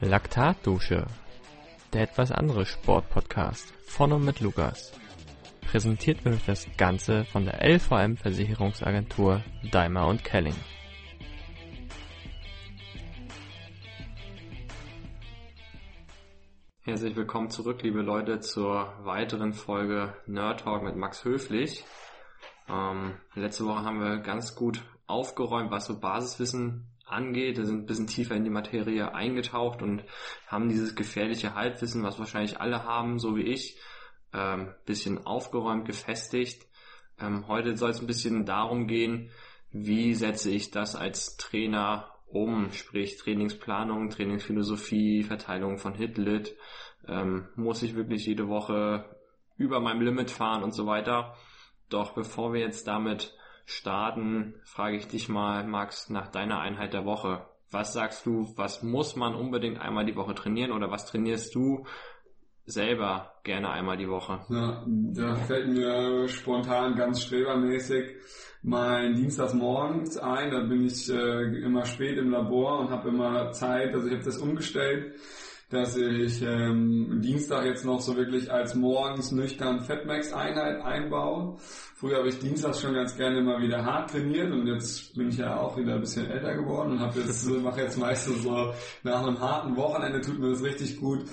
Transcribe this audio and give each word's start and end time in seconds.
Laktatdusche, 0.00 1.06
der 1.94 2.02
etwas 2.02 2.30
andere 2.30 2.66
Sportpodcast 2.66 3.72
von 3.86 4.12
und 4.12 4.26
mit 4.26 4.40
Lukas. 4.40 4.92
Präsentiert 5.62 6.22
wird 6.22 6.40
das 6.46 6.66
Ganze 6.76 7.24
von 7.24 7.46
der 7.46 7.66
LVM 7.66 8.18
Versicherungsagentur 8.18 9.42
Daimler 9.72 10.06
und 10.06 10.22
Kelling. 10.22 10.54
Herzlich 16.82 17.16
willkommen 17.16 17.48
zurück, 17.48 17.82
liebe 17.82 18.02
Leute, 18.02 18.40
zur 18.40 18.92
weiteren 19.06 19.54
Folge 19.54 20.14
Nerd 20.26 20.60
Talk 20.60 20.82
mit 20.82 20.96
Max 20.96 21.24
Höflich. 21.24 21.84
Ähm, 22.68 23.14
letzte 23.34 23.64
Woche 23.64 23.82
haben 23.82 24.00
wir 24.00 24.18
ganz 24.18 24.54
gut 24.54 24.82
aufgeräumt, 25.06 25.70
was 25.70 25.86
so 25.86 25.98
Basiswissen 25.98 26.86
angeht. 27.06 27.56
Wir 27.56 27.66
sind 27.66 27.82
ein 27.82 27.86
bisschen 27.86 28.06
tiefer 28.06 28.34
in 28.34 28.44
die 28.44 28.50
Materie 28.50 29.14
eingetaucht 29.14 29.82
und 29.82 30.04
haben 30.46 30.68
dieses 30.68 30.94
gefährliche 30.94 31.54
Halbwissen, 31.54 32.02
was 32.02 32.18
wahrscheinlich 32.18 32.60
alle 32.60 32.84
haben, 32.84 33.18
so 33.18 33.36
wie 33.36 33.42
ich, 33.42 33.78
ähm, 34.32 34.74
bisschen 34.84 35.24
aufgeräumt, 35.24 35.86
gefestigt. 35.86 36.66
Ähm, 37.18 37.48
heute 37.48 37.76
soll 37.76 37.90
es 37.90 38.00
ein 38.00 38.06
bisschen 38.06 38.44
darum 38.44 38.86
gehen, 38.86 39.30
wie 39.70 40.14
setze 40.14 40.50
ich 40.50 40.70
das 40.70 40.96
als 40.96 41.36
Trainer 41.36 42.10
um, 42.26 42.72
sprich 42.72 43.16
Trainingsplanung, 43.16 44.10
Trainingsphilosophie, 44.10 45.22
Verteilung 45.22 45.78
von 45.78 45.94
Hit-Lit, 45.94 46.56
ähm, 47.06 47.48
muss 47.54 47.82
ich 47.82 47.94
wirklich 47.94 48.26
jede 48.26 48.48
Woche 48.48 49.16
über 49.56 49.80
meinem 49.80 50.02
Limit 50.02 50.30
fahren 50.30 50.62
und 50.62 50.72
so 50.72 50.86
weiter. 50.86 51.36
Doch 51.88 52.14
bevor 52.14 52.52
wir 52.52 52.60
jetzt 52.60 52.88
damit 52.88 53.34
starten, 53.66 54.54
frage 54.64 54.96
ich 54.96 55.08
dich 55.08 55.28
mal, 55.28 55.66
Max, 55.66 56.08
nach 56.08 56.28
deiner 56.28 56.60
Einheit 56.60 56.94
der 56.94 57.04
Woche. 57.04 57.44
Was 57.70 57.92
sagst 57.92 58.24
du, 58.24 58.52
was 58.56 58.82
muss 58.82 59.16
man 59.16 59.34
unbedingt 59.34 59.80
einmal 59.80 60.06
die 60.06 60.16
Woche 60.16 60.34
trainieren 60.34 60.72
oder 60.72 60.90
was 60.90 61.04
trainierst 61.04 61.54
du 61.54 61.84
selber 62.64 63.32
gerne 63.42 63.70
einmal 63.70 63.96
die 63.96 64.08
Woche? 64.08 64.40
Ja, 64.48 64.84
da 64.86 65.34
fällt 65.34 65.68
mir 65.68 66.28
spontan 66.28 66.94
ganz 66.94 67.22
strebermäßig 67.22 68.16
mein 68.62 69.14
Dienstagsmorgens 69.14 70.16
ein. 70.18 70.52
Da 70.52 70.60
bin 70.60 70.86
ich 70.86 71.10
äh, 71.10 71.64
immer 71.64 71.84
spät 71.84 72.18
im 72.18 72.30
Labor 72.30 72.80
und 72.80 72.90
habe 72.90 73.08
immer 73.08 73.50
Zeit. 73.50 73.92
Also 73.94 74.06
ich 74.06 74.14
habe 74.14 74.24
das 74.24 74.38
umgestellt 74.38 75.14
dass 75.68 75.96
ich 75.96 76.42
ähm, 76.42 77.20
Dienstag 77.22 77.64
jetzt 77.64 77.84
noch 77.84 78.00
so 78.00 78.16
wirklich 78.16 78.52
als 78.52 78.76
morgens 78.76 79.32
nüchtern 79.32 79.80
Fatmax-Einheit 79.80 80.80
einbaue. 80.80 81.56
Früher 81.96 82.18
habe 82.18 82.28
ich 82.28 82.38
Dienstags 82.38 82.80
schon 82.80 82.94
ganz 82.94 83.16
gerne 83.16 83.38
immer 83.38 83.60
wieder 83.60 83.84
hart 83.84 84.10
trainiert 84.10 84.52
und 84.52 84.66
jetzt 84.68 85.14
bin 85.16 85.30
ich 85.30 85.38
ja 85.38 85.56
auch 85.56 85.76
wieder 85.76 85.94
ein 85.94 86.00
bisschen 86.00 86.30
älter 86.30 86.54
geworden 86.54 86.92
und 86.92 87.00
habe 87.00 87.18
jetzt 87.18 87.48
mache 87.62 87.80
jetzt 87.80 87.98
meistens 87.98 88.44
so 88.44 88.74
nach 89.02 89.26
einem 89.26 89.40
harten 89.40 89.76
Wochenende 89.76 90.20
tut 90.20 90.38
mir 90.38 90.50
das 90.50 90.62
richtig 90.62 91.00
gut. 91.00 91.24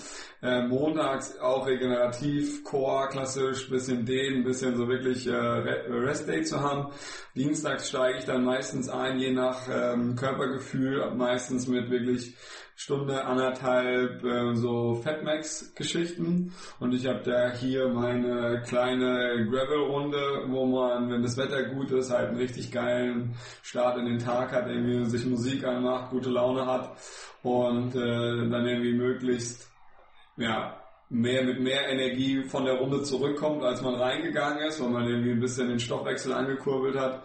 Äh, 0.41 0.67
montags 0.67 1.37
auch 1.39 1.67
regenerativ, 1.67 2.63
Core 2.63 3.09
klassisch, 3.09 3.69
bisschen 3.69 4.05
Dehnen, 4.05 4.43
bisschen 4.43 4.75
so 4.75 4.87
wirklich 4.87 5.27
äh, 5.27 5.35
Rest 5.35 6.27
Day 6.27 6.41
zu 6.41 6.59
haben. 6.59 6.91
Dienstags 7.35 7.89
steige 7.89 8.19
ich 8.19 8.25
dann 8.25 8.43
meistens 8.43 8.89
ein, 8.89 9.19
je 9.19 9.31
nach 9.31 9.67
ähm, 9.71 10.15
Körpergefühl, 10.15 11.13
meistens 11.15 11.67
mit 11.67 11.89
wirklich 11.89 12.35
Stunde, 12.75 13.23
anderthalb 13.23 14.23
äh, 14.23 14.55
so 14.55 14.95
Fatmax-Geschichten. 14.95 16.53
Und 16.79 16.93
ich 16.93 17.05
habe 17.07 17.21
da 17.23 17.51
hier 17.51 17.87
meine 17.89 18.61
kleine 18.65 19.47
Gravel-Runde, 19.49 20.45
wo 20.47 20.65
man, 20.65 21.09
wenn 21.09 21.21
das 21.21 21.37
Wetter 21.37 21.63
gut 21.63 21.91
ist, 21.91 22.11
halt 22.11 22.29
einen 22.29 22.37
richtig 22.37 22.71
geilen 22.71 23.35
Start 23.61 23.97
in 23.97 24.05
den 24.05 24.19
Tag 24.19 24.51
hat, 24.51 24.67
irgendwie 24.67 25.05
sich 25.05 25.25
Musik 25.25 25.63
anmacht, 25.63 26.09
gute 26.11 26.29
Laune 26.29 26.65
hat 26.65 26.97
und 27.43 27.95
äh, 27.95 28.49
dann 28.49 28.65
irgendwie 28.65 28.93
möglichst 28.93 29.71
ja, 30.37 30.81
mehr 31.09 31.43
mit 31.43 31.59
mehr 31.59 31.87
Energie 31.89 32.43
von 32.43 32.65
der 32.65 32.75
Runde 32.75 33.03
zurückkommt, 33.03 33.63
als 33.63 33.81
man 33.81 33.95
reingegangen 33.95 34.65
ist, 34.67 34.81
weil 34.81 34.89
man 34.89 35.07
irgendwie 35.07 35.31
ein 35.31 35.39
bisschen 35.39 35.69
den 35.69 35.79
Stoffwechsel 35.79 36.33
angekurbelt 36.33 36.97
hat 36.97 37.23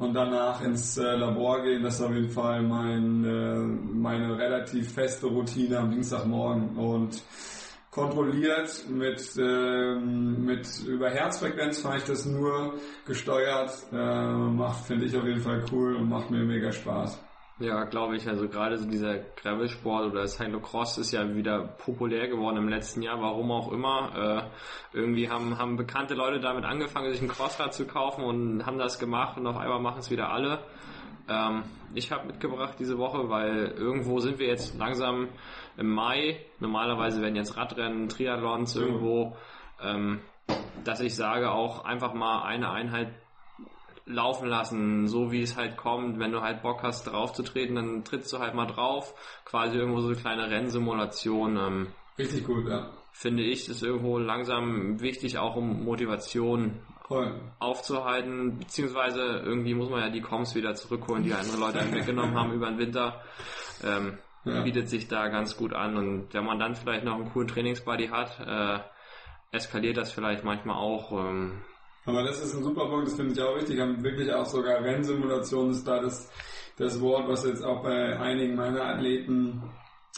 und 0.00 0.14
danach 0.14 0.62
ins 0.62 0.96
äh, 0.96 1.02
Labor 1.02 1.62
gehen. 1.62 1.82
Das 1.82 1.96
ist 1.96 2.00
auf 2.00 2.14
jeden 2.14 2.30
Fall 2.30 2.62
mein, 2.62 3.22
äh, 3.22 3.58
meine 3.94 4.36
relativ 4.38 4.94
feste 4.94 5.26
Routine 5.26 5.78
am 5.78 5.90
Dienstagmorgen 5.90 6.76
und 6.78 7.22
kontrolliert 7.90 8.86
mit, 8.88 9.20
ähm, 9.38 10.46
mit 10.46 10.66
über 10.86 11.10
Herzfrequenz 11.10 11.80
fahre 11.80 11.98
ich 11.98 12.04
das 12.04 12.24
nur 12.24 12.78
gesteuert. 13.04 13.72
Äh, 13.92 13.96
macht, 14.32 14.86
finde 14.86 15.04
ich 15.04 15.14
auf 15.14 15.24
jeden 15.24 15.42
Fall 15.42 15.62
cool 15.70 15.96
und 15.96 16.08
macht 16.08 16.30
mir 16.30 16.44
mega 16.44 16.72
Spaß. 16.72 17.20
Ja, 17.60 17.84
glaube 17.84 18.16
ich. 18.16 18.26
Also 18.26 18.48
gerade 18.48 18.78
so 18.78 18.88
dieser 18.88 19.18
Gravelsport 19.18 20.10
oder 20.10 20.26
Cyclocross 20.26 20.96
ist 20.96 21.12
ja 21.12 21.34
wieder 21.34 21.58
populär 21.60 22.26
geworden 22.26 22.56
im 22.56 22.68
letzten 22.68 23.02
Jahr, 23.02 23.20
warum 23.20 23.52
auch 23.52 23.70
immer. 23.70 24.48
Äh, 24.94 24.96
irgendwie 24.96 25.28
haben, 25.28 25.58
haben 25.58 25.76
bekannte 25.76 26.14
Leute 26.14 26.40
damit 26.40 26.64
angefangen, 26.64 27.12
sich 27.12 27.20
ein 27.20 27.28
Crossrad 27.28 27.74
zu 27.74 27.86
kaufen 27.86 28.24
und 28.24 28.64
haben 28.64 28.78
das 28.78 28.98
gemacht 28.98 29.36
und 29.36 29.46
auf 29.46 29.58
einmal 29.58 29.78
machen 29.78 29.98
es 29.98 30.10
wieder 30.10 30.32
alle. 30.32 30.60
Ähm, 31.28 31.64
ich 31.92 32.10
habe 32.10 32.28
mitgebracht 32.28 32.76
diese 32.78 32.96
Woche, 32.96 33.28
weil 33.28 33.74
irgendwo 33.76 34.20
sind 34.20 34.38
wir 34.38 34.46
jetzt 34.46 34.78
langsam 34.78 35.28
im 35.76 35.90
Mai. 35.90 36.40
Normalerweise 36.60 37.20
werden 37.20 37.36
jetzt 37.36 37.58
Radrennen, 37.58 38.08
Triathlons 38.08 38.74
irgendwo, 38.74 39.36
ähm, 39.82 40.20
dass 40.84 41.00
ich 41.00 41.14
sage, 41.14 41.50
auch 41.50 41.84
einfach 41.84 42.14
mal 42.14 42.42
eine 42.44 42.70
Einheit 42.70 43.12
laufen 44.10 44.48
lassen, 44.48 45.06
so 45.06 45.32
wie 45.32 45.42
es 45.42 45.56
halt 45.56 45.76
kommt. 45.76 46.18
Wenn 46.18 46.32
du 46.32 46.40
halt 46.40 46.62
Bock 46.62 46.82
hast, 46.82 47.04
drauf 47.04 47.32
zu 47.32 47.42
treten, 47.42 47.76
dann 47.76 48.04
trittst 48.04 48.32
du 48.32 48.38
halt 48.38 48.54
mal 48.54 48.66
drauf. 48.66 49.14
Quasi 49.44 49.76
irgendwo 49.76 50.00
so 50.00 50.08
eine 50.08 50.16
kleine 50.16 50.50
Rennsimulation. 50.50 51.56
Ähm, 51.56 51.86
Richtig 52.18 52.46
gut, 52.46 52.68
ja. 52.68 52.90
Finde 53.12 53.42
ich, 53.42 53.68
ist 53.68 53.82
irgendwo 53.82 54.18
langsam 54.18 55.00
wichtig, 55.00 55.38
auch 55.38 55.56
um 55.56 55.84
Motivation 55.84 56.80
Voll. 57.06 57.40
aufzuhalten. 57.58 58.58
Beziehungsweise 58.58 59.20
irgendwie 59.20 59.74
muss 59.74 59.90
man 59.90 60.00
ja 60.00 60.10
die 60.10 60.20
Comms 60.20 60.54
wieder 60.54 60.74
zurückholen, 60.74 61.24
die 61.24 61.34
andere 61.34 61.58
Leute 61.58 61.80
halt 61.80 61.94
weggenommen 61.94 62.34
haben 62.34 62.52
über 62.54 62.68
den 62.68 62.78
Winter. 62.78 63.22
Ähm, 63.82 64.18
ja. 64.44 64.62
Bietet 64.62 64.88
sich 64.88 65.08
da 65.08 65.28
ganz 65.28 65.56
gut 65.56 65.72
an. 65.72 65.96
Und 65.96 66.32
wenn 66.32 66.44
man 66.44 66.58
dann 66.58 66.74
vielleicht 66.74 67.04
noch 67.04 67.14
einen 67.14 67.30
coolen 67.30 67.48
Trainingsbuddy 67.48 68.08
hat, 68.08 68.40
äh, 68.40 68.80
eskaliert 69.52 69.96
das 69.96 70.12
vielleicht 70.12 70.44
manchmal 70.44 70.76
auch. 70.76 71.12
Ähm, 71.12 71.62
aber 72.06 72.22
das 72.24 72.42
ist 72.42 72.54
ein 72.54 72.62
super 72.62 72.88
Punkt, 72.88 73.08
das 73.08 73.16
finde 73.16 73.32
ich 73.32 73.40
auch 73.40 73.56
wichtig. 73.56 73.78
Haben 73.78 74.02
wirklich 74.02 74.32
auch 74.32 74.46
sogar 74.46 74.82
Rennsimulation 74.82 75.70
ist 75.70 75.86
da 75.86 76.00
das, 76.00 76.30
das 76.76 77.00
Wort, 77.00 77.28
was 77.28 77.44
jetzt 77.44 77.62
auch 77.62 77.82
bei 77.82 78.18
einigen 78.18 78.56
meiner 78.56 78.84
Athleten 78.84 79.62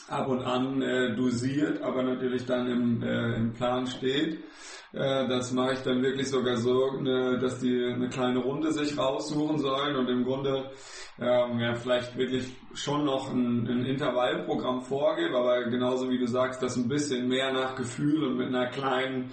ab 0.08 0.28
und 0.28 0.42
an 0.42 0.82
äh, 0.82 1.14
dosiert, 1.14 1.82
aber 1.82 2.02
natürlich 2.02 2.44
dann 2.46 2.68
im, 2.68 3.02
äh, 3.02 3.34
im 3.36 3.52
Plan 3.52 3.86
steht. 3.86 4.44
Äh, 4.92 5.26
das 5.28 5.52
mache 5.52 5.74
ich 5.74 5.78
dann 5.80 6.02
wirklich 6.02 6.28
sogar 6.28 6.56
so, 6.56 7.00
ne, 7.00 7.38
dass 7.38 7.60
die 7.60 7.92
eine 7.94 8.08
kleine 8.08 8.40
Runde 8.40 8.72
sich 8.72 8.96
raussuchen 8.96 9.58
sollen 9.58 9.96
und 9.96 10.08
im 10.08 10.24
Grunde 10.24 10.70
ähm, 11.18 11.58
ja, 11.60 11.74
vielleicht 11.74 12.16
wirklich 12.16 12.54
schon 12.74 13.04
noch 13.04 13.30
ein, 13.30 13.66
ein 13.66 13.84
Intervallprogramm 13.86 14.82
vorgebe, 14.82 15.36
aber 15.36 15.64
genauso 15.64 16.10
wie 16.10 16.18
du 16.18 16.26
sagst, 16.26 16.62
das 16.62 16.76
ein 16.76 16.88
bisschen 16.88 17.28
mehr 17.28 17.52
nach 17.52 17.74
Gefühl 17.74 18.24
und 18.24 18.36
mit 18.36 18.48
einer 18.48 18.68
kleinen 18.68 19.30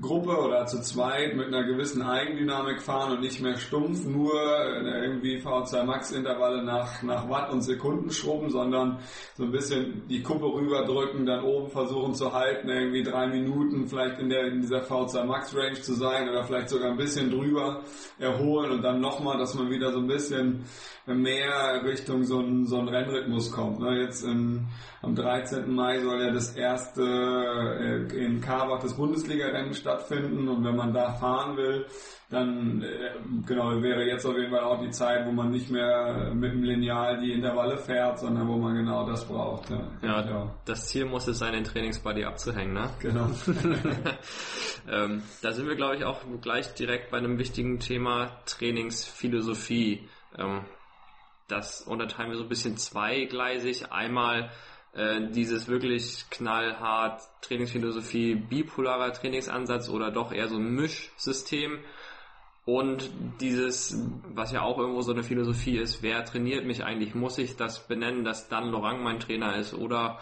Gruppe 0.00 0.36
oder 0.36 0.66
zu 0.66 0.80
zweit 0.80 1.36
mit 1.36 1.48
einer 1.48 1.64
gewissen 1.64 2.02
Eigendynamik 2.02 2.80
fahren 2.80 3.12
und 3.12 3.20
nicht 3.20 3.40
mehr 3.40 3.56
stumpf 3.56 4.04
nur 4.06 4.32
äh, 4.34 5.04
irgendwie 5.04 5.38
V2 5.38 5.84
Max 5.84 6.10
Intervalle 6.10 6.62
nach, 6.64 7.02
nach 7.02 7.28
Watt 7.28 7.50
und 7.50 7.62
Sekunden 7.62 8.10
schrubben, 8.10 8.50
sondern 8.50 8.98
so 9.34 9.44
ein 9.44 9.50
bisschen 9.50 10.06
die 10.08 10.22
Kuppe 10.22 10.46
rüberdrücken, 10.46 11.26
dann 11.26 11.44
oben 11.44 11.70
versuchen 11.70 12.14
zu 12.14 12.32
halten, 12.32 12.68
irgendwie 12.68 13.02
drei 13.02 13.26
Minuten 13.26 13.86
vielleicht 13.88 14.18
in 14.18 14.28
der, 14.28 14.46
in 14.46 14.60
dieser 14.60 14.82
V2 14.82 15.24
Max 15.24 15.54
Range 15.54 15.80
zu 15.80 15.94
sein 15.94 16.28
oder 16.28 16.44
vielleicht 16.44 16.68
sogar 16.68 16.90
ein 16.90 16.96
bisschen 16.96 17.30
drüber 17.30 17.82
erholen 18.18 18.70
und 18.72 18.82
dann 18.82 19.00
nochmal, 19.00 19.38
dass 19.38 19.54
man 19.54 19.70
wieder 19.70 19.92
so 19.92 19.98
ein 19.98 20.06
bisschen 20.06 20.64
mehr 21.06 21.82
Richtung 21.84 22.24
so 22.24 22.40
ein, 22.40 22.66
so 22.66 22.78
ein 22.78 22.88
Rennrhythmus 22.88 23.50
kommt. 23.50 23.80
Ne? 23.80 24.02
Jetzt 24.02 24.24
im, 24.24 24.68
am 25.02 25.14
13. 25.14 25.72
Mai 25.72 26.00
soll 26.00 26.20
ja 26.20 26.30
das 26.30 26.54
erste 26.54 27.02
äh, 27.02 28.24
in 28.24 28.40
Karbach 28.40 28.80
das 28.80 28.94
Bundesliga-Rennen 28.94 29.74
stattfinden 29.90 30.48
und 30.48 30.64
wenn 30.64 30.76
man 30.76 30.92
da 30.92 31.12
fahren 31.12 31.56
will, 31.56 31.86
dann 32.28 32.82
äh, 32.82 33.10
genau 33.46 33.82
wäre 33.82 34.04
jetzt 34.04 34.24
auf 34.24 34.36
jeden 34.36 34.50
Fall 34.50 34.62
auch 34.62 34.80
die 34.80 34.90
Zeit, 34.90 35.26
wo 35.26 35.32
man 35.32 35.50
nicht 35.50 35.68
mehr 35.70 36.32
mit 36.32 36.52
dem 36.52 36.62
Lineal 36.62 37.18
die 37.20 37.32
Intervalle 37.32 37.76
fährt, 37.76 38.20
sondern 38.20 38.46
wo 38.46 38.56
man 38.56 38.76
genau 38.76 39.04
das 39.08 39.26
braucht. 39.26 39.70
Ja, 39.70 39.82
ja, 40.02 40.20
ja. 40.24 40.54
das 40.64 40.86
Ziel 40.86 41.06
muss 41.06 41.26
es 41.26 41.38
sein, 41.38 41.54
den 41.54 41.64
Trainingsbody 41.64 42.24
abzuhängen, 42.24 42.74
ne? 42.74 42.90
Genau. 43.00 43.30
ähm, 44.90 45.22
da 45.42 45.52
sind 45.52 45.66
wir, 45.66 45.74
glaube 45.74 45.96
ich, 45.96 46.04
auch 46.04 46.20
gleich 46.40 46.72
direkt 46.74 47.10
bei 47.10 47.18
einem 47.18 47.38
wichtigen 47.38 47.80
Thema 47.80 48.30
Trainingsphilosophie. 48.46 50.08
Ähm, 50.38 50.60
das 51.48 51.82
unterteilen 51.82 52.30
wir 52.30 52.36
so 52.36 52.44
ein 52.44 52.48
bisschen 52.48 52.76
zweigleisig. 52.76 53.90
Einmal 53.90 54.50
äh, 54.94 55.30
dieses 55.30 55.68
wirklich 55.68 56.24
knallhart 56.30 57.22
Trainingsphilosophie, 57.42 58.34
bipolarer 58.34 59.12
Trainingsansatz 59.12 59.88
oder 59.88 60.10
doch 60.10 60.32
eher 60.32 60.48
so 60.48 60.56
ein 60.56 60.74
Mischsystem. 60.74 61.78
Und 62.66 63.10
dieses, 63.40 63.98
was 64.34 64.52
ja 64.52 64.62
auch 64.62 64.78
irgendwo 64.78 65.00
so 65.00 65.12
eine 65.12 65.22
Philosophie 65.22 65.78
ist, 65.78 66.02
wer 66.02 66.24
trainiert 66.24 66.66
mich 66.66 66.84
eigentlich? 66.84 67.14
Muss 67.14 67.38
ich 67.38 67.56
das 67.56 67.88
benennen, 67.88 68.24
dass 68.24 68.48
Dan 68.48 68.68
Lorang 68.68 69.02
mein 69.02 69.18
Trainer 69.18 69.56
ist? 69.56 69.74
Oder 69.74 70.20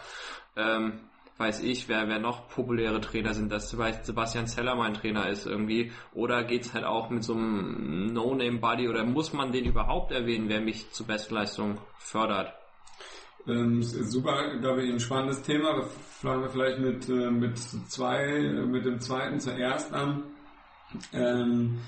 ähm, 0.55 1.01
weiß 1.37 1.61
ich, 1.63 1.87
wer, 1.87 2.07
wer 2.07 2.19
noch 2.19 2.49
populäre 2.49 3.01
Trainer 3.01 3.33
sind, 3.33 3.51
dass 3.51 3.69
Sebastian 3.69 4.47
Zeller 4.47 4.75
mein 4.75 4.93
Trainer 4.93 5.29
ist 5.29 5.45
irgendwie. 5.45 5.91
Oder 6.13 6.43
geht's 6.43 6.73
halt 6.73 6.83
auch 6.83 7.09
mit 7.09 7.23
so 7.23 7.33
einem 7.33 8.13
No-Name-Buddy 8.13 8.89
oder 8.89 9.05
muss 9.05 9.31
man 9.31 9.51
den 9.51 9.65
überhaupt 9.65 10.11
erwähnen, 10.11 10.49
wer 10.49 10.61
mich 10.61 10.91
zur 10.91 11.07
Bestleistung 11.07 11.77
fördert? 11.97 12.58
Ähm, 13.47 13.81
super, 13.81 14.57
glaube 14.59 14.83
ich, 14.83 14.91
ein 14.91 14.99
spannendes 14.99 15.41
Thema. 15.41 15.81
Fangen 16.21 16.43
wir 16.43 16.49
vielleicht 16.49 16.79
mit, 16.79 17.09
äh, 17.09 17.31
mit 17.31 17.57
zwei, 17.57 18.41
mit 18.67 18.85
dem 18.85 18.99
zweiten 18.99 19.39
zuerst 19.39 19.93
an. 19.93 20.23
Ähm, 21.13 21.79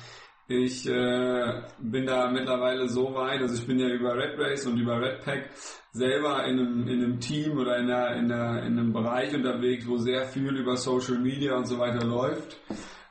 ich 0.48 0.86
äh, 0.88 1.62
bin 1.80 2.06
da 2.06 2.30
mittlerweile 2.30 2.90
so 2.90 3.14
weit, 3.14 3.42
also 3.42 3.56
ich 3.56 3.66
bin 3.66 3.80
ja 3.80 3.88
über 3.88 4.16
Red 4.16 4.38
Race 4.38 4.66
und 4.66 4.78
über 4.78 5.00
Red 5.00 5.24
Pack 5.24 5.50
selber 5.94 6.46
in 6.46 6.60
einem, 6.60 6.88
in 6.88 7.04
einem 7.04 7.20
Team 7.20 7.58
oder 7.58 7.78
in, 7.78 7.90
einer, 7.90 8.16
in, 8.18 8.32
einer, 8.32 8.64
in 8.64 8.78
einem 8.78 8.92
Bereich 8.92 9.34
unterwegs, 9.34 9.88
wo 9.88 9.98
sehr 9.98 10.26
viel 10.26 10.56
über 10.58 10.76
Social 10.76 11.20
Media 11.20 11.56
und 11.56 11.68
so 11.68 11.80
weiter 11.80 12.06
läuft. 12.06 12.60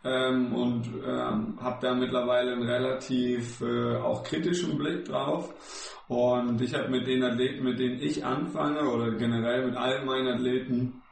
Ähm, 0.03 0.55
und 0.55 0.87
ähm, 1.07 1.59
habe 1.61 1.79
da 1.83 1.95
mittlerweile 1.95 2.53
einen 2.53 2.63
relativ 2.63 3.61
äh, 3.61 3.97
auch 3.97 4.23
kritischen 4.23 4.79
Blick 4.79 5.05
drauf. 5.05 5.53
Und 6.09 6.61
ich 6.61 6.75
habe 6.75 6.89
mit 6.89 7.07
den 7.07 7.23
Athleten, 7.23 7.65
mit 7.65 7.79
denen 7.79 8.01
ich 8.01 8.25
anfange 8.25 8.83
oder 8.89 9.13
generell 9.13 9.67
mit 9.67 9.77
allen 9.77 10.07
meinen 10.07 10.29
Athleten, 10.29 11.03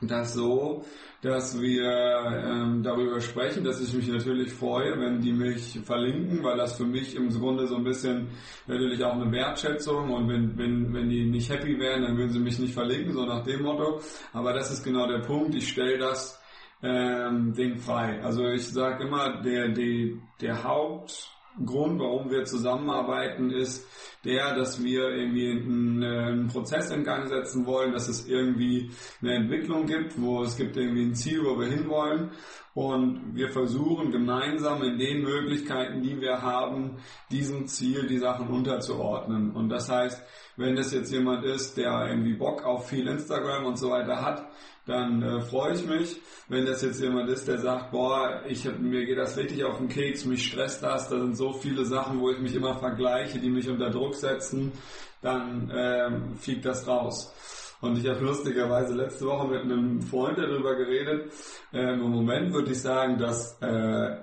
das 0.00 0.34
so, 0.34 0.84
dass 1.20 1.60
wir 1.60 1.84
ähm, 1.84 2.82
darüber 2.82 3.20
sprechen, 3.20 3.62
dass 3.62 3.80
ich 3.80 3.94
mich 3.94 4.08
natürlich 4.08 4.52
freue, 4.52 4.98
wenn 4.98 5.20
die 5.20 5.32
mich 5.32 5.78
verlinken, 5.84 6.42
weil 6.42 6.56
das 6.56 6.76
für 6.76 6.84
mich 6.84 7.14
im 7.14 7.28
Grunde 7.30 7.68
so 7.68 7.76
ein 7.76 7.84
bisschen 7.84 8.30
natürlich 8.66 9.04
auch 9.04 9.14
eine 9.14 9.30
Wertschätzung 9.30 10.10
und 10.10 10.28
wenn, 10.28 10.58
wenn, 10.58 10.92
wenn 10.92 11.08
die 11.08 11.24
nicht 11.26 11.48
happy 11.48 11.78
wären, 11.78 12.02
dann 12.02 12.16
würden 12.16 12.30
sie 12.30 12.40
mich 12.40 12.58
nicht 12.58 12.74
verlinken, 12.74 13.12
so 13.12 13.24
nach 13.24 13.44
dem 13.44 13.62
Motto. 13.62 14.00
Aber 14.32 14.52
das 14.52 14.72
ist 14.72 14.82
genau 14.82 15.06
der 15.06 15.20
Punkt, 15.20 15.54
ich 15.54 15.68
stelle 15.68 15.98
das 15.98 16.41
ähm, 16.82 17.52
Ding 17.54 17.78
frei. 17.78 18.20
Also 18.22 18.46
ich 18.48 18.68
sage 18.68 19.04
immer, 19.04 19.40
der, 19.42 19.68
der, 19.68 20.14
der 20.40 20.64
Hauptgrund, 20.64 22.00
warum 22.00 22.30
wir 22.30 22.44
zusammenarbeiten, 22.44 23.50
ist, 23.50 23.86
der, 24.24 24.54
dass 24.54 24.82
wir 24.82 25.08
irgendwie 25.10 25.50
einen, 25.50 26.02
einen, 26.02 26.46
Prozess 26.48 26.90
in 26.90 27.04
Gang 27.04 27.28
setzen 27.28 27.66
wollen, 27.66 27.92
dass 27.92 28.08
es 28.08 28.26
irgendwie 28.26 28.90
eine 29.20 29.34
Entwicklung 29.34 29.86
gibt, 29.86 30.20
wo 30.20 30.42
es 30.42 30.56
gibt 30.56 30.76
irgendwie 30.76 31.06
ein 31.06 31.14
Ziel, 31.14 31.44
wo 31.44 31.58
wir 31.58 31.68
hinwollen. 31.68 32.30
Und 32.74 33.34
wir 33.34 33.50
versuchen 33.50 34.10
gemeinsam 34.10 34.82
in 34.82 34.96
den 34.96 35.22
Möglichkeiten, 35.22 36.00
die 36.00 36.18
wir 36.20 36.40
haben, 36.40 36.96
diesem 37.30 37.66
Ziel 37.66 38.06
die 38.06 38.16
Sachen 38.16 38.48
unterzuordnen. 38.48 39.50
Und 39.50 39.68
das 39.68 39.90
heißt, 39.90 40.22
wenn 40.56 40.76
das 40.76 40.92
jetzt 40.92 41.12
jemand 41.12 41.44
ist, 41.44 41.76
der 41.76 42.08
irgendwie 42.08 42.34
Bock 42.34 42.64
auf 42.64 42.88
viel 42.88 43.08
Instagram 43.08 43.66
und 43.66 43.76
so 43.76 43.90
weiter 43.90 44.22
hat, 44.22 44.48
dann 44.86 45.22
äh, 45.22 45.40
freue 45.42 45.74
ich 45.74 45.86
mich. 45.86 46.20
Wenn 46.48 46.66
das 46.66 46.82
jetzt 46.82 47.00
jemand 47.00 47.28
ist, 47.30 47.46
der 47.46 47.58
sagt, 47.58 47.92
boah, 47.92 48.42
ich 48.48 48.66
hab, 48.66 48.78
mir 48.78 49.04
geht 49.06 49.18
das 49.18 49.36
richtig 49.36 49.64
auf 49.64 49.78
den 49.78 49.88
Keks, 49.88 50.24
mich 50.24 50.46
stresst 50.46 50.82
das, 50.82 51.08
da 51.08 51.18
sind 51.18 51.36
so 51.36 51.52
viele 51.52 51.84
Sachen, 51.84 52.20
wo 52.20 52.30
ich 52.30 52.38
mich 52.38 52.54
immer 52.54 52.76
vergleiche, 52.76 53.38
die 53.38 53.50
mich 53.50 53.68
unter 53.68 53.90
Druck 53.90 54.14
setzen, 54.14 54.72
dann 55.20 55.72
ähm, 55.74 56.36
fliegt 56.36 56.64
das 56.64 56.86
raus. 56.86 57.32
Und 57.80 57.98
ich 57.98 58.08
habe 58.08 58.24
lustigerweise 58.24 58.94
letzte 58.94 59.26
Woche 59.26 59.48
mit 59.48 59.62
einem 59.62 60.00
Freund 60.02 60.38
darüber 60.38 60.76
geredet. 60.76 61.32
Ähm, 61.72 62.00
Im 62.00 62.10
Moment 62.10 62.52
würde 62.52 62.70
ich 62.70 62.80
sagen, 62.80 63.18
dass 63.18 63.60
äh, 63.60 64.18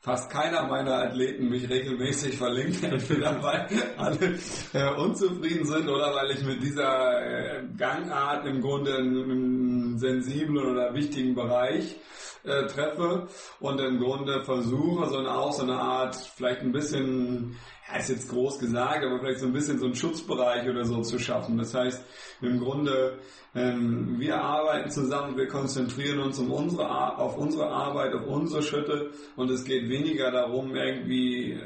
fast 0.00 0.30
keiner 0.30 0.66
meiner 0.66 1.02
Athleten 1.02 1.48
mich 1.48 1.68
regelmäßig 1.68 2.38
verlinkt, 2.38 2.82
entweder 2.82 3.42
weil 3.42 3.66
alle 3.96 4.38
äh, 4.72 4.94
unzufrieden 4.94 5.66
sind 5.66 5.88
oder 5.88 6.14
weil 6.14 6.30
ich 6.30 6.44
mit 6.44 6.62
dieser 6.62 7.20
äh, 7.20 7.64
Gangart 7.76 8.46
im 8.46 8.60
Grunde 8.60 8.96
einen 8.96 9.67
sensiblen 9.98 10.66
oder 10.66 10.94
wichtigen 10.94 11.34
Bereich 11.34 11.96
äh, 12.44 12.66
treffe 12.66 13.28
und 13.60 13.80
im 13.80 13.98
Grunde 13.98 14.42
versuche, 14.42 15.08
so 15.08 15.18
eine, 15.18 15.30
auch 15.30 15.52
so 15.52 15.62
eine 15.62 15.78
Art, 15.78 16.16
vielleicht 16.16 16.60
ein 16.60 16.72
bisschen 16.72 17.56
ja, 17.88 17.98
ist 17.98 18.10
jetzt 18.10 18.28
groß 18.28 18.58
gesagt, 18.58 19.04
aber 19.04 19.18
vielleicht 19.18 19.40
so 19.40 19.46
ein 19.46 19.52
bisschen 19.52 19.78
so 19.78 19.86
einen 19.86 19.94
Schutzbereich 19.94 20.68
oder 20.68 20.84
so 20.84 21.00
zu 21.02 21.18
schaffen. 21.18 21.56
Das 21.56 21.74
heißt, 21.74 22.04
im 22.42 22.58
Grunde, 22.58 23.18
ähm, 23.54 24.16
wir 24.18 24.40
arbeiten 24.40 24.90
zusammen, 24.90 25.36
wir 25.36 25.48
konzentrieren 25.48 26.20
uns 26.20 26.38
um 26.38 26.52
unsere, 26.52 27.18
auf 27.18 27.36
unsere 27.36 27.68
Arbeit, 27.68 28.14
auf 28.14 28.26
unsere 28.26 28.62
Schritte 28.62 29.10
und 29.36 29.50
es 29.50 29.64
geht 29.64 29.88
weniger 29.88 30.30
darum, 30.30 30.74
irgendwie, 30.74 31.52
äh, 31.52 31.58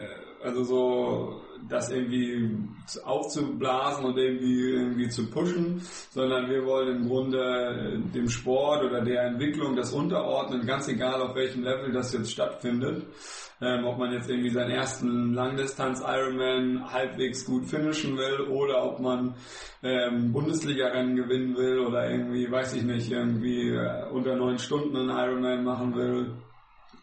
also 0.43 0.65
so, 0.65 1.42
das 1.69 1.91
irgendwie 1.91 2.51
aufzublasen 3.05 4.05
und 4.05 4.17
irgendwie, 4.17 4.71
irgendwie 4.71 5.09
zu 5.09 5.31
pushen, 5.31 5.81
sondern 6.11 6.51
wir 6.51 6.65
wollen 6.65 6.97
im 6.97 7.09
Grunde 7.09 8.03
dem 8.15 8.29
Sport 8.29 8.85
oder 8.85 9.03
der 9.03 9.25
Entwicklung 9.25 9.77
das 9.77 9.93
unterordnen, 9.93 10.67
ganz 10.67 10.89
egal 10.89 11.21
auf 11.23 11.35
welchem 11.35 11.63
Level 11.63 11.93
das 11.93 12.13
jetzt 12.13 12.33
stattfindet 12.33 13.07
ähm, 13.63 13.85
ob 13.85 13.97
man 13.97 14.13
jetzt 14.13 14.29
irgendwie 14.29 14.51
seinen 14.51 14.73
ersten 14.73 15.35
Langdistanz-Ironman 15.35 16.93
halbwegs 16.93 17.45
gut 17.45 17.67
finishen 17.67 18.17
will 18.17 18.41
oder 18.49 18.85
ob 18.85 18.99
man 18.99 19.37
ähm, 19.85 20.33
Bundesliga-Rennen 20.33 21.15
gewinnen 21.15 21.57
will 21.57 21.79
oder 21.79 22.11
irgendwie, 22.11 22.51
weiß 22.51 22.75
ich 22.75 22.83
nicht, 22.83 23.13
irgendwie 23.13 23.69
äh, 23.71 24.09
unter 24.11 24.35
neun 24.35 24.59
Stunden 24.59 24.97
einen 24.97 25.11
Ironman 25.11 25.65
machen 25.65 25.95
will. 25.95 26.35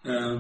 Äh, 0.04 0.40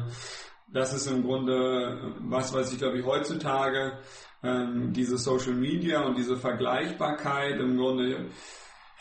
das 0.72 0.94
ist 0.94 1.08
im 1.08 1.24
Grunde 1.24 2.14
was, 2.22 2.54
was 2.54 2.72
ich 2.72 2.80
glaube 2.80 3.00
ich 3.00 3.06
heutzutage 3.06 4.00
ähm, 4.44 4.94
diese 4.94 5.18
Social 5.18 5.54
Media 5.54 6.02
und 6.02 6.18
diese 6.18 6.38
Vergleichbarkeit 6.38 7.60
im 7.60 7.78
Grunde 7.78 8.30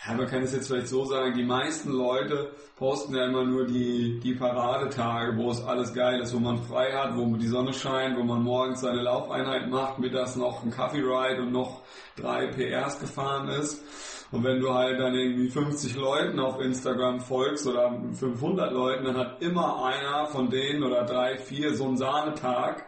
ja, 0.07 0.15
man 0.15 0.27
kann 0.27 0.43
es 0.43 0.53
jetzt 0.53 0.69
vielleicht 0.69 0.89
so 0.89 1.05
sagen, 1.05 1.35
die 1.35 1.45
meisten 1.45 1.91
Leute 1.91 2.53
posten 2.77 3.17
ja 3.17 3.27
immer 3.27 3.45
nur 3.45 3.67
die, 3.67 4.21
die 4.21 4.35
Paradetage, 4.35 5.37
wo 5.37 5.51
es 5.51 5.61
alles 5.61 5.93
geil 5.93 6.21
ist, 6.21 6.33
wo 6.33 6.39
man 6.39 6.63
frei 6.63 6.93
hat, 6.93 7.17
wo 7.17 7.37
die 7.37 7.49
Sonne 7.49 7.73
scheint, 7.73 8.17
wo 8.17 8.23
man 8.23 8.43
morgens 8.43 8.81
seine 8.81 9.03
Laufeinheit 9.03 9.69
macht, 9.69 9.99
mittags 9.99 10.37
noch 10.37 10.63
ein 10.63 10.71
Coffee 10.71 11.01
Ride 11.01 11.43
und 11.43 11.51
noch 11.51 11.83
drei 12.15 12.47
PRs 12.47 13.01
gefahren 13.01 13.49
ist. 13.49 13.83
Und 14.31 14.45
wenn 14.45 14.61
du 14.61 14.75
halt 14.75 15.01
dann 15.01 15.15
irgendwie 15.15 15.49
50 15.49 15.97
Leuten 15.97 16.39
auf 16.39 16.61
Instagram 16.61 17.21
folgst 17.21 17.67
oder 17.67 17.99
500 18.13 18.73
Leuten, 18.73 19.05
dann 19.05 19.17
hat 19.17 19.43
immer 19.43 19.85
einer 19.87 20.27
von 20.27 20.51
denen 20.51 20.83
oder 20.83 21.05
drei, 21.05 21.39
vier 21.39 21.75
so 21.75 21.87
einen 21.87 21.97
Sahnetag 21.97 22.87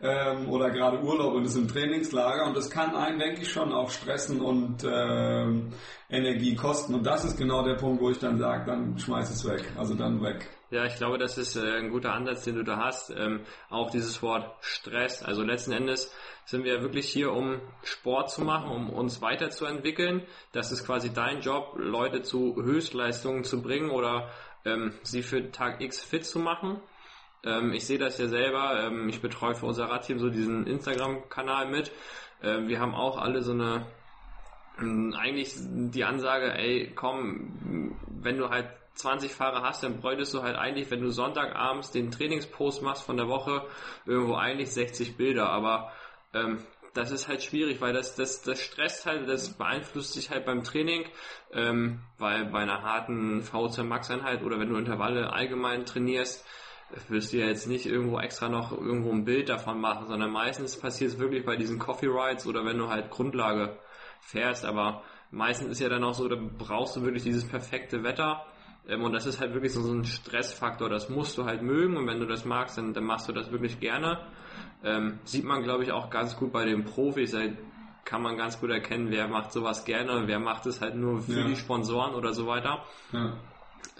ähm, 0.00 0.48
oder 0.48 0.70
gerade 0.70 1.00
Urlaub 1.00 1.34
und 1.34 1.44
ist 1.44 1.56
im 1.56 1.68
Trainingslager 1.68 2.46
und 2.46 2.56
das 2.56 2.70
kann 2.70 2.96
einen, 2.96 3.20
denke 3.20 3.42
ich, 3.42 3.52
schon 3.52 3.72
auch 3.72 3.90
stressen 3.90 4.40
und 4.40 4.84
ähm, 4.84 5.70
Energie 6.08 6.56
kosten. 6.56 6.94
Und 6.94 7.06
das 7.06 7.24
ist 7.24 7.38
genau 7.38 7.62
der 7.64 7.76
Punkt, 7.76 8.02
wo 8.02 8.10
ich 8.10 8.18
dann 8.18 8.38
sage, 8.38 8.64
dann 8.66 8.98
schmeiß 8.98 9.30
es 9.30 9.48
weg. 9.48 9.72
Also 9.76 9.94
dann 9.94 10.20
weg. 10.22 10.48
Ja, 10.70 10.84
ich 10.84 10.94
glaube, 10.96 11.18
das 11.18 11.36
ist 11.36 11.56
äh, 11.56 11.78
ein 11.78 11.90
guter 11.90 12.12
Ansatz, 12.12 12.44
den 12.44 12.54
du 12.54 12.62
da 12.62 12.76
hast. 12.76 13.10
Ähm, 13.10 13.40
auch 13.70 13.90
dieses 13.90 14.22
Wort 14.22 14.54
Stress. 14.60 15.22
Also 15.22 15.42
letzten 15.42 15.72
Endes 15.72 16.14
sind 16.44 16.64
wir 16.64 16.80
wirklich 16.80 17.08
hier, 17.08 17.32
um 17.32 17.60
Sport 17.82 18.30
zu 18.30 18.42
machen, 18.42 18.70
um 18.70 18.90
uns 18.90 19.20
weiterzuentwickeln. 19.20 20.22
Das 20.52 20.70
ist 20.70 20.86
quasi 20.86 21.12
dein 21.12 21.40
Job, 21.40 21.74
Leute 21.76 22.22
zu 22.22 22.54
Höchstleistungen 22.54 23.42
zu 23.42 23.62
bringen 23.62 23.90
oder 23.90 24.30
ähm, 24.64 24.92
sie 25.02 25.22
für 25.22 25.50
Tag 25.50 25.80
X 25.80 26.04
fit 26.04 26.24
zu 26.24 26.38
machen. 26.38 26.80
Ähm, 27.44 27.72
ich 27.72 27.84
sehe 27.84 27.98
das 27.98 28.18
ja 28.18 28.28
selber. 28.28 28.84
Ähm, 28.84 29.08
ich 29.08 29.20
betreue 29.20 29.56
für 29.56 29.66
unser 29.66 29.86
Radteam 29.86 30.20
so 30.20 30.30
diesen 30.30 30.68
Instagram-Kanal 30.68 31.68
mit. 31.68 31.90
Ähm, 32.44 32.68
wir 32.68 32.78
haben 32.78 32.94
auch 32.94 33.18
alle 33.18 33.42
so 33.42 33.52
eine 33.52 33.86
ähm, 34.80 35.14
eigentlich 35.18 35.54
die 35.58 36.04
Ansage, 36.04 36.54
ey, 36.54 36.92
komm, 36.94 37.96
wenn 38.06 38.38
du 38.38 38.50
halt 38.50 38.68
20 39.00 39.32
Fahrer 39.32 39.62
hast, 39.62 39.82
dann 39.82 40.00
bräuchtest 40.00 40.34
du 40.34 40.42
halt 40.42 40.56
eigentlich, 40.56 40.90
wenn 40.90 41.00
du 41.00 41.10
Sonntagabends 41.10 41.90
den 41.90 42.10
Trainingspost 42.10 42.82
machst 42.82 43.02
von 43.02 43.16
der 43.16 43.28
Woche, 43.28 43.66
irgendwo 44.06 44.34
eigentlich 44.34 44.72
60 44.72 45.16
Bilder. 45.16 45.48
Aber 45.50 45.92
ähm, 46.34 46.64
das 46.94 47.10
ist 47.10 47.28
halt 47.28 47.42
schwierig, 47.42 47.80
weil 47.80 47.92
das, 47.92 48.14
das, 48.16 48.42
das 48.42 48.60
stresst 48.60 49.06
halt, 49.06 49.28
das 49.28 49.56
beeinflusst 49.56 50.12
sich 50.12 50.30
halt 50.30 50.44
beim 50.44 50.64
Training, 50.64 51.04
ähm, 51.52 52.00
weil 52.18 52.46
bei 52.46 52.60
einer 52.60 52.82
harten 52.82 53.42
VZ 53.42 53.84
Max 53.84 54.10
Einheit 54.10 54.42
oder 54.42 54.58
wenn 54.58 54.68
du 54.68 54.76
Intervalle 54.76 55.32
allgemein 55.32 55.84
trainierst, 55.84 56.44
wirst 57.08 57.32
du 57.32 57.38
ja 57.38 57.46
jetzt 57.46 57.68
nicht 57.68 57.86
irgendwo 57.86 58.18
extra 58.18 58.48
noch 58.48 58.72
irgendwo 58.72 59.12
ein 59.12 59.24
Bild 59.24 59.48
davon 59.48 59.80
machen, 59.80 60.08
sondern 60.08 60.30
meistens 60.30 60.78
passiert 60.78 61.12
es 61.12 61.18
wirklich 61.18 61.44
bei 61.44 61.56
diesen 61.56 61.78
Coffee 61.78 62.08
Rides 62.08 62.46
oder 62.46 62.64
wenn 62.64 62.78
du 62.78 62.88
halt 62.88 63.10
Grundlage 63.10 63.78
fährst, 64.20 64.64
aber 64.64 65.04
meistens 65.30 65.68
ist 65.68 65.80
ja 65.80 65.88
dann 65.88 66.02
auch 66.02 66.14
so, 66.14 66.28
da 66.28 66.36
brauchst 66.36 66.96
du 66.96 67.02
wirklich 67.02 67.22
dieses 67.22 67.46
perfekte 67.46 68.02
Wetter 68.02 68.44
ähm, 68.88 69.02
und 69.02 69.12
das 69.12 69.26
ist 69.26 69.40
halt 69.40 69.54
wirklich 69.54 69.72
so, 69.72 69.82
so 69.82 69.92
ein 69.92 70.04
Stressfaktor, 70.04 70.88
das 70.88 71.08
musst 71.08 71.36
du 71.38 71.44
halt 71.44 71.62
mögen 71.62 71.96
und 71.96 72.06
wenn 72.06 72.20
du 72.20 72.26
das 72.26 72.44
magst, 72.44 72.78
dann, 72.78 72.92
dann 72.92 73.04
machst 73.04 73.28
du 73.28 73.32
das 73.32 73.50
wirklich 73.50 73.80
gerne. 73.80 74.26
Ähm, 74.82 75.18
sieht 75.24 75.44
man 75.44 75.62
glaube 75.62 75.84
ich 75.84 75.92
auch 75.92 76.10
ganz 76.10 76.36
gut 76.36 76.52
bei 76.52 76.64
den 76.64 76.84
Profis, 76.84 77.32
da 77.32 77.40
kann 78.04 78.22
man 78.22 78.36
ganz 78.36 78.58
gut 78.58 78.70
erkennen, 78.70 79.10
wer 79.10 79.28
macht 79.28 79.52
sowas 79.52 79.84
gerne 79.84 80.16
und 80.16 80.26
wer 80.26 80.38
macht 80.38 80.66
es 80.66 80.80
halt 80.80 80.96
nur 80.96 81.20
für 81.20 81.40
ja. 81.40 81.46
die 81.46 81.56
Sponsoren 81.56 82.14
oder 82.14 82.32
so 82.32 82.46
weiter. 82.46 82.84
Ja. 83.12 83.36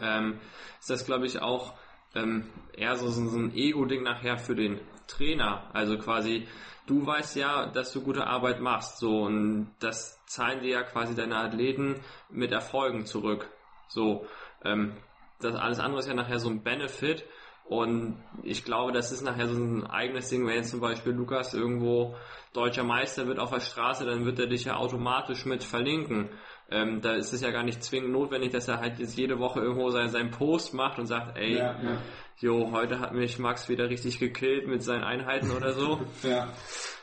Ähm, 0.01 0.39
ist 0.79 0.91
das 0.91 1.05
glaube 1.05 1.27
ich 1.27 1.41
auch 1.41 1.75
ähm, 2.15 2.47
eher 2.77 2.97
so, 2.97 3.09
so 3.09 3.39
ein 3.39 3.55
Ego-Ding 3.55 4.03
nachher 4.03 4.39
für 4.39 4.55
den 4.55 4.81
Trainer. 5.07 5.69
Also 5.73 5.99
quasi, 5.99 6.47
du 6.87 7.07
weißt 7.07 7.37
ja, 7.37 7.67
dass 7.67 7.93
du 7.93 8.03
gute 8.03 8.27
Arbeit 8.27 8.61
machst, 8.61 8.99
so 8.99 9.23
und 9.23 9.73
das 9.81 10.25
zahlen 10.27 10.61
dir 10.61 10.71
ja 10.71 10.83
quasi 10.83 11.15
deine 11.15 11.37
Athleten 11.37 12.01
mit 12.31 12.53
Erfolgen 12.53 13.07
zurück. 13.07 13.49
So, 13.89 14.27
ähm, 14.65 14.95
das 15.41 15.55
alles 15.55 15.81
andere 15.81 16.01
ist 16.01 16.09
ja 16.09 16.15
nachher 16.15 16.39
so 16.39 16.49
ein 16.49 16.63
Benefit. 16.63 17.25
Und 17.65 18.17
ich 18.43 18.65
glaube, 18.65 18.91
das 18.91 19.13
ist 19.13 19.23
nachher 19.23 19.47
so 19.47 19.57
ein 19.57 19.87
eigenes 19.87 20.29
Ding, 20.29 20.45
wenn 20.45 20.57
jetzt 20.57 20.71
zum 20.71 20.81
Beispiel 20.81 21.13
Lukas 21.13 21.55
irgendwo 21.55 22.17
deutscher 22.53 22.83
Meister 22.83 23.29
wird 23.29 23.39
auf 23.39 23.51
der 23.51 23.61
Straße, 23.61 24.05
dann 24.05 24.25
wird 24.25 24.41
er 24.41 24.49
dich 24.49 24.65
ja 24.65 24.75
automatisch 24.75 25.45
mit 25.45 25.63
verlinken. 25.63 26.31
Ähm, 26.69 27.01
da 27.01 27.15
ist 27.15 27.33
es 27.33 27.43
ja 27.43 27.53
gar 27.53 27.63
nicht 27.63 27.85
zwingend 27.85 28.11
notwendig, 28.11 28.51
dass 28.51 28.67
er 28.67 28.81
halt 28.81 28.99
jetzt 28.99 29.17
jede 29.17 29.39
Woche 29.39 29.61
irgendwo 29.61 29.91
seinen, 29.91 30.09
seinen 30.09 30.33
Post 30.33 30.75
macht 30.75 30.99
und 30.99 31.07
sagt, 31.07 31.39
ey, 31.39 31.59
ja, 31.59 31.81
ja. 31.81 31.99
jo, 32.39 32.73
heute 32.73 32.99
hat 32.99 33.15
mich 33.15 33.39
Max 33.39 33.69
wieder 33.69 33.89
richtig 33.89 34.19
gekillt 34.19 34.67
mit 34.67 34.83
seinen 34.83 35.05
Einheiten 35.05 35.53
oder 35.53 35.73
so. 35.73 36.01
ja, 36.25 36.49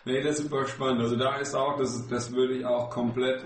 nee, 0.04 0.22
das 0.22 0.40
ist 0.40 0.50
super 0.50 0.66
spannend. 0.68 1.02
Also 1.02 1.16
da 1.16 1.38
ist 1.38 1.56
auch, 1.56 1.78
das, 1.78 2.08
das 2.10 2.34
würde 2.34 2.58
ich 2.58 2.66
auch 2.66 2.90
komplett 2.90 3.46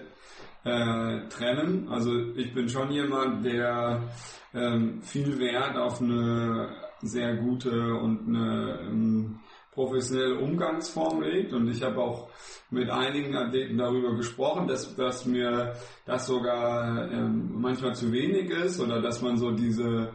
äh, 0.63 1.27
trennen. 1.29 1.87
Also 1.89 2.11
ich 2.35 2.53
bin 2.53 2.69
schon 2.69 2.91
jemand, 2.91 3.45
der 3.45 4.09
ähm, 4.53 5.01
viel 5.01 5.39
Wert 5.39 5.77
auf 5.77 6.01
eine 6.01 6.75
sehr 7.01 7.35
gute 7.37 7.95
und 7.95 8.27
eine 8.27 8.79
ähm, 8.81 9.39
professionelle 9.71 10.39
Umgangsform 10.39 11.21
legt. 11.21 11.53
Und 11.53 11.67
ich 11.69 11.81
habe 11.81 11.99
auch 12.01 12.29
mit 12.69 12.89
einigen 12.89 13.35
Athleten 13.35 13.77
darüber 13.77 14.15
gesprochen, 14.15 14.67
dass, 14.67 14.95
dass 14.95 15.25
mir 15.25 15.73
das 16.05 16.27
sogar 16.27 17.11
ähm, 17.11 17.51
manchmal 17.59 17.95
zu 17.95 18.11
wenig 18.11 18.49
ist 18.51 18.79
oder 18.79 19.01
dass 19.01 19.21
man 19.21 19.37
so 19.37 19.51
diese 19.51 20.11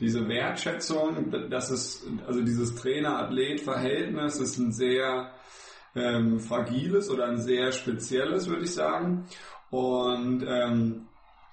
diese 0.00 0.26
Wertschätzung, 0.26 1.30
dass 1.48 1.70
es, 1.70 2.04
also 2.26 2.40
dieses 2.42 2.74
Trainer-Athlet-Verhältnis 2.74 4.40
ist 4.40 4.58
ein 4.58 4.72
sehr 4.72 5.32
ähm, 5.94 6.40
fragiles 6.40 7.10
oder 7.10 7.26
ein 7.26 7.38
sehr 7.38 7.72
spezielles, 7.72 8.48
würde 8.48 8.64
ich 8.64 8.74
sagen. 8.74 9.26
Und 9.70 10.44
ähm, 10.46 11.08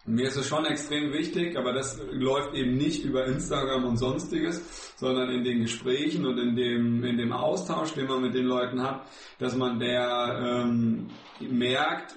mir 0.05 0.27
ist 0.27 0.38
es 0.38 0.48
schon 0.48 0.65
extrem 0.65 1.13
wichtig, 1.13 1.58
aber 1.58 1.74
das 1.74 2.01
läuft 2.12 2.53
eben 2.55 2.75
nicht 2.75 3.03
über 3.03 3.25
Instagram 3.25 3.86
und 3.86 3.98
sonstiges, 3.98 4.93
sondern 4.98 5.29
in 5.29 5.43
den 5.43 5.62
Gesprächen 5.62 6.25
und 6.25 6.38
in 6.38 6.55
dem, 6.55 7.03
in 7.03 7.17
dem 7.17 7.31
Austausch, 7.31 7.93
den 7.93 8.08
man 8.08 8.22
mit 8.22 8.34
den 8.34 8.46
Leuten 8.46 8.81
hat, 8.81 9.05
dass 9.38 9.55
man 9.55 9.79
der 9.79 10.63
ähm, 10.65 11.08
merkt, 11.39 12.15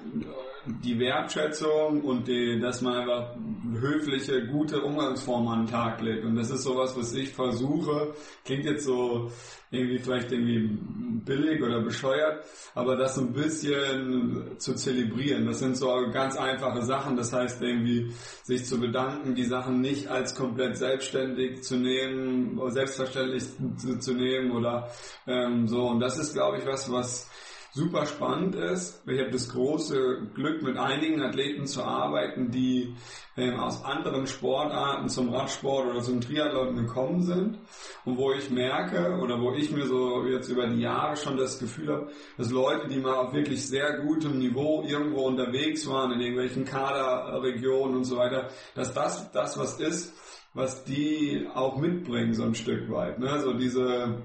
die 0.66 0.98
Wertschätzung 0.98 2.02
und 2.02 2.28
die, 2.28 2.60
dass 2.60 2.82
man 2.82 3.00
einfach 3.00 3.34
höfliche, 3.80 4.46
gute 4.46 4.80
Umgangsformen 4.80 5.48
an 5.48 5.66
den 5.66 5.72
Tag 5.72 6.00
legt. 6.00 6.24
Und 6.24 6.36
das 6.36 6.50
ist 6.50 6.62
sowas, 6.62 6.96
was 6.96 7.14
ich 7.14 7.30
versuche. 7.30 8.14
Klingt 8.44 8.64
jetzt 8.64 8.84
so 8.84 9.30
irgendwie 9.70 9.98
vielleicht 9.98 10.30
irgendwie 10.30 10.78
billig 11.24 11.62
oder 11.62 11.80
bescheuert, 11.80 12.44
aber 12.74 12.96
das 12.96 13.14
so 13.16 13.22
ein 13.22 13.32
bisschen 13.32 14.58
zu 14.58 14.74
zelebrieren. 14.74 15.46
Das 15.46 15.58
sind 15.58 15.76
so 15.76 15.88
ganz 16.12 16.36
einfache 16.36 16.82
Sachen. 16.82 17.16
Das 17.16 17.32
heißt 17.32 17.60
irgendwie 17.60 18.12
sich 18.44 18.64
zu 18.64 18.78
bedanken, 18.78 19.34
die 19.34 19.44
Sachen 19.44 19.80
nicht 19.80 20.08
als 20.08 20.34
komplett 20.34 20.76
selbstständig 20.76 21.62
zu 21.62 21.76
nehmen, 21.76 22.60
selbstverständlich 22.70 23.44
zu, 23.78 23.98
zu 23.98 24.14
nehmen 24.14 24.52
oder 24.52 24.90
ähm, 25.26 25.66
so. 25.66 25.88
Und 25.88 26.00
das 26.00 26.18
ist, 26.18 26.34
glaube 26.34 26.58
ich, 26.58 26.66
was, 26.66 26.92
was 26.92 27.30
super 27.74 28.04
spannend 28.04 28.54
ist. 28.54 29.02
Ich 29.06 29.18
habe 29.18 29.30
das 29.30 29.48
große 29.48 30.28
Glück, 30.34 30.62
mit 30.62 30.76
einigen 30.76 31.22
Athleten 31.22 31.66
zu 31.66 31.82
arbeiten, 31.82 32.50
die 32.50 32.94
ähm, 33.34 33.58
aus 33.58 33.82
anderen 33.82 34.26
Sportarten 34.26 35.08
zum 35.08 35.30
Radsport 35.30 35.86
oder 35.86 36.00
zum 36.00 36.20
Triathlon 36.20 36.76
gekommen 36.76 37.22
sind 37.22 37.58
und 38.04 38.18
wo 38.18 38.32
ich 38.32 38.50
merke 38.50 39.18
oder 39.22 39.40
wo 39.40 39.54
ich 39.54 39.70
mir 39.70 39.86
so 39.86 40.22
jetzt 40.26 40.50
über 40.50 40.66
die 40.66 40.82
Jahre 40.82 41.16
schon 41.16 41.38
das 41.38 41.58
Gefühl 41.58 41.88
habe, 41.88 42.10
dass 42.36 42.50
Leute, 42.50 42.88
die 42.88 43.00
mal 43.00 43.14
auf 43.14 43.32
wirklich 43.32 43.66
sehr 43.66 44.00
gutem 44.00 44.38
Niveau 44.38 44.84
irgendwo 44.86 45.22
unterwegs 45.22 45.88
waren, 45.88 46.12
in 46.12 46.20
irgendwelchen 46.20 46.66
Kaderregionen 46.66 47.96
und 47.96 48.04
so 48.04 48.18
weiter, 48.18 48.50
dass 48.74 48.92
das 48.92 49.32
das 49.32 49.58
was 49.58 49.80
ist, 49.80 50.14
was 50.52 50.84
die 50.84 51.48
auch 51.54 51.78
mitbringen 51.78 52.34
so 52.34 52.44
ein 52.44 52.54
Stück 52.54 52.90
weit. 52.90 53.18
Ne? 53.18 53.40
So 53.40 53.54
diese 53.54 54.22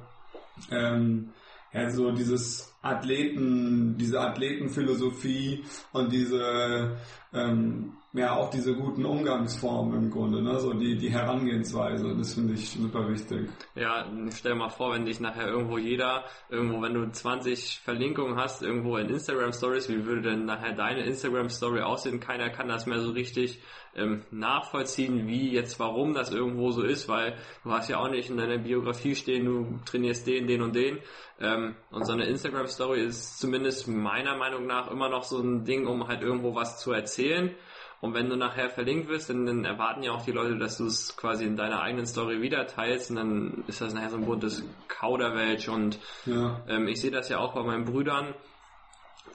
ähm, 0.70 1.32
ja, 1.72 1.90
so 1.90 2.12
dieses 2.12 2.67
Athleten, 2.88 3.98
diese 3.98 4.20
Athletenphilosophie 4.22 5.64
und 5.92 6.12
diese 6.12 6.98
ähm, 7.34 7.94
ja 8.18 8.36
auch 8.36 8.50
diese 8.50 8.76
guten 8.76 9.06
Umgangsformen 9.06 10.04
im 10.04 10.10
Grunde, 10.10 10.42
ne? 10.42 10.60
so 10.60 10.74
die, 10.74 10.98
die 10.98 11.10
Herangehensweise, 11.10 12.16
das 12.16 12.34
finde 12.34 12.54
ich 12.54 12.70
super 12.70 13.08
wichtig. 13.10 13.50
Ja, 13.76 14.06
stell 14.32 14.54
dir 14.54 14.58
mal 14.58 14.70
vor, 14.70 14.94
wenn 14.94 15.06
dich 15.06 15.20
nachher 15.20 15.48
irgendwo 15.48 15.78
jeder, 15.78 16.24
irgendwo, 16.50 16.82
wenn 16.82 16.94
du 16.94 17.10
20 17.10 17.82
Verlinkungen 17.84 18.38
hast, 18.38 18.62
irgendwo 18.64 18.98
in 18.98 19.10
Instagram 19.10 19.54
Stories, 19.54 19.90
wie 19.90 20.06
würde 20.06 20.30
denn 20.30 20.46
nachher 20.46 20.74
deine 20.74 21.04
Instagram 21.06 21.50
Story 21.50 21.82
aussehen? 21.82 22.20
Keiner 22.20 22.50
kann 22.50 22.68
das 22.68 22.86
mehr 22.86 23.00
so 23.00 23.12
richtig 23.12 23.62
ähm, 23.98 24.24
nachvollziehen, 24.32 25.28
wie 25.28 25.52
jetzt, 25.52 25.80
warum 25.80 26.14
das 26.14 26.32
irgendwo 26.32 26.72
so 26.72 26.84
ist, 26.84 27.10
weil 27.10 27.36
du 27.64 27.72
hast 27.72 27.90
ja 27.90 27.98
auch 27.98 28.10
nicht 28.10 28.30
in 28.30 28.38
deiner 28.38 28.60
Biografie 28.60 29.16
stehen, 29.16 29.46
du 29.46 29.80
trainierst 29.86 30.28
den, 30.28 30.48
den 30.48 30.62
und 30.62 30.76
den. 30.76 31.00
Ähm, 31.40 31.76
und 31.92 32.06
so 32.06 32.14
eine 32.14 32.26
Instagram 32.26 32.68
Story 32.68 33.04
ist 33.04 33.40
zumindest 33.40 33.88
meiner 33.88 34.36
Meinung 34.38 34.66
nach 34.66 34.90
immer 34.92 35.10
noch 35.10 35.24
so 35.24 35.40
ein 35.40 35.66
Ding, 35.66 35.88
um 35.88 36.08
halt 36.08 36.22
irgendwo 36.22 36.56
was 36.56 36.80
zu 36.80 36.92
erzählen. 36.92 37.52
Und 38.00 38.14
wenn 38.14 38.30
du 38.30 38.36
nachher 38.36 38.70
verlinkt 38.70 39.10
wirst, 39.10 39.30
dann, 39.30 39.46
dann 39.46 39.66
erwarten 39.66 40.04
ja 40.04 40.12
auch 40.12 40.24
die 40.24 40.32
Leute, 40.32 40.58
dass 40.58 40.78
du 40.78 40.86
es 40.86 41.18
quasi 41.18 41.46
in 41.46 41.58
deiner 41.58 41.82
eigenen 41.82 42.06
Story 42.06 42.42
wieder 42.42 42.68
teilst 42.68 43.10
und 43.10 43.16
dann 43.16 43.64
ist 43.68 43.82
das 43.82 43.94
nachher 43.94 44.12
so 44.12 44.18
ein 44.18 44.26
buntes 44.26 44.64
Kauderwelsch 44.88 45.68
und 45.68 46.00
ja. 46.26 46.62
ähm, 46.68 46.88
ich 46.88 47.02
sehe 47.02 47.12
das 47.12 47.30
ja 47.30 47.40
auch 47.40 47.56
bei 47.56 47.64
meinen 47.64 47.86
Brüdern. 47.86 48.36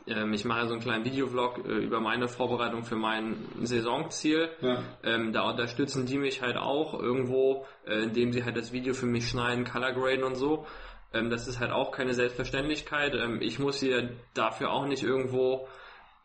Ähm, 0.06 0.32
ich 0.32 0.44
mache 0.44 0.60
ja 0.60 0.66
so 0.66 0.74
einen 0.74 0.82
kleinen 0.82 1.04
Videovlog 1.04 1.64
äh, 1.64 1.84
über 1.84 2.00
meine 2.00 2.28
Vorbereitung 2.28 2.84
für 2.84 2.96
mein 2.96 3.36
Saisonziel. 3.62 4.50
Ja. 4.60 4.82
Ähm, 5.02 5.32
da 5.32 5.42
unterstützen 5.42 6.06
die 6.06 6.18
mich 6.18 6.42
halt 6.42 6.56
auch 6.56 6.94
irgendwo, 6.94 7.66
äh, 7.86 8.02
indem 8.02 8.32
sie 8.32 8.44
halt 8.44 8.56
das 8.56 8.72
Video 8.72 8.94
für 8.94 9.06
mich 9.06 9.28
schneiden, 9.28 9.64
color 9.64 9.92
graden 9.92 10.24
und 10.24 10.36
so. 10.36 10.66
Ähm, 11.12 11.30
das 11.30 11.46
ist 11.48 11.60
halt 11.60 11.72
auch 11.72 11.92
keine 11.92 12.14
Selbstverständlichkeit. 12.14 13.14
Ähm, 13.14 13.40
ich 13.40 13.58
muss 13.58 13.80
hier 13.80 14.10
dafür 14.34 14.70
auch 14.70 14.86
nicht 14.86 15.02
irgendwo 15.02 15.68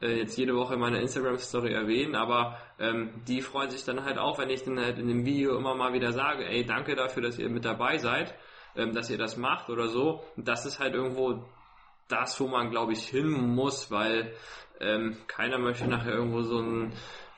äh, 0.02 0.20
jetzt 0.20 0.38
jede 0.38 0.56
Woche 0.56 0.76
in 0.76 0.80
meiner 0.80 1.00
Instagram-Story 1.00 1.74
erwähnen, 1.74 2.16
aber 2.16 2.58
ähm, 2.80 3.22
die 3.28 3.42
freuen 3.42 3.70
sich 3.70 3.84
dann 3.84 4.04
halt 4.04 4.18
auch, 4.18 4.38
wenn 4.40 4.50
ich 4.50 4.64
dann 4.64 4.80
halt 4.80 5.00
in 5.00 5.08
dem 5.08 5.26
Video 5.26 5.58
immer 5.58 5.76
mal 5.76 5.94
wieder 5.94 6.12
sage, 6.12 6.46
ey, 6.46 6.66
danke 6.66 6.96
dafür, 6.96 7.24
dass 7.24 7.40
ihr 7.40 7.50
mit 7.50 7.66
dabei 7.66 7.98
seid, 7.98 8.36
ähm, 8.76 8.94
dass 8.94 9.10
ihr 9.10 9.18
das 9.18 9.38
macht 9.38 9.70
oder 9.70 9.88
so. 9.88 10.24
Und 10.36 10.48
das 10.48 10.66
ist 10.66 10.80
halt 10.80 10.94
irgendwo 10.94 11.44
das, 12.08 12.40
wo 12.40 12.48
man, 12.48 12.70
glaube 12.70 12.94
ich, 12.94 13.08
hin 13.08 13.30
muss, 13.30 13.92
weil 13.92 14.34
ähm, 14.80 15.18
keiner 15.28 15.58
möchte 15.58 15.88
nachher 15.88 16.14
irgendwo 16.14 16.42
so 16.42 16.60
einen 16.60 16.94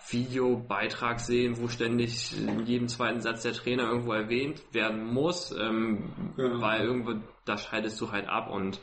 Videobeitrag 0.10 1.20
sehen, 1.20 1.62
wo 1.62 1.68
ständig 1.68 2.38
in 2.38 2.66
jedem 2.66 2.88
zweiten 2.88 3.22
Satz 3.22 3.44
der 3.44 3.54
Trainer 3.54 3.84
irgendwo 3.84 4.14
erwähnt 4.14 4.62
werden 4.72 5.06
muss, 5.06 5.52
ähm, 5.52 6.34
genau. 6.36 6.62
weil 6.62 6.82
irgendwo, 6.82 7.14
da 7.46 7.58
scheidest 7.58 8.00
du 8.02 8.12
halt 8.12 8.28
ab 8.28 8.50
und 8.50 8.80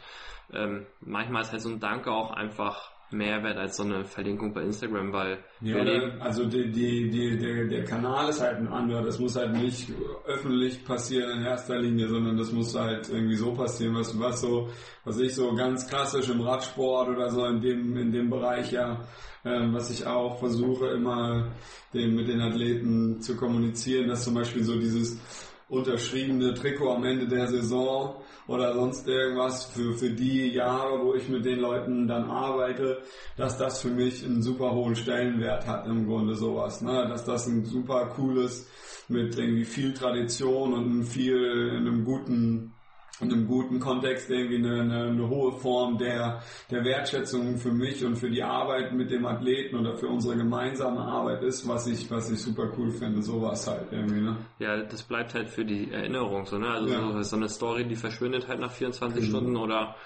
ähm, 0.52 0.86
manchmal 1.00 1.42
ist 1.42 1.52
halt 1.52 1.62
so 1.62 1.70
ein 1.70 1.80
Danke 1.80 2.12
auch 2.12 2.30
einfach 2.30 2.95
Mehrwert 3.10 3.56
als 3.56 3.76
so 3.76 3.84
eine 3.84 4.04
Verlinkung 4.04 4.52
bei 4.52 4.62
Instagram, 4.62 5.12
weil 5.12 5.38
ja, 5.60 5.76
also 6.18 6.44
die, 6.44 6.70
die, 6.72 7.08
die, 7.08 7.38
der, 7.38 7.66
der 7.66 7.84
Kanal 7.84 8.28
ist 8.28 8.40
halt 8.40 8.58
ein 8.58 8.66
anderer. 8.66 9.02
Das 9.02 9.18
muss 9.20 9.36
halt 9.36 9.52
nicht 9.52 9.92
öffentlich 10.26 10.84
passieren 10.84 11.38
in 11.38 11.44
erster 11.44 11.78
Linie, 11.78 12.08
sondern 12.08 12.36
das 12.36 12.50
muss 12.52 12.74
halt 12.74 13.08
irgendwie 13.08 13.36
so 13.36 13.52
passieren, 13.54 13.94
was, 13.94 14.18
was 14.18 14.40
so, 14.40 14.68
was 15.04 15.18
ich 15.20 15.34
so 15.34 15.54
ganz 15.54 15.88
klassisch 15.88 16.28
im 16.28 16.40
Radsport 16.40 17.08
oder 17.08 17.30
so 17.30 17.46
in 17.46 17.60
dem, 17.60 17.96
in 17.96 18.10
dem 18.10 18.28
Bereich 18.28 18.72
ja, 18.72 19.00
ähm, 19.44 19.72
was 19.72 19.90
ich 19.90 20.04
auch 20.04 20.40
versuche 20.40 20.88
immer 20.88 21.52
dem, 21.94 22.16
mit 22.16 22.26
den 22.26 22.40
Athleten 22.40 23.20
zu 23.20 23.36
kommunizieren, 23.36 24.08
dass 24.08 24.24
zum 24.24 24.34
Beispiel 24.34 24.64
so 24.64 24.78
dieses 24.78 25.20
unterschriebene 25.68 26.54
Trikot 26.54 26.90
am 26.90 27.04
Ende 27.04 27.28
der 27.28 27.46
Saison 27.46 28.22
oder 28.48 28.74
sonst 28.74 29.08
irgendwas 29.08 29.66
für, 29.66 29.94
für 29.94 30.10
die 30.10 30.52
Jahre, 30.52 31.04
wo 31.04 31.14
ich 31.14 31.28
mit 31.28 31.44
den 31.44 31.60
Leuten 31.60 32.06
dann 32.06 32.30
arbeite, 32.30 33.02
dass 33.36 33.58
das 33.58 33.82
für 33.82 33.90
mich 33.90 34.24
einen 34.24 34.42
super 34.42 34.72
hohen 34.72 34.94
Stellenwert 34.94 35.66
hat 35.66 35.86
im 35.86 36.06
Grunde 36.06 36.34
sowas, 36.34 36.80
ne? 36.80 37.06
dass 37.08 37.24
das 37.24 37.46
ein 37.46 37.64
super 37.64 38.06
cooles 38.14 38.68
mit 39.08 39.36
irgendwie 39.36 39.64
viel 39.64 39.94
Tradition 39.94 40.74
und 40.74 41.04
viel 41.04 41.36
in 41.36 41.86
einem 41.86 42.04
guten 42.04 42.75
in 43.20 43.32
einem 43.32 43.46
guten 43.46 43.80
Kontext 43.80 44.30
irgendwie 44.30 44.56
eine, 44.56 44.82
eine, 44.82 45.04
eine, 45.06 45.28
hohe 45.28 45.52
Form 45.52 45.96
der, 45.96 46.42
der 46.70 46.84
Wertschätzung 46.84 47.56
für 47.56 47.72
mich 47.72 48.04
und 48.04 48.16
für 48.16 48.30
die 48.30 48.42
Arbeit 48.42 48.92
mit 48.92 49.10
dem 49.10 49.24
Athleten 49.24 49.76
oder 49.76 49.96
für 49.96 50.08
unsere 50.08 50.36
gemeinsame 50.36 51.00
Arbeit 51.00 51.42
ist, 51.42 51.66
was 51.66 51.86
ich, 51.86 52.10
was 52.10 52.30
ich 52.30 52.40
super 52.40 52.70
cool 52.76 52.90
finde, 52.90 53.22
sowas 53.22 53.66
halt 53.66 53.90
irgendwie, 53.90 54.20
ne? 54.20 54.36
Ja, 54.58 54.76
das 54.82 55.02
bleibt 55.02 55.34
halt 55.34 55.48
für 55.48 55.64
die 55.64 55.90
Erinnerung 55.90 56.44
so, 56.44 56.58
ne? 56.58 56.68
Also 56.68 56.92
ja. 56.92 57.12
so, 57.12 57.22
so 57.22 57.36
eine 57.36 57.48
Story, 57.48 57.86
die 57.86 57.96
verschwindet 57.96 58.48
halt 58.48 58.60
nach 58.60 58.72
24 58.72 59.22
mhm. 59.22 59.28
Stunden 59.28 59.56
oder 59.56 59.96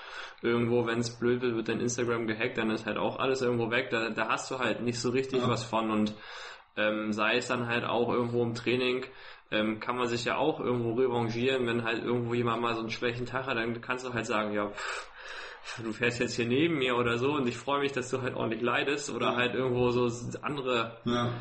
irgendwo, 0.43 0.87
wenn 0.87 1.01
es 1.01 1.11
blöd 1.19 1.43
wird, 1.43 1.57
wird 1.57 1.69
dein 1.69 1.81
Instagram 1.81 2.27
gehackt, 2.27 2.59
dann 2.59 2.71
ist 2.71 2.87
halt 2.87 2.97
auch 2.97 3.19
alles 3.19 3.43
irgendwo 3.43 3.71
weg, 3.71 3.91
da, 3.91 4.11
da 4.11 4.29
hast 4.29 4.51
du 4.51 4.59
halt 4.59 4.83
nicht 4.83 5.01
so 5.01 5.11
richtig 5.11 5.41
ja. 5.41 5.49
was 5.49 5.65
von 5.65 5.91
und 5.91 6.15
ähm, 6.77 7.13
sei 7.13 7.37
es 7.37 7.49
dann 7.49 7.67
halt 7.67 7.85
auch 7.85 8.09
irgendwo 8.11 8.43
im 8.43 8.55
Training, 8.55 9.05
ähm, 9.51 9.81
kann 9.81 9.97
man 9.97 10.07
sich 10.09 10.25
ja 10.25 10.37
auch 10.37 10.61
irgendwo 10.61 10.93
revanchieren, 10.93 11.67
wenn 11.67 11.85
halt 11.85 12.05
irgendwo 12.05 12.35
jemand 12.35 12.63
mal 12.63 12.75
so 12.75 12.81
einen 12.81 12.91
schlechten 12.91 13.27
Tag 13.27 13.47
hat, 13.47 13.57
dann 13.57 13.81
kannst 13.81 14.07
du 14.07 14.13
halt 14.13 14.27
sagen, 14.27 14.53
ja, 14.53 14.69
pff, 14.69 15.11
du 15.83 15.93
fährst 15.93 16.21
jetzt 16.21 16.37
hier 16.37 16.47
neben 16.47 16.79
mir 16.79 16.97
oder 16.97 17.19
so 17.19 17.33
und 17.33 17.47
ich 17.47 17.57
freue 17.57 17.81
mich, 17.81 17.93
dass 17.93 18.11
du 18.11 18.23
halt 18.23 18.35
ordentlich 18.35 18.63
leidest 18.63 19.11
oder 19.11 19.37
halt 19.37 19.55
irgendwo 19.55 19.91
so 19.91 20.09
andere 20.43 20.99
ja. 21.05 21.33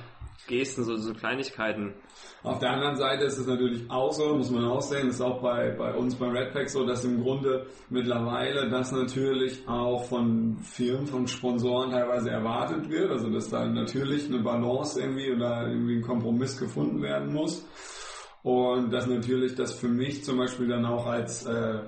Gesten, 0.47 0.83
so, 0.83 0.95
so 0.97 1.13
Kleinigkeiten. 1.13 1.93
Auf 2.41 2.59
der 2.59 2.71
anderen 2.71 2.95
Seite 2.95 3.25
ist 3.25 3.37
es 3.37 3.45
natürlich 3.45 3.89
auch 3.89 4.11
so, 4.11 4.35
muss 4.35 4.49
man 4.49 4.65
auch 4.65 4.81
sehen, 4.81 5.09
ist 5.09 5.21
auch 5.21 5.41
bei, 5.41 5.71
bei 5.71 5.93
uns 5.93 6.15
beim 6.15 6.31
Redpack 6.31 6.69
so, 6.69 6.85
dass 6.85 7.03
im 7.03 7.21
Grunde 7.21 7.67
mittlerweile 7.89 8.69
das 8.69 8.91
natürlich 8.91 9.67
auch 9.67 10.05
von 10.05 10.57
Firmen, 10.59 11.05
von 11.05 11.27
Sponsoren 11.27 11.91
teilweise 11.91 12.31
erwartet 12.31 12.89
wird. 12.89 13.11
Also 13.11 13.29
dass 13.29 13.49
da 13.49 13.65
natürlich 13.65 14.27
eine 14.27 14.39
Balance 14.39 14.99
irgendwie 14.99 15.31
oder 15.31 15.67
irgendwie 15.67 15.97
ein 15.97 16.01
Kompromiss 16.01 16.57
gefunden 16.57 17.01
werden 17.01 17.33
muss. 17.33 17.67
Und 18.41 18.91
dass 18.91 19.07
natürlich 19.07 19.55
das 19.55 19.73
für 19.73 19.89
mich 19.89 20.23
zum 20.23 20.37
Beispiel 20.37 20.67
dann 20.67 20.85
auch 20.85 21.05
als 21.05 21.45
äh, 21.45 21.81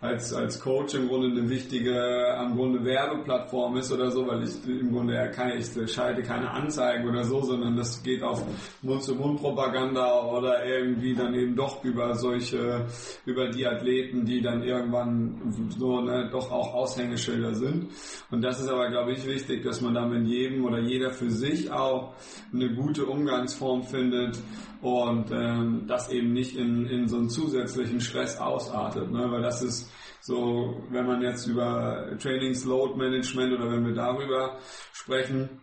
als, 0.00 0.32
als 0.32 0.60
Coach 0.60 0.94
im 0.94 1.08
Grunde 1.08 1.26
eine 1.26 1.50
wichtige, 1.50 2.32
am 2.36 2.54
Grunde 2.54 2.84
Werbeplattform 2.84 3.78
ist 3.78 3.90
oder 3.90 4.12
so, 4.12 4.28
weil 4.28 4.44
ich 4.44 4.64
im 4.64 4.92
Grunde 4.92 5.14
ja 5.14 5.26
keine, 5.26 5.56
ich 5.56 5.92
schalte 5.92 6.22
keine 6.22 6.48
Anzeigen 6.52 7.08
oder 7.08 7.24
so, 7.24 7.42
sondern 7.42 7.76
das 7.76 8.00
geht 8.04 8.22
auf 8.22 8.44
Mund-zu-Mund-Propaganda 8.82 10.24
oder 10.26 10.64
irgendwie 10.64 11.16
dann 11.16 11.34
eben 11.34 11.56
doch 11.56 11.82
über 11.82 12.14
solche, 12.14 12.86
über 13.26 13.48
die 13.48 13.66
Athleten, 13.66 14.24
die 14.24 14.40
dann 14.40 14.62
irgendwann 14.62 15.68
so 15.76 16.00
ne, 16.00 16.28
doch 16.30 16.52
auch 16.52 16.74
Aushängeschilder 16.74 17.56
sind. 17.56 17.88
Und 18.30 18.42
das 18.42 18.60
ist 18.60 18.68
aber, 18.68 18.90
glaube 18.90 19.12
ich, 19.12 19.26
wichtig, 19.26 19.64
dass 19.64 19.80
man 19.80 19.94
da 19.94 20.06
mit 20.06 20.28
jedem 20.28 20.64
oder 20.64 20.78
jeder 20.78 21.10
für 21.10 21.30
sich 21.30 21.72
auch 21.72 22.14
eine 22.52 22.72
gute 22.72 23.04
Umgangsform 23.04 23.82
findet 23.82 24.38
und 24.80 25.32
ähm, 25.32 25.86
das 25.88 26.08
eben 26.10 26.32
nicht 26.32 26.56
in, 26.56 26.86
in 26.86 27.08
so 27.08 27.16
einen 27.16 27.30
zusätzlichen 27.30 28.00
Stress 28.00 28.38
ausartet, 28.38 29.10
ne? 29.10 29.26
weil 29.28 29.42
das 29.42 29.60
ist 29.62 29.90
so, 30.20 30.82
wenn 30.90 31.06
man 31.06 31.22
jetzt 31.22 31.46
über 31.46 32.16
Trainings 32.18 32.64
Load 32.64 32.96
Management 32.96 33.52
oder 33.52 33.70
wenn 33.70 33.86
wir 33.86 33.94
darüber 33.94 34.58
sprechen, 34.92 35.60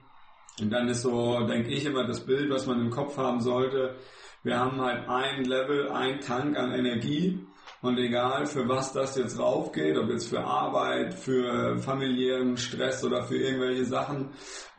dann 0.60 0.88
ist 0.88 1.02
so, 1.02 1.46
denke 1.46 1.70
ich 1.70 1.86
immer, 1.86 2.08
das 2.08 2.26
Bild, 2.26 2.50
was 2.50 2.66
man 2.66 2.80
im 2.80 2.90
Kopf 2.90 3.18
haben 3.18 3.42
sollte, 3.42 3.96
wir 4.44 4.60
haben 4.60 4.80
halt 4.80 5.10
ein 5.10 5.44
Level, 5.44 5.90
ein 5.90 6.20
Tank 6.20 6.58
an 6.58 6.72
Energie 6.72 7.46
und 7.86 7.98
egal 8.00 8.46
für 8.48 8.68
was 8.68 8.94
das 8.94 9.16
jetzt 9.16 9.40
raufgeht, 9.40 9.98
ob 9.98 10.10
jetzt 10.10 10.30
für 10.30 10.44
Arbeit, 10.44 11.14
für 11.14 11.78
familiären 11.78 12.58
Stress 12.58 13.04
oder 13.04 13.24
für 13.24 13.38
irgendwelche 13.38 13.86
Sachen 13.86 14.30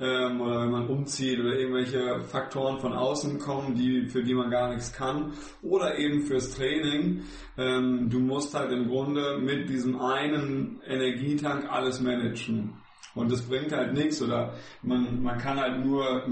ähm, 0.00 0.40
oder 0.40 0.62
wenn 0.62 0.70
man 0.70 0.88
umzieht 0.88 1.38
oder 1.38 1.56
irgendwelche 1.56 2.20
Faktoren 2.20 2.78
von 2.80 2.92
außen 2.92 3.38
kommen, 3.38 3.74
die, 3.74 4.08
für 4.08 4.22
die 4.22 4.34
man 4.34 4.50
gar 4.50 4.70
nichts 4.70 4.92
kann 4.92 5.32
oder 5.62 5.96
eben 5.98 6.22
fürs 6.22 6.54
Training, 6.54 7.22
ähm, 7.56 8.10
du 8.10 8.18
musst 8.18 8.54
halt 8.54 8.72
im 8.72 8.88
Grunde 8.88 9.38
mit 9.38 9.68
diesem 9.68 10.00
einen 10.00 10.80
Energietank 10.86 11.70
alles 11.70 12.00
managen. 12.00 12.74
Und 13.14 13.32
das 13.32 13.42
bringt 13.42 13.72
halt 13.72 13.94
nichts 13.94 14.20
oder 14.20 14.54
man, 14.82 15.22
man 15.22 15.38
kann 15.38 15.58
halt 15.58 15.82
nur 15.84 16.22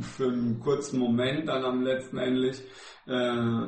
für 0.00 0.28
einen 0.28 0.58
kurzen 0.60 0.98
Moment 0.98 1.48
dann 1.48 1.64
am 1.64 1.82
letzten 1.82 2.16
endlich 2.16 2.62
äh, 3.06 3.66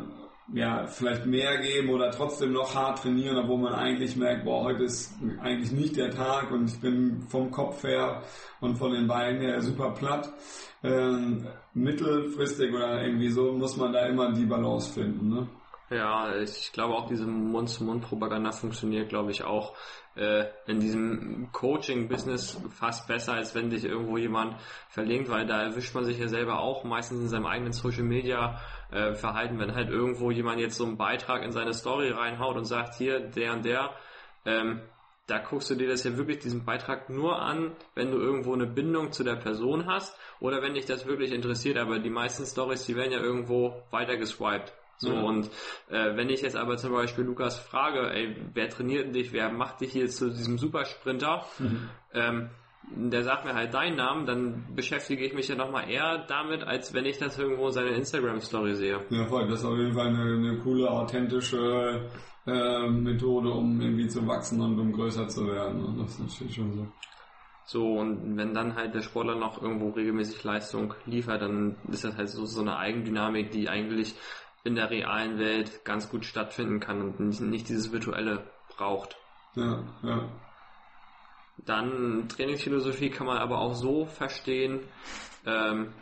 ja, 0.53 0.87
vielleicht 0.87 1.27
mehr 1.27 1.59
geben 1.59 1.91
oder 1.91 2.11
trotzdem 2.11 2.53
noch 2.53 2.75
hart 2.75 3.03
trainieren, 3.03 3.37
obwohl 3.37 3.59
man 3.59 3.75
eigentlich 3.75 4.17
merkt, 4.17 4.45
boah, 4.45 4.65
heute 4.65 4.85
ist 4.85 5.15
eigentlich 5.41 5.73
nicht 5.73 5.97
der 5.97 6.11
Tag 6.11 6.51
und 6.53 6.71
ich 6.71 6.81
bin 6.81 7.23
vom 7.29 7.51
Kopf 7.51 7.83
her 7.83 8.23
und 8.61 8.77
von 8.77 8.93
den 8.93 9.09
Beinen 9.09 9.41
her 9.41 9.61
super 9.61 9.91
platt. 9.91 10.33
Ähm, 10.85 11.47
mittelfristig 11.75 12.73
oder 12.73 13.03
irgendwie 13.03 13.31
so 13.31 13.53
muss 13.53 13.77
man 13.77 13.93
da 13.93 14.07
immer 14.07 14.33
die 14.33 14.47
Balance 14.47 14.93
finden. 14.93 15.29
Ne? 15.29 15.49
Ja, 15.91 16.35
ich 16.37 16.73
glaube 16.73 16.95
auch 16.95 17.07
diese 17.07 17.27
Mund-zu-Mund-Propaganda 17.27 18.51
funktioniert, 18.51 19.09
glaube 19.09 19.31
ich, 19.31 19.45
auch 19.45 19.75
äh, 20.17 20.47
in 20.67 20.81
diesem 20.81 21.53
Coaching-Business 21.53 22.61
fast 22.71 23.07
besser, 23.07 23.35
als 23.35 23.55
wenn 23.55 23.71
sich 23.71 23.85
irgendwo 23.85 24.17
jemand 24.17 24.57
verlinkt, 24.89 25.29
weil 25.29 25.47
da 25.47 25.63
erwischt 25.63 25.95
man 25.95 26.05
sich 26.05 26.19
ja 26.19 26.27
selber 26.27 26.59
auch 26.59 26.83
meistens 26.83 27.21
in 27.21 27.29
seinem 27.29 27.47
eigenen 27.47 27.73
Social-Media 27.73 28.61
äh, 28.91 29.15
Verhalten, 29.15 29.59
wenn 29.59 29.75
halt 29.75 29.91
irgendwo 29.91 30.31
jemand 30.31 30.61
jetzt 30.61 30.77
so 30.77 30.85
einen 30.85 30.97
Beitrag 30.97 31.43
in 31.43 31.53
seine 31.53 31.75
Story 31.75 32.11
reinhaut 32.11 32.57
und 32.57 32.65
sagt, 32.65 32.95
hier, 32.95 33.21
der 33.21 33.53
und 33.53 33.65
der, 33.65 33.91
ähm, 34.45 34.81
da 35.27 35.39
guckst 35.39 35.71
du 35.71 35.75
dir 35.75 35.89
das 35.89 36.05
ja 36.05 36.17
wirklich 36.17 36.39
diesen 36.39 36.65
Beitrag 36.65 37.11
nur 37.11 37.41
an, 37.43 37.73
wenn 37.95 38.13
du 38.13 38.19
irgendwo 38.19 38.55
eine 38.55 38.67
Bindung 38.67 39.11
zu 39.11 39.25
der 39.25 39.35
Person 39.35 39.87
hast 39.87 40.17
oder 40.39 40.63
wenn 40.63 40.75
dich 40.75 40.87
das 40.87 41.07
wirklich 41.07 41.33
interessiert. 41.33 41.79
Aber 41.79 41.99
die 41.99 42.11
meisten 42.11 42.47
Stories, 42.47 42.87
die 42.87 42.95
werden 42.95 43.13
ja 43.13 43.21
irgendwo 43.21 43.83
weiter 43.91 44.17
geswiped. 44.17 44.73
So 44.99 45.13
ja. 45.13 45.21
und 45.21 45.51
äh, 45.91 46.17
wenn 46.17 46.31
ich 46.31 46.41
jetzt 46.41 46.57
aber 46.57 46.77
zum 46.79 46.93
Beispiel 46.93 47.25
Lukas 47.25 47.59
frage, 47.59 48.11
ey, 48.11 48.37
wer 48.55 48.71
trainiert 48.71 49.15
dich, 49.15 49.33
wer 49.33 49.51
macht 49.51 49.81
dich 49.81 49.93
hier 49.93 50.09
zu 50.09 50.31
diesem 50.31 50.59
Supersprinter, 50.59 51.45
mhm. 51.59 51.91
ähm, 52.15 52.51
der 52.95 53.25
sagt 53.25 53.45
mir 53.45 53.55
halt 53.55 53.75
deinen 53.75 53.97
Namen, 53.97 54.27
dann 54.27 54.65
beschäftige 54.75 55.25
ich 55.25 55.35
mich 55.35 55.49
ja 55.49 55.57
nochmal 55.57 55.91
eher 55.91 56.25
damit, 56.29 56.63
als 56.63 56.95
wenn 56.95 57.05
ich 57.05 57.19
das 57.19 57.39
irgendwo 57.39 57.67
in 57.67 57.73
seiner 57.73 57.91
Instagram-Story 57.91 58.75
sehe. 58.75 59.01
Ja, 59.11 59.27
voll. 59.27 59.49
Das 59.49 59.61
ist 59.61 59.65
auf 59.65 59.77
jeden 59.77 59.93
Fall 59.93 60.09
eine, 60.09 60.23
eine 60.23 60.59
coole, 60.59 60.89
authentische 60.89 62.09
äh, 62.47 62.89
Methode, 62.89 63.51
um 63.51 63.81
irgendwie 63.81 64.09
zu 64.09 64.27
wachsen 64.27 64.61
und 64.61 64.79
um 64.79 64.93
größer 64.93 65.27
zu 65.29 65.47
werden. 65.47 65.85
Und 65.85 65.99
das 65.99 66.13
ist 66.13 66.21
natürlich 66.21 66.55
schon 66.55 66.73
so. 66.73 66.87
So, 67.69 67.99
und 67.99 68.37
wenn 68.37 68.55
dann 68.55 68.77
halt 68.77 68.95
der 68.95 69.03
Sportler 69.03 69.35
noch 69.35 69.61
irgendwo 69.61 69.91
regelmäßig 69.91 70.45
Leistung 70.45 70.95
liefert, 71.05 71.43
dann 71.43 71.77
ist 71.89 72.05
das 72.05 72.17
halt 72.17 72.29
so, 72.29 72.47
so 72.47 72.61
eine 72.61 72.77
Eigendynamik, 72.77 73.51
die 73.51 73.69
eigentlich 73.69 74.15
in 74.63 74.77
der 74.77 74.91
realen 74.91 75.39
Welt 75.41 75.85
ganz 75.85 76.09
gut 76.09 76.25
stattfinden 76.25 76.79
kann 76.79 77.01
und 77.01 77.19
nicht, 77.19 77.41
nicht 77.41 77.69
dieses 77.69 77.91
virtuelle 77.91 78.45
braucht. 78.77 79.17
Ja, 79.57 79.83
ja. 80.05 80.29
Dann 81.59 82.29
Trainingsphilosophie 82.29 83.11
kann 83.11 83.27
man 83.27 83.39
aber 83.39 83.59
auch 83.59 83.75
so 83.75 84.07
verstehen, 84.07 84.81
ähm, 85.47 85.93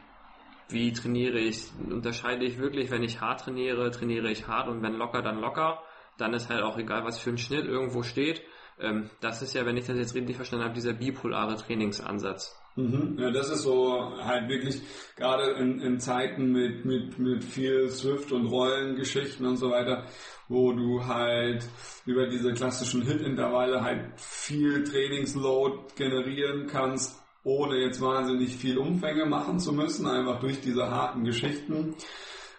wie 0.69 0.93
trainiere 0.93 1.39
ich, 1.39 1.71
unterscheide 1.89 2.45
ich 2.45 2.59
wirklich, 2.59 2.91
wenn 2.91 3.03
ich 3.03 3.21
hart 3.21 3.43
trainiere, 3.43 3.91
trainiere 3.91 4.31
ich 4.31 4.47
hart 4.49 4.69
und 4.69 4.83
wenn 4.83 4.95
locker, 4.95 5.23
dann 5.23 5.41
locker. 5.41 5.83
Dann 6.17 6.33
ist 6.33 6.49
halt 6.49 6.63
auch 6.63 6.79
egal, 6.79 7.05
was 7.05 7.19
für 7.19 7.31
ein 7.31 7.39
Schnitt 7.39 7.67
irgendwo 7.67 8.03
steht. 8.03 8.43
Ähm, 8.79 9.11
das 9.21 9.43
ist 9.43 9.55
ja, 9.55 9.67
wenn 9.67 9.77
ich 9.77 9.87
das 9.87 9.97
jetzt 9.97 10.15
richtig 10.15 10.37
verstanden 10.37 10.65
habe, 10.65 10.75
dieser 10.75 10.95
bipolare 10.95 11.57
Trainingsansatz. 11.57 12.59
Mhm. 12.77 13.17
Ja, 13.19 13.31
das 13.31 13.51
ist 13.51 13.63
so 13.63 14.17
halt 14.21 14.49
wirklich 14.49 14.83
gerade 15.17 15.53
in, 15.53 15.81
in 15.81 16.01
Zeiten 16.01 16.51
mit, 16.51 16.85
mit, 16.85 17.19
mit 17.19 17.45
viel 17.45 17.89
Swift 17.89 18.33
und 18.33 18.47
Rollengeschichten 18.47 19.47
und 19.47 19.57
so 19.57 19.71
weiter, 19.71 20.07
wo 20.49 20.73
du 20.73 21.07
halt 21.07 21.65
über 22.05 22.27
diese 22.27 22.53
klassischen 22.53 23.03
Hit-Intervalle 23.03 23.83
halt 23.83 24.21
viel 24.21 24.83
Trainingsload 24.83 25.95
generieren 25.97 26.67
kannst, 26.67 27.23
ohne 27.45 27.77
jetzt 27.79 28.01
wahnsinnig 28.01 28.57
viel 28.57 28.79
Umfänge 28.79 29.27
machen 29.27 29.61
zu 29.61 29.73
müssen, 29.73 30.07
einfach 30.09 30.41
durch 30.41 30.61
diese 30.61 30.91
harten 30.91 31.25
Geschichten. 31.25 31.95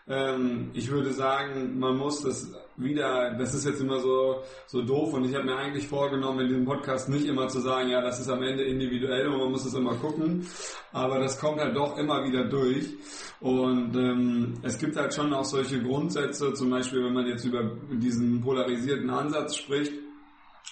Ähm, 0.08 0.72
ich 0.74 0.90
würde 0.92 1.12
sagen, 1.12 1.78
man 1.78 1.98
muss 1.98 2.22
das 2.22 2.54
wieder, 2.78 3.36
das 3.38 3.54
ist 3.54 3.66
jetzt 3.66 3.82
immer 3.82 4.00
so, 4.00 4.42
so 4.68 4.82
doof 4.82 5.14
und 5.14 5.26
ich 5.26 5.36
habe 5.36 5.46
mir 5.46 5.56
eigentlich 5.56 5.88
vorgenommen, 5.88 6.42
in 6.42 6.48
diesem 6.48 6.66
Podcast 6.66 7.10
nicht 7.10 7.26
immer 7.26 7.48
zu 7.48 7.60
sagen, 7.60 7.90
ja, 7.90 8.02
das 8.02 8.20
ist 8.20 8.30
am 8.30 8.44
Ende 8.44 8.64
individuell 8.64 9.28
und 9.28 9.40
man 9.40 9.52
muss 9.52 9.66
es 9.66 9.74
immer 9.74 9.96
gucken, 9.96 10.46
aber 10.92 11.20
das 11.20 11.40
kommt 11.40 11.60
halt 11.60 11.76
doch 11.76 11.98
immer 11.98 12.24
wieder 12.26 12.46
durch 12.46 12.94
und 13.40 13.96
ähm, 13.96 14.54
es 14.64 14.78
gibt 14.78 14.96
halt 14.96 15.14
schon 15.14 15.34
auch 15.34 15.46
solche 15.46 15.82
Grundsätze, 15.82 16.54
zum 16.54 16.70
Beispiel, 16.70 17.04
wenn 17.04 17.14
man 17.14 17.28
jetzt 17.28 17.46
über 17.46 17.64
diesen 17.92 18.42
polarisierten 18.42 19.10
Ansatz 19.10 19.56
spricht, 19.56 19.94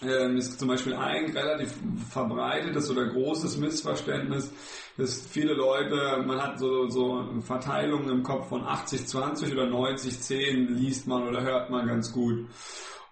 ähm, 0.01 0.37
ist 0.37 0.59
zum 0.59 0.67
Beispiel 0.67 0.93
ein 0.93 1.31
relativ 1.31 1.73
verbreitetes 2.09 2.89
oder 2.89 3.05
großes 3.07 3.57
Missverständnis, 3.57 4.51
dass 4.97 5.25
viele 5.25 5.53
Leute, 5.53 6.23
man 6.25 6.41
hat 6.41 6.59
so, 6.59 6.89
so 6.89 7.27
Verteilungen 7.41 8.09
im 8.09 8.23
Kopf 8.23 8.49
von 8.49 8.63
80-20 8.63 9.51
oder 9.53 9.65
90-10 9.65 10.69
liest 10.69 11.07
man 11.07 11.27
oder 11.27 11.41
hört 11.41 11.69
man 11.69 11.87
ganz 11.87 12.11
gut. 12.11 12.47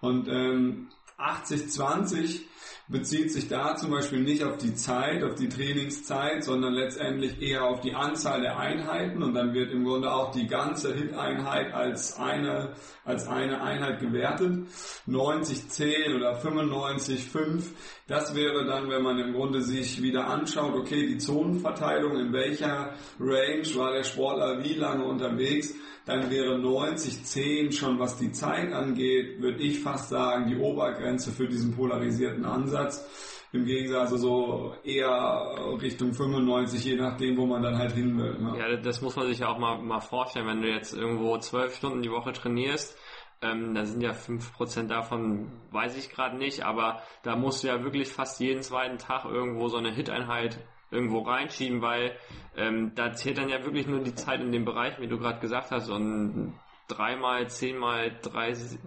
Und 0.00 0.28
ähm, 0.28 0.88
80-20 1.18 2.42
bezieht 2.88 3.32
sich 3.32 3.48
da 3.48 3.76
zum 3.76 3.90
Beispiel 3.90 4.20
nicht 4.20 4.44
auf 4.44 4.58
die 4.58 4.74
Zeit, 4.74 5.22
auf 5.22 5.34
die 5.34 5.48
Trainingszeit, 5.48 6.44
sondern 6.44 6.74
letztendlich 6.74 7.40
eher 7.40 7.64
auf 7.64 7.80
die 7.80 7.94
Anzahl 7.94 8.42
der 8.42 8.58
Einheiten 8.58 9.22
und 9.22 9.34
dann 9.34 9.54
wird 9.54 9.72
im 9.72 9.84
Grunde 9.84 10.12
auch 10.12 10.32
die 10.32 10.46
ganze 10.46 10.94
Hit-Einheit 10.94 11.72
als 11.72 12.18
eine, 12.18 12.74
als 13.04 13.28
eine 13.28 13.62
Einheit 13.62 14.00
gewertet. 14.00 14.66
90-10 15.08 16.16
oder 16.16 16.40
95-5, 16.40 17.62
das 18.08 18.34
wäre 18.34 18.66
dann, 18.66 18.90
wenn 18.90 19.02
man 19.02 19.18
im 19.18 19.32
Grunde 19.32 19.62
sich 19.62 20.02
wieder 20.02 20.26
anschaut, 20.26 20.74
okay, 20.74 21.06
die 21.06 21.18
Zonenverteilung, 21.18 22.18
in 22.18 22.32
welcher 22.32 22.94
Range 23.18 23.74
war 23.76 23.92
der 23.92 24.02
Sportler 24.04 24.62
wie 24.64 24.74
lange 24.74 25.04
unterwegs, 25.04 25.74
dann 26.04 26.30
wäre 26.30 26.56
90-10 26.56 27.72
schon, 27.72 27.98
was 27.98 28.18
die 28.18 28.32
Zeit 28.32 28.72
angeht, 28.72 29.40
würde 29.40 29.62
ich 29.62 29.80
fast 29.80 30.08
sagen, 30.08 30.48
die 30.48 30.56
Obergrenze 30.56 31.30
für 31.30 31.46
diesen 31.46 31.74
polarisierten 31.74 32.44
Ansatz. 32.44 33.08
Im 33.52 33.66
Gegensatz 33.66 34.12
also 34.12 34.16
so 34.16 34.74
eher 34.82 35.54
Richtung 35.80 36.14
95, 36.14 36.84
je 36.84 36.96
nachdem, 36.96 37.36
wo 37.36 37.44
man 37.44 37.62
dann 37.62 37.76
halt 37.76 37.92
hin 37.92 38.16
will. 38.16 38.38
Ne? 38.38 38.58
Ja, 38.58 38.76
das 38.76 39.02
muss 39.02 39.14
man 39.14 39.26
sich 39.26 39.40
ja 39.40 39.48
auch 39.48 39.58
mal, 39.58 39.78
mal 39.78 40.00
vorstellen, 40.00 40.46
wenn 40.46 40.62
du 40.62 40.68
jetzt 40.68 40.94
irgendwo 40.94 41.36
zwölf 41.38 41.76
Stunden 41.76 42.02
die 42.02 42.10
Woche 42.10 42.32
trainierst, 42.32 42.96
ähm, 43.42 43.74
da 43.74 43.84
sind 43.84 44.00
ja 44.00 44.12
5% 44.12 44.86
davon, 44.86 45.52
weiß 45.70 45.98
ich 45.98 46.10
gerade 46.10 46.36
nicht, 46.38 46.64
aber 46.64 47.02
da 47.24 47.36
musst 47.36 47.62
du 47.62 47.68
ja 47.68 47.82
wirklich 47.82 48.08
fast 48.08 48.40
jeden 48.40 48.62
zweiten 48.62 48.98
Tag 48.98 49.26
irgendwo 49.26 49.68
so 49.68 49.76
eine 49.76 49.92
Hit-Einheit 49.92 50.58
irgendwo 50.92 51.20
reinschieben, 51.20 51.82
weil 51.82 52.16
ähm, 52.56 52.92
da 52.94 53.12
zählt 53.12 53.38
dann 53.38 53.48
ja 53.48 53.64
wirklich 53.64 53.86
nur 53.86 54.00
die 54.00 54.14
Zeit 54.14 54.40
in 54.40 54.52
dem 54.52 54.64
Bereich, 54.64 55.00
wie 55.00 55.08
du 55.08 55.18
gerade 55.18 55.40
gesagt 55.40 55.70
hast, 55.70 55.88
und 55.88 56.54
dreimal, 56.88 57.48
zehnmal, 57.48 58.16
30, 58.22 58.78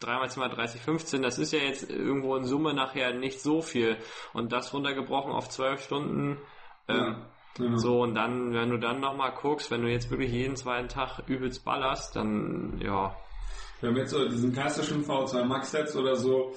dreimal, 0.00 0.30
zehnmal 0.30 0.50
30, 0.50 0.80
15, 0.80 1.22
das 1.22 1.38
ist 1.38 1.52
ja 1.52 1.58
jetzt 1.58 1.90
irgendwo 1.90 2.36
in 2.36 2.44
Summe 2.44 2.74
nachher 2.74 3.12
nicht 3.14 3.40
so 3.40 3.60
viel. 3.60 3.96
Und 4.32 4.52
das 4.52 4.72
runtergebrochen 4.72 5.32
auf 5.32 5.48
zwölf 5.48 5.82
Stunden, 5.82 6.38
ähm, 6.88 6.96
ja. 6.96 7.30
Genau. 7.56 7.76
So, 7.76 8.02
und 8.02 8.14
dann, 8.14 8.52
wenn 8.52 8.70
du 8.70 8.78
dann 8.78 9.00
nochmal 9.00 9.32
guckst, 9.32 9.70
wenn 9.70 9.82
du 9.82 9.88
jetzt 9.88 10.10
wirklich 10.10 10.32
jeden 10.32 10.56
zweiten 10.56 10.88
Tag 10.88 11.20
übelst 11.28 11.64
ballerst, 11.64 12.16
dann, 12.16 12.80
ja. 12.82 13.14
Wir 13.80 13.90
haben 13.90 13.96
jetzt 13.96 14.10
so 14.10 14.28
diesen 14.28 14.52
klassischen 14.52 15.04
V2 15.04 15.44
Max 15.44 15.70
Sets 15.70 15.94
oder 15.94 16.16
so, 16.16 16.52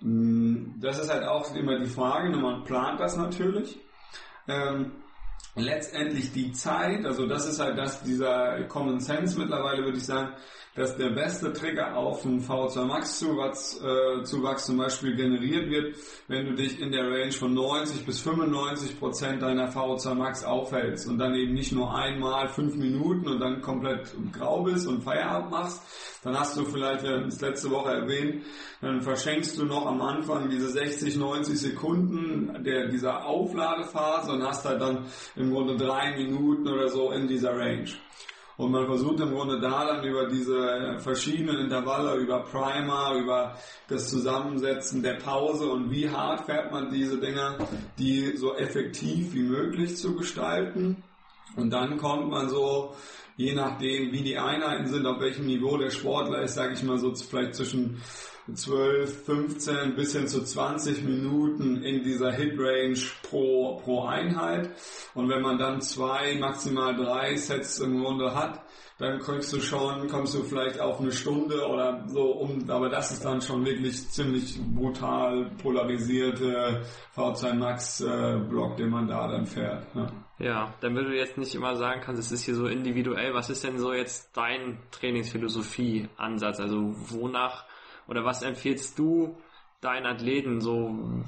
mm, 0.00 0.80
das 0.80 0.98
ist 0.98 1.10
halt 1.10 1.24
auch 1.24 1.54
immer 1.54 1.78
die 1.78 1.86
Frage, 1.86 2.30
ne, 2.30 2.38
man 2.38 2.64
plant 2.64 2.98
das 2.98 3.16
natürlich. 3.16 3.78
Ähm, 4.48 4.92
letztendlich 5.54 6.32
die 6.32 6.52
Zeit, 6.52 7.04
also 7.04 7.26
das 7.26 7.46
ist 7.46 7.60
halt 7.60 7.76
das, 7.78 8.02
dieser 8.02 8.62
Common 8.64 9.00
Sense 9.00 9.38
mittlerweile, 9.38 9.84
würde 9.84 9.98
ich 9.98 10.06
sagen, 10.06 10.34
dass 10.74 10.96
der 10.96 11.10
beste 11.10 11.52
Trigger 11.52 11.96
auf 11.96 12.24
einen 12.24 12.40
V2 12.40 12.84
Max 12.86 13.18
Zuwachs, 13.18 13.78
äh, 13.82 14.22
Zuwachs 14.22 14.64
zum 14.64 14.78
Beispiel 14.78 15.14
generiert 15.14 15.68
wird, 15.68 15.96
wenn 16.28 16.46
du 16.46 16.54
dich 16.54 16.80
in 16.80 16.92
der 16.92 17.10
Range 17.10 17.32
von 17.32 17.52
90 17.52 18.06
bis 18.06 18.20
95 18.20 18.98
Prozent 18.98 19.42
deiner 19.42 19.70
V2 19.70 20.14
Max 20.14 20.44
aufhältst 20.44 21.08
und 21.08 21.18
dann 21.18 21.34
eben 21.34 21.52
nicht 21.52 21.72
nur 21.72 21.94
einmal 21.94 22.48
fünf 22.48 22.74
Minuten 22.76 23.28
und 23.28 23.40
dann 23.40 23.60
komplett 23.60 24.14
grau 24.32 24.62
bist 24.62 24.86
und 24.88 25.02
Feierabend 25.02 25.50
machst, 25.50 25.82
dann 26.22 26.38
hast 26.38 26.56
du 26.56 26.64
vielleicht, 26.64 27.02
wir 27.02 27.16
haben 27.16 27.26
es 27.26 27.40
letzte 27.40 27.70
Woche 27.70 27.90
erwähnt, 27.90 28.42
dann 28.80 29.02
verschenkst 29.02 29.58
du 29.58 29.66
noch 29.66 29.84
am 29.86 30.00
Anfang 30.00 30.48
diese 30.48 30.68
60, 30.68 31.16
90 31.16 31.60
Sekunden 31.60 32.64
der, 32.64 32.88
dieser 32.88 33.26
Aufladephase 33.26 34.32
und 34.32 34.42
hast 34.42 34.64
halt 34.64 34.80
dann 34.80 35.06
im 35.36 35.50
Grunde 35.50 35.76
drei 35.76 36.16
Minuten 36.16 36.66
oder 36.66 36.88
so 36.88 37.10
in 37.12 37.28
dieser 37.28 37.54
Range. 37.54 37.90
Und 38.62 38.70
man 38.70 38.86
versucht 38.86 39.18
im 39.18 39.32
Grunde 39.32 39.58
da 39.58 39.84
dann 39.86 40.04
über 40.04 40.28
diese 40.28 40.96
verschiedenen 40.98 41.58
Intervalle, 41.58 42.14
über 42.20 42.44
Primer, 42.44 43.16
über 43.20 43.56
das 43.88 44.08
Zusammensetzen 44.08 45.02
der 45.02 45.14
Pause 45.14 45.68
und 45.68 45.90
wie 45.90 46.08
hart 46.08 46.46
fährt 46.46 46.70
man 46.70 46.88
diese 46.88 47.18
Dinger, 47.18 47.58
die 47.98 48.36
so 48.36 48.54
effektiv 48.54 49.34
wie 49.34 49.42
möglich 49.42 49.96
zu 49.96 50.14
gestalten. 50.14 51.02
Und 51.56 51.70
dann 51.70 51.96
kommt 51.96 52.30
man 52.30 52.48
so, 52.48 52.94
je 53.36 53.52
nachdem 53.52 54.12
wie 54.12 54.22
die 54.22 54.38
Einheiten 54.38 54.86
sind, 54.86 55.06
auf 55.06 55.18
welchem 55.18 55.46
Niveau 55.46 55.76
der 55.76 55.90
Sportler 55.90 56.42
ist, 56.42 56.54
sage 56.54 56.74
ich 56.74 56.84
mal 56.84 56.98
so 56.98 57.12
vielleicht 57.16 57.56
zwischen 57.56 58.00
12, 58.52 59.24
15 59.24 59.94
bis 59.94 60.14
hin 60.14 60.26
zu 60.26 60.42
20 60.42 61.04
Minuten 61.04 61.82
in 61.82 62.02
dieser 62.02 62.32
Hit-Range 62.32 62.98
pro, 63.22 63.76
pro 63.76 64.04
Einheit. 64.04 64.70
Und 65.14 65.28
wenn 65.28 65.42
man 65.42 65.58
dann 65.58 65.80
zwei, 65.80 66.36
maximal 66.38 66.94
drei 66.96 67.36
Sets 67.36 67.78
im 67.78 68.00
Grunde 68.00 68.34
hat, 68.34 68.62
dann 68.98 69.18
kriegst 69.18 69.52
du 69.52 69.60
schon, 69.60 70.06
kommst 70.08 70.34
du 70.34 70.42
vielleicht 70.44 70.80
auf 70.80 71.00
eine 71.00 71.10
Stunde 71.10 71.66
oder 71.66 72.04
so 72.06 72.22
um, 72.32 72.68
aber 72.70 72.88
das 72.88 73.10
ist 73.10 73.24
dann 73.24 73.40
schon 73.40 73.64
wirklich 73.64 74.08
ziemlich 74.10 74.60
brutal 74.60 75.50
polarisierte 75.60 76.82
V2 77.16 77.54
Max 77.54 78.00
äh, 78.00 78.38
Block, 78.48 78.76
den 78.76 78.90
man 78.90 79.08
da 79.08 79.26
dann 79.26 79.46
fährt. 79.46 79.92
Ne? 79.94 80.06
Ja, 80.38 80.74
dann 80.80 80.94
würde 80.94 81.10
du 81.10 81.16
jetzt 81.16 81.38
nicht 81.38 81.54
immer 81.54 81.76
sagen 81.76 82.00
kannst, 82.04 82.20
es 82.20 82.32
ist 82.32 82.44
hier 82.44 82.54
so 82.54 82.66
individuell. 82.66 83.34
Was 83.34 83.50
ist 83.50 83.64
denn 83.64 83.78
so 83.78 83.92
jetzt 83.92 84.36
dein 84.36 84.78
Trainingsphilosophie-Ansatz? 84.90 86.60
Also 86.60 86.94
wonach 87.10 87.64
oder 88.08 88.24
was 88.24 88.42
empfiehlst 88.42 88.98
du 88.98 89.36
deinen 89.80 90.06
Athleten 90.06 90.60
so? 90.60 91.24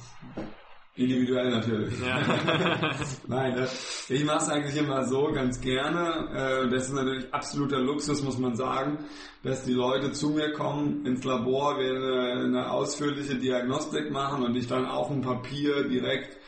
Individuell 0.97 1.51
natürlich. 1.51 1.99
Ja. 2.01 2.21
Nein, 3.27 3.57
das, 3.57 4.09
ich 4.09 4.25
mache 4.25 4.39
es 4.39 4.49
eigentlich 4.49 4.77
immer 4.77 5.05
so 5.05 5.33
ganz 5.33 5.61
gerne. 5.61 6.29
Äh, 6.33 6.71
das 6.71 6.85
ist 6.85 6.93
natürlich 6.93 7.35
absoluter 7.35 7.81
Luxus, 7.81 8.23
muss 8.23 8.39
man 8.39 8.55
sagen, 8.55 9.05
dass 9.43 9.65
die 9.65 9.73
Leute 9.73 10.13
zu 10.13 10.31
mir 10.31 10.53
kommen 10.53 11.05
ins 11.05 11.25
Labor, 11.25 11.79
wir 11.79 11.97
eine, 11.97 12.45
eine 12.45 12.71
ausführliche 12.71 13.37
Diagnostik 13.37 14.13
machen 14.13 14.45
und 14.45 14.55
ich 14.55 14.69
dann 14.69 14.87
auf 14.87 15.09
dem 15.09 15.21
Papier 15.21 15.89
direkt 15.89 16.39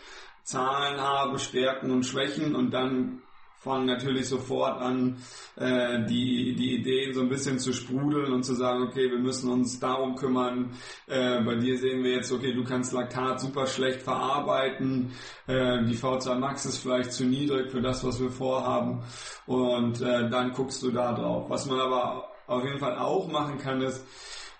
Zahlen 0.44 1.00
habe, 1.00 1.40
Stärken 1.40 1.90
und 1.90 2.06
Schwächen 2.06 2.54
und 2.54 2.70
dann 2.72 3.22
fangen 3.66 3.86
natürlich 3.86 4.28
sofort 4.28 4.80
an, 4.80 5.16
äh, 5.56 6.04
die, 6.06 6.54
die 6.54 6.76
Ideen 6.76 7.12
so 7.12 7.22
ein 7.22 7.28
bisschen 7.28 7.58
zu 7.58 7.72
sprudeln 7.72 8.32
und 8.32 8.44
zu 8.44 8.54
sagen, 8.54 8.84
okay, 8.84 9.10
wir 9.10 9.18
müssen 9.18 9.50
uns 9.50 9.80
darum 9.80 10.14
kümmern. 10.14 10.70
Äh, 11.08 11.42
bei 11.42 11.56
dir 11.56 11.76
sehen 11.76 12.04
wir 12.04 12.12
jetzt, 12.12 12.32
okay, 12.32 12.54
du 12.54 12.62
kannst 12.62 12.92
Laktat 12.92 13.40
super 13.40 13.66
schlecht 13.66 14.02
verarbeiten, 14.02 15.10
äh, 15.48 15.84
die 15.84 15.96
V2 15.96 16.38
Max 16.38 16.64
ist 16.64 16.78
vielleicht 16.78 17.12
zu 17.12 17.24
niedrig 17.24 17.72
für 17.72 17.82
das, 17.82 18.04
was 18.04 18.20
wir 18.20 18.30
vorhaben 18.30 19.02
und 19.46 20.00
äh, 20.00 20.30
dann 20.30 20.52
guckst 20.52 20.80
du 20.84 20.92
da 20.92 21.12
drauf. 21.12 21.50
Was 21.50 21.66
man 21.66 21.80
aber 21.80 22.28
auf 22.46 22.62
jeden 22.62 22.78
Fall 22.78 22.96
auch 22.96 23.26
machen 23.26 23.58
kann, 23.58 23.80
ist, 23.80 24.06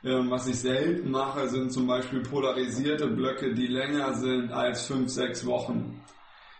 ähm, 0.02 0.30
was 0.30 0.48
ich 0.48 0.58
selten 0.58 1.12
mache, 1.12 1.48
sind 1.48 1.72
zum 1.72 1.86
Beispiel 1.86 2.22
polarisierte 2.22 3.06
Blöcke, 3.06 3.54
die 3.54 3.68
länger 3.68 4.14
sind 4.14 4.52
als 4.52 4.86
fünf, 4.86 5.10
sechs 5.10 5.46
Wochen. 5.46 6.02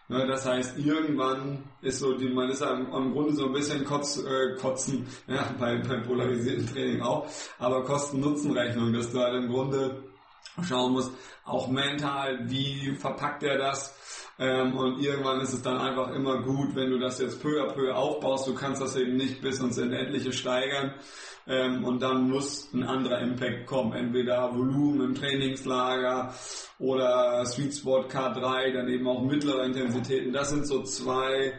Ne, 0.08 0.24
das 0.26 0.46
heißt, 0.46 0.78
irgendwann 0.78 1.64
ist 1.82 1.98
so, 1.98 2.16
die, 2.16 2.28
man 2.28 2.48
ist 2.48 2.60
ja 2.60 2.74
im, 2.74 2.92
im 2.92 3.12
Grunde 3.12 3.34
so 3.34 3.46
ein 3.46 3.52
bisschen 3.52 3.84
Kotz, 3.84 4.18
äh, 4.18 4.54
Kotzen, 4.60 5.06
ja, 5.26 5.52
bei, 5.58 5.76
polarisierten 5.78 6.66
Training 6.66 7.02
auch, 7.02 7.26
aber 7.58 7.82
Kosten-Nutzen-Rechnung, 7.82 8.92
dass 8.92 9.10
du 9.10 9.18
halt 9.18 9.34
im 9.34 9.48
Grunde 9.48 10.04
schauen 10.62 10.92
musst, 10.92 11.10
auch 11.44 11.68
mental, 11.68 12.38
wie 12.48 12.94
verpackt 12.94 13.42
er 13.42 13.58
das, 13.58 13.96
ähm, 14.38 14.76
und 14.76 15.00
irgendwann 15.00 15.40
ist 15.40 15.54
es 15.54 15.62
dann 15.62 15.78
einfach 15.78 16.12
immer 16.14 16.42
gut, 16.42 16.74
wenn 16.74 16.90
du 16.90 16.98
das 16.98 17.18
jetzt 17.18 17.40
peu 17.40 17.62
à 17.62 17.72
peu 17.72 17.94
aufbaust. 17.94 18.46
Du 18.46 18.54
kannst 18.54 18.82
das 18.82 18.94
eben 18.96 19.16
nicht 19.16 19.40
bis 19.40 19.60
ins 19.60 19.78
Unendliche 19.78 20.32
steigern. 20.32 20.94
Ähm, 21.48 21.84
und 21.84 22.02
dann 22.02 22.28
muss 22.28 22.72
ein 22.72 22.82
anderer 22.82 23.20
Impact 23.20 23.66
kommen. 23.66 23.92
Entweder 23.92 24.54
Volumen 24.54 25.00
im 25.00 25.14
Trainingslager 25.14 26.34
oder 26.78 27.44
Sweet 27.46 27.74
Spot 27.74 28.06
K3, 28.06 28.72
dann 28.72 28.88
eben 28.88 29.06
auch 29.06 29.22
mittlere 29.22 29.64
Intensitäten. 29.64 30.32
Das 30.32 30.50
sind 30.50 30.66
so 30.66 30.82
zwei 30.82 31.52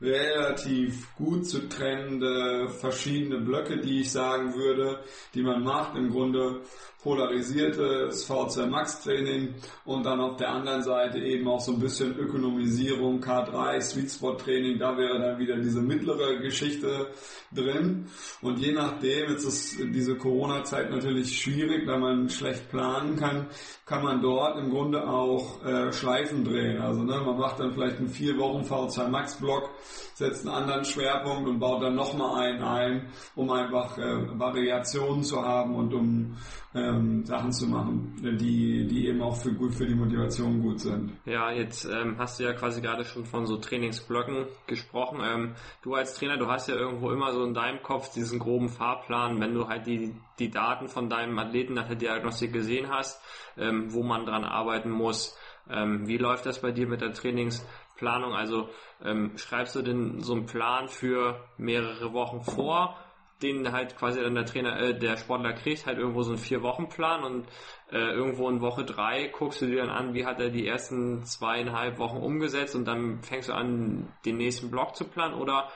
relativ 0.00 1.14
gut 1.16 1.46
zu 1.46 1.68
trennende 1.68 2.68
verschiedene 2.68 3.40
Blöcke, 3.40 3.78
die 3.78 4.00
ich 4.00 4.12
sagen 4.12 4.54
würde, 4.54 5.00
die 5.34 5.42
man 5.42 5.62
macht. 5.62 5.96
Im 5.96 6.10
Grunde 6.10 6.62
polarisiertes 7.02 8.28
V2 8.28 8.66
Max 8.66 9.02
Training 9.02 9.54
und 9.84 10.04
dann 10.04 10.20
auf 10.20 10.36
der 10.36 10.50
anderen 10.50 10.82
Seite 10.82 11.18
eben 11.18 11.46
auch 11.46 11.60
so 11.60 11.72
ein 11.72 11.78
bisschen 11.78 12.16
Ökonomisierung, 12.18 13.20
K3, 13.20 13.80
Sweet 13.80 14.10
Spot 14.10 14.34
Training, 14.34 14.78
da 14.78 14.96
wäre 14.96 15.20
dann 15.20 15.38
wieder 15.38 15.56
diese 15.58 15.80
mittlere 15.80 16.40
Geschichte 16.40 17.08
drin. 17.54 18.06
Und 18.42 18.58
je 18.58 18.72
nachdem, 18.72 19.30
jetzt 19.30 19.44
ist 19.44 19.78
diese 19.78 20.16
Corona-Zeit 20.16 20.90
natürlich 20.90 21.40
schwierig, 21.40 21.86
da 21.86 21.98
man 21.98 22.28
schlecht 22.28 22.68
planen 22.68 23.16
kann, 23.16 23.46
kann 23.86 24.02
man 24.02 24.20
dort 24.20 24.58
im 24.58 24.70
Grunde 24.70 25.08
auch 25.08 25.64
äh, 25.64 25.92
Schleifen 25.92 26.44
drehen. 26.44 26.80
Also 26.80 27.04
ne, 27.04 27.20
man 27.24 27.38
macht 27.38 27.60
dann 27.60 27.72
vielleicht 27.72 27.98
einen 27.98 28.08
vier 28.08 28.36
Wochen 28.38 28.62
V2 28.62 29.08
Max 29.08 29.36
Block, 29.36 29.70
setzt 30.14 30.46
einen 30.46 30.54
anderen 30.54 30.84
Schwerpunkt 30.84 31.48
und 31.48 31.60
baut 31.60 31.82
dann 31.82 31.94
nochmal 31.94 32.42
einen 32.42 32.62
ein, 32.62 33.12
um 33.36 33.50
einfach 33.50 33.96
äh, 33.98 34.38
Variationen 34.38 35.22
zu 35.22 35.40
haben 35.40 35.76
und 35.76 35.94
um 35.94 36.36
ähm, 36.74 37.24
Sachen 37.24 37.50
zu 37.50 37.66
machen, 37.66 38.14
die, 38.38 38.86
die 38.86 39.06
eben 39.06 39.22
auch 39.22 39.36
für 39.36 39.52
gut 39.54 39.74
für 39.74 39.86
die 39.86 39.94
Motivation 39.94 40.60
gut 40.60 40.80
sind. 40.80 41.12
Ja, 41.24 41.50
jetzt 41.50 41.86
ähm, 41.86 42.16
hast 42.18 42.38
du 42.38 42.44
ja 42.44 42.52
quasi 42.52 42.82
gerade 42.82 43.04
schon 43.04 43.24
von 43.24 43.46
so 43.46 43.56
Trainingsblöcken 43.56 44.46
gesprochen. 44.66 45.20
Ähm, 45.24 45.54
du 45.82 45.94
als 45.94 46.14
Trainer, 46.14 46.36
du 46.36 46.48
hast 46.48 46.68
ja 46.68 46.74
irgendwo 46.74 47.10
immer 47.10 47.32
so 47.32 47.42
in 47.44 47.54
deinem 47.54 47.82
Kopf 47.82 48.12
diesen 48.12 48.38
groben 48.38 48.68
Fahrplan, 48.68 49.40
wenn 49.40 49.54
du 49.54 49.66
halt 49.66 49.86
die, 49.86 50.14
die 50.38 50.50
Daten 50.50 50.88
von 50.88 51.08
deinem 51.08 51.38
Athleten 51.38 51.74
nach 51.74 51.86
der 51.86 51.96
Diagnostik 51.96 52.52
gesehen 52.52 52.90
hast, 52.90 53.22
ähm, 53.56 53.92
wo 53.92 54.02
man 54.02 54.26
dran 54.26 54.44
arbeiten 54.44 54.90
muss. 54.90 55.38
Ähm, 55.70 56.06
wie 56.06 56.18
läuft 56.18 56.46
das 56.46 56.60
bei 56.60 56.70
dir 56.70 56.86
mit 56.86 57.00
der 57.00 57.12
Trainingsplanung? 57.12 58.34
Also 58.34 58.68
ähm, 59.02 59.32
schreibst 59.36 59.74
du 59.74 59.82
denn 59.82 60.20
so 60.20 60.34
einen 60.34 60.46
Plan 60.46 60.88
für 60.88 61.44
mehrere 61.56 62.12
Wochen 62.12 62.42
vor 62.42 62.96
den 63.42 63.70
halt 63.72 63.96
quasi 63.96 64.20
dann 64.20 64.34
der 64.34 64.46
Trainer, 64.46 64.78
äh, 64.80 64.98
der 64.98 65.16
Sportler 65.16 65.52
kriegt, 65.52 65.86
halt 65.86 65.98
irgendwo 65.98 66.22
so 66.22 66.30
einen 66.30 66.38
Vier-Wochen-Plan 66.38 67.22
und 67.22 67.46
äh, 67.90 67.98
irgendwo 67.98 68.48
in 68.48 68.60
Woche 68.60 68.84
drei 68.84 69.28
guckst 69.28 69.62
du 69.62 69.66
dir 69.66 69.82
dann 69.82 69.90
an, 69.90 70.14
wie 70.14 70.26
hat 70.26 70.40
er 70.40 70.50
die 70.50 70.66
ersten 70.66 71.24
zweieinhalb 71.24 71.98
Wochen 71.98 72.18
umgesetzt 72.18 72.74
und 72.74 72.84
dann 72.86 73.22
fängst 73.22 73.48
du 73.48 73.52
an, 73.52 74.12
den 74.24 74.36
nächsten 74.36 74.70
Block 74.70 74.96
zu 74.96 75.04
planen 75.04 75.34
oder 75.34 75.68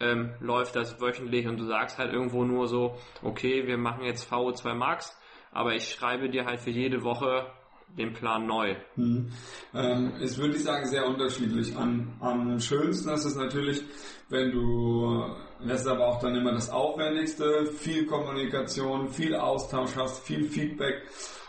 ähm, 0.00 0.34
läuft 0.40 0.76
das 0.76 1.00
wöchentlich 1.00 1.46
und 1.48 1.58
du 1.58 1.64
sagst 1.64 1.98
halt 1.98 2.12
irgendwo 2.12 2.44
nur 2.44 2.68
so, 2.68 2.96
okay, 3.22 3.66
wir 3.66 3.78
machen 3.78 4.04
jetzt 4.04 4.32
VO2 4.32 4.74
Max, 4.74 5.16
aber 5.50 5.74
ich 5.74 5.88
schreibe 5.88 6.30
dir 6.30 6.44
halt 6.44 6.60
für 6.60 6.70
jede 6.70 7.02
Woche 7.02 7.46
den 7.96 8.12
Plan 8.12 8.46
neu? 8.46 8.76
Hm. 8.94 9.30
Ähm, 9.74 10.12
es 10.20 10.38
würde 10.38 10.56
ich 10.56 10.62
sagen 10.62 10.86
sehr 10.86 11.06
unterschiedlich. 11.06 11.76
Am, 11.76 12.16
am 12.20 12.60
schönsten 12.60 13.08
ist 13.10 13.24
es 13.24 13.34
natürlich, 13.34 13.82
wenn 14.28 14.50
du, 14.50 15.34
das 15.66 15.80
ist 15.80 15.86
aber 15.88 16.06
auch 16.06 16.20
dann 16.20 16.36
immer 16.36 16.52
das 16.52 16.70
Aufwendigste, 16.70 17.66
viel 17.66 18.06
Kommunikation, 18.06 19.08
viel 19.08 19.34
Austausch 19.34 19.96
hast, 19.96 20.24
viel 20.24 20.44
Feedback 20.44 21.02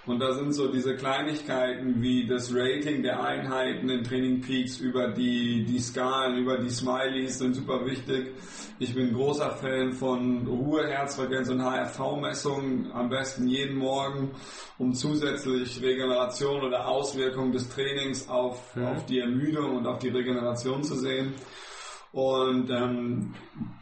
Und 0.10 0.19
da 0.19 0.34
sind 0.34 0.54
so 0.54 0.72
diese 0.72 0.95
Kleinigkeiten 0.95 2.02
wie 2.02 2.26
das 2.26 2.52
Rating 2.52 3.04
der 3.04 3.22
Einheiten 3.22 3.89
in 3.89 4.04
Training 4.04 4.41
Peaks 4.41 4.80
über 4.80 5.10
die, 5.10 5.63
die 5.65 5.78
Skalen, 5.78 6.38
über 6.39 6.58
die 6.58 6.72
Smileys 6.72 7.38
sind 7.38 7.54
super 7.54 7.86
wichtig. 7.86 8.32
Ich 8.80 8.95
bin 8.95 9.13
großer 9.13 9.52
Fan 9.52 9.91
von 9.91 10.48
Ruhe, 10.48 10.88
Herzfrequenz 10.88 11.50
und 11.50 11.62
HRV-Messungen, 11.62 12.91
am 12.91 13.10
besten 13.10 13.48
jeden 13.48 13.78
Morgen, 13.78 14.32
um 14.80 14.93
zusätzlich 14.93 15.80
Regeneration 15.80 16.63
oder 16.63 16.88
Auswirkungen 16.88 17.52
des 17.52 17.69
Trainings 17.69 18.28
auf, 18.30 18.76
mhm. 18.76 18.86
auf 18.88 19.06
die 19.06 19.19
Ermüdung 19.19 19.76
und 19.76 19.86
auf 19.86 20.00
die 20.00 20.10
Regeneration 20.10 20.84
zu 20.84 20.95
sehen. 20.95 21.36
Und 22.12 22.72
ähm, 22.72 23.36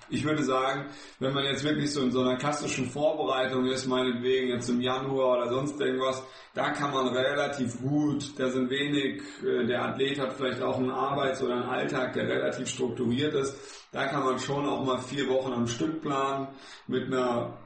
ich 0.09 0.23
würde 0.23 0.43
sagen, 0.43 0.87
wenn 1.19 1.33
man 1.33 1.45
jetzt 1.45 1.63
wirklich 1.63 1.93
so 1.93 2.01
in 2.01 2.11
so 2.11 2.21
einer 2.21 2.37
klassischen 2.37 2.89
Vorbereitung 2.89 3.65
ist, 3.65 3.87
meinetwegen 3.87 4.49
jetzt 4.49 4.69
im 4.69 4.81
Januar 4.81 5.37
oder 5.37 5.49
sonst 5.49 5.79
irgendwas, 5.79 6.21
da 6.53 6.71
kann 6.71 6.91
man 6.91 7.07
relativ 7.07 7.79
gut, 7.81 8.37
da 8.37 8.49
sind 8.49 8.69
wenig, 8.69 9.21
äh, 9.43 9.65
der 9.65 9.83
Athlet 9.83 10.19
hat 10.19 10.33
vielleicht 10.33 10.61
auch 10.61 10.77
einen 10.77 10.91
Arbeits- 10.91 11.41
oder 11.41 11.55
einen 11.55 11.69
Alltag, 11.69 12.13
der 12.13 12.27
relativ 12.27 12.67
strukturiert 12.67 13.33
ist. 13.33 13.87
Da 13.93 14.07
kann 14.07 14.23
man 14.23 14.39
schon 14.39 14.65
auch 14.65 14.83
mal 14.83 14.99
vier 14.99 15.27
Wochen 15.29 15.53
am 15.53 15.67
Stück 15.67 16.01
planen 16.01 16.49
mit 16.87 17.05
einer 17.05 17.57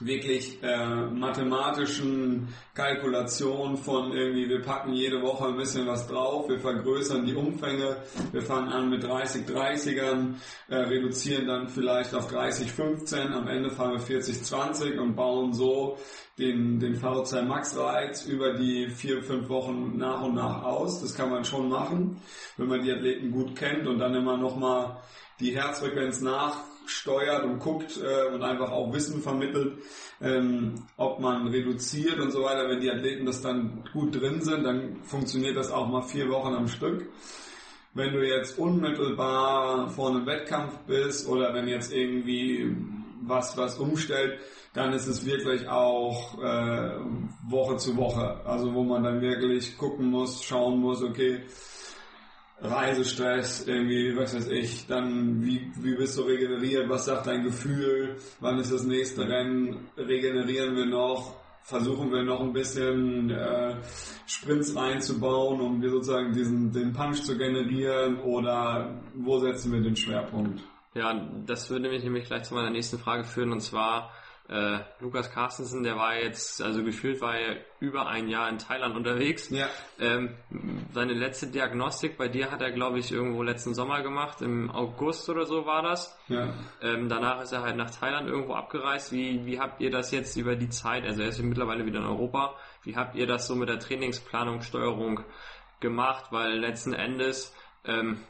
wirklich 0.00 0.62
äh, 0.62 1.06
mathematischen 1.06 2.48
Kalkulationen 2.74 3.76
von 3.76 4.12
irgendwie, 4.12 4.48
wir 4.48 4.62
packen 4.62 4.92
jede 4.92 5.20
Woche 5.22 5.48
ein 5.48 5.56
bisschen 5.56 5.86
was 5.86 6.06
drauf, 6.06 6.48
wir 6.48 6.60
vergrößern 6.60 7.24
die 7.24 7.34
Umfänge, 7.34 7.96
wir 8.32 8.42
fangen 8.42 8.68
an 8.68 8.90
mit 8.90 9.02
30 9.02 9.46
30ern, 9.46 10.34
äh, 10.68 10.76
reduzieren 10.76 11.46
dann 11.46 11.68
vielleicht 11.68 12.14
auf 12.14 12.28
30 12.28 12.70
15, 12.70 13.32
am 13.32 13.48
Ende 13.48 13.70
fahren 13.70 13.92
wir 13.92 14.00
40 14.00 14.44
20 14.44 14.98
und 14.98 15.16
bauen 15.16 15.52
so 15.52 15.98
den, 16.38 16.78
den 16.78 16.94
VZ 16.94 17.44
Max 17.46 17.76
Reiz 17.76 18.24
über 18.24 18.54
die 18.54 18.88
vier, 18.88 19.22
fünf 19.22 19.48
Wochen 19.48 19.96
nach 19.96 20.22
und 20.22 20.34
nach 20.34 20.62
aus. 20.62 21.00
Das 21.00 21.14
kann 21.14 21.30
man 21.30 21.44
schon 21.44 21.68
machen, 21.68 22.20
wenn 22.56 22.68
man 22.68 22.82
die 22.82 22.92
Athleten 22.92 23.32
gut 23.32 23.56
kennt 23.56 23.86
und 23.86 23.98
dann 23.98 24.14
immer 24.14 24.36
nochmal 24.36 25.00
die 25.40 25.54
Herzfrequenz 25.56 26.20
nach 26.20 26.62
steuert 26.90 27.44
und 27.44 27.58
guckt 27.58 27.98
äh, 28.02 28.34
und 28.34 28.42
einfach 28.42 28.70
auch 28.70 28.92
Wissen 28.92 29.22
vermittelt, 29.22 29.78
ähm, 30.20 30.86
ob 30.96 31.20
man 31.20 31.46
reduziert 31.48 32.18
und 32.18 32.30
so 32.30 32.42
weiter. 32.42 32.68
Wenn 32.68 32.80
die 32.80 32.90
Athleten 32.90 33.26
das 33.26 33.42
dann 33.42 33.84
gut 33.92 34.20
drin 34.20 34.40
sind, 34.40 34.64
dann 34.64 35.02
funktioniert 35.04 35.56
das 35.56 35.70
auch 35.70 35.88
mal 35.88 36.02
vier 36.02 36.28
Wochen 36.28 36.54
am 36.54 36.68
Stück. 36.68 37.08
Wenn 37.94 38.12
du 38.12 38.26
jetzt 38.26 38.58
unmittelbar 38.58 39.88
vor 39.88 40.10
einem 40.10 40.26
Wettkampf 40.26 40.78
bist 40.86 41.28
oder 41.28 41.54
wenn 41.54 41.68
jetzt 41.68 41.92
irgendwie 41.92 42.76
was 43.22 43.56
was 43.56 43.78
umstellt, 43.78 44.38
dann 44.74 44.92
ist 44.92 45.06
es 45.06 45.26
wirklich 45.26 45.68
auch 45.68 46.40
äh, 46.42 46.98
Woche 47.48 47.76
zu 47.76 47.96
Woche. 47.96 48.40
Also 48.44 48.74
wo 48.74 48.84
man 48.84 49.02
dann 49.02 49.20
wirklich 49.20 49.76
gucken 49.76 50.10
muss, 50.10 50.44
schauen 50.44 50.78
muss, 50.78 51.02
okay, 51.02 51.42
Reisestress, 52.60 53.66
irgendwie, 53.68 54.16
was 54.16 54.34
weiß 54.34 54.48
ich, 54.48 54.86
dann 54.86 55.42
wie, 55.42 55.70
wie 55.80 55.94
bist 55.94 56.18
du 56.18 56.22
regeneriert, 56.22 56.88
was 56.88 57.04
sagt 57.04 57.26
dein 57.26 57.44
Gefühl, 57.44 58.16
wann 58.40 58.58
ist 58.58 58.72
das 58.72 58.84
nächste 58.84 59.28
Rennen, 59.28 59.88
regenerieren 59.96 60.74
wir 60.74 60.86
noch, 60.86 61.36
versuchen 61.62 62.10
wir 62.10 62.24
noch 62.24 62.40
ein 62.40 62.52
bisschen 62.52 63.30
äh, 63.30 63.76
Sprints 64.26 64.74
reinzubauen, 64.74 65.60
um 65.60 65.80
wir 65.80 65.90
sozusagen 65.90 66.32
diesen 66.32 66.72
den 66.72 66.92
Punch 66.92 67.22
zu 67.22 67.38
generieren 67.38 68.20
oder 68.20 69.02
wo 69.14 69.38
setzen 69.38 69.72
wir 69.72 69.80
den 69.80 69.94
Schwerpunkt? 69.94 70.60
Ja, 70.94 71.14
das 71.46 71.70
würde 71.70 71.88
mich 71.90 72.02
nämlich 72.02 72.24
gleich 72.24 72.44
zu 72.44 72.54
meiner 72.54 72.70
nächsten 72.70 72.98
Frage 72.98 73.24
führen 73.24 73.52
und 73.52 73.60
zwar 73.60 74.10
äh, 74.48 74.78
Lukas 75.00 75.30
Carstensen, 75.30 75.82
der 75.82 75.96
war 75.96 76.16
jetzt, 76.16 76.62
also 76.62 76.82
gefühlt 76.82 77.20
war 77.20 77.36
er 77.36 77.58
über 77.80 78.06
ein 78.06 78.28
Jahr 78.28 78.48
in 78.48 78.58
Thailand 78.58 78.96
unterwegs. 78.96 79.50
Ja. 79.50 79.68
Ähm, 80.00 80.36
seine 80.92 81.12
letzte 81.12 81.48
Diagnostik 81.48 82.16
bei 82.16 82.28
dir 82.28 82.50
hat 82.50 82.62
er, 82.62 82.72
glaube 82.72 82.98
ich, 82.98 83.12
irgendwo 83.12 83.42
letzten 83.42 83.74
Sommer 83.74 84.02
gemacht, 84.02 84.40
im 84.40 84.70
August 84.70 85.28
oder 85.28 85.44
so 85.44 85.66
war 85.66 85.82
das. 85.82 86.18
Ja. 86.28 86.54
Ähm, 86.80 87.10
danach 87.10 87.42
ist 87.42 87.52
er 87.52 87.62
halt 87.62 87.76
nach 87.76 87.90
Thailand 87.90 88.26
irgendwo 88.26 88.54
abgereist. 88.54 89.12
Wie, 89.12 89.44
wie 89.44 89.60
habt 89.60 89.82
ihr 89.82 89.90
das 89.90 90.12
jetzt 90.12 90.34
über 90.36 90.56
die 90.56 90.70
Zeit, 90.70 91.04
also 91.04 91.20
er 91.20 91.28
ist 91.28 91.38
mittlerweile 91.42 91.84
wieder 91.84 91.98
in 91.98 92.06
Europa, 92.06 92.54
wie 92.84 92.96
habt 92.96 93.16
ihr 93.16 93.26
das 93.26 93.46
so 93.46 93.54
mit 93.54 93.68
der 93.68 93.78
Trainingsplanung, 93.78 94.62
Steuerung 94.62 95.20
gemacht? 95.80 96.26
Weil 96.30 96.58
letzten 96.58 96.94
Endes, 96.94 97.54
ähm, 97.84 98.22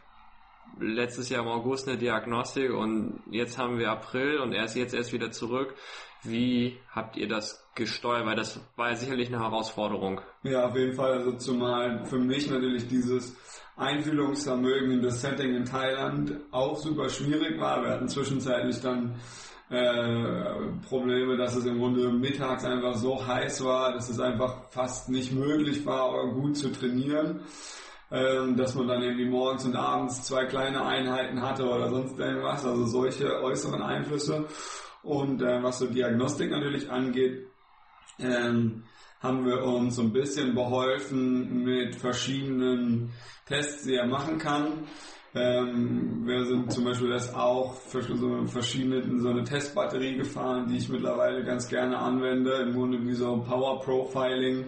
letztes 0.80 1.28
Jahr 1.28 1.42
im 1.42 1.48
August 1.48 1.88
eine 1.88 1.96
Diagnostik 1.96 2.72
und 2.72 3.22
jetzt 3.30 3.58
haben 3.58 3.78
wir 3.78 3.90
April 3.90 4.38
und 4.38 4.52
er 4.52 4.64
ist 4.64 4.74
jetzt 4.74 4.94
erst 4.94 5.12
wieder 5.12 5.30
zurück. 5.30 5.74
Wie 6.22 6.78
habt 6.90 7.16
ihr 7.16 7.28
das 7.28 7.64
gesteuert? 7.74 8.26
Weil 8.26 8.36
das 8.36 8.60
war 8.76 8.90
ja 8.90 8.96
sicherlich 8.96 9.28
eine 9.28 9.40
Herausforderung. 9.40 10.20
Ja, 10.42 10.66
auf 10.66 10.76
jeden 10.76 10.94
Fall. 10.94 11.12
Also 11.12 11.32
zumal 11.32 12.04
für 12.04 12.18
mich 12.18 12.50
natürlich 12.50 12.88
dieses 12.88 13.36
Einfühlungsvermögen 13.76 14.90
in 14.90 15.02
das 15.02 15.20
Setting 15.20 15.54
in 15.54 15.64
Thailand 15.64 16.36
auch 16.50 16.76
super 16.76 17.08
schwierig 17.08 17.60
war. 17.60 17.82
Wir 17.82 17.90
hatten 17.90 18.08
zwischenzeitlich 18.08 18.80
dann 18.80 19.14
äh, 19.70 20.72
Probleme, 20.88 21.36
dass 21.36 21.54
es 21.54 21.64
im 21.66 21.78
Grunde 21.78 22.10
mittags 22.10 22.64
einfach 22.64 22.96
so 22.96 23.24
heiß 23.24 23.64
war, 23.64 23.92
dass 23.92 24.08
es 24.08 24.18
einfach 24.18 24.70
fast 24.70 25.08
nicht 25.08 25.32
möglich 25.32 25.86
war, 25.86 26.26
gut 26.32 26.56
zu 26.56 26.72
trainieren. 26.72 27.42
Ähm, 28.10 28.56
dass 28.56 28.74
man 28.74 28.88
dann 28.88 29.02
irgendwie 29.02 29.26
morgens 29.26 29.66
und 29.66 29.76
abends 29.76 30.24
zwei 30.24 30.46
kleine 30.46 30.82
Einheiten 30.82 31.42
hatte 31.42 31.68
oder 31.68 31.90
sonst 31.90 32.18
irgendwas, 32.18 32.64
also 32.64 32.86
solche 32.86 33.42
äußeren 33.42 33.82
Einflüsse. 33.82 34.46
Und 35.08 35.40
äh, 35.40 35.62
was 35.62 35.78
so 35.78 35.86
Diagnostik 35.86 36.50
natürlich 36.50 36.90
angeht, 36.90 37.46
ähm, 38.18 38.84
haben 39.20 39.46
wir 39.46 39.64
uns 39.64 39.96
so 39.96 40.02
ein 40.02 40.12
bisschen 40.12 40.54
beholfen 40.54 41.64
mit 41.64 41.96
verschiedenen 41.96 43.10
Tests, 43.46 43.84
die 43.84 43.94
er 43.94 44.06
machen 44.06 44.36
kann. 44.36 44.86
Ähm, 45.34 46.26
wir 46.26 46.44
sind 46.44 46.70
zum 46.70 46.84
Beispiel 46.84 47.08
das 47.08 47.34
auch 47.34 47.72
für 47.72 48.02
so 48.02 48.44
verschiedene 48.44 49.18
so 49.18 49.30
eine 49.30 49.44
Testbatterie 49.44 50.16
gefahren, 50.16 50.68
die 50.68 50.76
ich 50.76 50.90
mittlerweile 50.90 51.42
ganz 51.42 51.68
gerne 51.68 51.96
anwende, 51.96 52.52
im 52.56 52.74
Grunde 52.74 53.00
wie 53.00 53.14
so 53.14 53.38
Power 53.38 53.80
Profiling, 53.80 54.66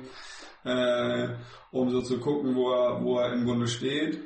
äh, 0.64 1.29
um 1.70 1.90
so 1.90 2.00
zu 2.00 2.18
gucken, 2.18 2.55
wo 2.55 2.72
er, 2.72 3.05
wo 3.05 3.18
er 3.18 3.35
im 3.35 3.44
Grunde 3.44 3.66
steht 3.66 4.20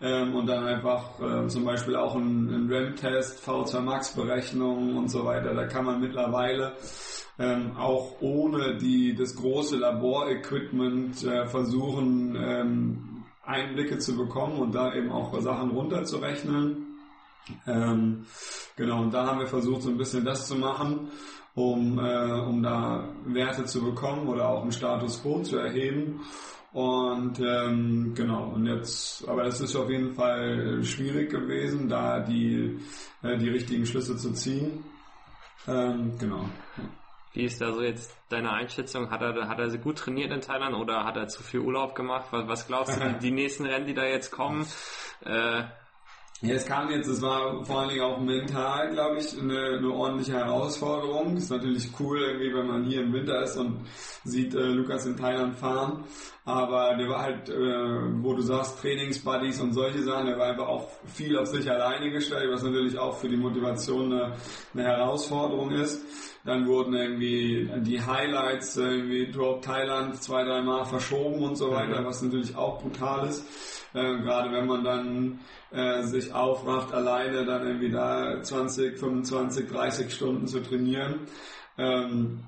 ähm, 0.00 0.34
und 0.34 0.46
dann 0.46 0.64
einfach 0.64 1.20
äh, 1.20 1.46
zum 1.48 1.64
Beispiel 1.64 1.96
auch 1.96 2.14
ein, 2.14 2.48
ein 2.48 2.72
RAM-Test, 2.72 3.46
V2 3.48 3.80
Max-Berechnungen 3.80 4.96
und 4.96 5.08
so 5.08 5.24
weiter. 5.24 5.54
Da 5.54 5.66
kann 5.66 5.84
man 5.84 6.00
mittlerweile 6.00 6.74
ähm, 7.38 7.76
auch 7.76 8.20
ohne 8.20 8.76
die, 8.76 9.14
das 9.14 9.34
große 9.34 9.76
Laborequipment 9.76 11.24
äh, 11.24 11.46
versuchen, 11.46 12.36
ähm, 12.36 13.24
Einblicke 13.44 13.98
zu 13.98 14.16
bekommen 14.16 14.58
und 14.58 14.74
da 14.74 14.94
eben 14.94 15.10
auch 15.10 15.38
Sachen 15.40 15.70
runterzurechnen. 15.70 16.98
Ähm, 17.66 18.24
genau, 18.76 19.02
und 19.02 19.12
da 19.12 19.26
haben 19.26 19.40
wir 19.40 19.46
versucht, 19.46 19.82
so 19.82 19.90
ein 19.90 19.98
bisschen 19.98 20.24
das 20.24 20.46
zu 20.46 20.56
machen, 20.56 21.10
um, 21.54 21.98
äh, 21.98 22.40
um 22.40 22.62
da 22.62 23.08
Werte 23.26 23.64
zu 23.64 23.82
bekommen 23.84 24.28
oder 24.28 24.48
auch 24.48 24.62
einen 24.62 24.72
Status 24.72 25.22
quo 25.22 25.42
zu 25.42 25.58
erheben. 25.58 26.20
Und 26.74 27.38
ähm, 27.38 28.14
genau, 28.16 28.48
und 28.48 28.66
jetzt, 28.66 29.28
aber 29.28 29.44
es 29.44 29.60
ist 29.60 29.76
auf 29.76 29.88
jeden 29.88 30.12
Fall 30.12 30.82
schwierig 30.82 31.30
gewesen, 31.30 31.88
da 31.88 32.18
die, 32.18 32.80
äh, 33.22 33.38
die 33.38 33.48
richtigen 33.48 33.86
Schlüsse 33.86 34.16
zu 34.16 34.32
ziehen. 34.32 34.84
Ähm, 35.68 36.18
genau. 36.18 36.48
Wie 37.32 37.44
ist 37.44 37.60
da 37.60 37.72
so 37.72 37.80
jetzt 37.80 38.16
deine 38.28 38.50
Einschätzung? 38.50 39.08
Hat 39.12 39.22
er, 39.22 39.46
hat 39.46 39.60
er 39.60 39.78
gut 39.78 39.98
trainiert 39.98 40.32
in 40.32 40.40
Thailand 40.40 40.74
oder 40.74 41.04
hat 41.04 41.16
er 41.16 41.28
zu 41.28 41.44
viel 41.44 41.60
Urlaub 41.60 41.94
gemacht? 41.94 42.26
Was, 42.32 42.48
was 42.48 42.66
glaubst 42.66 43.00
du, 43.00 43.08
die, 43.08 43.18
die 43.22 43.30
nächsten 43.30 43.66
Rennen, 43.66 43.86
die 43.86 43.94
da 43.94 44.04
jetzt 44.04 44.32
kommen? 44.32 44.66
Äh, 45.24 45.62
ja, 46.40 46.54
es 46.54 46.66
kam 46.66 46.90
jetzt, 46.90 47.06
es 47.06 47.22
war 47.22 47.64
vor 47.64 47.80
allen 47.80 47.90
Dingen 47.90 48.02
auch 48.02 48.20
mental, 48.20 48.90
glaube 48.90 49.18
ich, 49.18 49.38
eine, 49.38 49.78
eine 49.78 49.90
ordentliche 49.90 50.34
Herausforderung. 50.34 51.36
Ist 51.36 51.50
natürlich 51.50 51.88
cool, 51.98 52.20
irgendwie, 52.20 52.52
wenn 52.52 52.66
man 52.66 52.84
hier 52.84 53.02
im 53.02 53.12
Winter 53.12 53.42
ist 53.42 53.56
und 53.56 53.86
sieht 54.24 54.54
äh, 54.54 54.58
Lukas 54.58 55.06
in 55.06 55.16
Thailand 55.16 55.56
fahren. 55.56 56.04
Aber 56.44 56.96
der 56.96 57.08
war 57.08 57.22
halt, 57.22 57.48
äh, 57.48 58.22
wo 58.22 58.34
du 58.34 58.42
sagst, 58.42 58.80
Trainingsbuddies 58.80 59.60
und 59.60 59.72
solche 59.72 60.02
Sachen, 60.02 60.26
der 60.26 60.38
war 60.38 60.48
einfach 60.48 60.66
auch 60.66 60.88
viel 61.06 61.38
auf 61.38 61.46
sich 61.46 61.70
alleine 61.70 62.10
gestellt, 62.10 62.50
was 62.52 62.62
natürlich 62.62 62.98
auch 62.98 63.16
für 63.16 63.28
die 63.28 63.38
Motivation 63.38 64.12
eine, 64.12 64.34
eine 64.74 64.82
Herausforderung 64.82 65.70
ist. 65.70 66.04
Dann 66.44 66.66
wurden 66.66 66.94
irgendwie 66.94 67.70
die 67.82 68.00
Highlights, 68.00 68.76
irgendwie 68.76 69.30
Drop 69.30 69.62
Thailand 69.62 70.22
zwei, 70.22 70.44
dreimal 70.44 70.84
verschoben 70.84 71.42
und 71.42 71.56
so 71.56 71.70
weiter, 71.70 72.02
mhm. 72.02 72.06
was 72.06 72.22
natürlich 72.22 72.54
auch 72.54 72.82
brutal 72.82 73.28
ist. 73.28 73.46
Äh, 73.94 74.18
gerade 74.18 74.52
wenn 74.52 74.66
man 74.66 74.84
dann 74.84 75.40
äh, 75.70 76.02
sich 76.02 76.34
aufrafft, 76.34 76.92
alleine 76.92 77.44
dann 77.44 77.66
irgendwie 77.66 77.90
da 77.90 78.42
20, 78.42 78.98
25, 78.98 79.68
30 79.68 80.12
Stunden 80.12 80.46
zu 80.46 80.60
trainieren. 80.62 81.20
Ähm, 81.78 82.44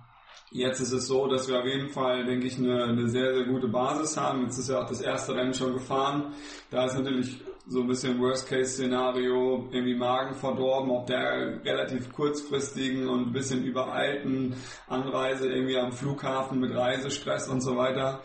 Jetzt 0.52 0.80
ist 0.80 0.92
es 0.92 1.08
so, 1.08 1.26
dass 1.26 1.48
wir 1.48 1.58
auf 1.58 1.66
jeden 1.66 1.88
Fall, 1.88 2.24
denke 2.24 2.46
ich, 2.46 2.56
eine, 2.56 2.84
eine 2.84 3.08
sehr, 3.08 3.34
sehr 3.34 3.44
gute 3.44 3.66
Basis 3.66 4.16
haben. 4.16 4.44
Jetzt 4.44 4.58
ist 4.58 4.70
ja 4.70 4.80
auch 4.80 4.88
das 4.88 5.00
erste 5.00 5.34
Rennen 5.34 5.52
schon 5.52 5.72
gefahren. 5.72 6.34
Da 6.70 6.86
ist 6.86 6.96
natürlich 6.96 7.40
so 7.68 7.80
ein 7.80 7.88
bisschen 7.88 8.20
Worst-Case-Szenario, 8.20 9.68
irgendwie 9.72 9.96
Magen 9.96 10.34
verdorben, 10.34 10.90
auch 10.90 11.04
der 11.04 11.64
relativ 11.64 12.12
kurzfristigen 12.12 13.08
und 13.08 13.28
ein 13.28 13.32
bisschen 13.32 13.64
übereilten 13.64 14.54
Anreise 14.86 15.48
irgendwie 15.48 15.78
am 15.78 15.92
Flughafen 15.92 16.60
mit 16.60 16.74
Reisestress 16.74 17.48
und 17.48 17.60
so 17.60 17.76
weiter. 17.76 18.22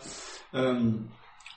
Ähm, 0.52 1.08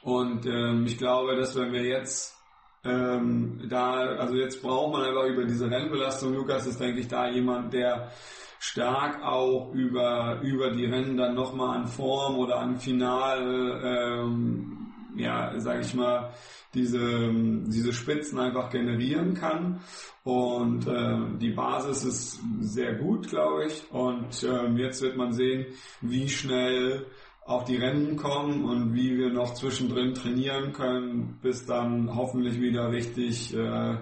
und 0.01 0.45
ähm, 0.45 0.85
ich 0.85 0.97
glaube, 0.97 1.35
dass 1.35 1.55
wenn 1.55 1.71
wir 1.73 1.83
jetzt 1.83 2.35
ähm, 2.83 3.67
da, 3.69 3.93
also 4.17 4.35
jetzt 4.35 4.61
braucht 4.61 4.93
man 4.93 5.03
einfach 5.03 5.25
über 5.25 5.45
diese 5.45 5.69
Rennbelastung, 5.69 6.33
Lukas 6.33 6.67
ist 6.67 6.79
denke 6.79 6.99
ich 6.99 7.07
da 7.07 7.29
jemand, 7.29 7.73
der 7.73 8.11
stark 8.59 9.21
auch 9.23 9.73
über, 9.73 10.39
über 10.41 10.71
die 10.71 10.85
Rennen 10.85 11.17
dann 11.17 11.35
nochmal 11.35 11.77
an 11.77 11.87
Form 11.87 12.37
oder 12.37 12.59
an 12.59 12.77
Final, 12.77 13.81
ähm, 13.83 14.93
ja, 15.15 15.51
sag 15.57 15.81
ich 15.81 15.93
mal, 15.93 16.31
diese, 16.75 17.31
diese 17.67 17.93
Spitzen 17.93 18.39
einfach 18.39 18.69
generieren 18.69 19.33
kann. 19.33 19.81
Und 20.23 20.87
äh, 20.87 21.37
die 21.39 21.51
Basis 21.51 22.03
ist 22.03 22.41
sehr 22.59 22.95
gut, 22.95 23.29
glaube 23.29 23.65
ich. 23.65 23.89
Und 23.91 24.43
äh, 24.43 24.67
jetzt 24.81 25.01
wird 25.01 25.17
man 25.17 25.33
sehen, 25.33 25.67
wie 26.01 26.29
schnell 26.29 27.05
auch 27.45 27.63
die 27.63 27.77
Rennen 27.77 28.15
kommen 28.15 28.65
und 28.65 28.95
wie 28.95 29.17
wir 29.17 29.29
noch 29.29 29.53
zwischendrin 29.53 30.15
trainieren 30.15 30.73
können, 30.73 31.37
bis 31.41 31.65
dann 31.65 32.15
hoffentlich 32.15 32.59
wieder 32.59 32.91
richtig 32.91 33.53
äh, 33.55 33.97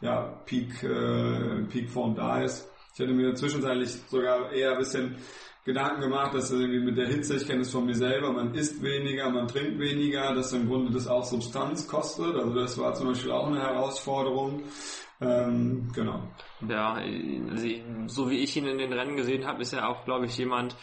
ja, 0.00 0.42
Peak, 0.44 0.82
äh, 0.82 1.62
Peakform 1.68 2.16
da 2.16 2.42
ist. 2.42 2.68
Ich 2.92 2.98
hätte 2.98 3.12
mir 3.12 3.34
zwischenzeitlich 3.34 3.90
sogar 4.08 4.50
eher 4.50 4.72
ein 4.72 4.78
bisschen 4.78 5.16
Gedanken 5.64 6.00
gemacht, 6.00 6.34
dass 6.34 6.50
irgendwie 6.50 6.80
mit 6.80 6.96
der 6.96 7.08
Hitze, 7.08 7.36
ich 7.36 7.46
kenne 7.46 7.60
es 7.60 7.70
von 7.70 7.84
mir 7.84 7.94
selber, 7.94 8.32
man 8.32 8.54
isst 8.54 8.82
weniger, 8.82 9.28
man 9.30 9.48
trinkt 9.48 9.78
weniger, 9.78 10.34
dass 10.34 10.52
im 10.52 10.66
Grunde 10.68 10.92
das 10.92 11.06
auch 11.06 11.24
Substanz 11.24 11.86
kostet. 11.86 12.34
Also 12.36 12.54
das 12.54 12.78
war 12.78 12.94
zum 12.94 13.08
Beispiel 13.08 13.32
auch 13.32 13.48
eine 13.48 13.60
Herausforderung. 13.60 14.62
Ähm, 15.20 15.88
genau. 15.94 16.22
Ja, 16.66 16.98
so 18.06 18.30
wie 18.30 18.38
ich 18.38 18.56
ihn 18.56 18.66
in 18.66 18.78
den 18.78 18.92
Rennen 18.92 19.16
gesehen 19.16 19.46
habe, 19.46 19.62
ist 19.62 19.72
er 19.72 19.88
auch, 19.88 20.04
glaube 20.04 20.26
ich, 20.26 20.38
jemand, 20.38 20.76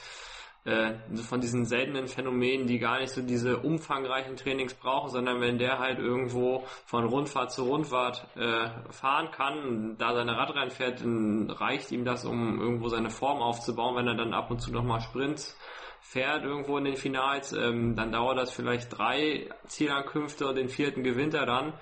äh, 0.65 0.93
von 1.17 1.41
diesen 1.41 1.65
seltenen 1.65 2.07
Phänomenen, 2.07 2.67
die 2.67 2.79
gar 2.79 2.99
nicht 2.99 3.11
so 3.11 3.21
diese 3.21 3.57
umfangreichen 3.57 4.35
Trainings 4.35 4.73
brauchen, 4.73 5.11
sondern 5.11 5.39
wenn 5.39 5.57
der 5.57 5.79
halt 5.79 5.99
irgendwo 5.99 6.63
von 6.85 7.05
Rundfahrt 7.05 7.51
zu 7.51 7.63
Rundfahrt 7.63 8.27
äh, 8.35 8.69
fahren 8.91 9.29
kann, 9.31 9.95
da 9.97 10.13
seine 10.13 10.35
Radrennen 10.35 10.71
fährt, 10.71 11.01
dann 11.01 11.49
reicht 11.51 11.91
ihm 11.91 12.03
das, 12.03 12.25
um 12.25 12.59
irgendwo 12.59 12.89
seine 12.89 13.11
Form 13.11 13.41
aufzubauen. 13.41 13.95
Wenn 13.95 14.07
er 14.07 14.15
dann 14.15 14.33
ab 14.33 14.49
und 14.49 14.59
zu 14.59 14.71
nochmal 14.71 15.01
Sprints 15.01 15.57
fährt 16.01 16.43
irgendwo 16.43 16.77
in 16.77 16.85
den 16.85 16.95
Finals, 16.95 17.53
ähm, 17.53 17.95
dann 17.95 18.11
dauert 18.11 18.37
das 18.37 18.51
vielleicht 18.51 18.97
drei 18.97 19.49
Zielankünfte 19.67 20.47
und 20.47 20.55
den 20.55 20.69
vierten 20.69 21.03
gewinnt 21.03 21.33
er 21.33 21.45
dann 21.45 21.73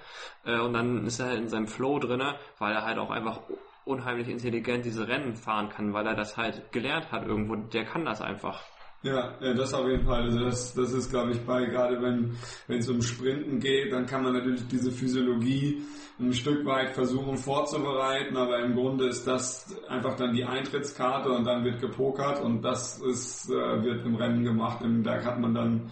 äh, 0.46 0.60
und 0.60 0.74
dann 0.74 1.06
ist 1.06 1.19
er 1.19 1.28
halt 1.28 1.39
in 1.39 1.50
seinem 1.50 1.67
Flow 1.67 2.00
drinne, 2.00 2.36
weil 2.58 2.74
er 2.74 2.84
halt 2.84 2.98
auch 2.98 3.12
einfach 3.12 3.41
unheimlich 3.86 4.30
intelligent 4.30 4.86
diese 4.86 5.08
Rennen 5.08 5.36
fahren 5.36 5.69
kann, 5.69 5.93
weil 5.93 6.08
er 6.08 6.15
das 6.15 6.38
halt 6.38 6.72
gelernt 6.72 7.12
hat 7.12 7.26
irgendwo. 7.26 7.56
Der 7.56 7.86
kann 7.86 8.06
das 8.06 8.22
einfach. 8.22 8.63
Ja, 9.04 9.34
ja, 9.42 9.54
das 9.54 9.74
auf 9.74 9.86
jeden 9.86 10.06
Fall. 10.06 10.24
Also 10.24 10.39
das, 10.39 10.74
das 10.74 10.94
ist, 10.94 11.10
glaube 11.10 11.32
ich, 11.32 11.42
bei, 11.42 11.66
gerade 11.66 12.02
wenn 12.02 12.38
wenn 12.68 12.80
es 12.80 12.88
um 12.88 13.02
Sprinten 13.02 13.60
geht, 13.60 13.92
dann 13.92 14.06
kann 14.06 14.24
man 14.24 14.32
natürlich 14.32 14.66
diese 14.68 14.92
Physiologie 14.92 15.84
ein 16.20 16.32
Stück 16.32 16.66
weit 16.66 16.92
versuchen 16.94 17.38
vorzubereiten, 17.38 18.38
aber 18.38 18.60
im 18.60 18.76
Grunde 18.76 19.08
ist 19.10 19.28
das 19.28 19.76
einfach 19.89 20.16
dann 20.16 20.34
die 20.34 20.46
Eintrittskarte 20.46 21.30
und 21.32 21.44
dann 21.44 21.66
wird 21.66 21.82
gepokert 21.82 22.42
und 22.42 22.62
das 22.62 23.02
ist, 23.02 23.50
äh, 23.50 23.84
wird 23.84 24.06
im 24.06 24.16
Rennen 24.16 24.44
gemacht. 24.46 24.82
Und 24.82 25.04
da 25.04 25.22
hat 25.22 25.38
man 25.38 25.54
dann, 25.54 25.92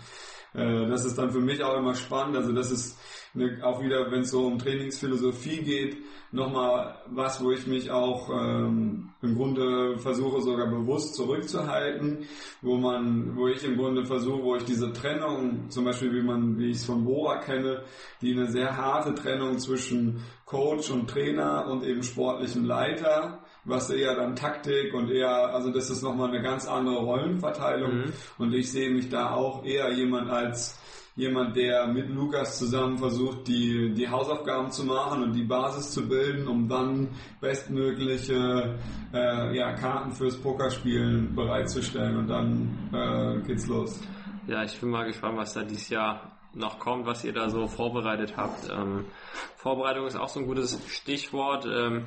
äh, 0.54 0.88
das 0.88 1.04
ist 1.04 1.18
dann 1.18 1.32
für 1.32 1.42
mich 1.42 1.62
auch 1.64 1.78
immer 1.78 1.96
spannend. 1.96 2.38
Also 2.38 2.54
das 2.54 2.72
ist 2.72 2.98
eine, 3.34 3.66
auch 3.66 3.82
wieder, 3.82 4.12
wenn 4.12 4.22
es 4.22 4.32
so 4.32 4.46
um 4.46 4.60
Trainingsphilosophie 4.60 5.62
geht, 5.64 5.98
nochmal 6.32 6.96
was, 7.08 7.44
wo 7.44 7.52
ich 7.52 7.68
mich 7.68 7.92
auch 7.92 8.30
ähm, 8.30 9.10
im 9.22 9.36
Grunde 9.36 9.98
versuche 9.98 10.42
sogar 10.42 10.68
bewusst 10.68 11.16
zurückzuhalten, 11.16 12.26
wo 12.62 12.78
man, 12.78 13.36
wo 13.36 13.48
ich 13.48 13.64
im 13.64 13.78
Grunde 13.78 14.06
versuche, 14.06 14.44
wo 14.44 14.56
ich 14.56 14.64
diese 14.64 14.92
Trennung, 14.94 15.70
zum 15.70 15.86
Beispiel 15.86 16.14
wie 16.14 16.24
man, 16.24 16.58
wie 16.58 16.72
ich 16.72 16.78
es 16.78 16.86
von 16.86 17.04
Bora 17.04 17.40
kenne, 17.40 17.84
die 18.22 18.34
eine 18.34 18.50
sehr 18.50 18.76
harte 18.76 19.14
Trennung 19.14 19.60
zwischen 19.60 20.24
Coach 20.46 20.90
und 20.90 21.10
Trainer 21.10 21.68
und 21.68 21.84
eben 21.84 22.04
sportlichen 22.04 22.66
Leiter, 22.66 23.44
was 23.64 23.90
eher 23.90 24.16
dann 24.16 24.36
Taktik 24.36 24.94
und 24.94 25.10
eher, 25.10 25.54
also 25.54 25.70
das 25.70 25.90
ist 25.90 26.02
nochmal 26.02 26.30
eine 26.30 26.42
ganz 26.42 26.68
andere 26.68 26.98
Rollenverteilung 26.98 27.98
mhm. 27.98 28.14
und 28.38 28.54
ich 28.54 28.72
sehe 28.72 28.90
mich 28.90 29.10
da 29.10 29.32
auch 29.34 29.64
eher 29.66 29.92
jemand 29.94 30.30
als 30.30 30.80
jemand, 31.16 31.56
der 31.56 31.88
mit 31.88 32.10
Lukas 32.10 32.58
zusammen 32.58 32.98
versucht, 32.98 33.48
die, 33.48 33.94
die 33.94 34.08
Hausaufgaben 34.08 34.72
zu 34.72 34.86
machen 34.86 35.24
und 35.24 35.34
die 35.34 35.44
Basis 35.44 35.92
zu 35.92 36.08
bilden, 36.08 36.48
um 36.48 36.68
dann 36.68 37.10
bestmögliche 37.40 38.78
äh, 39.14 39.58
ja, 39.58 39.74
Karten 39.74 40.12
fürs 40.12 40.38
Pokerspielen 40.38 41.36
bereitzustellen 41.36 42.18
und 42.18 42.28
dann 42.28 42.90
äh, 42.94 43.42
geht's 43.46 43.68
los. 43.68 44.02
Ja, 44.48 44.64
ich 44.64 44.80
bin 44.80 44.90
mal 44.90 45.06
gespannt, 45.06 45.38
was 45.38 45.54
da 45.54 45.64
dieses 45.64 45.90
Jahr 45.90 46.41
noch 46.54 46.80
kommt, 46.80 47.06
was 47.06 47.24
ihr 47.24 47.34
da 47.34 47.50
so 47.50 47.68
vorbereitet 47.68 48.36
habt. 48.38 48.70
Ähm, 48.70 49.06
Vorbereitung 49.56 50.06
ist 50.06 50.16
auch 50.16 50.30
so 50.30 50.40
ein 50.40 50.48
gutes 50.48 50.82
Stichwort. 50.88 51.66
Ähm, 51.66 52.06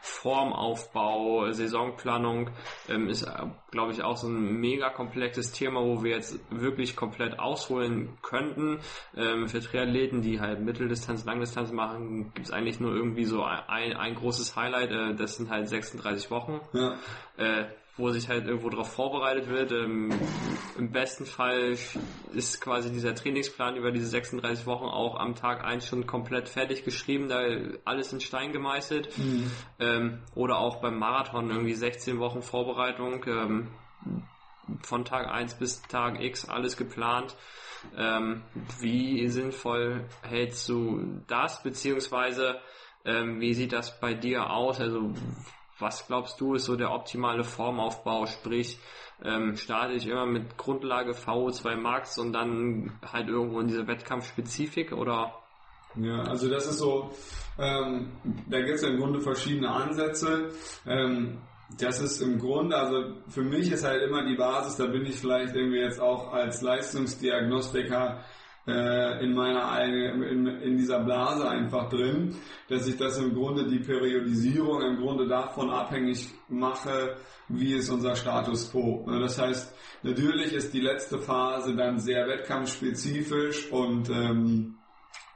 Formaufbau, 0.00 1.50
Saisonplanung 1.52 2.50
ähm, 2.88 3.08
ist, 3.08 3.26
glaube 3.70 3.92
ich, 3.92 4.02
auch 4.02 4.16
so 4.16 4.28
ein 4.28 4.60
mega 4.60 4.90
komplexes 4.90 5.52
Thema, 5.52 5.80
wo 5.82 6.02
wir 6.02 6.12
jetzt 6.12 6.38
wirklich 6.50 6.96
komplett 6.96 7.38
ausholen 7.38 8.18
könnten. 8.22 8.80
Ähm, 9.16 9.48
für 9.48 9.60
Triathleten, 9.60 10.22
die 10.22 10.40
halt 10.40 10.60
Mitteldistanz, 10.60 11.24
Langdistanz 11.24 11.72
machen, 11.72 12.32
gibt 12.34 12.46
es 12.46 12.52
eigentlich 12.52 12.80
nur 12.80 12.94
irgendwie 12.94 13.24
so 13.24 13.42
ein, 13.42 13.96
ein 13.96 14.14
großes 14.14 14.56
Highlight. 14.56 14.90
Äh, 14.90 15.14
das 15.14 15.36
sind 15.36 15.50
halt 15.50 15.68
36 15.68 16.30
Wochen. 16.30 16.60
Ja. 16.72 16.96
Äh, 17.36 17.66
wo 17.96 18.10
sich 18.10 18.28
halt 18.28 18.46
irgendwo 18.46 18.70
darauf 18.70 18.92
vorbereitet 18.92 19.48
wird. 19.48 19.70
Ähm, 19.72 20.10
Im 20.76 20.90
besten 20.90 21.26
Fall 21.26 21.76
ist 22.32 22.60
quasi 22.60 22.90
dieser 22.90 23.14
Trainingsplan 23.14 23.76
über 23.76 23.92
diese 23.92 24.06
36 24.06 24.66
Wochen 24.66 24.86
auch 24.86 25.18
am 25.18 25.36
Tag 25.36 25.64
1 25.64 25.86
schon 25.86 26.06
komplett 26.06 26.48
fertig 26.48 26.84
geschrieben, 26.84 27.28
da 27.28 27.40
alles 27.84 28.12
in 28.12 28.20
Stein 28.20 28.52
gemeißelt. 28.52 29.16
Mhm. 29.16 29.50
Ähm, 29.78 30.22
oder 30.34 30.58
auch 30.58 30.80
beim 30.80 30.98
Marathon 30.98 31.50
irgendwie 31.50 31.74
16 31.74 32.18
Wochen 32.18 32.42
Vorbereitung, 32.42 33.24
ähm, 33.26 33.68
von 34.82 35.04
Tag 35.04 35.28
1 35.28 35.54
bis 35.54 35.82
Tag 35.82 36.20
X 36.20 36.48
alles 36.48 36.76
geplant. 36.76 37.36
Ähm, 37.96 38.42
wie 38.80 39.28
sinnvoll 39.28 40.06
hältst 40.22 40.68
du 40.68 41.22
das, 41.26 41.62
beziehungsweise 41.62 42.58
ähm, 43.04 43.40
wie 43.40 43.52
sieht 43.52 43.72
das 43.72 44.00
bei 44.00 44.14
dir 44.14 44.50
aus? 44.50 44.80
Also 44.80 45.12
was 45.78 46.06
glaubst 46.06 46.40
du 46.40 46.54
ist 46.54 46.64
so 46.64 46.76
der 46.76 46.92
optimale 46.92 47.44
Formaufbau? 47.44 48.26
Sprich, 48.26 48.78
ähm, 49.22 49.56
starte 49.56 49.94
ich 49.94 50.06
immer 50.06 50.26
mit 50.26 50.56
Grundlage 50.56 51.12
VO2 51.12 51.76
Max 51.76 52.18
und 52.18 52.32
dann 52.32 52.98
halt 53.12 53.28
irgendwo 53.28 53.60
in 53.60 53.68
dieser 53.68 53.86
Wettkampfspezifik 53.86 54.92
oder? 54.92 55.34
Ja, 55.96 56.22
also 56.22 56.48
das 56.48 56.66
ist 56.66 56.78
so, 56.78 57.10
ähm, 57.58 58.12
da 58.48 58.60
gibt 58.60 58.76
es 58.76 58.82
ja 58.82 58.88
im 58.88 58.98
Grunde 58.98 59.20
verschiedene 59.20 59.70
Ansätze. 59.70 60.50
Ähm, 60.86 61.38
das 61.78 62.00
ist 62.00 62.20
im 62.20 62.38
Grunde, 62.38 62.76
also 62.76 63.14
für 63.28 63.42
mich 63.42 63.70
ist 63.70 63.84
halt 63.84 64.02
immer 64.02 64.24
die 64.24 64.36
Basis, 64.36 64.76
da 64.76 64.86
bin 64.86 65.06
ich 65.06 65.16
vielleicht 65.16 65.54
irgendwie 65.54 65.78
jetzt 65.78 66.00
auch 66.00 66.32
als 66.32 66.62
Leistungsdiagnostiker 66.62 68.22
äh, 68.66 69.24
in 69.24 69.34
meiner 69.34 69.82
in, 69.84 70.46
in 70.46 70.76
dieser 70.76 71.00
Blase 71.00 71.48
einfach 71.48 71.88
drin, 71.88 72.34
dass 72.68 72.86
ich 72.86 72.96
das 72.96 73.18
im 73.18 73.34
Grunde 73.34 73.68
die 73.68 73.80
Periodisierung 73.80 74.82
im 74.82 74.96
Grunde 74.96 75.26
davon 75.26 75.70
abhängig 75.70 76.30
mache, 76.48 77.16
wie 77.48 77.74
ist 77.74 77.90
unser 77.90 78.16
Status 78.16 78.70
quo. 78.70 79.04
Das 79.06 79.38
heißt, 79.38 79.74
natürlich 80.02 80.52
ist 80.52 80.72
die 80.72 80.80
letzte 80.80 81.18
Phase 81.18 81.76
dann 81.76 81.98
sehr 81.98 82.26
wettkampfspezifisch 82.26 83.70
und 83.70 84.08
ähm, 84.08 84.76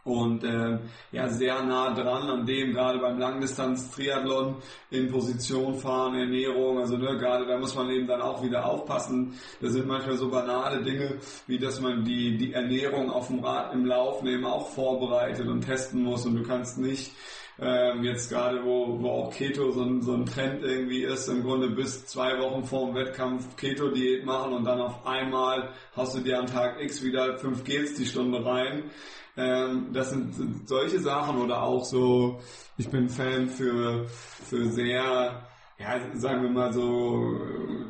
und 0.09 0.43
äh, 0.43 0.79
ja 1.13 1.29
sehr 1.29 1.63
nah 1.63 1.93
dran 1.95 2.29
an 2.31 2.47
dem 2.47 2.73
gerade 2.73 2.99
beim 2.99 3.19
Langdistanz-Triathlon 3.19 4.57
in 4.91 5.11
Position 5.11 5.75
fahren, 5.75 6.15
Ernährung, 6.15 6.79
also 6.79 6.97
ne, 6.97 7.17
gerade 7.19 7.47
da 7.47 7.59
muss 7.59 7.75
man 7.75 7.91
eben 7.91 8.07
dann 8.07 8.23
auch 8.23 8.43
wieder 8.43 8.65
aufpassen. 8.65 9.35
Da 9.61 9.69
sind 9.69 9.87
manchmal 9.87 10.17
so 10.17 10.31
banale 10.31 10.83
Dinge, 10.83 11.19
wie 11.47 11.59
dass 11.59 11.81
man 11.81 12.05
die 12.05 12.37
die 12.37 12.53
Ernährung 12.53 13.11
auf 13.11 13.29
dem 13.29 13.41
Rad 13.41 13.75
im 13.75 13.85
Laufen 13.85 14.27
eben 14.27 14.45
auch 14.45 14.71
vorbereitet 14.71 15.47
und 15.47 15.61
testen 15.61 16.03
muss 16.03 16.25
und 16.27 16.37
du 16.37 16.43
kannst 16.43 16.79
nicht 16.79 17.13
ähm, 17.61 18.05
jetzt 18.05 18.31
gerade, 18.31 18.65
wo, 18.65 19.01
wo 19.01 19.11
auch 19.11 19.33
Keto 19.33 19.71
so 19.73 19.83
ein, 19.83 20.03
so 20.03 20.15
ein 20.15 20.27
Trend 20.27 20.63
irgendwie 20.63 21.03
ist, 21.03 21.29
im 21.29 21.43
Grunde 21.43 21.71
bis 21.71 22.07
zwei 22.07 22.39
Wochen 22.39 22.65
vor 22.65 22.87
dem 22.87 22.95
Wettkampf 22.95 23.57
Keto-Diät 23.57 24.25
machen 24.25 24.53
und 24.53 24.65
dann 24.65 24.81
auf 24.81 25.07
einmal 25.07 25.71
hast 25.97 26.17
du 26.17 26.21
dir 26.21 26.39
am 26.39 26.47
Tag 26.47 26.81
X 26.81 27.03
wieder 27.03 27.39
fünf 27.39 27.65
Gels 27.65 27.95
die 27.95 28.07
Stunde 28.07 28.45
rein. 28.45 28.91
Ähm, 29.37 29.89
das 29.93 30.11
sind, 30.11 30.35
sind 30.35 30.69
solche 30.69 31.01
Sachen 31.01 31.39
oder 31.41 31.63
auch 31.63 31.85
so, 31.85 32.41
ich 32.77 32.89
bin 32.89 33.09
Fan 33.09 33.49
für, 33.49 34.07
für 34.07 34.67
sehr 34.67 35.49
ja, 35.79 36.01
sagen 36.15 36.43
wir 36.43 36.51
mal 36.51 36.73
so 36.73 37.41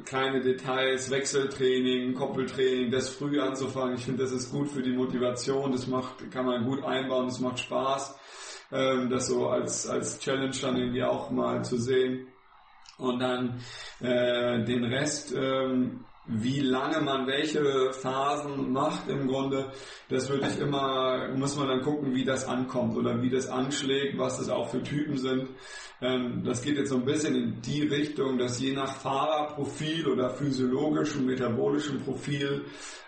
kleine 0.04 0.42
Details, 0.42 1.10
Wechseltraining, 1.10 2.14
Koppeltraining, 2.14 2.90
das 2.90 3.08
früh 3.08 3.40
anzufangen. 3.40 3.94
Ich 3.94 4.04
finde, 4.04 4.24
das 4.24 4.32
ist 4.32 4.50
gut 4.50 4.68
für 4.68 4.82
die 4.82 4.92
Motivation, 4.92 5.72
das 5.72 5.86
macht, 5.86 6.30
kann 6.30 6.44
man 6.44 6.64
gut 6.64 6.84
einbauen, 6.84 7.26
das 7.26 7.40
macht 7.40 7.60
Spaß. 7.60 8.17
Ähm, 8.72 9.08
das 9.10 9.26
so 9.28 9.48
als, 9.48 9.86
als 9.88 10.18
Challenge 10.18 10.56
dann 10.60 10.76
irgendwie 10.76 11.04
auch 11.04 11.30
mal 11.30 11.64
zu 11.64 11.76
sehen. 11.76 12.28
Und 12.98 13.20
dann 13.20 13.60
äh, 14.00 14.64
den 14.64 14.84
Rest 14.84 15.32
ähm, 15.36 16.04
wie 16.28 16.60
lange 16.60 17.00
man 17.00 17.26
welche 17.26 17.90
Phasen 17.92 18.70
macht 18.70 19.08
im 19.08 19.26
Grunde, 19.26 19.72
das 20.10 20.28
würde 20.28 20.46
ich 20.48 20.58
immer, 20.58 21.28
muss 21.34 21.56
man 21.56 21.68
dann 21.68 21.80
gucken, 21.80 22.14
wie 22.14 22.24
das 22.24 22.46
ankommt 22.46 22.96
oder 22.96 23.22
wie 23.22 23.30
das 23.30 23.48
anschlägt, 23.48 24.18
was 24.18 24.36
das 24.36 24.50
auch 24.50 24.68
für 24.68 24.82
Typen 24.82 25.16
sind. 25.16 25.48
Ähm, 26.02 26.42
das 26.44 26.62
geht 26.62 26.76
jetzt 26.76 26.90
so 26.90 26.96
ein 26.96 27.06
bisschen 27.06 27.34
in 27.34 27.62
die 27.62 27.82
Richtung, 27.82 28.36
dass 28.36 28.60
je 28.60 28.74
nach 28.74 28.92
Fahrerprofil 28.92 30.06
oder 30.06 30.28
physiologischem, 30.28 31.24
metabolischem 31.24 32.00
Profil 32.04 32.66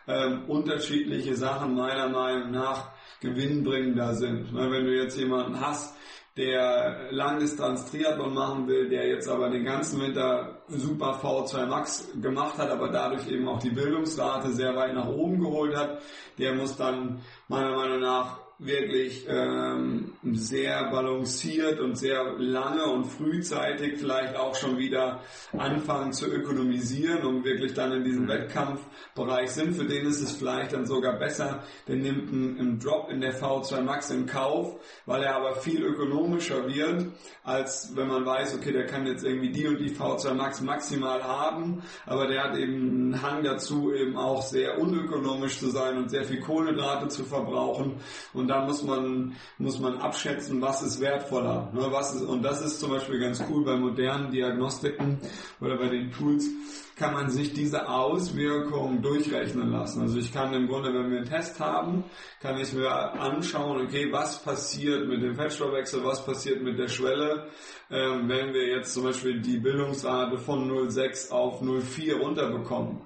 ähm, 0.08 0.44
unterschiedliche 0.48 1.36
Sachen 1.36 1.74
meiner 1.74 2.08
Meinung 2.08 2.50
nach 2.50 2.90
gewinnbringender 3.20 4.14
sind. 4.14 4.54
Wenn 4.54 4.84
du 4.84 4.96
jetzt 4.96 5.18
jemanden 5.18 5.60
hast, 5.60 5.96
der 6.36 7.10
Langdistanz 7.10 7.90
Triathlon 7.90 8.34
machen 8.34 8.68
will, 8.68 8.88
der 8.88 9.08
jetzt 9.08 9.28
aber 9.28 9.50
den 9.50 9.64
ganzen 9.64 10.00
Winter 10.00 10.62
super 10.68 11.20
V2 11.20 11.66
Max 11.66 12.08
gemacht 12.20 12.56
hat, 12.56 12.70
aber 12.70 12.88
dadurch 12.88 13.28
eben 13.28 13.48
auch 13.48 13.58
die 13.58 13.70
Bildungsrate 13.70 14.52
sehr 14.52 14.74
weit 14.76 14.94
nach 14.94 15.08
oben 15.08 15.40
geholt 15.40 15.76
hat, 15.76 16.00
der 16.38 16.54
muss 16.54 16.76
dann 16.76 17.20
meiner 17.48 17.76
Meinung 17.76 18.00
nach 18.00 18.39
wirklich 18.60 19.26
ähm, 19.26 20.12
sehr 20.32 20.90
balanciert 20.90 21.80
und 21.80 21.96
sehr 21.96 22.34
lange 22.36 22.84
und 22.84 23.06
frühzeitig 23.06 23.98
vielleicht 23.98 24.36
auch 24.36 24.54
schon 24.54 24.76
wieder 24.76 25.22
anfangen 25.56 26.12
zu 26.12 26.26
ökonomisieren, 26.26 27.24
um 27.24 27.42
wirklich 27.42 27.72
dann 27.72 27.92
in 27.92 28.04
diesem 28.04 28.28
Wettkampfbereich 28.28 29.50
sind. 29.50 29.74
Für 29.74 29.86
den 29.86 30.06
ist 30.06 30.20
es 30.20 30.32
vielleicht 30.32 30.74
dann 30.74 30.84
sogar 30.84 31.18
besser, 31.18 31.64
der 31.88 31.96
nimmt 31.96 32.30
einen, 32.30 32.58
einen 32.58 32.78
Drop 32.78 33.10
in 33.10 33.22
der 33.22 33.34
V2 33.34 33.80
Max 33.80 34.10
in 34.10 34.26
Kauf, 34.26 34.78
weil 35.06 35.22
er 35.22 35.36
aber 35.36 35.54
viel 35.54 35.82
ökonomischer 35.82 36.66
wird, 36.68 37.06
als 37.42 37.96
wenn 37.96 38.08
man 38.08 38.26
weiß, 38.26 38.56
okay, 38.56 38.72
der 38.72 38.84
kann 38.84 39.06
jetzt 39.06 39.24
irgendwie 39.24 39.52
die 39.52 39.66
und 39.68 39.78
die 39.78 39.90
V2 39.90 40.34
Max 40.34 40.60
maximal 40.60 41.22
haben, 41.24 41.82
aber 42.04 42.26
der 42.26 42.44
hat 42.44 42.58
eben 42.58 42.74
einen 42.74 43.22
Hang 43.22 43.42
dazu, 43.42 43.94
eben 43.94 44.18
auch 44.18 44.42
sehr 44.42 44.78
unökonomisch 44.78 45.58
zu 45.58 45.70
sein 45.70 45.96
und 45.96 46.10
sehr 46.10 46.24
viel 46.24 46.40
Kohlenhydrate 46.40 47.08
zu 47.08 47.24
verbrauchen. 47.24 48.00
Und 48.34 48.49
da 48.50 48.64
muss 48.64 48.82
man, 48.82 49.36
muss 49.58 49.78
man 49.78 49.98
abschätzen, 49.98 50.60
was 50.60 50.82
ist 50.82 51.00
wertvoller. 51.00 51.70
Ne, 51.72 51.86
was 51.90 52.14
ist, 52.14 52.22
und 52.22 52.42
das 52.42 52.60
ist 52.60 52.80
zum 52.80 52.90
Beispiel 52.90 53.20
ganz 53.20 53.42
cool 53.48 53.64
bei 53.64 53.76
modernen 53.76 54.30
Diagnostiken 54.30 55.18
oder 55.60 55.76
bei 55.78 55.88
den 55.88 56.10
Tools, 56.10 56.48
kann 56.96 57.14
man 57.14 57.30
sich 57.30 57.54
diese 57.54 57.88
Auswirkungen 57.88 59.00
durchrechnen 59.00 59.70
lassen. 59.70 60.02
Also 60.02 60.18
ich 60.18 60.32
kann 60.32 60.52
im 60.52 60.66
Grunde, 60.66 60.92
wenn 60.92 61.10
wir 61.10 61.18
einen 61.18 61.28
Test 61.28 61.60
haben, 61.60 62.04
kann 62.40 62.58
ich 62.58 62.72
mir 62.72 62.90
anschauen, 62.90 63.86
okay, 63.86 64.12
was 64.12 64.42
passiert 64.42 65.06
mit 65.06 65.22
dem 65.22 65.36
Fettstoffwechsel, 65.36 66.04
was 66.04 66.26
passiert 66.26 66.62
mit 66.62 66.78
der 66.78 66.88
Schwelle, 66.88 67.46
ähm, 67.90 68.28
wenn 68.28 68.52
wir 68.52 68.66
jetzt 68.66 68.92
zum 68.92 69.04
Beispiel 69.04 69.40
die 69.40 69.58
Bildungsrate 69.58 70.38
von 70.38 70.68
0,6 70.70 71.30
auf 71.30 71.62
0,4 71.62 72.18
runterbekommen. 72.18 73.02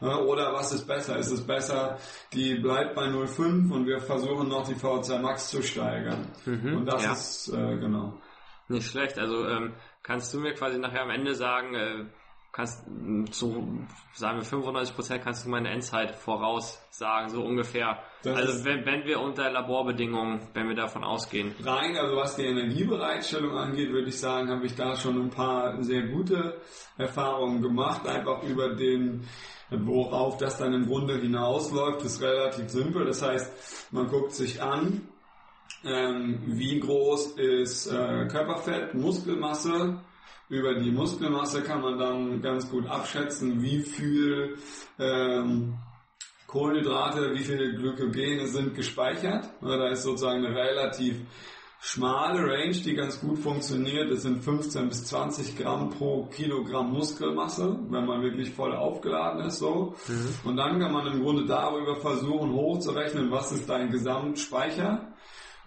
Oder 0.00 0.52
was 0.52 0.72
ist 0.72 0.86
besser? 0.86 1.18
Ist 1.18 1.30
es 1.30 1.46
besser, 1.46 1.98
die 2.32 2.54
bleibt 2.54 2.94
bei 2.94 3.04
0,5 3.04 3.72
und 3.72 3.86
wir 3.86 4.00
versuchen 4.00 4.48
noch 4.48 4.66
die 4.66 4.74
VO2 4.74 5.18
Max 5.18 5.50
zu 5.50 5.62
steigern? 5.62 6.32
Mhm, 6.46 6.78
und 6.78 6.86
das 6.86 7.04
ja. 7.04 7.12
ist, 7.12 7.48
äh, 7.48 7.76
genau. 7.76 8.18
Nicht 8.68 8.88
schlecht. 8.88 9.18
Also 9.18 9.46
ähm, 9.46 9.74
kannst 10.02 10.32
du 10.32 10.40
mir 10.40 10.54
quasi 10.54 10.78
nachher 10.78 11.02
am 11.02 11.10
Ende 11.10 11.34
sagen, 11.34 11.74
äh, 11.74 12.04
kannst 12.52 12.84
zu, 13.30 13.86
sagen 14.14 14.38
wir 14.38 14.44
95 14.44 14.94
Prozent 14.94 15.22
kannst 15.22 15.44
du 15.44 15.50
meine 15.50 15.70
Endzeit 15.70 16.16
voraussagen, 16.16 17.28
so 17.28 17.42
ungefähr. 17.42 18.02
Das 18.22 18.36
also 18.36 18.64
wenn, 18.64 18.84
wenn 18.86 19.04
wir 19.04 19.20
unter 19.20 19.50
Laborbedingungen, 19.50 20.48
wenn 20.54 20.68
wir 20.68 20.74
davon 20.74 21.04
ausgehen. 21.04 21.54
Rein, 21.62 21.96
also 21.96 22.16
was 22.16 22.36
die 22.36 22.46
Energiebereitstellung 22.46 23.56
angeht, 23.56 23.90
würde 23.90 24.08
ich 24.08 24.18
sagen, 24.18 24.50
habe 24.50 24.66
ich 24.66 24.74
da 24.74 24.96
schon 24.96 25.20
ein 25.20 25.30
paar 25.30 25.80
sehr 25.82 26.08
gute 26.08 26.60
Erfahrungen 26.98 27.62
gemacht, 27.62 28.06
einfach 28.06 28.42
über 28.42 28.74
den 28.74 29.26
Worauf 29.70 30.36
das 30.36 30.58
dann 30.58 30.72
im 30.74 30.86
Grunde 30.86 31.16
hinausläuft, 31.16 32.04
ist 32.04 32.20
relativ 32.20 32.68
simpel. 32.68 33.06
Das 33.06 33.22
heißt, 33.22 33.92
man 33.92 34.08
guckt 34.08 34.32
sich 34.32 34.62
an, 34.62 35.08
ähm, 35.84 36.40
wie 36.46 36.80
groß 36.80 37.38
ist 37.38 37.86
äh, 37.86 38.26
Körperfett, 38.26 38.94
Muskelmasse. 38.94 40.00
Über 40.48 40.74
die 40.74 40.90
Muskelmasse 40.90 41.62
kann 41.62 41.80
man 41.80 41.98
dann 41.98 42.42
ganz 42.42 42.68
gut 42.68 42.86
abschätzen, 42.86 43.62
wie 43.62 43.80
viel 43.80 44.56
ähm, 44.98 45.78
Kohlenhydrate, 46.48 47.32
wie 47.34 47.44
viele 47.44 47.74
Glykogene 47.76 48.48
sind 48.48 48.74
gespeichert. 48.74 49.48
Da 49.60 49.88
ist 49.88 50.02
sozusagen 50.02 50.44
eine 50.44 50.54
relativ 50.54 51.20
schmale 51.80 52.42
Range, 52.42 52.72
die 52.72 52.94
ganz 52.94 53.20
gut 53.20 53.38
funktioniert. 53.38 54.10
Das 54.10 54.22
sind 54.22 54.44
15 54.44 54.88
bis 54.88 55.06
20 55.06 55.56
Gramm 55.56 55.90
pro 55.90 56.26
Kilogramm 56.26 56.92
Muskelmasse, 56.92 57.78
wenn 57.88 58.04
man 58.04 58.22
wirklich 58.22 58.50
voll 58.50 58.74
aufgeladen 58.74 59.46
ist, 59.46 59.58
so. 59.58 59.94
Mhm. 60.06 60.48
Und 60.50 60.56
dann 60.56 60.78
kann 60.78 60.92
man 60.92 61.06
im 61.06 61.22
Grunde 61.22 61.46
darüber 61.46 61.96
versuchen 61.96 62.52
hochzurechnen, 62.52 63.30
was 63.30 63.52
ist 63.52 63.68
dein 63.68 63.90
Gesamtspeicher, 63.90 65.09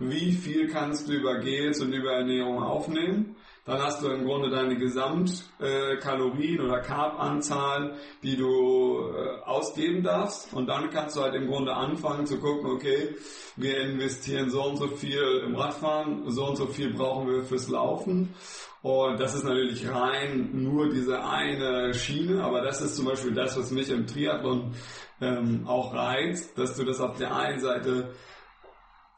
wie 0.09 0.31
viel 0.31 0.67
kannst 0.67 1.07
du 1.07 1.13
über 1.13 1.39
Gels 1.39 1.81
und 1.81 1.93
über 1.93 2.11
Ernährung 2.11 2.61
aufnehmen 2.61 3.35
dann 3.65 3.81
hast 3.81 4.03
du 4.03 4.09
im 4.09 4.25
Grunde 4.25 4.49
deine 4.49 4.75
Gesamtkalorien 4.75 6.59
oder 6.59 6.81
Carb-Anzahl, 6.81 7.95
die 8.21 8.35
du 8.35 8.99
äh, 8.99 9.39
ausgeben 9.45 10.03
darfst. 10.03 10.53
Und 10.53 10.67
dann 10.67 10.89
kannst 10.89 11.15
du 11.15 11.21
halt 11.21 11.33
im 11.35 11.47
Grunde 11.47 11.73
anfangen 11.73 12.25
zu 12.25 12.39
gucken, 12.39 12.71
okay, 12.71 13.15
wir 13.55 13.79
investieren 13.79 14.49
so 14.49 14.63
und 14.63 14.77
so 14.77 14.87
viel 14.87 15.43
im 15.45 15.55
Radfahren, 15.55 16.29
so 16.29 16.47
und 16.47 16.57
so 16.57 16.67
viel 16.67 16.93
brauchen 16.93 17.29
wir 17.29 17.43
fürs 17.43 17.69
Laufen. 17.69 18.33
Und 18.81 19.17
das 19.17 19.33
ist 19.33 19.45
natürlich 19.45 19.89
rein 19.89 20.49
nur 20.51 20.89
diese 20.89 21.23
eine 21.23 21.93
Schiene, 21.93 22.43
aber 22.43 22.61
das 22.61 22.81
ist 22.81 22.97
zum 22.97 23.05
Beispiel 23.05 23.33
das, 23.33 23.57
was 23.57 23.71
mich 23.71 23.89
im 23.89 24.07
Triathlon 24.07 24.73
ähm, 25.21 25.65
auch 25.65 25.93
reizt, 25.93 26.57
dass 26.57 26.75
du 26.75 26.83
das 26.83 26.99
auf 26.99 27.17
der 27.17 27.33
einen 27.33 27.61
Seite 27.61 28.13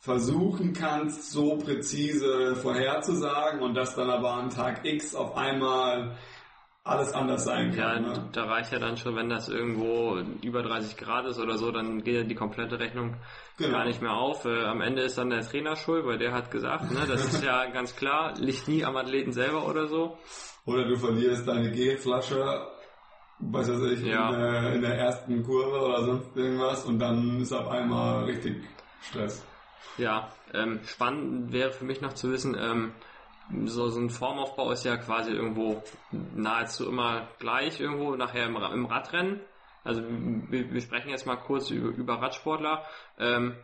versuchen 0.05 0.73
kannst, 0.73 1.31
so 1.31 1.57
präzise 1.57 2.55
vorherzusagen 2.55 3.61
und 3.61 3.73
dass 3.73 3.95
dann 3.95 4.09
aber 4.09 4.35
an 4.35 4.51
Tag 4.51 4.85
X 4.85 5.15
auf 5.15 5.35
einmal 5.35 6.15
alles 6.83 7.11
anders 7.13 7.43
sein 7.45 7.71
kann. 7.75 8.03
Ja, 8.05 8.11
ne? 8.11 8.29
da 8.31 8.43
reicht 8.43 8.71
ja 8.71 8.77
dann 8.77 8.97
schon, 8.97 9.15
wenn 9.15 9.29
das 9.29 9.49
irgendwo 9.49 10.19
über 10.43 10.61
30 10.61 10.95
Grad 10.97 11.25
ist 11.25 11.39
oder 11.39 11.57
so, 11.57 11.71
dann 11.71 12.03
geht 12.03 12.15
ja 12.15 12.23
die 12.23 12.35
komplette 12.35 12.79
Rechnung 12.79 13.15
genau. 13.57 13.71
gar 13.79 13.85
nicht 13.85 14.03
mehr 14.03 14.13
auf. 14.13 14.45
Äh, 14.45 14.65
am 14.65 14.81
Ende 14.81 15.01
ist 15.01 15.17
dann 15.17 15.31
der 15.31 15.41
Trainer 15.41 15.75
schuld, 15.75 16.05
weil 16.05 16.19
der 16.19 16.31
hat 16.31 16.51
gesagt, 16.51 16.91
ne, 16.91 16.99
das 17.07 17.25
ist 17.25 17.43
ja 17.43 17.65
ganz 17.73 17.95
klar, 17.95 18.35
liegt 18.37 18.67
nie 18.67 18.85
am 18.85 18.95
Athleten 18.97 19.31
selber 19.31 19.67
oder 19.67 19.87
so. 19.87 20.19
Oder 20.67 20.87
du 20.87 20.95
verlierst 20.95 21.47
deine 21.47 21.71
Gelflasche 21.71 22.67
was 23.39 23.69
weiß 23.69 23.91
ich, 23.91 24.05
ja. 24.05 24.29
in, 24.29 24.39
der, 24.39 24.73
in 24.75 24.81
der 24.81 24.97
ersten 24.97 25.43
Kurve 25.43 25.81
oder 25.81 26.05
sonst 26.05 26.37
irgendwas 26.37 26.85
und 26.85 26.99
dann 26.99 27.41
ist 27.41 27.51
auf 27.51 27.67
einmal 27.67 28.23
richtig 28.23 28.63
Stress. 29.01 29.45
Ja, 29.97 30.31
ähm, 30.53 30.79
spannend 30.85 31.53
wäre 31.53 31.71
für 31.71 31.85
mich 31.85 32.01
noch 32.01 32.13
zu 32.13 32.31
wissen, 32.31 32.55
ähm, 32.59 32.93
so, 33.65 33.89
so 33.89 33.99
ein 33.99 34.09
Formaufbau 34.09 34.71
ist 34.71 34.85
ja 34.85 34.97
quasi 34.97 35.31
irgendwo 35.31 35.83
nahezu 36.11 36.87
immer 36.87 37.27
gleich 37.39 37.79
irgendwo 37.79 38.15
nachher 38.15 38.47
im, 38.47 38.55
im 38.55 38.85
Radrennen. 38.85 39.39
Also 39.83 40.01
wir, 40.03 40.73
wir, 40.73 40.81
sprechen 40.81 41.09
jetzt 41.09 41.27
mal 41.27 41.35
kurz 41.35 41.69
über, 41.69 41.89
über 41.89 42.21
Radsportler. 42.21 42.83
Ähm, 43.19 43.55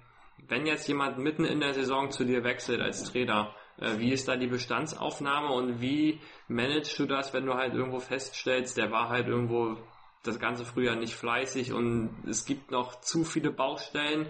wenn 0.47 0.65
jetzt 0.65 0.88
jemand 0.88 1.17
mitten 1.17 1.45
in 1.45 1.59
der 1.59 1.74
Saison 1.74 2.11
zu 2.11 2.26
dir 2.26 2.43
wechselt 2.43 2.80
als 2.80 3.03
Trainer, 3.11 3.55
äh, 3.80 3.97
wie 3.97 4.11
ist 4.11 4.28
da 4.28 4.36
die 4.36 4.47
Bestandsaufnahme 4.47 5.51
und 5.51 5.82
wie 5.82 6.19
managst 6.47 6.97
du 6.99 7.05
das, 7.05 7.34
wenn 7.34 7.45
du 7.45 7.55
halt 7.55 7.74
irgendwo 7.74 7.99
feststellst, 7.99 8.78
der 8.78 8.91
war 8.91 9.09
halt 9.09 9.28
irgendwo 9.28 9.78
das 10.24 10.39
ganze 10.39 10.65
Frühjahr 10.65 10.95
nicht 10.95 11.15
fleißig 11.15 11.74
und 11.74 12.09
es 12.28 12.45
gibt 12.45 12.72
noch 12.72 13.01
zu 13.01 13.24
viele 13.24 13.51
Baustellen, 13.51 14.28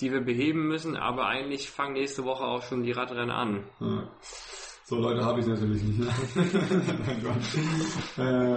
die 0.00 0.10
wir 0.10 0.20
beheben 0.20 0.66
müssen, 0.66 0.96
aber 0.96 1.26
eigentlich 1.26 1.70
fangen 1.70 1.94
nächste 1.94 2.24
Woche 2.24 2.44
auch 2.44 2.62
schon 2.62 2.82
die 2.82 2.92
Radrennen 2.92 3.30
an. 3.30 3.64
Ja. 3.80 4.08
So 4.86 4.96
Leute 4.96 5.24
habe 5.24 5.40
ich 5.40 5.46
natürlich 5.46 5.82
nicht. 5.82 6.00
äh, 8.18 8.56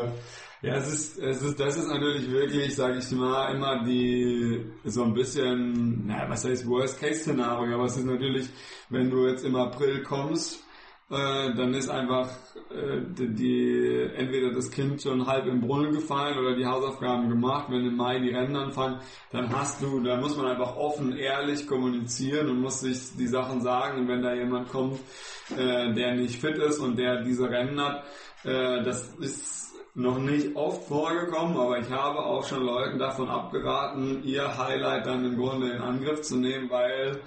ja, 0.61 0.75
es 0.75 0.91
ist, 0.91 1.19
es 1.19 1.41
ist, 1.41 1.59
das 1.59 1.77
ist 1.77 1.87
natürlich 1.87 2.29
wirklich, 2.29 2.75
sage 2.75 2.97
ich 2.97 3.11
mal, 3.11 3.55
immer 3.55 3.83
die 3.83 4.65
so 4.83 5.03
ein 5.03 5.13
bisschen, 5.13 6.07
naja, 6.07 6.29
was 6.29 6.45
heißt 6.45 6.67
Worst-Case-Szenario, 6.67 7.75
aber 7.75 7.85
es 7.85 7.97
ist 7.97 8.05
natürlich, 8.05 8.49
wenn 8.89 9.09
du 9.09 9.27
jetzt 9.27 9.45
im 9.45 9.55
April 9.55 10.03
kommst 10.03 10.66
äh, 11.09 11.53
dann 11.55 11.73
ist 11.73 11.89
einfach 11.89 12.29
äh, 12.69 12.99
die, 13.17 13.33
die, 13.33 14.09
entweder 14.15 14.51
das 14.51 14.69
Kind 14.69 15.01
schon 15.01 15.25
halb 15.25 15.45
im 15.45 15.61
Brunnen 15.61 15.93
gefallen 15.93 16.37
oder 16.37 16.55
die 16.55 16.65
Hausaufgaben 16.65 17.29
gemacht. 17.29 17.67
Wenn 17.69 17.85
im 17.85 17.95
Mai 17.95 18.19
die 18.19 18.31
Rennen 18.31 18.57
anfangen, 18.57 18.99
dann 19.31 19.49
hast 19.55 19.81
du, 19.81 20.01
da 20.01 20.17
muss 20.17 20.35
man 20.35 20.47
einfach 20.47 20.75
offen, 20.75 21.15
ehrlich 21.15 21.65
kommunizieren 21.65 22.49
und 22.49 22.59
muss 22.59 22.81
sich 22.81 23.15
die 23.17 23.27
Sachen 23.27 23.61
sagen. 23.61 24.01
Und 24.01 24.07
wenn 24.09 24.21
da 24.21 24.33
jemand 24.33 24.67
kommt, 24.67 24.99
äh, 25.55 25.93
der 25.93 26.15
nicht 26.15 26.41
fit 26.41 26.57
ist 26.57 26.79
und 26.79 26.97
der 26.97 27.23
diese 27.23 27.49
Rennen 27.49 27.79
hat, 27.79 28.03
äh, 28.43 28.83
das 28.83 29.07
ist 29.19 29.57
noch 29.95 30.19
nicht 30.19 30.55
oft 30.55 30.87
vorgekommen, 30.87 31.57
aber 31.57 31.79
ich 31.79 31.89
habe 31.89 32.19
auch 32.19 32.45
schon 32.45 32.63
Leuten 32.63 32.99
davon 32.99 33.29
abgeraten, 33.29 34.21
ihr 34.23 34.57
Highlight 34.57 35.07
dann 35.07 35.25
im 35.25 35.37
Grunde 35.37 35.71
in 35.71 35.81
Angriff 35.81 36.21
zu 36.21 36.35
nehmen, 36.37 36.69
weil 36.69 37.19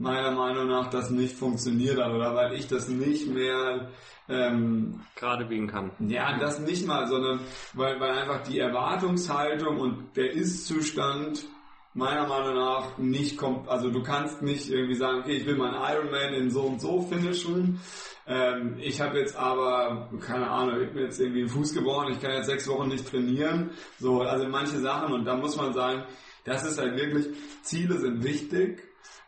meiner 0.00 0.30
Meinung 0.30 0.66
nach 0.66 0.88
das 0.88 1.10
nicht 1.10 1.36
funktioniert 1.36 1.98
hat 1.98 2.10
oder 2.10 2.34
weil 2.34 2.54
ich 2.54 2.66
das 2.66 2.88
nicht 2.88 3.28
mehr 3.28 3.90
ähm, 4.28 5.00
gerade 5.14 5.44
biegen 5.44 5.66
kann. 5.66 5.90
Ja, 6.00 6.38
das 6.38 6.58
nicht 6.58 6.86
mal, 6.86 7.06
sondern 7.06 7.40
weil, 7.74 8.00
weil 8.00 8.12
einfach 8.12 8.42
die 8.42 8.58
Erwartungshaltung 8.58 9.78
und 9.78 10.16
der 10.16 10.32
Ist-Zustand 10.32 11.44
meiner 11.92 12.26
Meinung 12.26 12.54
nach 12.54 12.98
nicht 12.98 13.36
kommt, 13.36 13.68
also 13.68 13.90
du 13.90 14.02
kannst 14.02 14.42
nicht 14.42 14.70
irgendwie 14.70 14.94
sagen, 14.94 15.20
okay, 15.20 15.36
ich 15.36 15.46
will 15.46 15.56
meinen 15.56 15.74
Ironman 15.74 16.32
in 16.34 16.50
so 16.50 16.62
und 16.62 16.80
so 16.80 17.02
finishen. 17.02 17.80
Ähm, 18.26 18.76
ich 18.78 19.00
habe 19.00 19.18
jetzt 19.18 19.36
aber, 19.36 20.08
keine 20.20 20.48
Ahnung, 20.48 20.80
ich 20.80 20.92
bin 20.92 21.02
jetzt 21.02 21.20
irgendwie 21.20 21.40
einen 21.40 21.48
Fuß 21.48 21.74
gebrochen, 21.74 22.12
ich 22.12 22.20
kann 22.20 22.32
jetzt 22.32 22.46
sechs 22.46 22.66
Wochen 22.68 22.88
nicht 22.88 23.06
trainieren. 23.06 23.72
So, 23.98 24.22
also 24.22 24.48
manche 24.48 24.78
Sachen 24.78 25.12
und 25.12 25.26
da 25.26 25.36
muss 25.36 25.56
man 25.56 25.74
sagen, 25.74 26.04
das 26.44 26.64
ist 26.64 26.78
halt 26.78 26.96
wirklich, 26.96 27.26
Ziele 27.62 27.98
sind 27.98 28.24
wichtig, 28.24 28.82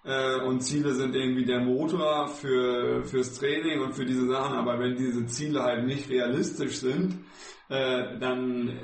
äh, 0.04 0.40
und 0.40 0.60
Ziele 0.60 0.94
sind 0.94 1.14
irgendwie 1.14 1.44
der 1.44 1.60
Motor 1.60 2.28
für 2.28 3.04
fürs 3.04 3.38
Training 3.38 3.80
und 3.80 3.94
für 3.94 4.04
diese 4.04 4.26
Sachen, 4.26 4.56
aber 4.56 4.78
wenn 4.78 4.96
diese 4.96 5.26
Ziele 5.26 5.62
halt 5.62 5.86
nicht 5.86 6.10
realistisch 6.10 6.76
sind, 6.76 7.24
äh, 7.68 8.18
dann 8.18 8.78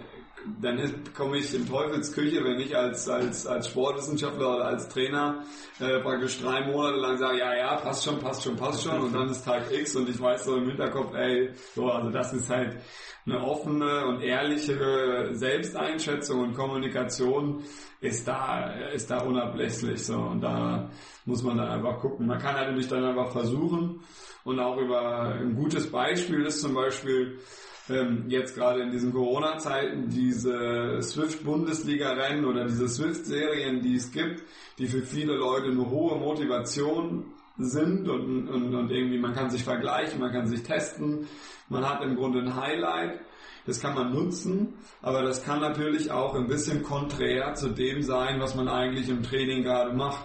dann 0.61 1.05
komme 1.17 1.39
ich 1.39 1.55
in 1.55 1.69
Teufelsküche, 1.69 2.43
wenn 2.45 2.61
ich 2.61 2.77
als, 2.77 3.09
als, 3.09 3.47
als 3.47 3.69
Sportwissenschaftler 3.69 4.57
oder 4.57 4.65
als 4.67 4.89
Trainer 4.89 5.45
äh, 5.81 6.01
praktisch 6.01 6.41
drei 6.41 6.67
Monate 6.67 6.97
lang 6.99 7.19
sage, 7.19 7.39
ja, 7.39 7.55
ja, 7.55 7.77
passt 7.77 8.05
schon, 8.05 8.19
passt 8.19 8.43
schon, 8.43 8.57
passt 8.57 8.83
schon. 8.83 9.01
Und 9.01 9.15
dann 9.15 9.29
ist 9.29 9.45
Tag 9.45 9.71
X 9.71 9.97
und 9.97 10.09
ich 10.09 10.21
weiß 10.21 10.45
so 10.45 10.57
im 10.57 10.69
Hinterkopf, 10.69 11.15
ey, 11.15 11.51
so, 11.75 11.91
also 11.91 12.11
das 12.11 12.33
ist 12.33 12.51
halt 12.51 12.79
eine 13.27 13.43
offene 13.43 14.07
und 14.07 14.21
ehrliche 14.23 15.31
Selbsteinschätzung 15.33 16.41
und 16.41 16.55
Kommunikation 16.55 17.63
ist 18.01 18.27
da, 18.27 18.73
ist 18.93 19.11
da 19.11 19.23
unablässlich 19.23 20.05
so. 20.05 20.17
Und 20.17 20.41
da 20.41 20.91
muss 21.25 21.43
man 21.43 21.59
dann 21.59 21.69
einfach 21.69 21.99
gucken. 21.99 22.27
Man 22.27 22.39
kann 22.39 22.55
natürlich 22.55 22.89
dann 22.89 23.05
einfach 23.05 23.33
versuchen. 23.33 24.01
Und 24.45 24.61
auch 24.61 24.79
über 24.79 25.35
ein 25.35 25.55
gutes 25.55 25.91
Beispiel 25.91 26.45
ist 26.45 26.61
zum 26.61 26.75
Beispiel, 26.75 27.39
ähm, 27.91 28.25
jetzt 28.29 28.55
gerade 28.55 28.83
in 28.83 28.91
diesen 28.91 29.13
Corona-Zeiten 29.13 30.09
diese 30.09 31.01
Swift-Bundesliga-Rennen 31.01 32.45
oder 32.45 32.65
diese 32.65 32.89
Swift-Serien, 32.89 33.81
die 33.81 33.97
es 33.97 34.11
gibt, 34.13 34.43
die 34.79 34.87
für 34.87 35.03
viele 35.03 35.35
Leute 35.35 35.71
eine 35.71 35.89
hohe 35.89 36.19
Motivation 36.19 37.25
sind 37.59 38.09
und, 38.09 38.49
und, 38.49 38.75
und 38.75 38.91
irgendwie 38.91 39.19
man 39.19 39.35
kann 39.35 39.51
sich 39.51 39.65
vergleichen, 39.65 40.21
man 40.21 40.33
kann 40.33 40.47
sich 40.47 40.63
testen, 40.63 41.27
man 41.69 41.89
hat 41.89 42.03
im 42.03 42.15
Grunde 42.15 42.41
ein 42.41 42.55
Highlight, 42.55 43.21
das 43.67 43.81
kann 43.81 43.95
man 43.95 44.15
nutzen, 44.15 44.75
aber 45.03 45.23
das 45.23 45.45
kann 45.45 45.61
natürlich 45.61 46.11
auch 46.11 46.35
ein 46.35 46.47
bisschen 46.47 46.83
konträr 46.83 47.55
zu 47.55 47.69
dem 47.69 48.03
sein, 48.03 48.41
was 48.41 48.55
man 48.55 48.69
eigentlich 48.69 49.09
im 49.09 49.23
Training 49.23 49.63
gerade 49.63 49.93
macht. 49.93 50.25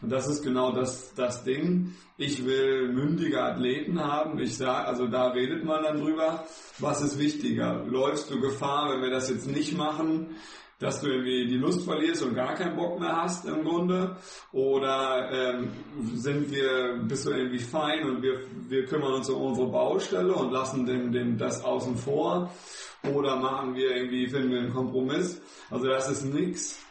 Und 0.00 0.10
das 0.10 0.28
ist 0.28 0.42
genau 0.42 0.72
das, 0.72 1.14
das 1.14 1.44
Ding. 1.44 1.94
Ich 2.16 2.44
will 2.44 2.92
mündige 2.92 3.42
Athleten 3.42 4.00
haben. 4.00 4.38
Ich 4.38 4.56
sage, 4.56 4.86
also 4.86 5.06
da 5.06 5.28
redet 5.28 5.64
man 5.64 5.82
dann 5.82 6.00
drüber. 6.00 6.44
Was 6.78 7.02
ist 7.02 7.18
wichtiger? 7.18 7.84
Läufst 7.86 8.30
du 8.30 8.40
Gefahr, 8.40 8.92
wenn 8.92 9.02
wir 9.02 9.10
das 9.10 9.30
jetzt 9.30 9.46
nicht 9.46 9.76
machen, 9.76 10.36
dass 10.78 11.00
du 11.00 11.08
irgendwie 11.08 11.46
die 11.46 11.56
Lust 11.56 11.84
verlierst 11.84 12.22
und 12.22 12.34
gar 12.34 12.54
keinen 12.54 12.76
Bock 12.76 12.98
mehr 12.98 13.22
hast 13.22 13.46
im 13.46 13.62
Grunde? 13.62 14.16
Oder 14.50 15.30
ähm, 15.32 15.70
sind 16.14 16.50
wir, 16.50 16.98
bist 17.06 17.24
du 17.24 17.30
irgendwie 17.30 17.60
fein 17.60 18.04
und 18.04 18.22
wir, 18.22 18.40
wir 18.68 18.84
kümmern 18.86 19.14
uns 19.14 19.30
um 19.30 19.42
unsere 19.42 19.68
Baustelle 19.68 20.34
und 20.34 20.50
lassen 20.50 20.84
den, 20.84 21.12
den 21.12 21.38
das 21.38 21.62
außen 21.62 21.96
vor? 21.96 22.52
Oder 23.14 23.36
machen 23.36 23.74
wir 23.74 23.96
irgendwie, 23.96 24.26
finden 24.26 24.50
wir 24.50 24.60
einen 24.60 24.74
Kompromiss? 24.74 25.40
Also 25.70 25.86
das 25.86 26.10
ist 26.10 26.24
nichts 26.24 26.84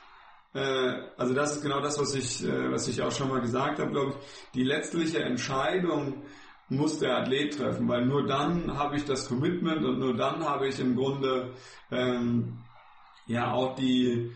also 0.53 1.33
das 1.33 1.55
ist 1.55 1.61
genau 1.61 1.79
das, 1.79 1.97
was 1.99 2.13
ich, 2.13 2.43
äh, 2.43 2.71
was 2.71 2.87
ich 2.87 3.01
auch 3.01 3.11
schon 3.11 3.29
mal 3.29 3.41
gesagt 3.41 3.79
habe, 3.79 3.91
glaube 3.91 4.11
ich. 4.11 4.51
Die 4.53 4.63
letztliche 4.63 5.19
Entscheidung 5.19 6.23
muss 6.67 6.99
der 6.99 7.17
Athlet 7.17 7.57
treffen, 7.57 7.87
weil 7.87 8.05
nur 8.05 8.25
dann 8.25 8.77
habe 8.77 8.95
ich 8.95 9.05
das 9.05 9.27
Commitment 9.27 9.83
und 9.85 9.99
nur 9.99 10.15
dann 10.15 10.43
habe 10.43 10.67
ich 10.67 10.79
im 10.79 10.95
Grunde 10.95 11.53
ähm, 11.91 12.59
ja 13.27 13.51
auch 13.51 13.75
die 13.75 14.31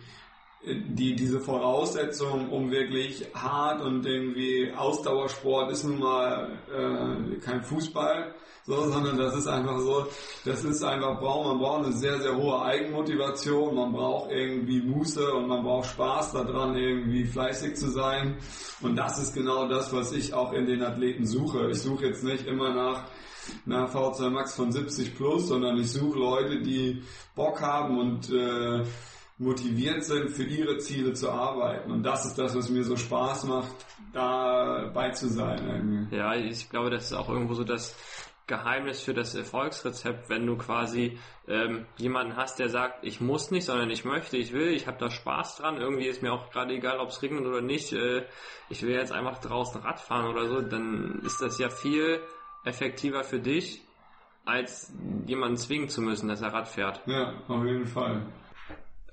die 0.65 1.15
diese 1.15 1.39
Voraussetzung, 1.39 2.49
um 2.49 2.71
wirklich 2.71 3.25
hart 3.33 3.81
und 3.81 4.05
irgendwie 4.05 4.71
Ausdauersport 4.75 5.71
ist 5.71 5.83
nun 5.83 5.99
mal 5.99 6.57
äh, 6.71 7.35
kein 7.37 7.63
Fußball, 7.63 8.33
so, 8.65 8.89
sondern 8.89 9.17
das 9.17 9.35
ist 9.35 9.47
einfach 9.47 9.77
so, 9.77 10.07
das 10.43 10.63
ist 10.63 10.83
einfach 10.83 11.19
braucht, 11.19 11.49
man 11.49 11.59
braucht 11.59 11.85
eine 11.85 11.93
sehr, 11.93 12.19
sehr 12.19 12.35
hohe 12.35 12.61
Eigenmotivation, 12.63 13.75
man 13.75 13.91
braucht 13.91 14.31
irgendwie 14.31 14.81
Muße 14.81 15.33
und 15.33 15.47
man 15.47 15.63
braucht 15.63 15.87
Spaß 15.89 16.33
daran, 16.33 16.75
irgendwie 16.75 17.25
fleißig 17.25 17.75
zu 17.75 17.89
sein. 17.91 18.37
Und 18.81 18.95
das 18.95 19.21
ist 19.21 19.35
genau 19.35 19.67
das, 19.67 19.93
was 19.93 20.11
ich 20.13 20.33
auch 20.33 20.51
in 20.53 20.65
den 20.65 20.81
Athleten 20.81 21.27
suche. 21.27 21.69
Ich 21.69 21.81
suche 21.81 22.07
jetzt 22.07 22.23
nicht 22.23 22.47
immer 22.47 22.73
nach 22.73 23.05
nach 23.65 23.93
V2 23.93 24.29
Max 24.31 24.55
von 24.55 24.71
70 24.71 25.15
plus, 25.15 25.47
sondern 25.49 25.77
ich 25.77 25.91
suche 25.91 26.17
Leute, 26.17 26.61
die 26.61 27.03
Bock 27.35 27.61
haben 27.61 27.99
und 27.99 28.31
äh, 28.31 28.83
motiviert 29.37 30.03
sind, 30.03 30.29
für 30.29 30.43
ihre 30.43 30.77
Ziele 30.77 31.13
zu 31.13 31.29
arbeiten. 31.29 31.91
Und 31.91 32.03
das 32.03 32.25
ist 32.25 32.35
das, 32.35 32.55
was 32.55 32.69
mir 32.69 32.83
so 32.83 32.95
Spaß 32.95 33.45
macht, 33.45 33.75
dabei 34.13 35.11
zu 35.11 35.27
sein. 35.27 36.07
Ja, 36.11 36.35
ich 36.35 36.69
glaube, 36.69 36.89
das 36.89 37.05
ist 37.05 37.13
auch 37.13 37.27
irgendwo 37.29 37.53
so 37.53 37.63
das 37.63 37.95
Geheimnis 38.47 39.01
für 39.01 39.13
das 39.13 39.33
Erfolgsrezept, 39.33 40.29
wenn 40.29 40.45
du 40.45 40.55
quasi 40.55 41.17
ähm, 41.47 41.85
jemanden 41.97 42.35
hast, 42.35 42.59
der 42.59 42.69
sagt, 42.69 43.03
ich 43.03 43.19
muss 43.19 43.49
nicht, 43.49 43.65
sondern 43.65 43.89
ich 43.89 44.05
möchte, 44.05 44.37
ich 44.37 44.53
will, 44.53 44.69
ich 44.69 44.85
habe 44.85 44.97
da 44.99 45.09
Spaß 45.09 45.57
dran, 45.57 45.77
irgendwie 45.77 46.05
ist 46.05 46.21
mir 46.21 46.31
auch 46.31 46.51
gerade 46.51 46.73
egal, 46.73 46.99
ob 46.99 47.09
es 47.09 47.21
regnet 47.23 47.45
oder 47.45 47.61
nicht, 47.61 47.91
äh, 47.93 48.23
ich 48.69 48.83
will 48.83 48.93
jetzt 48.93 49.11
einfach 49.11 49.39
draußen 49.39 49.81
Rad 49.81 49.99
fahren 49.99 50.27
oder 50.27 50.47
so, 50.47 50.61
dann 50.61 51.21
ist 51.25 51.41
das 51.41 51.57
ja 51.57 51.69
viel 51.69 52.21
effektiver 52.65 53.23
für 53.23 53.39
dich, 53.39 53.81
als 54.45 54.93
jemanden 55.25 55.57
zwingen 55.57 55.89
zu 55.89 56.01
müssen, 56.01 56.27
dass 56.27 56.41
er 56.41 56.53
Rad 56.53 56.67
fährt. 56.67 57.01
Ja, 57.07 57.33
auf 57.47 57.65
jeden 57.65 57.87
Fall. 57.87 58.27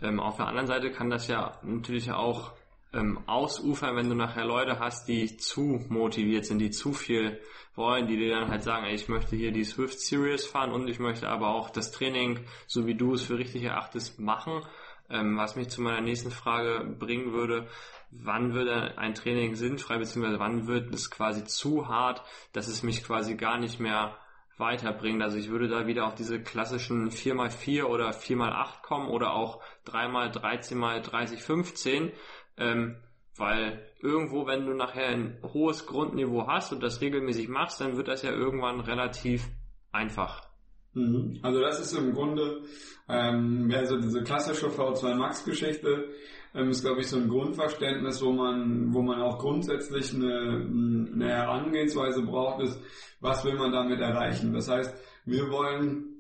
Ähm, 0.03 0.21
auf 0.21 0.37
der 0.37 0.47
anderen 0.47 0.67
Seite 0.67 0.91
kann 0.91 1.11
das 1.11 1.29
ja 1.29 1.59
natürlich 1.63 2.11
auch 2.13 2.53
ähm, 2.93 3.21
ausufern, 3.27 3.97
wenn 3.97 4.09
du 4.09 4.15
nachher 4.15 4.45
Leute 4.45 4.79
hast, 4.79 5.09
die 5.09 5.37
zu 5.37 5.85
motiviert 5.89 6.45
sind, 6.45 6.59
die 6.59 6.71
zu 6.71 6.93
viel 6.93 7.41
wollen, 7.75 8.07
die 8.07 8.17
dir 8.17 8.35
dann 8.35 8.51
halt 8.51 8.63
sagen, 8.63 8.85
ey, 8.85 8.95
ich 8.95 9.09
möchte 9.09 9.37
hier 9.37 9.53
die 9.53 9.65
Swift 9.65 9.99
Series 9.99 10.45
fahren 10.45 10.73
und 10.73 10.89
ich 10.89 10.99
möchte 10.99 11.29
aber 11.29 11.55
auch 11.55 11.71
das 11.71 11.91
Training, 11.91 12.41
so 12.67 12.87
wie 12.87 12.95
du 12.95 13.15
es 13.15 13.23
für 13.23 13.39
richtig 13.39 13.63
erachtest, 13.63 14.21
machen. 14.21 14.63
Ähm, 15.09 15.37
was 15.37 15.57
mich 15.57 15.69
zu 15.69 15.83
meiner 15.83 16.01
nächsten 16.01 16.31
Frage 16.31 16.85
bringen 16.99 17.33
würde, 17.33 17.67
wann 18.11 18.53
würde 18.53 18.99
ein 18.99 19.15
Training 19.15 19.55
sinnfrei, 19.55 19.99
beziehungsweise 19.99 20.39
wann 20.39 20.67
wird 20.67 20.93
es 20.95 21.11
quasi 21.11 21.45
zu 21.45 21.89
hart, 21.89 22.23
dass 22.53 22.69
es 22.69 22.83
mich 22.83 23.05
quasi 23.05 23.35
gar 23.37 23.59
nicht 23.59 23.81
mehr 23.81 24.17
weiterbringt. 24.63 25.23
Also 25.23 25.37
ich 25.37 25.51
würde 25.51 25.69
da 25.69 25.87
wieder 25.87 26.07
auf 26.07 26.15
diese 26.15 26.41
klassischen 26.41 27.11
4x4 27.11 27.85
oder 27.85 28.11
4x8 28.11 28.83
kommen 28.83 29.09
oder 29.09 29.35
auch 29.35 29.61
3x13 29.87 31.01
30, 31.01 31.43
15, 31.43 32.13
ähm, 32.57 32.97
weil 33.37 33.83
irgendwo, 34.01 34.47
wenn 34.47 34.65
du 34.65 34.75
nachher 34.75 35.09
ein 35.09 35.39
hohes 35.43 35.87
Grundniveau 35.87 36.47
hast 36.47 36.73
und 36.73 36.83
das 36.83 37.01
regelmäßig 37.01 37.49
machst, 37.49 37.81
dann 37.81 37.97
wird 37.97 38.09
das 38.09 38.23
ja 38.23 38.31
irgendwann 38.31 38.81
relativ 38.81 39.49
einfach. 39.91 40.47
Mhm. 40.95 41.41
Also 41.43 41.61
das 41.61 41.81
ist 41.81 41.93
im 41.95 42.13
Grunde, 42.13 42.63
ähm, 43.09 43.71
also 43.75 43.99
diese 43.99 44.23
klassische 44.23 44.69
V2 44.69 45.15
Max 45.15 45.45
Geschichte 45.45 46.11
ähm, 46.55 46.71
ist 46.71 46.83
glaube 46.83 47.01
ich 47.01 47.09
so 47.09 47.17
ein 47.17 47.29
Grundverständnis, 47.29 48.23
wo 48.23 48.33
man, 48.33 48.93
wo 48.93 49.03
man 49.03 49.21
auch 49.21 49.39
grundsätzlich 49.39 50.15
eine, 50.15 50.67
eine 51.15 51.29
Herangehensweise 51.29 52.23
braucht, 52.23 52.63
ist, 52.63 52.81
was 53.21 53.45
will 53.45 53.55
man 53.55 53.73
damit 53.73 54.01
erreichen? 54.01 54.53
Das 54.53 54.69
heißt, 54.69 54.95
wir 55.25 55.51
wollen 55.51 56.13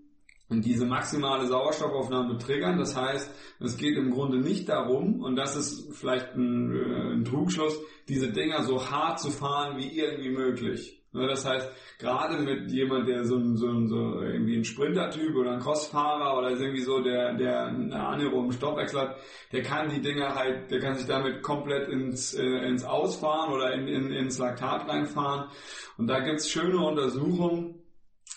diese 0.60 0.84
maximale 0.84 1.46
Sauerstoffaufnahme 1.46 2.36
triggern. 2.38 2.78
Das 2.78 2.96
heißt, 2.96 3.34
es 3.60 3.76
geht 3.76 3.96
im 3.96 4.10
Grunde 4.10 4.38
nicht 4.38 4.68
darum, 4.68 5.22
und 5.22 5.36
das 5.36 5.56
ist 5.56 5.96
vielleicht 5.96 6.34
ein, 6.34 6.72
äh, 6.72 7.12
ein 7.14 7.24
Trugschluss, 7.24 7.80
diese 8.08 8.30
Dinger 8.30 8.62
so 8.62 8.90
hart 8.90 9.20
zu 9.20 9.30
fahren 9.30 9.78
wie 9.78 9.98
irgendwie 9.98 10.30
möglich. 10.30 11.01
Ne, 11.14 11.26
das 11.26 11.44
heißt, 11.44 11.70
gerade 11.98 12.38
mit 12.38 12.70
jemand, 12.70 13.06
der 13.06 13.26
so 13.26 13.36
ein, 13.36 13.54
so 13.56 13.68
ein, 13.68 13.86
so 13.86 14.22
irgendwie 14.22 14.56
ein 14.56 14.64
Sprinter-Typ 14.64 15.36
oder 15.36 15.52
ein 15.52 15.60
Crossfahrer 15.60 16.38
oder 16.38 16.50
irgendwie 16.52 16.80
so, 16.80 17.02
der, 17.02 17.34
der 17.34 17.66
eine 17.66 17.94
anaeroben 17.94 18.52
Stoffwechsel 18.52 19.00
hat, 19.00 19.16
der 19.52 19.62
kann 19.62 19.90
die 19.90 20.00
Dinger 20.00 20.34
halt, 20.34 20.70
der 20.70 20.80
kann 20.80 20.94
sich 20.94 21.06
damit 21.06 21.42
komplett 21.42 21.88
ins, 21.88 22.32
äh, 22.32 22.42
ins 22.66 22.84
Ausfahren 22.84 23.52
oder 23.52 23.74
in, 23.74 23.88
in, 23.88 24.10
ins 24.10 24.38
Laktat 24.38 24.88
reinfahren. 24.88 25.50
Und 25.98 26.06
da 26.06 26.20
gibt's 26.20 26.50
schöne 26.50 26.78
Untersuchungen, 26.78 27.82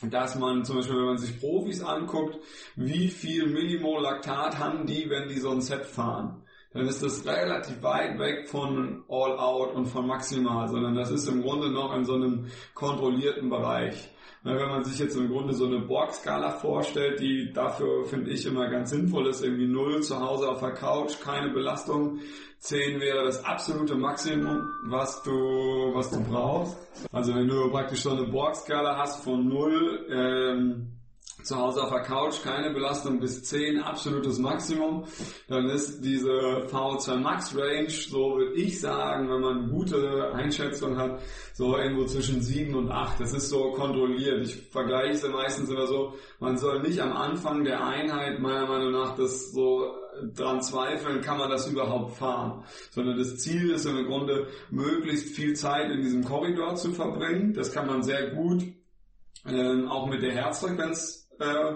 dass 0.01 0.37
man 0.37 0.65
zum 0.65 0.75
Beispiel, 0.75 0.97
wenn 0.97 1.05
man 1.05 1.17
sich 1.17 1.39
Profis 1.39 1.81
anguckt, 1.81 2.37
wie 2.75 3.07
viel 3.07 3.47
Millimol 3.47 4.01
Laktat 4.01 4.59
haben 4.59 4.85
die, 4.85 5.09
wenn 5.09 5.29
die 5.29 5.39
so 5.39 5.51
ein 5.51 5.61
Set 5.61 5.85
fahren. 5.85 6.44
Dann 6.75 6.87
ist 6.87 7.01
das 7.01 7.25
relativ 7.25 7.81
weit 7.81 8.19
weg 8.19 8.49
von 8.49 9.05
All 9.07 9.39
Out 9.39 9.73
und 9.75 9.85
von 9.85 10.05
Maximal, 10.05 10.67
sondern 10.67 10.93
das 10.93 11.09
ist 11.09 11.25
im 11.29 11.41
Grunde 11.41 11.71
noch 11.71 11.95
in 11.95 12.03
so 12.03 12.15
einem 12.15 12.47
kontrollierten 12.73 13.49
Bereich. 13.49 14.09
Wenn 14.43 14.57
man 14.57 14.83
sich 14.83 14.99
jetzt 14.99 15.15
im 15.15 15.29
Grunde 15.29 15.53
so 15.53 15.65
eine 15.65 15.79
Borg-Skala 15.79 16.51
vorstellt, 16.51 17.19
die 17.21 17.51
dafür, 17.53 18.03
finde 18.05 18.29
ich, 18.29 18.45
immer 18.45 18.69
ganz 18.69 18.89
sinnvoll 18.89 19.27
ist, 19.27 19.41
irgendwie 19.41 19.67
null 19.67 20.03
zu 20.03 20.19
Hause 20.19 20.49
auf 20.49 20.59
der 20.59 20.73
Couch, 20.73 21.19
keine 21.23 21.51
Belastung. 21.51 22.19
10 22.59 22.99
wäre 22.99 23.23
das 23.23 23.43
absolute 23.43 23.95
Maximum, 23.95 24.69
was 24.87 25.23
du, 25.23 25.31
was 25.93 26.11
du 26.11 26.21
brauchst. 26.25 26.77
Also 27.11 27.33
wenn 27.33 27.47
du 27.47 27.71
praktisch 27.71 28.01
so 28.03 28.11
eine 28.11 28.27
Borg-Skala 28.27 28.97
hast 28.97 29.23
von 29.23 29.47
null, 29.47 30.05
ähm, 30.11 30.94
zu 31.45 31.55
Hause 31.55 31.83
auf 31.83 31.89
der 31.89 32.01
Couch, 32.01 32.41
keine 32.43 32.71
Belastung 32.71 33.19
bis 33.19 33.43
10, 33.43 33.81
absolutes 33.81 34.39
Maximum, 34.39 35.05
dann 35.47 35.69
ist 35.69 36.01
diese 36.03 36.67
VO2 36.67 37.17
Max 37.17 37.55
Range, 37.55 37.89
so 37.89 38.37
würde 38.37 38.53
ich 38.55 38.79
sagen, 38.79 39.29
wenn 39.29 39.41
man 39.41 39.69
gute 39.69 40.31
Einschätzung 40.33 40.97
hat, 40.97 41.21
so 41.53 41.77
irgendwo 41.77 42.05
zwischen 42.05 42.41
7 42.41 42.75
und 42.75 42.91
8. 42.91 43.19
Das 43.19 43.33
ist 43.33 43.49
so 43.49 43.71
kontrolliert. 43.71 44.41
Ich 44.45 44.55
vergleiche 44.69 45.17
sie 45.17 45.29
meistens 45.29 45.69
immer 45.69 45.87
so, 45.87 46.13
man 46.39 46.57
soll 46.57 46.81
nicht 46.81 46.99
am 46.99 47.13
Anfang 47.13 47.63
der 47.63 47.85
Einheit 47.85 48.39
meiner 48.39 48.67
Meinung 48.67 48.91
nach 48.91 49.15
das 49.15 49.51
so 49.51 49.93
dran 50.33 50.61
zweifeln, 50.61 51.21
kann 51.21 51.37
man 51.37 51.49
das 51.49 51.67
überhaupt 51.67 52.17
fahren, 52.17 52.63
sondern 52.91 53.17
das 53.17 53.37
Ziel 53.37 53.71
ist 53.71 53.85
im 53.85 54.05
Grunde 54.05 54.47
möglichst 54.69 55.35
viel 55.35 55.55
Zeit 55.55 55.91
in 55.91 56.01
diesem 56.01 56.23
Korridor 56.23 56.75
zu 56.75 56.93
verbringen. 56.93 57.53
Das 57.53 57.71
kann 57.71 57.87
man 57.87 58.03
sehr 58.03 58.31
gut 58.31 58.63
äh, 59.45 59.85
auch 59.87 60.07
mit 60.07 60.23
der 60.23 60.33
Herzfrequenz 60.33 61.24
äh, 61.39 61.75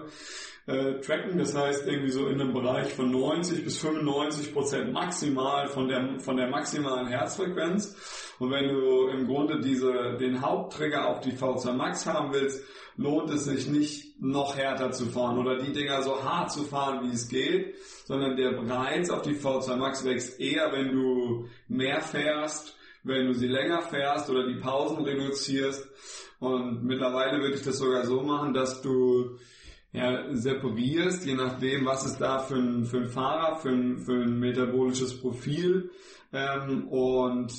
äh, 0.70 1.02
tracken. 1.02 1.38
Das 1.38 1.56
heißt 1.56 1.88
irgendwie 1.88 2.12
so 2.12 2.28
in 2.28 2.40
einem 2.40 2.54
Bereich 2.54 2.94
von 2.94 3.12
90 3.12 3.64
bis 3.64 3.80
95 3.80 4.54
Prozent 4.54 4.94
maximal 4.94 5.68
von 5.68 5.88
der, 5.88 6.20
von 6.20 6.38
der 6.38 6.50
maximalen 6.50 7.08
Herzfrequenz. 7.08 7.96
Und 8.40 8.52
wenn 8.52 8.70
du 8.70 9.08
im 9.08 9.28
Grunde 9.28 9.60
diese, 9.60 10.16
den 10.20 10.42
Haupttrigger 10.42 11.08
auf 11.08 11.22
die 11.22 11.34
V2 11.34 11.74
Max 11.74 12.06
haben 12.06 12.34
willst, 12.34 12.64
lohnt 12.98 13.30
es 13.32 13.46
sich 13.46 13.68
nicht 13.68 14.22
noch 14.22 14.58
härter 14.58 14.92
zu 14.92 15.06
fahren 15.06 15.38
oder 15.38 15.58
die 15.58 15.72
Dinger 15.72 16.04
so 16.04 16.24
hart 16.24 16.52
zu 16.52 16.64
fahren, 16.64 17.08
wie 17.08 17.14
es 17.14 17.30
geht, 17.30 17.76
sondern 18.06 18.36
der 18.36 18.58
Reiz 18.70 19.10
auf 19.10 19.22
die 19.22 19.36
V2 19.36 19.76
Max 19.78 20.04
wächst 20.04 20.40
eher, 20.40 20.72
wenn 20.72 20.92
du 20.92 21.48
mehr 21.68 22.02
fährst, 22.02 22.78
wenn 23.04 23.28
du 23.28 23.34
sie 23.34 23.48
länger 23.48 23.82
fährst 23.82 24.30
oder 24.30 24.46
die 24.46 24.60
Pausen 24.60 25.04
reduzierst. 25.04 25.88
Und 26.40 26.84
mittlerweile 26.84 27.42
würde 27.42 27.56
ich 27.56 27.64
das 27.64 27.78
sogar 27.78 28.06
so 28.06 28.22
machen, 28.22 28.54
dass 28.54 28.82
du 28.82 29.38
ja, 29.92 30.34
separierst, 30.34 31.26
je 31.26 31.36
nachdem, 31.36 31.86
was 31.86 32.06
ist 32.06 32.20
da 32.20 32.40
für 32.40 32.56
ein, 32.56 32.86
für 32.86 32.98
ein 32.98 33.08
Fahrer, 33.08 33.58
für 33.58 33.70
ein, 33.70 33.98
für 33.98 34.24
ein 34.24 34.40
metabolisches 34.40 35.20
Profil 35.20 35.90
ähm, 36.32 36.88
und 36.88 37.52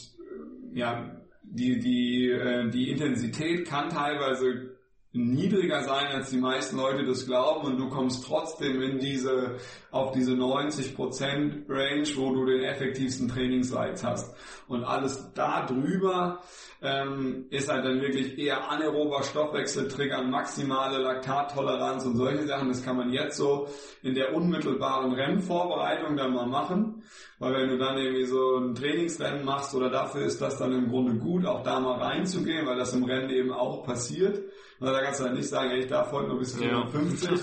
ja, 0.73 1.17
die, 1.43 1.81
die, 1.81 2.31
äh, 2.31 2.71
die 2.71 2.91
Intensität 2.91 3.67
kann 3.67 3.89
teilweise 3.89 4.77
niedriger 5.13 5.83
sein, 5.83 6.07
als 6.07 6.31
die 6.31 6.39
meisten 6.39 6.77
Leute 6.77 7.05
das 7.05 7.27
glauben 7.27 7.67
und 7.67 7.79
du 7.79 7.89
kommst 7.89 8.25
trotzdem 8.25 8.81
in 8.81 9.01
diese, 9.01 9.57
auf 9.91 10.13
diese 10.13 10.35
90% 10.35 11.69
Range, 11.69 12.09
wo 12.15 12.33
du 12.33 12.47
den 12.47 12.63
effektivsten 12.63 13.27
Trainingsreiz 13.27 14.05
hast. 14.05 14.37
Und 14.69 14.85
alles 14.85 15.33
da 15.35 15.67
drüber 15.67 16.43
ähm, 16.83 17.47
ist 17.51 17.71
halt 17.71 17.85
dann 17.85 18.01
wirklich 18.01 18.39
eher 18.39 18.71
anaerober 18.71 19.23
Stoffwechsel 19.23 19.89
triggern, 19.89 20.31
maximale 20.31 20.99
Laktattoleranz 20.99 22.07
und 22.07 22.17
solche 22.17 22.47
Sachen. 22.47 22.69
Das 22.69 22.85
kann 22.85 22.97
man 22.97 23.13
jetzt 23.13 23.37
so 23.37 23.69
in 24.03 24.15
der 24.15 24.35
unmittelbaren 24.35 25.13
Rennvorbereitung 25.13 26.17
dann 26.17 26.33
mal 26.33 26.47
machen. 26.47 27.03
Weil 27.39 27.55
wenn 27.55 27.69
du 27.71 27.79
dann 27.79 27.97
irgendwie 27.97 28.27
so 28.27 28.59
ein 28.59 28.75
Trainingsrennen 28.75 29.45
machst 29.45 29.75
oder 29.75 29.91
dafür 29.91 30.23
ist 30.23 30.41
das 30.41 30.59
dann 30.59 30.73
im 30.73 30.89
Grunde 30.89 31.15
gut, 31.15 31.47
auch 31.47 31.63
da 31.63 31.81
mal 31.81 31.99
reinzugehen, 31.99 32.67
weil 32.67 32.77
das 32.77 32.95
im 32.95 33.05
Rennen 33.05 33.31
eben 33.31 33.53
auch 33.53 33.83
passiert. 33.83 34.43
Na, 34.79 34.93
da 34.93 35.03
kannst 35.03 35.21
du 35.21 35.25
halt 35.25 35.37
nicht 35.37 35.49
sagen, 35.49 35.71
ey, 35.71 35.81
ich 35.81 35.89
darf 35.89 36.11
heute 36.11 36.29
nur 36.29 36.39
bis 36.39 36.57
55, 36.57 37.41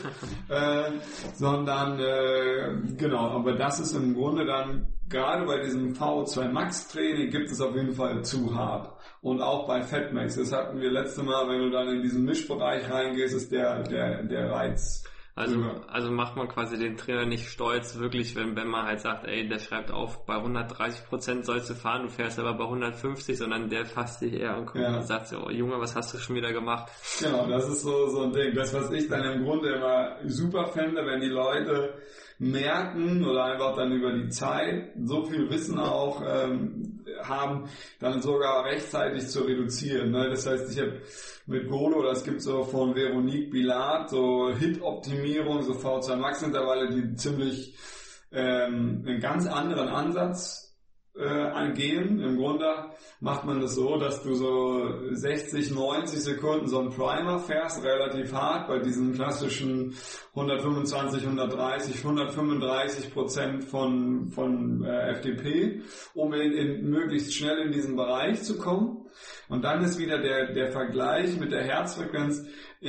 ja. 0.49 0.85
äh, 0.88 0.91
sondern 1.35 1.99
äh, 1.99 2.95
genau, 2.97 3.29
aber 3.29 3.53
das 3.53 3.79
ist 3.79 3.95
im 3.95 4.15
Grunde 4.15 4.45
dann, 4.45 4.88
gerade 5.07 5.45
bei 5.45 5.59
diesem 5.61 5.93
VO2 5.93 6.49
Max 6.49 6.88
Training 6.88 7.29
gibt 7.29 7.51
es 7.51 7.61
auf 7.61 7.75
jeden 7.75 7.93
Fall 7.93 8.23
zu 8.23 8.55
hart. 8.55 8.96
Und 9.22 9.41
auch 9.41 9.68
bei 9.68 9.82
Fatmax, 9.82 10.36
das 10.36 10.51
hatten 10.51 10.80
wir 10.80 10.91
letzte 10.91 11.24
Mal, 11.24 11.49
wenn 11.49 11.59
du 11.59 11.70
dann 11.70 11.88
in 11.89 12.01
diesen 12.01 12.24
Mischbereich 12.24 12.89
reingehst, 12.89 13.36
ist 13.36 13.51
der, 13.51 13.84
der, 13.84 14.24
der 14.24 14.51
Reiz 14.51 15.03
also, 15.38 15.63
also 15.88 16.09
macht 16.09 16.36
man 16.36 16.47
quasi 16.47 16.80
den 16.80 16.97
Trainer 16.97 17.28
nicht 17.28 17.47
stolz, 17.47 17.99
wirklich, 17.99 18.36
wenn, 18.36 18.55
wenn 18.55 18.68
man 18.68 18.88
halt 18.88 19.01
sagt, 19.01 19.28
ey, 19.28 19.47
der 19.47 19.59
schreibt 19.59 19.91
auf, 19.91 20.26
bei 20.26 20.34
130 20.34 21.05
Prozent 21.05 21.45
sollst 21.45 21.70
du 21.70 21.76
fahren, 21.76 22.07
du 22.07 22.09
fährst 22.09 22.39
aber 22.39 22.55
bei 22.55 22.63
150, 22.63 23.38
sondern 23.38 23.70
der 23.70 23.86
fasst 23.86 24.24
dich 24.24 24.34
eher 24.34 24.55
an 24.55 24.68
ja. 24.74 24.95
und 24.95 25.03
sagt 25.03 25.28
so, 25.28 25.45
oh 25.45 25.51
Junge, 25.51 25.80
was 25.80 25.95
hast 25.95 26.11
du 26.11 26.18
schon 26.18 26.36
wieder 26.36 26.51
gemacht? 26.51 26.91
Genau, 27.22 27.47
das 27.47 27.70
ist 27.70 27.84
so, 27.84 28.07
so 28.07 28.24
ein 28.24 28.34
Ding. 28.34 28.55
Das, 28.55 28.74
was 28.74 28.89
ich 28.89 29.07
dann 29.09 29.26
im 29.26 29.43
Grunde 29.43 29.74
immer 29.74 30.18
super 30.26 30.65
fände, 30.70 31.05
wenn 31.05 31.22
die 31.22 31.28
Leute 31.28 31.93
merken 32.39 33.25
oder 33.25 33.45
einfach 33.45 33.75
dann 33.75 33.91
über 33.91 34.11
die 34.13 34.29
Zeit 34.29 34.91
so 35.03 35.23
viel 35.25 35.49
Wissen 35.49 35.79
auch 35.79 36.21
ähm, 36.21 37.03
haben, 37.23 37.69
dann 37.99 38.21
sogar 38.21 38.65
rechtzeitig 38.65 39.27
zu 39.27 39.41
reduzieren. 39.41 40.11
Ne? 40.11 40.29
Das 40.29 40.45
heißt, 40.45 40.71
ich 40.71 40.79
habe 40.79 41.01
mit 41.47 41.67
Golo, 41.67 42.03
das 42.03 42.23
gibt 42.23 42.41
so 42.41 42.63
von 42.63 42.95
Veronique 42.95 43.49
Bilat, 43.49 44.09
so 44.09 44.51
Hit-Optimierung, 44.53 45.63
so 45.63 45.73
V2 45.73 46.15
Max-Intervalle, 46.15 46.89
die 46.89 47.15
ziemlich 47.15 47.75
ähm, 48.31 49.03
einen 49.05 49.19
ganz 49.19 49.47
anderen 49.47 49.88
Ansatz 49.88 50.66
äh, 51.20 51.28
angehen. 51.28 52.20
Im 52.20 52.38
Grunde 52.38 52.65
macht 53.20 53.45
man 53.45 53.59
das 53.59 53.76
so, 53.76 53.97
dass 53.97 54.24
du 54.24 54.34
so 54.34 54.89
60, 55.11 55.72
90 55.72 56.20
Sekunden 56.20 56.68
so 56.68 56.80
einen 56.80 56.89
Primer 56.89 57.39
fährst, 57.39 57.84
relativ 57.84 58.34
hart, 58.34 58.68
bei 58.68 58.80
diesen 58.80 59.13
klassischen 59.13 59.95
125, 60.36 61.24
130, 61.24 61.97
135 62.03 63.13
Prozent 63.13 63.63
von, 63.63 64.28
von 64.28 64.84
äh, 64.84 65.11
FDP, 65.11 65.82
um 66.13 66.34
in, 66.34 66.51
in, 66.53 66.89
möglichst 66.89 67.34
schnell 67.34 67.57
in 67.59 67.72
diesen 67.72 67.95
Bereich 67.95 68.43
zu 68.43 68.57
kommen. 68.57 69.05
Und 69.49 69.63
dann 69.63 69.84
ist 69.84 69.97
wieder 69.97 70.20
der, 70.20 70.53
der 70.53 70.72
Vergleich 70.72 71.39
mit 71.39 71.51
der 71.51 71.63
Herzfrequenz, 71.63 72.45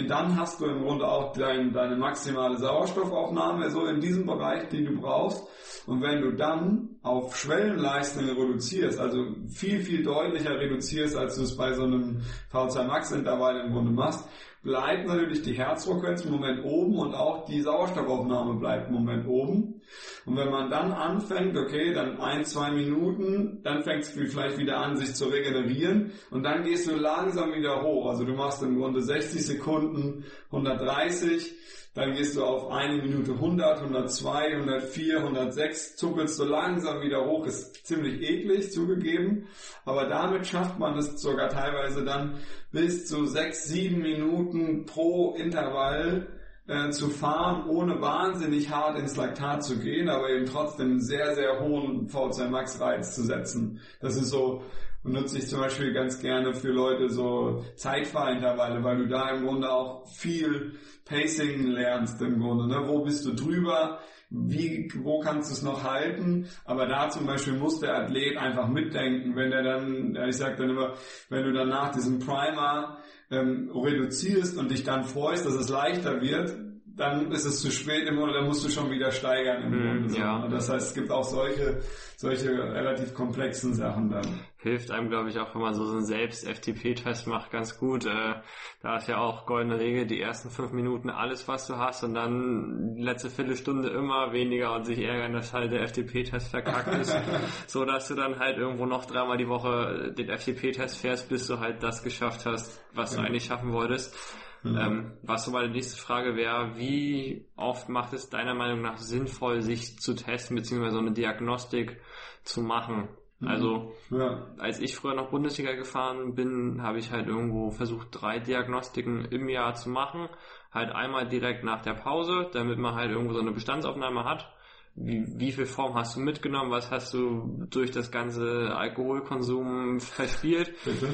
dann 0.07 0.37
hast 0.39 0.61
du 0.61 0.67
im 0.67 0.83
Grunde 0.83 1.09
auch 1.09 1.33
dein, 1.33 1.73
deine 1.73 1.97
maximale 1.97 2.59
Sauerstoffaufnahme, 2.59 3.71
so 3.71 3.87
in 3.87 4.01
diesem 4.01 4.27
Bereich, 4.27 4.69
den 4.69 4.85
du 4.85 5.01
brauchst. 5.01 5.43
Und 5.89 6.03
wenn 6.03 6.21
du 6.21 6.33
dann 6.33 6.97
auf 7.03 7.35
Schwellenleistungen 7.35 8.37
reduzierst, 8.37 9.01
also 9.01 9.25
viel, 9.49 9.81
viel 9.81 10.03
deutlicher 10.03 10.59
reduzierst, 10.61 11.17
als 11.17 11.37
du 11.37 11.45
es 11.45 11.57
bei 11.57 11.73
so 11.73 11.85
einem 11.85 12.21
V2 12.53 12.85
Max 12.85 13.11
Intervall 13.11 13.59
im 13.65 13.73
Grunde 13.73 13.93
machst, 13.93 14.29
bleibt 14.63 15.07
natürlich 15.07 15.43
die 15.43 15.55
Herzfrequenz 15.55 16.25
im 16.25 16.33
Moment 16.33 16.65
oben 16.65 16.99
und 16.99 17.15
auch 17.15 17.45
die 17.45 17.63
Sauerstoffaufnahme 17.63 18.59
bleibt 18.59 18.89
im 18.89 18.95
Moment 18.95 19.27
oben. 19.27 19.81
Und 20.27 20.37
wenn 20.37 20.51
man 20.51 20.71
dann 20.71 20.93
anfängt, 20.93 21.57
okay, 21.57 21.93
dann 21.95 22.21
ein, 22.21 22.45
zwei 22.45 22.71
Minuten, 22.71 23.63
dann 23.63 23.83
fängt 23.83 24.03
es 24.03 24.11
vielleicht 24.11 24.59
wieder 24.59 24.79
an, 24.79 24.97
sich 24.97 25.15
zu 25.15 25.27
regenerieren 25.27 26.13
und 26.31 26.43
dann 26.43 26.65
gehst 26.65 26.89
du 26.89 26.97
langsam 26.97 27.55
wieder 27.55 27.83
hoch. 27.83 28.07
Also 28.07 28.25
du 28.25 28.35
machst 28.35 28.63
im 28.63 28.77
Grunde 28.77 29.01
60 29.01 29.47
Sekunden, 29.47 30.25
130, 30.51 31.55
dann 31.95 32.13
gehst 32.13 32.37
du 32.37 32.45
auf 32.45 32.71
eine 32.71 33.03
Minute 33.03 33.33
100, 33.33 33.81
102, 33.81 34.57
104, 34.59 35.19
106, 35.19 35.97
zuckelst 35.97 36.37
so 36.37 36.45
langsam 36.45 37.01
wieder 37.01 37.25
hoch, 37.25 37.47
ist 37.47 37.87
ziemlich 37.87 38.23
eklig 38.23 38.71
zugegeben, 38.71 39.49
aber 39.85 40.07
damit 40.07 40.47
schafft 40.47 40.79
man 40.79 40.97
es 40.97 41.21
sogar 41.21 41.49
teilweise 41.49 42.05
dann 42.05 42.39
bis 42.71 43.07
zu 43.07 43.27
6, 43.27 43.65
7 43.65 44.01
Minuten 44.01 44.87
pro 44.87 45.35
Intervall 45.35 46.29
äh, 46.67 46.91
zu 46.91 47.09
fahren, 47.09 47.69
ohne 47.69 48.01
wahnsinnig 48.01 48.71
hart 48.71 48.99
ins 48.99 49.17
Laktat 49.17 49.65
zu 49.65 49.79
gehen, 49.79 50.09
aber 50.09 50.31
eben 50.31 50.47
trotzdem 50.47 50.91
einen 50.91 51.01
sehr, 51.01 51.35
sehr 51.35 51.61
hohen 51.61 52.09
V2 52.09 52.49
Max 52.49 52.81
Reiz 52.81 53.15
zu 53.15 53.23
setzen. 53.23 53.81
Das 54.01 54.17
ist 54.17 54.31
so 54.31 54.63
nutze 55.03 55.39
ich 55.39 55.49
zum 55.49 55.61
Beispiel 55.61 55.93
ganz 55.93 56.21
gerne 56.21 56.55
für 56.55 56.71
Leute 56.71 57.09
so 57.09 57.65
Zeitfahrintervalle, 57.77 58.83
weil 58.83 58.99
du 58.99 59.09
da 59.09 59.31
im 59.31 59.45
Grunde 59.45 59.71
auch 59.71 60.07
viel 60.09 60.75
Pacing 61.05 61.67
lernst 61.69 62.21
im 62.21 62.41
Grunde. 62.41 62.67
Ne? 62.67 62.87
Wo 62.87 63.03
bist 63.03 63.25
du 63.25 63.35
drüber? 63.35 64.01
Wie, 64.31 64.93
wo 64.95 65.21
kannst 65.21 65.51
du 65.51 65.55
es 65.55 65.63
noch 65.63 65.85
halten? 65.85 66.47
Aber 66.67 66.87
da 66.87 67.09
zum 67.09 67.27
Beispiel 67.27 67.55
muss 67.55 67.81
der 67.81 67.97
Athlet 67.97 68.37
einfach 68.37 68.69
mitdenken, 68.69 69.35
wenn 69.35 69.53
er 69.53 69.63
dann, 69.63 70.17
ich 70.29 70.37
sag 70.37 70.59
dann 70.59 70.69
immer, 70.69 70.95
wenn 71.31 71.45
du 71.45 71.53
dann 71.53 71.69
nach 71.69 71.93
diesem 71.93 72.19
Primer 72.19 72.99
ähm, 73.31 73.71
reduzierst 73.75 74.59
und 74.59 74.71
dich 74.71 74.85
dann 74.85 75.05
freust, 75.05 75.47
dass 75.47 75.55
es 75.55 75.71
leichter 75.71 76.21
wird, 76.21 76.68
dann 76.99 77.31
ist 77.33 77.45
es 77.45 77.61
zu 77.63 77.71
spät 77.71 78.07
im 78.09 78.17
Grunde, 78.17 78.35
dann 78.35 78.47
musst 78.47 78.65
du 78.65 78.69
schon 78.69 78.91
wieder 78.91 79.11
steigern 79.11 79.63
im 79.63 79.71
Mhm, 79.71 79.87
Grunde. 79.87 80.09
So. 80.11 80.19
ja. 80.19 80.49
Das 80.49 80.69
heißt, 80.69 80.89
es 80.89 80.95
gibt 80.95 81.11
auch 81.11 81.25
solche, 81.25 81.81
solche 82.17 82.51
relativ 82.51 83.15
komplexen 83.15 83.75
Sachen 83.75 84.11
dann. 84.11 84.41
Hilft 84.61 84.91
einem, 84.91 85.09
glaube 85.09 85.29
ich, 85.31 85.39
auch, 85.39 85.55
wenn 85.55 85.63
man 85.63 85.75
so 85.75 85.85
einen 85.89 86.05
Selbst-FTP-Test 86.05 87.29
macht, 87.29 87.51
ganz 87.53 87.79
gut. 87.79 88.07
Äh, 88.07 88.35
da 88.83 88.97
ist 88.97 89.07
ja 89.09 89.19
auch 89.19 89.47
goldene 89.47 89.79
Regel, 89.79 90.07
die 90.07 90.21
ersten 90.21 90.51
fünf 90.51 90.73
Minuten 90.73 91.11
alles, 91.11 91.47
was 91.47 91.67
du 91.69 91.77
hast 91.79 92.03
und 92.03 92.15
dann 92.15 92.95
die 92.97 93.03
letzte 93.03 93.31
Viertelstunde 93.31 93.89
immer 93.91 94.33
weniger 94.33 94.75
und 94.75 94.85
sich 94.85 94.99
ärgern, 94.99 95.33
dass 95.33 95.53
halt 95.53 95.71
der 95.73 95.83
FTP-Test 95.87 96.49
verkackt 96.49 96.93
ist, 96.99 97.17
so 97.69 97.85
dass 97.85 98.09
du 98.09 98.17
dann 98.17 98.39
halt 98.41 98.59
irgendwo 98.59 98.87
noch 98.87 99.05
dreimal 99.05 99.37
die 99.39 99.49
Woche 99.49 100.13
den 100.19 100.29
FTP-Test 100.29 100.99
fährst, 100.99 101.29
bis 101.29 101.47
du 101.47 101.61
halt 101.61 101.83
das 101.83 102.03
geschafft 102.03 102.45
hast, 102.45 102.83
was 102.95 103.13
du 103.13 103.19
Ja. 103.21 103.27
eigentlich 103.29 103.45
schaffen 103.45 103.73
wolltest. 103.73 104.17
Ähm, 104.65 105.13
was 105.23 105.45
so 105.45 105.51
meine 105.53 105.71
nächste 105.71 106.01
Frage 106.01 106.35
wäre, 106.37 106.77
wie 106.77 107.47
oft 107.57 107.89
macht 107.89 108.13
es 108.13 108.29
deiner 108.29 108.55
Meinung 108.55 108.83
nach 108.83 108.99
sinnvoll, 108.99 109.63
sich 109.63 109.99
zu 109.99 110.15
testen, 110.15 110.57
beziehungsweise 110.57 110.95
so 110.97 111.01
eine 111.01 111.13
Diagnostik 111.13 112.01
zu 112.43 112.63
machen? 112.63 113.09
Also, 113.47 113.93
Ja. 114.11 114.49
als 114.59 114.81
ich 114.81 114.97
früher 114.97 115.15
noch 115.15 115.31
Bundesliga 115.31 115.73
gefahren 115.75 116.35
bin, 116.35 116.83
habe 116.83 116.99
ich 116.99 117.13
halt 117.13 117.29
irgendwo 117.29 117.71
versucht, 117.71 118.09
drei 118.11 118.41
Diagnostiken 118.41 119.27
im 119.27 119.49
Jahr 119.49 119.75
zu 119.75 119.91
machen. 119.91 120.29
Halt 120.73 120.91
einmal 120.91 121.29
direkt 121.29 121.63
nach 121.63 121.81
der 121.83 121.95
Pause, 121.95 122.51
damit 122.53 122.79
man 122.79 122.97
halt 122.97 123.13
irgendwo 123.13 123.35
so 123.35 123.41
eine 123.41 123.53
Bestandsaufnahme 123.53 124.25
hat. 124.25 124.53
Wie, 124.97 125.25
wie 125.39 125.53
viel 125.53 125.67
Form 125.67 125.95
hast 125.95 126.17
du 126.17 126.21
mitgenommen? 126.21 126.73
Was 126.73 126.91
hast 126.91 127.15
du 127.15 127.65
durch 127.71 127.93
das 127.93 128.11
ganze 128.11 128.75
Alkoholkonsum 128.77 130.01
verspielt? 130.01 130.75
Bitte? 130.85 131.09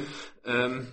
Ähm, 0.47 0.86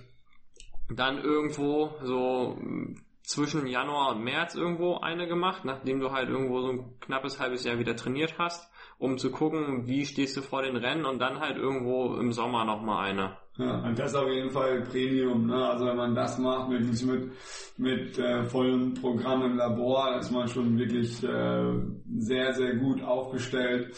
dann 0.96 1.18
irgendwo 1.20 1.92
so 2.04 2.58
mh, 2.60 2.96
zwischen 3.24 3.68
Januar 3.68 4.16
und 4.16 4.24
März 4.24 4.56
irgendwo 4.56 4.98
eine 4.98 5.28
gemacht, 5.28 5.64
nachdem 5.64 6.00
du 6.00 6.12
halt 6.12 6.30
irgendwo 6.30 6.62
so 6.62 6.70
ein 6.70 7.00
knappes 7.00 7.40
halbes 7.40 7.64
Jahr 7.64 7.80
wieder 7.80 7.96
trainiert 7.96 8.36
hast, 8.38 8.70
um 8.98 9.18
zu 9.18 9.32
gucken, 9.32 9.88
wie 9.88 10.06
stehst 10.06 10.38
du 10.38 10.42
vor 10.42 10.64
den 10.64 10.76
Rennen 10.76 11.06
und 11.06 11.20
dann 11.20 11.40
halt 11.40 11.58
irgendwo 11.58 12.16
im 12.16 12.32
Sommer 12.32 12.66
nochmal 12.66 13.10
eine. 13.10 13.38
Ja, 13.58 13.84
und 13.84 14.00
das 14.00 14.16
auf 14.16 14.30
jeden 14.30 14.50
Fall 14.50 14.82
Premium, 14.84 15.46
ne? 15.46 15.70
Also 15.70 15.86
wenn 15.86 15.98
man 15.98 16.16
das 16.16 16.40
macht 16.40 16.70
mit 16.70 16.82
mit, 17.04 17.32
mit 17.78 18.18
äh, 18.18 18.44
vollem 18.44 18.94
Programm 18.94 19.44
im 19.44 19.58
Labor, 19.58 20.18
ist 20.18 20.32
man 20.32 20.48
schon 20.48 20.78
wirklich 20.78 21.22
äh, 21.24 21.74
sehr, 22.18 22.54
sehr 22.54 22.76
gut 22.78 23.04
aufgestellt. 23.04 23.96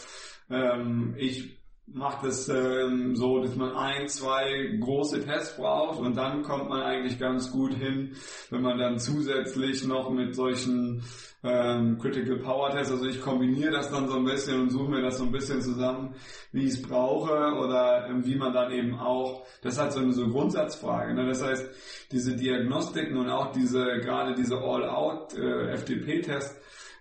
Ähm, 0.50 1.14
ich 1.16 1.63
mache 1.86 2.26
das 2.26 2.48
ähm, 2.48 3.14
so, 3.14 3.40
dass 3.40 3.56
man 3.56 3.76
ein, 3.76 4.08
zwei 4.08 4.76
große 4.80 5.24
Tests 5.24 5.56
braucht 5.56 6.00
und 6.00 6.16
dann 6.16 6.42
kommt 6.42 6.68
man 6.68 6.82
eigentlich 6.82 7.18
ganz 7.18 7.50
gut 7.50 7.74
hin, 7.74 8.16
wenn 8.50 8.62
man 8.62 8.78
dann 8.78 8.98
zusätzlich 8.98 9.86
noch 9.86 10.10
mit 10.10 10.34
solchen 10.34 11.02
ähm, 11.42 11.98
Critical 11.98 12.38
Power 12.38 12.70
Tests, 12.70 12.90
also 12.90 13.06
ich 13.06 13.20
kombiniere 13.20 13.70
das 13.70 13.90
dann 13.90 14.08
so 14.08 14.16
ein 14.16 14.24
bisschen 14.24 14.62
und 14.62 14.70
suche 14.70 14.90
mir 14.90 15.02
das 15.02 15.18
so 15.18 15.24
ein 15.24 15.32
bisschen 15.32 15.60
zusammen, 15.60 16.14
wie 16.52 16.64
ich 16.64 16.70
es 16.70 16.82
brauche 16.82 17.32
oder 17.32 18.08
ähm, 18.08 18.24
wie 18.24 18.36
man 18.36 18.54
dann 18.54 18.72
eben 18.72 18.98
auch, 18.98 19.46
das 19.60 19.74
ist 19.74 19.80
halt 19.80 19.92
so 19.92 20.00
eine 20.00 20.12
so 20.12 20.26
Grundsatzfrage, 20.28 21.12
ne? 21.12 21.26
das 21.26 21.42
heißt, 21.42 21.68
diese 22.12 22.34
Diagnostiken 22.34 23.18
und 23.18 23.28
auch 23.28 23.52
diese, 23.52 23.84
gerade 24.00 24.34
diese 24.34 24.56
All-Out 24.56 25.34
äh, 25.34 25.76
FTP-Test, 25.76 26.56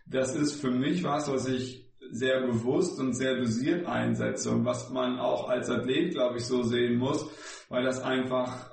das 0.06 0.36
ist 0.36 0.60
für 0.60 0.72
mich 0.72 1.06
was, 1.06 1.32
was 1.32 1.48
ich 1.48 1.83
sehr 2.14 2.42
bewusst 2.42 3.00
und 3.00 3.14
sehr 3.14 3.36
dosiert 3.36 3.86
einsetze 3.86 4.52
und 4.52 4.66
was 4.66 4.90
man 4.92 5.20
auch 5.20 5.50
als 5.50 5.70
Athlet, 5.70 6.14
glaube 6.14 6.38
ich, 6.38 6.46
so 6.46 6.62
sehen 6.62 6.98
muss, 6.98 7.26
weil 7.70 7.84
das 7.84 8.02
einfach, 8.02 8.70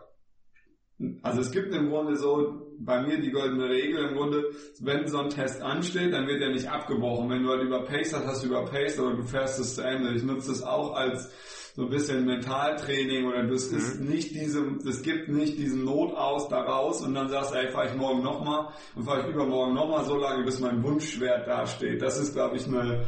also 1.22 1.41
es 1.41 1.51
gibt 1.51 1.74
im 1.74 1.88
Grunde 1.88 2.16
so 2.16 2.70
bei 2.78 3.03
mir 3.03 3.18
die 3.18 3.30
goldene 3.30 3.68
Regel 3.68 4.09
im 4.09 4.14
Grunde, 4.14 4.51
wenn 4.80 5.07
so 5.07 5.18
ein 5.18 5.30
Test 5.30 5.62
ansteht, 5.62 6.12
dann 6.12 6.26
wird 6.26 6.41
er 6.41 6.51
nicht 6.51 6.70
abgebrochen. 6.70 7.28
Wenn 7.28 7.43
du 7.43 7.51
halt 7.51 7.62
überpaced 7.62 8.14
hast, 8.14 8.26
hast 8.26 8.43
du 8.43 8.49
überpaced 8.49 8.99
oder 8.99 9.16
du 9.16 9.22
fährst 9.22 9.61
es 9.61 9.74
zu 9.74 9.82
Ende. 9.82 10.14
Ich 10.14 10.22
nutze 10.22 10.49
das 10.49 10.62
auch 10.62 10.95
als 10.95 11.30
so 11.75 11.83
ein 11.83 11.91
bisschen 11.91 12.25
Mentaltraining 12.25 13.27
oder 13.27 13.47
das 13.47 13.66
ist 13.66 14.01
nicht 14.01 14.35
diese, 14.35 14.64
es 14.89 15.03
gibt 15.03 15.29
nicht 15.29 15.59
diesen 15.59 15.85
Notaus 15.85 16.49
daraus 16.49 17.03
und 17.03 17.14
dann 17.14 17.29
sagst 17.29 17.53
du, 17.53 17.59
ey, 17.59 17.68
fahr 17.68 17.87
ich 17.87 17.95
morgen 17.95 18.23
nochmal 18.23 18.73
und 18.95 19.05
fahr 19.05 19.21
ich 19.21 19.27
übermorgen 19.33 19.75
nochmal 19.75 20.05
so 20.05 20.16
lange, 20.16 20.45
bis 20.45 20.61
mein 20.61 20.83
Wunschwert 20.83 21.47
dasteht. 21.47 22.03
Das 22.03 22.18
ist, 22.18 22.35
glaube 22.35 22.57
ich, 22.57 22.66
eine, 22.66 23.07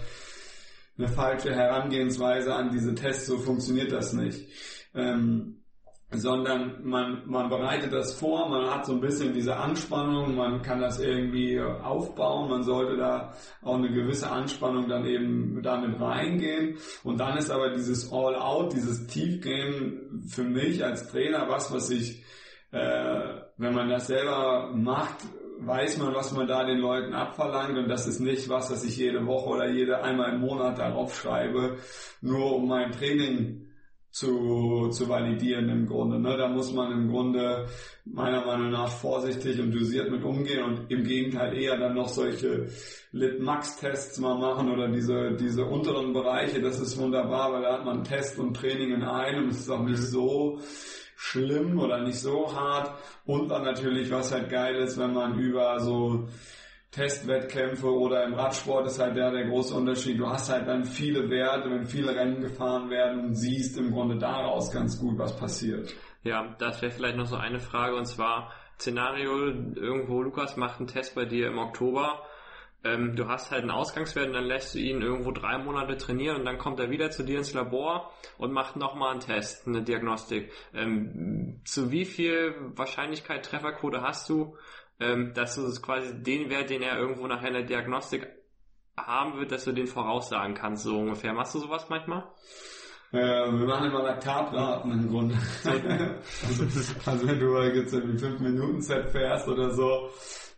eine 0.99 1.09
falsche 1.09 1.55
Herangehensweise 1.55 2.55
an 2.55 2.71
diese 2.71 2.95
Tests. 2.95 3.27
So 3.27 3.39
funktioniert 3.39 3.93
das 3.93 4.13
nicht. 4.13 4.49
Ähm, 4.95 5.62
sondern 6.13 6.83
man, 6.83 7.23
man 7.27 7.49
bereitet 7.49 7.93
das 7.93 8.15
vor, 8.15 8.49
man 8.49 8.71
hat 8.71 8.87
so 8.87 8.93
ein 8.93 9.01
bisschen 9.01 9.33
diese 9.33 9.57
Anspannung, 9.57 10.35
man 10.35 10.63
kann 10.63 10.81
das 10.81 11.01
irgendwie 11.01 11.61
aufbauen, 11.61 12.51
man 12.51 12.63
sollte 12.63 12.97
da 12.97 13.33
auch 13.63 13.77
eine 13.77 13.91
gewisse 13.91 14.31
Anspannung 14.31 14.89
dann 14.89 15.07
eben 15.07 15.63
damit 15.63 16.01
reingehen. 16.01 16.77
Und 17.03 17.19
dann 17.19 17.37
ist 17.39 17.51
aber 17.51 17.71
dieses 17.71 18.13
All-Out, 18.13 18.75
dieses 18.75 19.07
Tiefgehen 19.07 20.25
für 20.29 20.45
mich 20.45 20.85
als 20.85 21.11
Trainer 21.11 21.49
was, 21.49 21.73
was 21.73 21.91
ich, 21.91 22.23
äh, 22.73 23.41
wenn 23.57 23.75
man 23.75 23.89
das 23.89 24.07
selber 24.07 24.73
macht, 24.75 25.17
weiß 25.65 25.99
man, 25.99 26.15
was 26.15 26.33
man 26.33 26.47
da 26.47 26.65
den 26.65 26.79
Leuten 26.79 27.15
abverlangt. 27.15 27.79
Und 27.79 27.89
das 27.89 28.07
ist 28.07 28.21
nicht 28.21 28.49
was, 28.49 28.71
was 28.71 28.85
ich 28.85 28.97
jede 28.97 29.25
Woche 29.27 29.49
oder 29.49 29.71
jede 29.71 30.03
einmal 30.03 30.35
im 30.35 30.41
Monat 30.41 30.79
darauf 30.79 31.15
schreibe, 31.15 31.77
nur 32.21 32.57
um 32.57 32.69
mein 32.69 32.91
Training 32.91 33.62
zu, 34.13 34.91
zu 34.91 35.09
validieren 35.09 35.71
im 35.71 35.87
Grunde. 35.87 36.21
Ne? 36.21 36.37
Da 36.37 36.47
muss 36.49 36.73
man 36.73 36.93
im 36.93 37.09
Grunde 37.09 37.67
meiner 38.05 38.45
Meinung 38.45 38.71
nach 38.71 38.89
vorsichtig 38.89 39.59
und 39.59 39.75
dosiert 39.75 40.11
mit 40.11 40.23
umgehen 40.23 40.63
und 40.63 40.91
im 40.91 41.03
Gegenteil 41.03 41.57
eher 41.57 41.79
dann 41.79 41.95
noch 41.95 42.09
solche 42.09 42.69
Lit-Max-Tests 43.13 44.21
mal 44.21 44.39
machen 44.39 44.71
oder 44.71 44.89
diese, 44.89 45.35
diese 45.41 45.65
unteren 45.65 46.13
Bereiche. 46.13 46.61
Das 46.61 46.79
ist 46.79 46.99
wunderbar, 46.99 47.53
weil 47.53 47.63
da 47.63 47.73
hat 47.73 47.87
man 47.87 48.05
Test 48.05 48.39
und 48.39 48.55
Training 48.55 48.93
in 48.93 49.03
einem. 49.03 49.49
Es 49.49 49.61
ist 49.61 49.71
auch 49.71 49.83
nicht 49.83 50.03
so 50.03 50.61
schlimm 51.17 51.79
oder 51.79 52.03
nicht 52.03 52.19
so 52.19 52.55
hart. 52.55 52.93
Und 53.25 53.49
dann 53.49 53.65
natürlich, 53.65 54.11
was 54.11 54.31
halt 54.31 54.51
geil 54.51 54.77
ist, 54.77 54.99
wenn 54.99 55.15
man 55.15 55.39
über 55.39 55.81
so 55.81 56.29
Testwettkämpfe 56.93 57.91
oder 57.91 58.25
im 58.25 58.35
Radsport 58.35 58.87
ist 58.87 58.99
halt 58.99 59.17
der, 59.17 59.31
der 59.31 59.47
große 59.47 59.75
Unterschied. 59.75 60.21
Du 60.21 60.29
hast 60.29 60.51
halt 60.51 60.69
dann 60.69 60.85
viele 60.85 61.29
Werte, 61.31 61.71
wenn 61.71 61.87
viele 61.87 62.15
Rennen 62.15 62.43
gefahren 62.43 62.91
werden 62.91 63.25
und 63.25 63.35
siehst 63.35 63.79
im 63.79 63.91
Grunde 63.93 64.19
daraus 64.19 64.71
ganz 64.71 65.01
gut, 65.01 65.19
was 65.19 65.35
passiert. 65.37 65.95
Ja, 66.23 66.55
das 66.59 66.83
wäre 66.83 66.93
vielleicht 66.93 67.17
noch 67.17 67.27
so 67.27 67.37
eine 67.37 67.61
Frage 67.61 67.97
und 67.97 68.05
zwar 68.05 68.53
Szenario, 68.79 69.49
irgendwo 69.75 70.23
Lukas 70.23 70.57
macht 70.57 70.79
einen 70.79 70.87
Test 70.87 71.15
bei 71.15 71.25
dir 71.25 71.49
im 71.49 71.59
Oktober. 71.59 72.27
Ähm, 72.85 73.15
du 73.15 73.29
hast 73.29 73.51
halt 73.53 73.63
einen 73.63 73.71
Ausgangswert 73.71 74.27
und 74.27 74.35
dann 74.35 74.45
lässt 74.45 74.75
du 74.75 74.79
ihn 74.79 75.03
irgendwo 75.03 75.31
drei 75.31 75.57
Monate 75.57 75.97
trainieren 75.97 76.37
und 76.39 76.45
dann 76.45 76.59
kommt 76.59 76.81
er 76.81 76.91
wieder 76.91 77.11
zu 77.11 77.23
dir 77.23 77.39
ins 77.39 77.55
Labor 77.55 78.13
und 78.39 78.53
macht 78.53 78.77
nochmal 78.77 79.13
einen 79.13 79.21
Test, 79.21 79.67
eine 79.67 79.83
Diagnostik. 79.83 80.51
Ähm, 80.75 81.61
zu 81.65 81.91
wie 81.93 82.05
viel 82.05 82.55
Wahrscheinlichkeit 82.75 83.45
Trefferquote 83.45 84.03
hast 84.03 84.29
du, 84.29 84.57
ähm, 85.03 85.35
dass 85.35 85.57
du 85.57 85.71
quasi 85.81 86.23
den 86.23 86.51
Wert, 86.51 86.71
den 86.71 86.83
er 86.83 86.99
irgendwo 86.99 87.27
nachher 87.27 87.49
in 87.49 87.55
der 87.55 87.65
Diagnostik 87.65 88.29
haben 88.97 89.39
wird, 89.39 89.53
dass 89.53 89.65
du 89.65 89.73
den 89.73 89.87
voraussagen 89.87 90.55
kannst, 90.55 90.85
so 90.85 90.99
ungefähr. 90.99 91.33
Machst 91.33 91.55
du 91.55 91.59
sowas 91.59 91.87
manchmal? 91.89 92.25
Äh, 93.13 93.19
wir 93.19 93.67
machen 93.67 93.91
immer 93.91 94.03
Laktatraten 94.03 94.91
im 94.91 95.09
Grunde. 95.09 95.35
also, 95.65 96.65
also 97.11 97.29
wenn 97.29 97.39
du 97.39 97.59
jetzt 97.59 97.93
irgendwie 97.93 98.19
5 98.19 98.41
Minuten 98.41 98.81
Set 98.81 99.11
fährst 99.11 99.49
oder 99.49 99.71
so, 99.71 100.09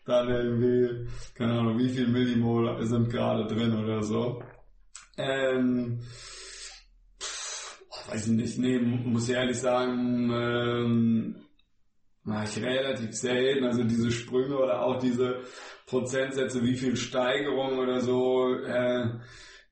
dann 0.06 0.28
irgendwie, 0.28 1.08
keine 1.34 1.58
Ahnung, 1.58 1.78
wie 1.78 1.88
viel 1.88 2.08
Millimol 2.08 2.84
sind 2.84 3.10
gerade 3.10 3.46
drin 3.46 3.74
oder 3.76 4.02
so. 4.02 4.42
Ähm, 5.16 6.00
weiß 8.08 8.26
ich 8.26 8.32
nicht, 8.32 8.58
nee, 8.58 8.78
muss 8.78 9.28
ich 9.28 9.34
ehrlich 9.34 9.58
sagen, 9.58 10.30
ähm, 10.32 11.36
mache 12.24 12.44
ich 12.44 12.62
relativ 12.62 13.12
selten, 13.14 13.64
also 13.64 13.84
diese 13.84 14.10
Sprünge 14.10 14.56
oder 14.56 14.82
auch 14.82 14.98
diese 14.98 15.42
Prozentsätze, 15.86 16.62
wie 16.62 16.76
viel 16.76 16.96
Steigerung 16.96 17.78
oder 17.78 18.00
so, 18.00 18.54
äh, 18.54 19.10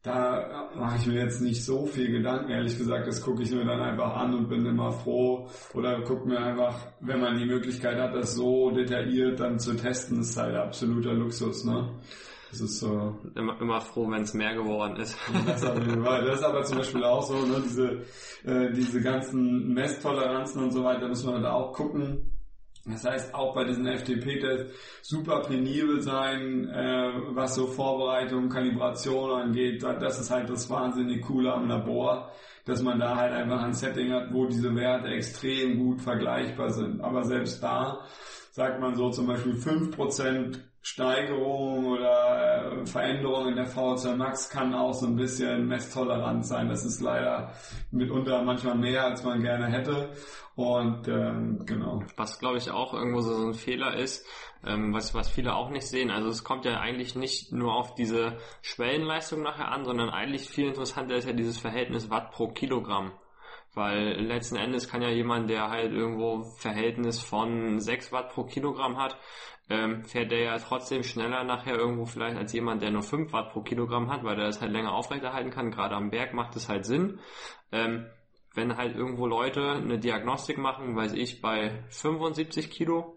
da 0.02 0.68
mache 0.74 0.96
ich 0.96 1.06
mir 1.06 1.20
jetzt 1.20 1.40
nicht 1.40 1.64
so 1.64 1.86
viel 1.86 2.10
Gedanken, 2.10 2.50
ehrlich 2.50 2.76
gesagt. 2.76 3.06
Das 3.06 3.22
gucke 3.22 3.42
ich 3.42 3.52
mir 3.52 3.64
dann 3.64 3.80
einfach 3.80 4.16
an 4.16 4.34
und 4.34 4.48
bin 4.48 4.66
immer 4.66 4.90
froh. 4.90 5.48
Oder 5.74 6.02
gucke 6.02 6.26
mir 6.26 6.40
einfach, 6.40 6.76
wenn 7.00 7.20
man 7.20 7.38
die 7.38 7.46
Möglichkeit 7.46 7.98
hat, 7.98 8.12
das 8.12 8.34
so 8.34 8.72
detailliert 8.72 9.38
dann 9.38 9.60
zu 9.60 9.74
testen, 9.74 10.20
ist 10.20 10.36
halt 10.36 10.56
absoluter 10.56 11.12
Luxus, 11.12 11.64
ne? 11.64 11.88
Das 12.50 12.60
ist 12.60 12.80
so. 12.80 13.16
Immer, 13.36 13.58
immer 13.60 13.80
froh, 13.80 14.10
wenn 14.10 14.22
es 14.22 14.34
mehr 14.34 14.54
geworden 14.54 14.96
ist. 14.96 15.16
Das, 15.46 15.62
ist 15.62 16.44
aber 16.44 16.64
zum 16.64 16.78
Beispiel 16.78 17.04
auch 17.04 17.22
so, 17.22 17.46
ne? 17.46 17.62
Diese, 17.64 18.02
äh, 18.44 18.72
diese 18.72 19.00
ganzen 19.00 19.72
Messtoleranzen 19.72 20.64
und 20.64 20.72
so 20.72 20.82
weiter 20.82 21.06
muss 21.08 21.24
man 21.24 21.42
da 21.42 21.52
auch 21.52 21.72
gucken. 21.72 22.41
Das 22.84 23.04
heißt, 23.04 23.34
auch 23.34 23.54
bei 23.54 23.64
diesen 23.64 23.86
FTP-Tests 23.86 24.72
super 25.02 25.40
penibel 25.42 26.02
sein, 26.02 26.68
äh, 26.68 27.12
was 27.28 27.54
so 27.54 27.68
Vorbereitung, 27.68 28.48
Kalibration 28.48 29.30
angeht. 29.30 29.84
Das 29.84 30.18
ist 30.18 30.30
halt 30.30 30.50
das 30.50 30.68
wahnsinnig 30.68 31.22
coole 31.22 31.52
am 31.52 31.68
Labor, 31.68 32.32
dass 32.64 32.82
man 32.82 32.98
da 32.98 33.16
halt 33.16 33.32
einfach 33.32 33.62
ein 33.62 33.72
Setting 33.72 34.12
hat, 34.12 34.32
wo 34.32 34.46
diese 34.46 34.74
Werte 34.74 35.08
extrem 35.08 35.78
gut 35.78 36.00
vergleichbar 36.00 36.70
sind. 36.70 37.00
Aber 37.00 37.22
selbst 37.22 37.62
da 37.62 38.04
sagt 38.52 38.80
man 38.80 38.94
so 38.94 39.10
zum 39.10 39.26
Beispiel 39.26 39.54
5% 39.54 40.58
Steigerung 40.82 41.86
oder 41.86 42.72
äh, 42.82 42.86
Veränderung 42.86 43.48
in 43.48 43.56
der 43.56 43.68
VO2 43.68 44.16
Max 44.16 44.50
kann 44.50 44.74
auch 44.74 44.92
so 44.92 45.06
ein 45.06 45.16
bisschen 45.16 45.66
messtolerant 45.66 46.44
sein. 46.44 46.68
Das 46.68 46.84
ist 46.84 47.00
leider 47.00 47.52
mitunter 47.92 48.42
manchmal 48.42 48.76
mehr, 48.76 49.04
als 49.04 49.22
man 49.22 49.40
gerne 49.42 49.66
hätte. 49.66 50.10
Und 50.56 51.08
ähm, 51.08 51.64
genau. 51.64 52.02
Was 52.16 52.40
glaube 52.40 52.58
ich 52.58 52.70
auch 52.70 52.92
irgendwo 52.92 53.20
so 53.20 53.46
ein 53.46 53.54
Fehler 53.54 53.94
ist, 53.96 54.26
ähm, 54.66 54.92
was, 54.92 55.14
was 55.14 55.30
viele 55.30 55.54
auch 55.54 55.70
nicht 55.70 55.86
sehen. 55.86 56.10
Also 56.10 56.28
es 56.28 56.44
kommt 56.44 56.64
ja 56.64 56.78
eigentlich 56.80 57.14
nicht 57.14 57.52
nur 57.52 57.74
auf 57.74 57.94
diese 57.94 58.36
Schwellenleistung 58.60 59.40
nachher 59.40 59.70
an, 59.70 59.84
sondern 59.84 60.10
eigentlich 60.10 60.48
viel 60.48 60.66
interessanter 60.66 61.14
ist 61.14 61.26
ja 61.26 61.32
dieses 61.32 61.58
Verhältnis 61.58 62.10
Watt 62.10 62.32
pro 62.32 62.48
Kilogramm. 62.48 63.12
Weil 63.74 64.20
letzten 64.20 64.56
Endes 64.56 64.88
kann 64.88 65.00
ja 65.00 65.08
jemand, 65.08 65.48
der 65.48 65.70
halt 65.70 65.92
irgendwo 65.92 66.42
Verhältnis 66.58 67.20
von 67.20 67.80
6 67.80 68.12
Watt 68.12 68.30
pro 68.30 68.44
Kilogramm 68.44 68.98
hat, 68.98 69.16
ähm, 69.70 70.04
fährt 70.04 70.30
der 70.30 70.40
ja 70.40 70.58
trotzdem 70.58 71.02
schneller 71.02 71.44
nachher 71.44 71.76
irgendwo 71.76 72.04
vielleicht 72.04 72.36
als 72.36 72.52
jemand, 72.52 72.82
der 72.82 72.90
nur 72.90 73.02
5 73.02 73.32
Watt 73.32 73.52
pro 73.52 73.62
Kilogramm 73.62 74.10
hat, 74.10 74.24
weil 74.24 74.36
der 74.36 74.46
das 74.46 74.60
halt 74.60 74.72
länger 74.72 74.92
aufrechterhalten 74.92 75.50
kann. 75.50 75.70
Gerade 75.70 75.94
am 75.94 76.10
Berg 76.10 76.34
macht 76.34 76.54
es 76.56 76.68
halt 76.68 76.84
Sinn. 76.84 77.20
Ähm, 77.70 78.06
wenn 78.54 78.76
halt 78.76 78.94
irgendwo 78.94 79.26
Leute 79.26 79.72
eine 79.72 79.98
Diagnostik 79.98 80.58
machen, 80.58 80.94
weiß 80.94 81.14
ich, 81.14 81.40
bei 81.40 81.82
75 81.88 82.70
Kilo 82.70 83.16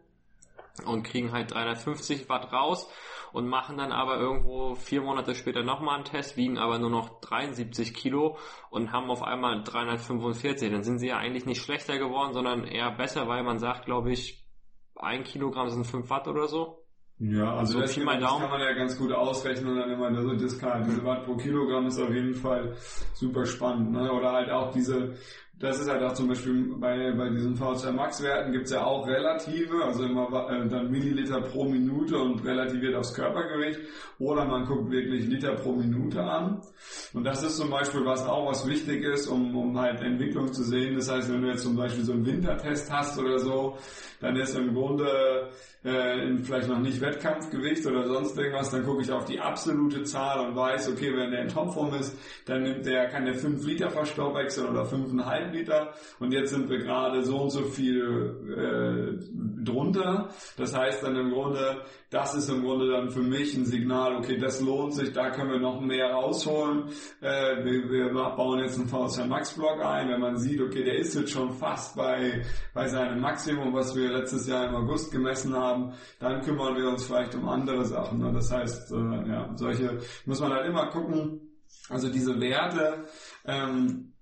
und 0.86 1.04
kriegen 1.04 1.34
halt 1.34 1.52
350 1.52 2.30
Watt 2.30 2.54
raus 2.54 2.90
und 3.36 3.50
machen 3.50 3.76
dann 3.78 3.92
aber 3.92 4.18
irgendwo 4.18 4.76
vier 4.76 5.02
Monate 5.02 5.36
später 5.36 5.62
nochmal 5.62 5.96
einen 5.96 6.06
Test, 6.06 6.38
wiegen 6.38 6.58
aber 6.58 6.80
nur 6.80 6.90
noch 6.90 7.20
73 7.20 7.94
Kilo 7.94 8.38
und 8.70 8.94
haben 8.94 9.12
auf 9.12 9.22
einmal 9.22 9.62
345. 9.62 10.72
Dann 10.72 10.84
sind 10.84 11.00
sie 11.00 11.10
ja 11.10 11.18
eigentlich 11.18 11.46
nicht 11.46 11.62
schlechter 11.62 11.98
geworden, 11.98 12.32
sondern 12.32 12.64
eher 12.64 12.92
besser, 12.92 13.28
weil 13.28 13.44
man 13.44 13.60
sagt, 13.60 13.84
glaube 13.84 14.14
ich, 14.14 14.46
ein 14.96 15.26
Kilogramm 15.26 15.68
sind 15.68 15.86
5 15.86 16.10
Watt 16.10 16.30
oder 16.30 16.48
so. 16.48 16.86
Ja, 17.20 17.56
also 17.56 17.74
so 17.74 17.82
das, 17.82 17.94
kann 17.94 18.06
man 18.06 18.22
ja 18.62 18.74
ganz 18.74 18.98
gut 18.98 19.12
ausrechnen 19.12 19.72
und 19.72 19.80
dann 19.80 19.90
immer 19.90 20.14
so 20.22 20.34
das 20.34 20.58
kann, 20.58 20.86
diese 20.86 21.04
Watt 21.04 21.26
pro 21.26 21.36
Kilogramm 21.36 21.88
ist 21.88 22.00
auf 22.00 22.14
jeden 22.14 22.36
Fall 22.36 22.78
super 23.14 23.46
spannend. 23.46 23.92
Ne? 23.92 24.14
Oder 24.14 24.32
halt 24.32 24.50
auch 24.50 24.72
diese 24.72 25.16
das 25.60 25.80
ist 25.80 25.90
halt 25.90 26.04
auch 26.04 26.14
zum 26.14 26.28
Beispiel 26.28 26.76
bei, 26.78 27.14
bei 27.14 27.30
diesen 27.30 27.56
VHR 27.56 27.94
Max 27.94 28.22
Werten 28.22 28.52
gibt's 28.52 28.72
ja 28.72 28.84
auch 28.84 29.08
relative, 29.08 29.86
also 29.86 30.04
immer 30.04 30.28
äh, 30.50 30.68
dann 30.68 30.92
Milliliter 30.92 31.40
pro 31.40 31.64
Minute 31.64 32.18
und 32.18 32.44
relativiert 32.44 32.96
aufs 32.96 33.14
Körpergewicht. 33.14 33.80
Oder 34.20 34.46
man 34.46 34.66
guckt 34.66 34.92
wirklich 34.92 35.28
Liter 35.28 35.56
pro 35.56 35.72
Minute 35.72 36.22
an. 36.22 36.62
Und 37.14 37.24
das 37.24 37.42
ist 37.42 37.56
zum 37.56 37.70
Beispiel 37.70 38.04
was 38.06 38.26
auch 38.26 38.50
was 38.50 38.68
wichtig 38.68 39.04
ist, 39.04 39.28
um, 39.28 39.56
um 39.56 39.80
halt 39.80 40.02
Entwicklung 40.02 40.52
zu 40.52 40.64
sehen. 40.64 40.96
Das 40.96 41.10
heißt, 41.10 41.32
wenn 41.32 41.42
du 41.42 41.48
jetzt 41.48 41.64
zum 41.64 41.78
Beispiel 41.78 42.04
so 42.04 42.12
einen 42.12 42.26
Wintertest 42.26 42.92
hast 42.92 43.18
oder 43.18 43.40
so, 43.40 43.78
dann 44.26 44.38
ist 44.38 44.56
im 44.56 44.74
Grunde 44.74 45.52
äh, 45.84 46.36
vielleicht 46.42 46.68
noch 46.68 46.80
nicht 46.80 47.00
Wettkampfgewicht 47.00 47.86
oder 47.86 48.08
sonst 48.08 48.36
irgendwas, 48.36 48.72
dann 48.72 48.84
gucke 48.84 49.04
ich 49.04 49.12
auf 49.12 49.26
die 49.26 49.40
absolute 49.40 50.02
Zahl 50.02 50.48
und 50.48 50.56
weiß, 50.56 50.90
okay, 50.90 51.16
wenn 51.16 51.30
der 51.30 51.44
in 51.44 51.48
Topform 51.48 51.94
ist, 51.94 52.18
dann 52.48 52.64
nimmt 52.64 52.88
der, 52.88 53.08
kann 53.10 53.26
der 53.26 53.36
5 53.36 53.64
Liter 53.68 53.92
verstoffwechseln 53.92 54.70
oder 54.70 54.84
5,5 54.84 55.52
Liter 55.52 55.94
und 56.20 56.32
jetzt 56.32 56.50
sind 56.50 56.68
wir 56.70 56.80
gerade 56.80 57.24
so 57.24 57.38
und 57.38 57.52
so 57.52 57.66
viel 57.66 58.34
äh, 58.50 59.64
drunter. 59.64 60.30
Das 60.58 60.76
heißt 60.76 61.04
dann 61.04 61.16
im 61.18 61.30
Grunde, 61.30 61.84
das 62.10 62.34
ist 62.34 62.50
im 62.50 62.64
Grunde 62.64 62.90
dann 62.90 63.10
für 63.10 63.22
mich 63.22 63.56
ein 63.56 63.66
Signal, 63.66 64.16
okay, 64.16 64.38
das 64.38 64.62
lohnt 64.62 64.96
sich, 64.96 65.12
da 65.14 65.30
können 65.30 65.52
wir 65.52 65.60
noch 65.60 65.82
mehr 65.82 66.12
rausholen. 66.12 66.86
Äh, 67.22 67.64
wir, 67.64 67.90
wir 67.92 68.10
bauen 68.36 68.60
jetzt 68.60 68.80
einen 68.80 68.88
VSR 68.88 69.28
Max 69.28 69.54
Block 69.54 69.84
ein, 69.86 70.10
wenn 70.10 70.22
man 70.22 70.38
sieht, 70.38 70.62
okay, 70.62 70.84
der 70.84 70.98
ist 70.98 71.14
jetzt 71.14 71.32
schon 71.32 71.52
fast 71.54 71.96
bei, 71.96 72.42
bei 72.74 72.88
seinem 72.88 73.20
Maximum, 73.20 73.72
was 73.74 73.96
wir 73.96 74.15
letztes 74.16 74.48
Jahr 74.48 74.68
im 74.68 74.76
August 74.76 75.12
gemessen 75.12 75.54
haben, 75.56 75.94
dann 76.20 76.42
kümmern 76.42 76.76
wir 76.76 76.90
uns 76.90 77.06
vielleicht 77.06 77.36
um 77.36 77.48
andere 77.48 77.86
Sachen. 77.86 78.20
Ne? 78.20 78.32
Das 78.34 78.52
heißt, 78.52 78.92
äh, 78.92 79.30
ja, 79.30 79.52
solche 79.56 80.00
muss 80.26 80.40
man 80.40 80.52
halt 80.52 80.68
immer 80.68 80.88
gucken. 80.90 81.42
Also 81.90 82.10
diese 82.10 82.40
Werte, 82.40 83.06
ähm, 83.46 84.14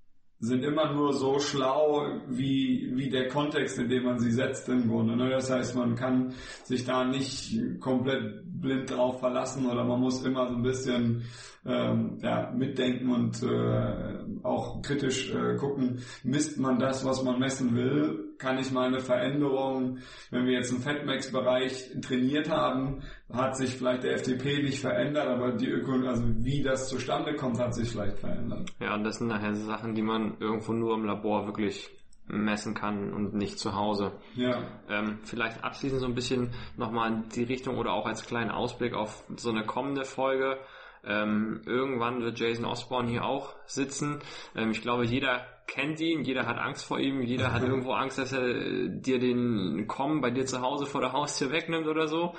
sind 0.44 0.62
immer 0.66 0.92
nur 0.92 1.14
so 1.14 1.40
schlau 1.40 2.06
wie, 2.28 2.92
wie 2.96 3.10
der 3.10 3.30
Kontext, 3.30 3.80
in 3.80 3.88
dem 3.88 4.04
man 4.04 4.20
sie 4.20 4.32
setzt 4.32 4.68
im 4.68 4.90
Grunde. 4.90 5.16
Ne? 5.16 5.30
Das 5.30 5.50
heißt, 5.50 5.74
man 5.74 5.96
kann 5.96 6.34
sich 6.66 6.84
da 6.84 7.06
nicht 7.06 7.58
komplett 7.80 8.42
blind 8.44 8.92
drauf 8.92 9.22
verlassen 9.22 9.66
oder 9.66 9.86
man 9.86 10.02
muss 10.02 10.22
immer 10.26 10.50
so 10.50 10.56
ein 10.56 10.62
bisschen 10.62 11.24
ähm, 11.66 12.18
ja, 12.22 12.52
mitdenken 12.52 13.10
und 13.10 13.42
äh, 13.42 14.44
auch 14.44 14.82
kritisch 14.82 15.34
äh, 15.34 15.56
gucken, 15.56 16.02
misst 16.24 16.60
man 16.60 16.78
das, 16.78 17.06
was 17.06 17.24
man 17.24 17.40
messen 17.40 17.74
will? 17.74 18.23
Kann 18.38 18.58
ich 18.60 18.72
mal 18.72 18.88
eine 18.88 19.00
Veränderung, 19.00 20.00
wenn 20.32 20.46
wir 20.46 20.54
jetzt 20.54 20.72
im 20.72 20.82
Fatmax-Bereich 20.82 21.92
trainiert 22.02 22.50
haben, 22.50 23.02
hat 23.32 23.56
sich 23.56 23.76
vielleicht 23.76 24.04
der 24.04 24.18
FTP 24.18 24.64
nicht 24.64 24.80
verändert, 24.80 25.28
aber 25.28 25.52
die 25.54 25.70
Ökonomie, 25.70 26.08
also 26.08 26.24
wie 26.40 26.62
das 26.62 26.90
zustande 26.90 27.36
kommt, 27.36 27.60
hat 27.60 27.74
sich 27.74 27.90
vielleicht 27.90 28.20
verändert. 28.20 28.70
Ja, 28.80 28.96
und 28.96 29.04
das 29.04 29.18
sind 29.18 29.28
nachher 29.28 29.56
Sachen, 29.56 29.96
die 29.96 30.02
man 30.02 30.38
irgendwo 30.40 30.74
nur 30.74 30.96
im 30.96 31.06
Labor 31.06 31.46
wirklich 31.46 31.90
messen 32.28 32.74
kann 32.74 33.14
und 33.14 33.34
nicht 33.34 33.60
zu 33.60 33.76
Hause. 33.76 34.14
Ja. 34.36 34.64
Ähm, 34.90 35.20
vielleicht 35.24 35.64
abschließend 35.64 36.02
so 36.02 36.08
ein 36.08 36.16
bisschen 36.16 36.52
nochmal 36.78 37.12
in 37.12 37.30
die 37.30 37.44
Richtung 37.44 37.78
oder 37.78 37.94
auch 37.94 38.06
als 38.06 38.26
kleinen 38.26 38.52
Ausblick 38.52 38.94
auf 38.94 39.24
so 39.36 39.50
eine 39.50 39.66
kommende 39.66 40.06
Folge. 40.06 40.58
Ähm, 41.06 41.62
irgendwann 41.66 42.22
wird 42.22 42.40
Jason 42.40 42.66
Osborne 42.66 43.10
hier 43.10 43.26
auch 43.26 43.56
sitzen. 43.66 44.20
Ähm, 44.56 44.72
ich 44.72 44.82
glaube, 44.82 45.06
jeder 45.06 45.46
kennt 45.68 46.00
ihn, 46.00 46.24
jeder 46.24 46.46
hat 46.46 46.58
Angst 46.58 46.86
vor 46.86 47.00
ihm, 47.00 47.22
jeder 47.22 47.52
hat 47.52 47.64
irgendwo 47.68 47.94
Angst, 47.94 48.18
dass 48.18 48.32
er 48.32 48.88
dir 48.88 49.20
den 49.20 49.88
Kommen 49.88 50.22
bei 50.22 50.32
dir 50.32 50.46
zu 50.46 50.62
Hause 50.62 50.86
vor 50.86 51.02
der 51.02 51.12
Haustür 51.12 51.52
wegnimmt 51.52 51.88
oder 51.88 52.08
so. 52.08 52.36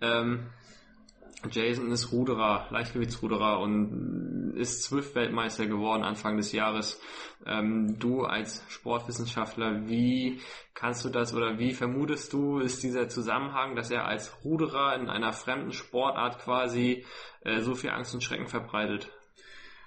Ähm, 0.00 0.50
Jason 1.50 1.90
ist 1.90 2.12
Ruderer, 2.12 2.66
Leichtgewichtsruderer 2.70 3.60
und 3.60 4.54
ist 4.56 4.82
Swift-Weltmeister 4.84 5.66
geworden 5.66 6.02
Anfang 6.02 6.36
des 6.36 6.52
Jahres. 6.52 7.00
Ähm, 7.46 7.98
du 7.98 8.24
als 8.24 8.64
Sportwissenschaftler, 8.68 9.88
wie 9.88 10.40
kannst 10.74 11.04
du 11.04 11.08
das 11.08 11.34
oder 11.34 11.58
wie 11.58 11.72
vermutest 11.72 12.32
du, 12.32 12.58
ist 12.58 12.82
dieser 12.82 13.08
Zusammenhang, 13.08 13.76
dass 13.76 13.90
er 13.90 14.06
als 14.06 14.44
Ruderer 14.44 14.94
in 14.96 15.08
einer 15.08 15.32
fremden 15.32 15.72
Sportart 15.72 16.38
quasi 16.38 17.04
äh, 17.42 17.60
so 17.60 17.74
viel 17.74 17.90
Angst 17.90 18.14
und 18.14 18.22
Schrecken 18.22 18.46
verbreitet? 18.46 19.10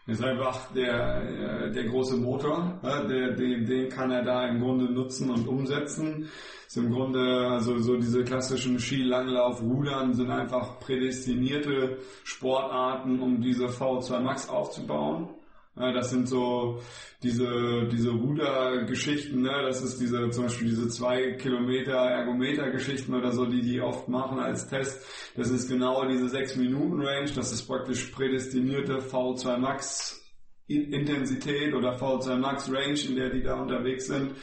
Ist 0.07 0.23
einfach 0.23 0.71
der, 0.73 1.21
äh, 1.21 1.71
der 1.71 1.83
große 1.83 2.17
Motor, 2.17 2.79
der, 2.83 3.35
den, 3.35 3.65
den 3.65 3.89
kann 3.89 4.09
er 4.09 4.23
da 4.23 4.47
im 4.47 4.61
Grunde 4.61 4.85
nutzen 4.85 5.29
und 5.29 5.47
umsetzen. 5.47 6.29
Ist 6.65 6.77
im 6.77 6.91
Grunde, 6.91 7.47
also 7.49 7.77
so 7.79 7.97
diese 7.97 8.23
klassischen 8.23 8.79
Skilanglauf, 8.79 9.61
Rudern 9.61 10.13
sind 10.13 10.31
einfach 10.31 10.79
prädestinierte 10.79 11.97
Sportarten, 12.23 13.19
um 13.19 13.41
diese 13.41 13.65
V2 13.65 14.19
Max 14.19 14.49
aufzubauen. 14.49 15.29
Das 15.77 16.09
sind 16.09 16.27
so 16.27 16.81
diese, 17.23 17.87
diese 17.91 18.09
Rudergeschichten, 18.09 19.41
ne? 19.41 19.63
das 19.63 19.81
ist 19.81 19.99
diese, 19.99 20.29
zum 20.29 20.43
Beispiel 20.43 20.69
diese 20.69 20.87
zwei 20.87 21.33
Kilometer 21.33 21.93
Ergometer-Geschichten 21.93 23.13
oder 23.13 23.31
so, 23.31 23.45
die 23.45 23.61
die 23.61 23.81
oft 23.81 24.07
machen 24.07 24.39
als 24.39 24.67
Test. 24.67 25.05
Das 25.35 25.49
ist 25.49 25.67
genau 25.67 26.07
diese 26.07 26.29
sechs 26.29 26.55
Minuten 26.55 27.01
Range, 27.01 27.29
das 27.35 27.51
ist 27.51 27.67
praktisch 27.67 28.05
prädestinierte 28.07 28.99
V2 28.99 29.57
Max 29.57 30.26
Intensität 30.67 31.73
oder 31.73 31.95
V2 31.95 32.37
Max 32.37 32.71
Range, 32.71 32.99
in 33.07 33.15
der 33.15 33.29
die 33.29 33.41
da 33.41 33.55
unterwegs 33.55 34.07
sind. 34.07 34.33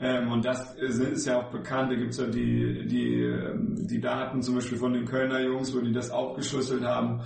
Ähm, 0.00 0.32
und 0.32 0.44
das 0.44 0.74
ist 0.76 1.26
ja 1.26 1.40
auch 1.40 1.50
bekannt, 1.50 1.92
da 1.92 1.96
gibt's 1.96 2.16
ja 2.16 2.26
die, 2.26 2.86
die, 2.86 3.22
ähm, 3.22 3.74
die 3.86 4.00
Daten 4.00 4.42
zum 4.42 4.54
Beispiel 4.54 4.78
von 4.78 4.94
den 4.94 5.04
Kölner 5.04 5.40
Jungs, 5.40 5.74
wo 5.76 5.80
die 5.80 5.92
das 5.92 6.10
aufgeschlüsselt 6.10 6.82
haben. 6.82 7.20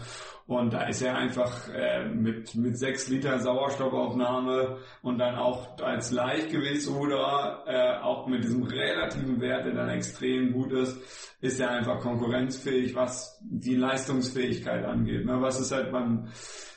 Und 0.47 0.74
da 0.74 0.82
ist 0.88 1.01
er 1.01 1.16
einfach 1.16 1.68
äh, 1.70 2.07
mit, 2.07 2.55
mit 2.55 2.76
sechs 2.76 3.09
Liter 3.09 3.38
Sauerstoffaufnahme 3.38 4.76
und 5.01 5.18
dann 5.18 5.36
auch 5.36 5.78
als 5.78 6.11
Leichtgewichtsruder, 6.11 7.62
äh, 7.66 8.03
auch 8.03 8.26
mit 8.26 8.45
diesem 8.45 8.64
relativen 8.64 9.40
Wert, 9.40 9.64
der 9.64 9.74
dann 9.74 9.88
extrem 9.88 10.53
gut 10.53 10.72
ist, 10.72 11.01
ist 11.40 11.61
er 11.61 11.70
einfach 11.70 12.01
konkurrenzfähig, 12.01 12.95
was 12.95 13.40
die 13.40 13.76
Leistungsfähigkeit 13.76 14.84
angeht. 14.84 15.24
Ne? 15.24 15.40
Was 15.40 15.61
ist 15.61 15.72
halt 15.72 15.90
beim, 15.90 16.26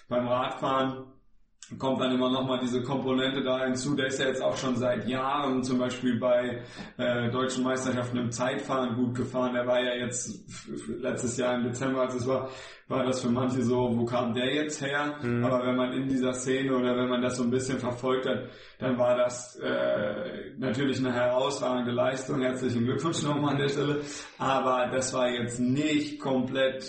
beim 0.08 0.28
Radfahren 0.28 1.04
kommt 1.78 2.00
dann 2.00 2.14
immer 2.14 2.32
nochmal 2.32 2.60
diese 2.60 2.82
Komponente 2.82 3.44
da 3.44 3.66
hinzu. 3.66 3.96
Der 3.96 4.08
ist 4.08 4.20
ja 4.20 4.28
jetzt 4.28 4.42
auch 4.42 4.56
schon 4.56 4.76
seit 4.78 5.08
Jahren 5.08 5.64
zum 5.64 5.78
Beispiel 5.78 6.18
bei 6.18 6.62
äh, 6.98 7.30
deutschen 7.30 7.64
Meisterschaften 7.64 8.18
im 8.18 8.32
Zeitfahren 8.32 8.96
gut 8.96 9.16
gefahren. 9.16 9.54
Der 9.54 9.68
war 9.68 9.82
ja 9.82 9.94
jetzt 9.94 10.46
letztes 10.88 11.38
Jahr 11.38 11.56
im 11.56 11.64
Dezember, 11.64 12.02
als 12.02 12.16
es 12.16 12.26
war, 12.26 12.50
war 12.88 13.04
das 13.04 13.22
für 13.22 13.30
manche 13.30 13.62
so, 13.64 13.92
wo 13.98 14.06
kam 14.06 14.34
der 14.34 14.54
jetzt 14.54 14.82
her? 14.82 15.20
Mhm. 15.22 15.44
Aber 15.44 15.66
wenn 15.66 15.76
man 15.76 15.92
in 15.92 16.08
dieser 16.08 16.34
Szene 16.34 16.74
oder 16.74 16.96
wenn 16.96 17.10
man 17.10 17.22
das 17.22 17.36
so 17.36 17.44
ein 17.44 17.52
bisschen 17.52 17.80
verfolgt 17.80 18.28
hat, 18.28 18.46
dann 18.80 18.98
war 18.98 19.18
das 19.18 19.58
äh, 19.58 20.52
natürlich 20.58 21.00
eine 21.00 21.12
herausragende 21.12 21.92
Leistung. 21.92 22.42
Herzlichen 22.42 22.86
Glückwunsch 22.86 23.24
nochmal 23.24 23.56
an 23.56 23.60
der 23.60 23.70
Stelle. 23.70 24.02
Aber 24.38 24.88
das 24.90 25.14
war 25.14 25.30
jetzt 25.30 25.60
nicht 25.60 26.22
komplett 26.22 26.86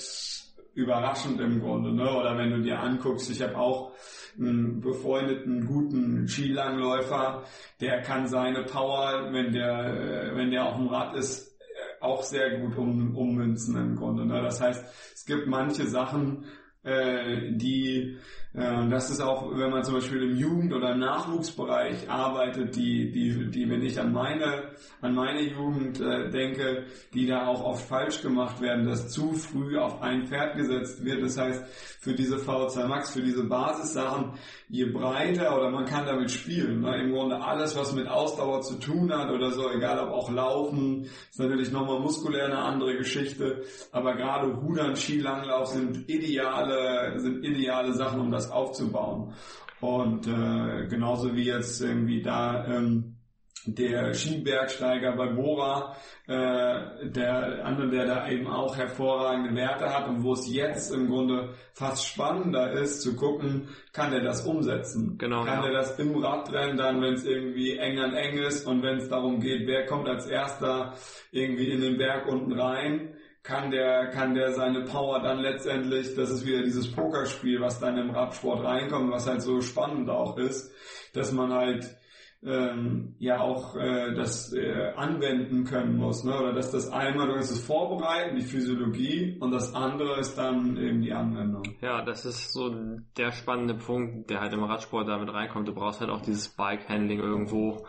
überraschend 0.75 1.41
im 1.41 1.61
Grunde. 1.61 1.93
Ne? 1.93 2.09
Oder 2.09 2.39
wenn 2.39 2.51
du 2.51 2.61
dir 2.61 2.79
anguckst, 2.79 3.29
ich 3.31 3.43
habe 3.43 3.57
auch 3.57 3.93
einen 4.39 4.81
befreundeten, 4.81 5.67
guten 5.67 6.29
Skilangläufer, 6.29 7.45
der 7.81 8.03
kann 8.03 8.27
seine 8.27 8.65
Power, 8.65 9.33
wenn 9.33 9.53
der, 9.53 10.33
wenn 10.35 10.51
der 10.51 10.67
auf 10.67 10.77
dem 10.77 10.89
Rad 10.89 11.17
ist, 11.17 11.57
auch 12.01 12.23
sehr 12.23 12.59
gut 12.59 12.77
um, 12.77 13.17
ummünzen 13.17 13.77
im 13.77 13.97
Grunde. 13.97 14.25
Ne? 14.25 14.41
Das 14.43 14.61
heißt, 14.61 14.85
es 15.15 15.25
gibt 15.25 15.47
manche 15.47 15.87
Sachen, 15.87 16.45
äh, 16.85 17.53
die, 17.53 18.19
äh, 18.55 18.89
das 18.89 19.11
ist 19.11 19.21
auch, 19.21 19.51
wenn 19.51 19.71
man 19.71 19.83
zum 19.83 19.95
Beispiel 19.95 20.23
im 20.23 20.37
Jugend- 20.37 20.73
oder 20.73 20.95
Nachwuchsbereich 20.95 22.09
arbeitet, 22.09 22.77
die, 22.77 23.11
die, 23.11 23.51
die, 23.51 23.69
wenn 23.69 23.83
ich 23.83 24.01
an 24.01 24.13
meine, 24.13 24.71
an 25.01 25.15
meine 25.15 25.43
Jugend 25.43 26.01
äh, 26.01 26.31
denke, 26.31 26.87
die 27.15 27.27
da 27.27 27.47
auch 27.47 27.65
oft 27.65 27.89
falsch 27.89 28.23
gemacht 28.23 28.61
werden, 28.61 28.87
dass 28.87 29.11
zu 29.11 29.33
früh 29.33 29.77
auf 29.77 30.01
ein 30.03 30.27
Pferd 30.27 30.57
gesetzt 30.57 31.05
wird. 31.05 31.23
Das 31.23 31.37
heißt, 31.37 31.65
für 32.01 32.15
diese 32.15 32.37
V2 32.37 32.87
Max, 32.87 33.13
für 33.13 33.23
diese 33.23 33.45
Basissachen, 33.45 34.39
je 34.69 34.87
breiter 34.87 35.57
oder 35.57 35.71
man 35.71 35.85
kann 35.85 36.07
damit 36.07 36.31
spielen. 36.31 36.81
Ne? 36.81 37.03
Im 37.03 37.13
Grunde 37.13 37.41
alles, 37.41 37.77
was 37.77 37.93
mit 37.95 38.07
Ausdauer 38.07 38.61
zu 38.61 38.79
tun 38.79 39.13
hat 39.13 39.31
oder 39.31 39.51
so, 39.51 39.71
egal 39.71 39.99
ob 39.99 40.11
auch 40.11 40.31
Laufen, 40.31 41.05
ist 41.05 41.39
natürlich 41.39 41.73
nochmal 41.73 42.01
muskulär 42.01 42.47
eine 42.47 42.59
andere 42.59 42.97
Geschichte, 42.97 43.65
aber 43.93 44.15
gerade 44.15 44.49
Rudern, 44.49 44.95
Skilanglauf 44.95 45.69
sind 45.69 46.09
ideale, 46.69 47.21
sind 47.21 47.45
ideale 47.45 47.93
Sachen, 47.93 48.21
um 48.21 48.31
das 48.31 48.51
aufzubauen. 48.51 49.35
Und 49.81 50.27
äh, 50.27 50.87
genauso 50.89 51.35
wie 51.35 51.45
jetzt 51.45 51.81
irgendwie 51.81 52.21
da 52.21 52.67
ähm, 52.67 53.15
der 53.67 54.15
Skibergsteiger 54.15 55.13
bei 55.17 55.27
Bora, 55.29 55.95
äh, 56.27 57.11
der 57.11 57.65
andere, 57.65 57.91
der 57.91 58.07
da 58.07 58.29
eben 58.29 58.47
auch 58.47 58.77
hervorragende 58.77 59.55
Werte 59.55 59.93
hat 59.93 60.09
und 60.09 60.23
wo 60.23 60.33
es 60.33 60.53
jetzt 60.53 60.93
im 60.93 61.09
Grunde 61.09 61.55
fast 61.75 62.07
spannender 62.07 62.73
ist 62.73 63.03
zu 63.03 63.15
gucken, 63.15 63.69
kann 63.93 64.11
der 64.11 64.23
das 64.23 64.47
umsetzen? 64.47 65.19
Genau, 65.19 65.45
kann 65.45 65.63
ja. 65.63 65.71
der 65.71 65.73
das 65.73 65.99
im 65.99 66.17
Radrennen 66.17 66.77
dann, 66.77 67.01
wenn 67.03 67.15
es 67.15 67.25
irgendwie 67.25 67.77
eng 67.77 67.99
an 67.99 68.15
eng 68.15 68.39
ist 68.39 68.67
und 68.67 68.83
wenn 68.83 68.99
es 68.99 69.09
darum 69.09 69.41
geht, 69.41 69.67
wer 69.67 69.87
kommt 69.87 70.09
als 70.09 70.27
erster 70.27 70.95
irgendwie 71.31 71.71
in 71.71 71.81
den 71.81 71.99
Berg 71.99 72.27
unten 72.27 72.59
rein? 72.59 73.18
Kann 73.43 73.71
der, 73.71 74.11
kann 74.11 74.35
der 74.35 74.53
seine 74.53 74.85
Power 74.85 75.21
dann 75.21 75.39
letztendlich, 75.39 76.15
das 76.15 76.31
ist 76.31 76.45
wieder 76.45 76.63
dieses 76.63 76.91
Pokerspiel, 76.93 77.61
was 77.61 77.81
dann 77.81 77.97
im 77.97 78.11
Radsport 78.11 78.65
reinkommt, 78.65 79.11
was 79.11 79.27
halt 79.27 79.43
so 79.43 79.61
spannend 79.61 80.11
auch 80.11 80.37
ist, 80.37 80.71
dass 81.15 81.33
man 81.33 81.53
halt 81.53 81.97
ähm, 82.45 83.17
ja 83.19 83.41
auch 83.41 83.75
äh, 83.75 84.15
das 84.15 84.53
äh, 84.53 84.93
anwenden 84.95 85.65
können 85.65 85.97
muss, 85.97 86.23
ne? 86.23 86.39
Oder 86.39 86.53
dass 86.53 86.71
das 86.71 86.89
einmal 86.89 87.37
hast 87.37 87.51
das 87.51 87.61
Vorbereiten, 87.61 88.37
die 88.37 88.45
Physiologie 88.45 89.37
und 89.41 89.51
das 89.51 89.75
andere 89.75 90.21
ist 90.21 90.39
dann 90.39 90.77
eben 90.77 91.03
die 91.03 91.13
Anwendung. 91.13 91.65
Ja, 91.81 92.05
das 92.05 92.25
ist 92.25 92.53
so 92.53 92.73
der 93.17 93.33
spannende 93.33 93.75
Punkt, 93.75 94.31
der 94.31 94.41
halt 94.41 94.53
im 94.53 94.63
Radsport 94.63 95.09
damit 95.09 95.33
reinkommt. 95.33 95.67
Du 95.67 95.75
brauchst 95.75 96.01
halt 96.01 96.11
auch 96.11 96.21
dieses 96.21 96.49
Bike-Handling 96.49 97.19
irgendwo. 97.19 97.85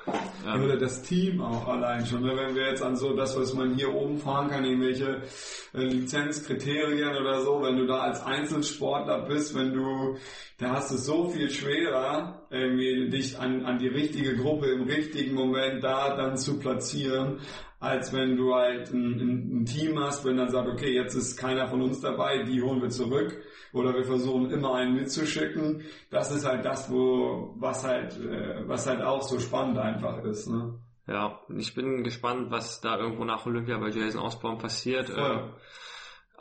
Ähm, 0.47 0.63
Oder 0.63 0.77
das 0.77 1.03
Team 1.03 1.41
auch 1.41 1.67
allein 1.67 2.05
schon. 2.07 2.23
Ne? 2.23 2.35
Wenn 2.35 2.55
wir 2.55 2.69
jetzt 2.69 2.81
an 2.81 2.95
so 2.95 3.15
das, 3.15 3.39
was 3.39 3.53
man 3.53 3.75
hier 3.75 3.93
oben 3.93 4.17
fahren 4.17 4.49
kann, 4.49 4.65
irgendwelche 4.65 5.21
äh, 5.75 5.83
Lizenzkriterien 5.83 7.15
oder 7.15 7.41
so, 7.41 7.61
wenn 7.61 7.77
du 7.77 7.85
da 7.85 7.99
als 7.99 8.25
Einzelsportler 8.25 9.27
bist, 9.27 9.55
wenn 9.55 9.73
du, 9.73 10.17
da 10.57 10.71
hast 10.71 10.91
du 10.91 10.97
so 10.97 11.29
viel 11.29 11.51
schwerer, 11.51 12.38
irgendwie 12.49 13.09
dich 13.09 13.39
an, 13.39 13.65
an 13.65 13.77
die 13.77 13.87
richtige 13.87 14.35
Gruppe 14.35 14.67
im 14.67 14.83
richtigen 14.83 15.35
Moment 15.35 15.83
da 15.83 16.15
dann 16.15 16.37
zu 16.37 16.59
platzieren, 16.59 17.39
als 17.79 18.11
wenn 18.11 18.35
du 18.35 18.53
halt 18.53 18.91
ein, 18.91 19.61
ein, 19.61 19.65
Team 19.65 19.99
hast, 19.99 20.25
wenn 20.25 20.37
dann 20.37 20.49
sagt, 20.49 20.67
okay, 20.67 20.93
jetzt 20.93 21.15
ist 21.15 21.37
keiner 21.37 21.67
von 21.67 21.81
uns 21.81 22.01
dabei, 22.01 22.43
die 22.43 22.61
holen 22.61 22.81
wir 22.81 22.89
zurück 22.89 23.37
oder 23.71 23.93
wir 23.93 24.03
versuchen 24.03 24.49
immer 24.49 24.75
einen 24.75 24.95
mitzuschicken. 24.95 25.83
Das 26.09 26.31
ist 26.31 26.45
halt 26.45 26.65
das, 26.65 26.91
wo 26.91 27.55
was 27.57 27.85
halt 27.85 28.19
äh, 28.19 28.67
was 28.67 28.87
halt 28.87 29.01
auch 29.01 29.21
so 29.21 29.39
spannend 29.39 29.77
einfach 29.77 30.23
ist. 30.23 30.49
Ne? 30.49 30.79
Ja, 31.07 31.39
ich 31.55 31.73
bin 31.73 32.03
gespannt, 32.03 32.51
was 32.51 32.81
da 32.81 32.97
irgendwo 32.97 33.25
nach 33.25 33.45
Olympia 33.45 33.77
bei 33.77 33.89
Jason 33.89 34.21
Osborne 34.21 34.57
passiert. 34.57 35.09
Voll. 35.09 35.21
Äh, 35.21 35.88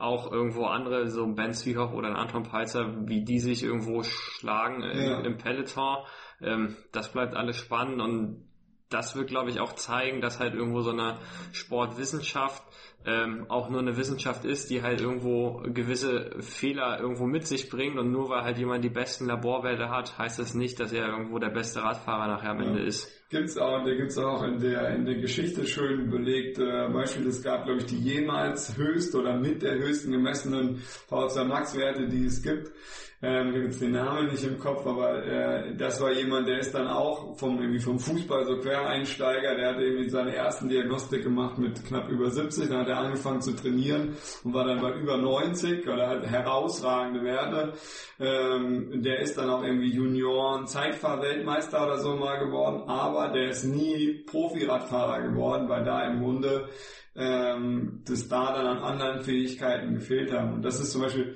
auch 0.01 0.31
irgendwo 0.31 0.65
andere, 0.65 1.09
so 1.09 1.27
Ben 1.35 1.53
Zwiehoff 1.53 1.93
oder 1.93 2.09
ein 2.09 2.17
Anton 2.17 2.43
Peitzer, 2.45 3.07
wie 3.07 3.25
die 3.25 3.39
sich 3.41 3.63
irgendwo 3.63 4.03
schlagen 4.03 4.83
Ja. 4.83 5.21
im 5.21 5.37
Peloton. 5.39 5.99
Ähm, 6.41 6.77
das 6.93 7.13
bleibt 7.13 7.35
alles 7.35 7.57
spannend 7.57 8.01
und 8.01 8.48
das 8.91 9.17
wird, 9.17 9.29
glaube 9.29 9.51
ich, 9.51 9.61
auch 9.61 9.75
zeigen, 9.75 10.21
dass 10.21 10.41
halt 10.41 10.55
irgendwo 10.55 10.81
so 10.83 10.91
eine 10.91 11.19
Sportwissenschaft 11.53 12.63
ähm, 13.07 13.47
auch 13.49 13.71
nur 13.71 13.81
eine 13.81 13.97
Wissenschaft 13.97 14.45
ist, 14.45 14.71
die 14.71 14.83
halt 14.83 15.01
irgendwo 15.01 15.63
gewisse 15.73 16.31
Fehler 16.41 16.99
irgendwo 17.01 17.27
mit 17.27 17.47
sich 17.47 17.69
bringt 17.71 17.99
und 17.99 18.11
nur 18.11 18.29
weil 18.29 18.43
halt 18.43 18.59
jemand 18.59 18.85
die 18.85 18.91
besten 18.91 19.27
Laborwerte 19.27 19.89
hat, 19.89 20.19
heißt 20.19 20.39
das 20.39 20.55
nicht, 20.55 20.81
dass 20.81 20.93
er 20.93 21.07
irgendwo 21.07 21.39
der 21.39 21.51
beste 21.51 21.83
Radfahrer 21.83 22.27
nachher 22.27 22.51
am 22.51 22.61
Ja. 22.61 22.67
Ende 22.67 22.83
ist. 22.83 23.09
Gibt's 23.31 23.57
auch, 23.59 23.85
da 23.85 23.95
gibt's 23.95 24.17
auch 24.19 24.43
in 24.43 24.59
der 24.59 24.95
in 24.95 25.05
der 25.05 25.17
Geschichte 25.17 25.67
schön 25.67 26.11
belegt 26.11 26.59
äh, 26.59 26.89
Beispiel. 26.91 27.27
Es 27.29 27.43
gab, 27.43 27.65
glaube 27.67 27.81
ich, 27.81 27.87
die 27.87 27.99
jemals 27.99 28.77
höchst 28.77 29.15
oder 29.15 29.37
mit 29.39 29.63
der 29.63 29.75
höchsten 29.75 30.13
gemessenen 30.13 30.79
VZ 30.79 31.47
Max 31.47 31.77
Werte, 31.77 32.09
die 32.09 32.25
es 32.25 32.43
gibt. 32.43 32.73
Ähm, 33.21 33.53
ich 33.53 33.65
jetzt 33.65 33.83
den 33.83 33.93
Namen 33.93 34.29
nicht 34.29 34.45
im 34.45 34.61
Kopf, 34.61 34.87
aber 34.87 35.25
äh, 35.25 35.75
das 35.75 36.01
war 36.01 36.13
jemand, 36.13 36.47
der 36.47 36.61
ist 36.61 36.73
dann 36.73 36.87
auch 36.87 37.37
vom 37.37 37.61
irgendwie 37.61 37.81
vom 37.81 37.99
Fußball 37.99 38.45
so 38.45 38.59
Quereinsteiger. 38.59 39.57
Der 39.57 39.71
hat 39.71 39.81
irgendwie 39.81 40.09
seine 40.09 40.37
ersten 40.37 40.69
Diagnostik 40.69 41.25
gemacht 41.25 41.59
mit 41.59 41.85
knapp 41.85 42.09
über 42.11 42.31
70. 42.31 42.69
Dann 42.69 42.79
hat 42.79 42.89
er 42.89 42.99
angefangen 42.99 43.41
zu 43.41 43.57
trainieren 43.57 44.17
und 44.45 44.55
war 44.55 44.65
dann 44.65 44.81
bei 44.81 44.93
über 44.93 45.17
90 45.17 45.89
oder 45.89 46.09
hat 46.09 46.27
herausragende 46.27 47.25
Werte. 47.25 47.73
Ähm, 48.21 49.03
der 49.03 49.19
ist 49.19 49.37
dann 49.37 49.51
auch 49.51 49.65
irgendwie 49.65 49.91
Junioren 49.91 50.69
Zeitfahr-Weltmeister 50.69 51.85
oder 51.85 51.99
so 51.99 52.15
mal 52.15 52.39
geworden, 52.39 52.89
aber 52.89 53.33
der 53.33 53.49
ist 53.49 53.65
nie 53.65 54.25
Profi-Radfahrer 54.27 55.23
geworden, 55.23 55.69
weil 55.69 55.83
da 55.83 56.07
im 56.07 56.21
Grunde 56.23 56.69
ähm, 57.17 58.05
das 58.07 58.29
da 58.29 58.53
dann 58.53 58.67
an 58.67 58.79
anderen 58.79 59.23
Fähigkeiten 59.23 59.95
gefehlt 59.95 60.33
haben. 60.33 60.55
Und 60.55 60.63
das 60.63 60.79
ist 60.79 60.93
zum 60.93 61.03
Beispiel, 61.03 61.35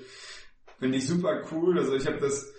finde 0.82 0.98
ich 0.98 1.06
super 1.06 1.42
cool. 1.52 1.78
Also 1.78 1.94
ich 1.94 2.04
habe 2.08 2.18
das, 2.18 2.52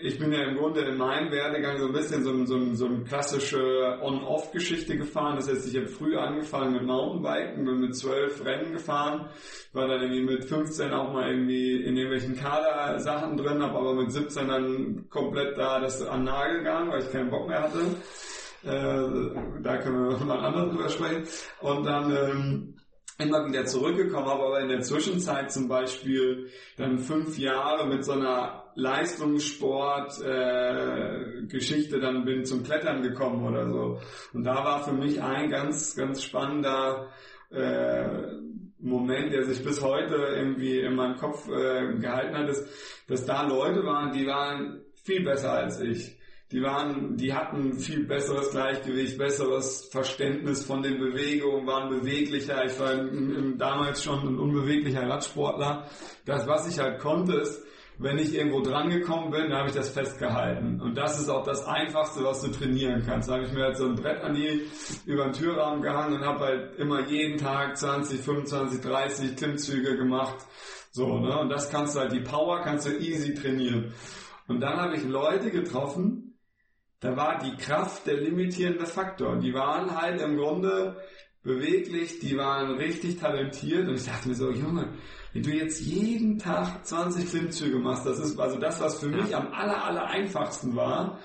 ich 0.00 0.18
bin 0.18 0.32
ja 0.32 0.42
im 0.44 0.56
Grunde 0.56 0.80
in 0.80 0.96
meinem 0.96 1.30
Werdegang 1.30 1.76
so 1.76 1.86
ein 1.88 1.92
bisschen 1.92 2.24
so, 2.24 2.46
so, 2.46 2.74
so 2.74 2.86
eine 2.86 3.04
klassische 3.04 3.98
On-Off-Geschichte 4.00 4.96
gefahren. 4.96 5.36
Das 5.36 5.50
heißt, 5.50 5.68
ich 5.68 5.76
habe 5.76 5.86
früh 5.86 6.16
angefangen 6.16 6.72
mit 6.72 6.84
Mountainbiken, 6.84 7.66
bin 7.66 7.80
mit 7.80 7.94
zwölf 7.94 8.42
Rennen 8.42 8.72
gefahren, 8.72 9.28
war 9.74 9.86
dann 9.86 10.00
irgendwie 10.00 10.34
mit 10.34 10.46
15 10.46 10.92
auch 10.92 11.12
mal 11.12 11.28
irgendwie 11.28 11.82
in 11.82 11.94
irgendwelchen 11.94 12.36
Kader-Sachen 12.36 13.36
drin, 13.36 13.62
habe 13.62 13.78
aber 13.78 13.94
mit 13.96 14.10
17 14.10 14.48
dann 14.48 15.10
komplett 15.10 15.58
da 15.58 15.78
das 15.78 16.00
an 16.06 16.24
Nagel 16.24 16.60
gegangen, 16.60 16.90
weil 16.90 17.02
ich 17.02 17.12
keinen 17.12 17.28
Bock 17.28 17.48
mehr 17.48 17.64
hatte. 17.64 17.80
Äh, 18.64 19.60
da 19.62 19.76
können 19.76 20.08
wir 20.08 20.24
mal 20.24 20.38
anders 20.38 20.70
drüber 20.70 20.88
sprechen. 20.88 21.24
Und 21.60 21.84
dann 21.84 22.16
ähm, 22.16 22.74
immer 23.18 23.46
wieder 23.46 23.64
zurückgekommen, 23.66 24.26
habe 24.26 24.42
aber 24.42 24.60
in 24.60 24.68
der 24.68 24.80
Zwischenzeit 24.80 25.52
zum 25.52 25.68
Beispiel 25.68 26.48
dann 26.76 26.98
fünf 26.98 27.38
Jahre 27.38 27.86
mit 27.86 28.04
so 28.04 28.12
einer 28.12 28.72
Leistungssport 28.74 30.20
äh, 30.22 32.00
dann 32.00 32.24
bin 32.24 32.44
zum 32.44 32.62
Klettern 32.62 33.02
gekommen 33.02 33.46
oder 33.46 33.68
so. 33.70 34.00
Und 34.32 34.44
da 34.44 34.54
war 34.64 34.84
für 34.84 34.92
mich 34.92 35.22
ein 35.22 35.50
ganz, 35.50 35.94
ganz 35.94 36.22
spannender 36.22 37.10
äh, 37.50 38.08
Moment, 38.78 39.32
der 39.32 39.44
sich 39.44 39.62
bis 39.62 39.82
heute 39.82 40.14
irgendwie 40.14 40.80
in 40.80 40.96
meinem 40.96 41.16
Kopf 41.16 41.48
äh, 41.48 41.94
gehalten 41.98 42.36
hat, 42.36 42.48
ist, 42.48 42.66
dass 43.08 43.24
da 43.24 43.42
Leute 43.46 43.84
waren, 43.84 44.12
die 44.12 44.26
waren 44.26 44.82
viel 45.04 45.22
besser 45.22 45.52
als 45.52 45.80
ich. 45.80 46.18
Die 46.52 46.62
waren, 46.62 47.16
die 47.16 47.32
hatten 47.32 47.78
viel 47.78 48.04
besseres 48.04 48.50
Gleichgewicht, 48.50 49.16
besseres 49.16 49.88
Verständnis 49.90 50.64
von 50.64 50.82
den 50.82 50.98
Bewegungen, 50.98 51.66
waren 51.66 51.88
beweglicher. 51.88 52.64
Ich 52.66 52.78
war 52.78 52.94
damals 53.56 54.04
schon 54.04 54.20
ein 54.20 54.38
unbeweglicher 54.38 55.08
Radsportler. 55.08 55.88
Das, 56.26 56.46
was 56.46 56.68
ich 56.68 56.78
halt 56.78 57.00
konnte, 57.00 57.36
ist, 57.38 57.62
wenn 57.98 58.18
ich 58.18 58.34
irgendwo 58.34 58.60
dran 58.60 58.90
gekommen 58.90 59.30
bin, 59.30 59.48
dann 59.48 59.60
habe 59.60 59.68
ich 59.68 59.74
das 59.74 59.90
festgehalten. 59.90 60.80
Und 60.80 60.96
das 60.96 61.18
ist 61.18 61.28
auch 61.28 61.44
das 61.44 61.64
Einfachste, 61.66 62.22
was 62.24 62.42
du 62.42 62.48
trainieren 62.48 63.02
kannst. 63.06 63.28
Da 63.28 63.34
habe 63.34 63.44
ich 63.44 63.52
mir 63.52 63.64
halt 63.64 63.76
so 63.76 63.86
ein 63.86 63.94
Brett 63.94 64.22
an 64.22 64.34
die 64.34 64.62
über 65.06 65.24
den 65.24 65.32
Türrahmen 65.32 65.82
gehangen 65.82 66.16
und 66.16 66.24
habe 66.24 66.40
halt 66.40 66.76
immer 66.78 67.06
jeden 67.06 67.38
Tag 67.38 67.76
20, 67.78 68.20
25, 68.20 68.80
30 68.80 69.36
Klimmzüge 69.36 69.96
gemacht. 69.96 70.36
So, 70.90 71.18
ne? 71.18 71.38
Und 71.38 71.48
das 71.48 71.70
kannst 71.70 71.96
du 71.96 72.00
halt, 72.00 72.12
die 72.12 72.20
Power 72.20 72.60
kannst 72.60 72.86
du 72.86 72.90
easy 72.98 73.34
trainieren. 73.34 73.94
Und 74.48 74.60
dann 74.60 74.76
habe 74.76 74.96
ich 74.96 75.04
Leute 75.04 75.50
getroffen, 75.50 76.31
da 77.02 77.16
war 77.16 77.38
die 77.38 77.56
Kraft 77.56 78.06
der 78.06 78.16
limitierende 78.16 78.86
Faktor. 78.86 79.36
Die 79.38 79.52
waren 79.52 80.00
halt 80.00 80.20
im 80.20 80.36
Grunde 80.36 80.96
beweglich, 81.42 82.20
die 82.20 82.36
waren 82.36 82.76
richtig 82.76 83.18
talentiert 83.18 83.88
und 83.88 83.94
ich 83.96 84.06
dachte 84.06 84.28
mir 84.28 84.36
so, 84.36 84.50
Junge, 84.50 84.94
wenn 85.32 85.42
du 85.42 85.50
jetzt 85.50 85.80
jeden 85.80 86.38
Tag 86.38 86.86
20 86.86 87.28
Klimmzüge 87.28 87.78
machst, 87.78 88.06
das 88.06 88.20
ist 88.20 88.38
also 88.38 88.58
das, 88.58 88.80
was 88.80 89.00
für 89.00 89.10
Ja. 89.10 89.16
mich 89.16 89.34
am 89.34 89.52
aller, 89.52 89.84
aller 89.84 90.06
einfachsten 90.06 90.76
war, 90.76 91.18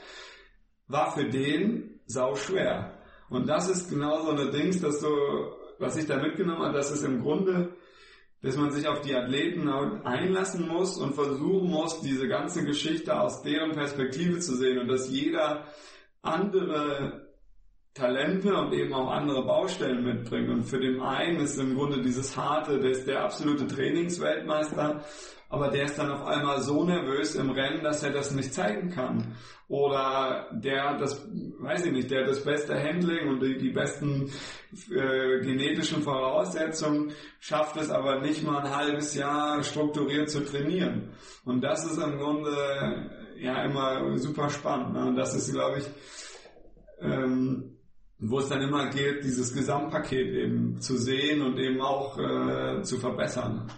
war 0.87 1.11
für 1.13 1.29
den 1.29 1.99
sau 2.07 2.35
schwer. 2.35 2.97
Und 3.29 3.47
das 3.47 3.69
ist 3.69 3.89
genau 3.89 4.23
so 4.23 4.31
eine 4.31 4.49
Dings, 4.49 4.81
dass 4.81 4.99
du, 5.01 5.07
was 5.77 5.95
ich 5.97 6.07
da 6.07 6.17
mitgenommen 6.17 6.63
habe, 6.63 6.73
das 6.73 6.89
ist 6.91 7.03
im 7.03 7.21
Grunde, 7.21 7.75
dass 8.41 8.55
man 8.55 8.71
sich 8.71 8.87
auf 8.87 9.01
die 9.01 9.15
Athleten 9.15 9.67
einlassen 9.67 10.67
muss 10.67 10.97
und 10.97 11.15
versuchen 11.15 11.69
muss, 11.69 12.01
diese 12.01 12.27
ganze 12.27 12.63
Geschichte 12.63 13.19
aus 13.19 13.41
deren 13.41 13.71
Perspektive 13.71 14.39
zu 14.39 14.55
sehen 14.55 14.79
und 14.79 14.87
dass 14.87 15.09
jeder 15.09 15.65
andere 16.21 17.26
Talente 17.97 18.53
und 18.55 18.73
eben 18.73 18.93
auch 18.93 19.09
andere 19.09 19.43
Baustellen 19.43 20.03
mitbringt. 20.03 20.49
Und 20.49 20.63
für 20.63 20.79
den 20.79 21.01
einen 21.01 21.39
ist 21.39 21.57
im 21.57 21.75
Grunde 21.75 22.01
dieses 22.01 22.37
harte, 22.37 22.79
der 22.79 22.91
ist 22.91 23.07
der 23.07 23.23
absolute 23.23 23.67
Trainingsweltmeister, 23.67 25.03
aber 25.49 25.69
der 25.69 25.85
ist 25.85 25.97
dann 25.97 26.11
auf 26.11 26.25
einmal 26.25 26.61
so 26.61 26.83
nervös 26.83 27.35
im 27.35 27.49
Rennen, 27.49 27.81
dass 27.81 28.03
er 28.03 28.11
das 28.11 28.31
nicht 28.31 28.53
zeigen 28.53 28.89
kann. 28.89 29.35
Oder 29.69 30.47
der 30.51 30.89
hat 30.89 31.01
das, 31.01 31.25
weiß 31.59 31.85
ich 31.85 31.91
nicht, 31.91 32.11
der 32.11 32.21
hat 32.21 32.29
das 32.29 32.43
beste 32.43 32.75
Handling 32.75 33.29
und 33.29 33.41
die, 33.41 33.57
die 33.57 33.71
besten 33.71 34.29
äh, 34.91 35.39
genetischen 35.41 36.03
Voraussetzungen, 36.03 37.11
schafft 37.39 37.77
es 37.77 37.89
aber 37.89 38.21
nicht 38.21 38.43
mal 38.43 38.59
ein 38.59 38.75
halbes 38.75 39.15
Jahr 39.15 39.63
strukturiert 39.63 40.29
zu 40.29 40.43
trainieren. 40.43 41.13
Und 41.45 41.61
das 41.61 41.85
ist 41.85 41.97
im 41.97 42.17
Grunde 42.17 43.31
ja 43.39 43.63
immer 43.63 44.17
super 44.17 44.49
spannend. 44.49 44.93
Ne? 44.93 45.05
Und 45.07 45.15
das 45.15 45.35
ist, 45.35 45.53
glaube 45.53 45.79
ich, 45.79 45.85
ähm, 47.01 47.76
wo 48.19 48.39
es 48.39 48.49
dann 48.49 48.61
immer 48.61 48.89
gilt, 48.89 49.23
dieses 49.23 49.53
Gesamtpaket 49.53 50.33
eben 50.33 50.81
zu 50.81 50.97
sehen 50.97 51.41
und 51.41 51.57
eben 51.59 51.81
auch 51.81 52.17
äh, 52.17 52.81
zu 52.81 52.97
verbessern. 52.97 53.71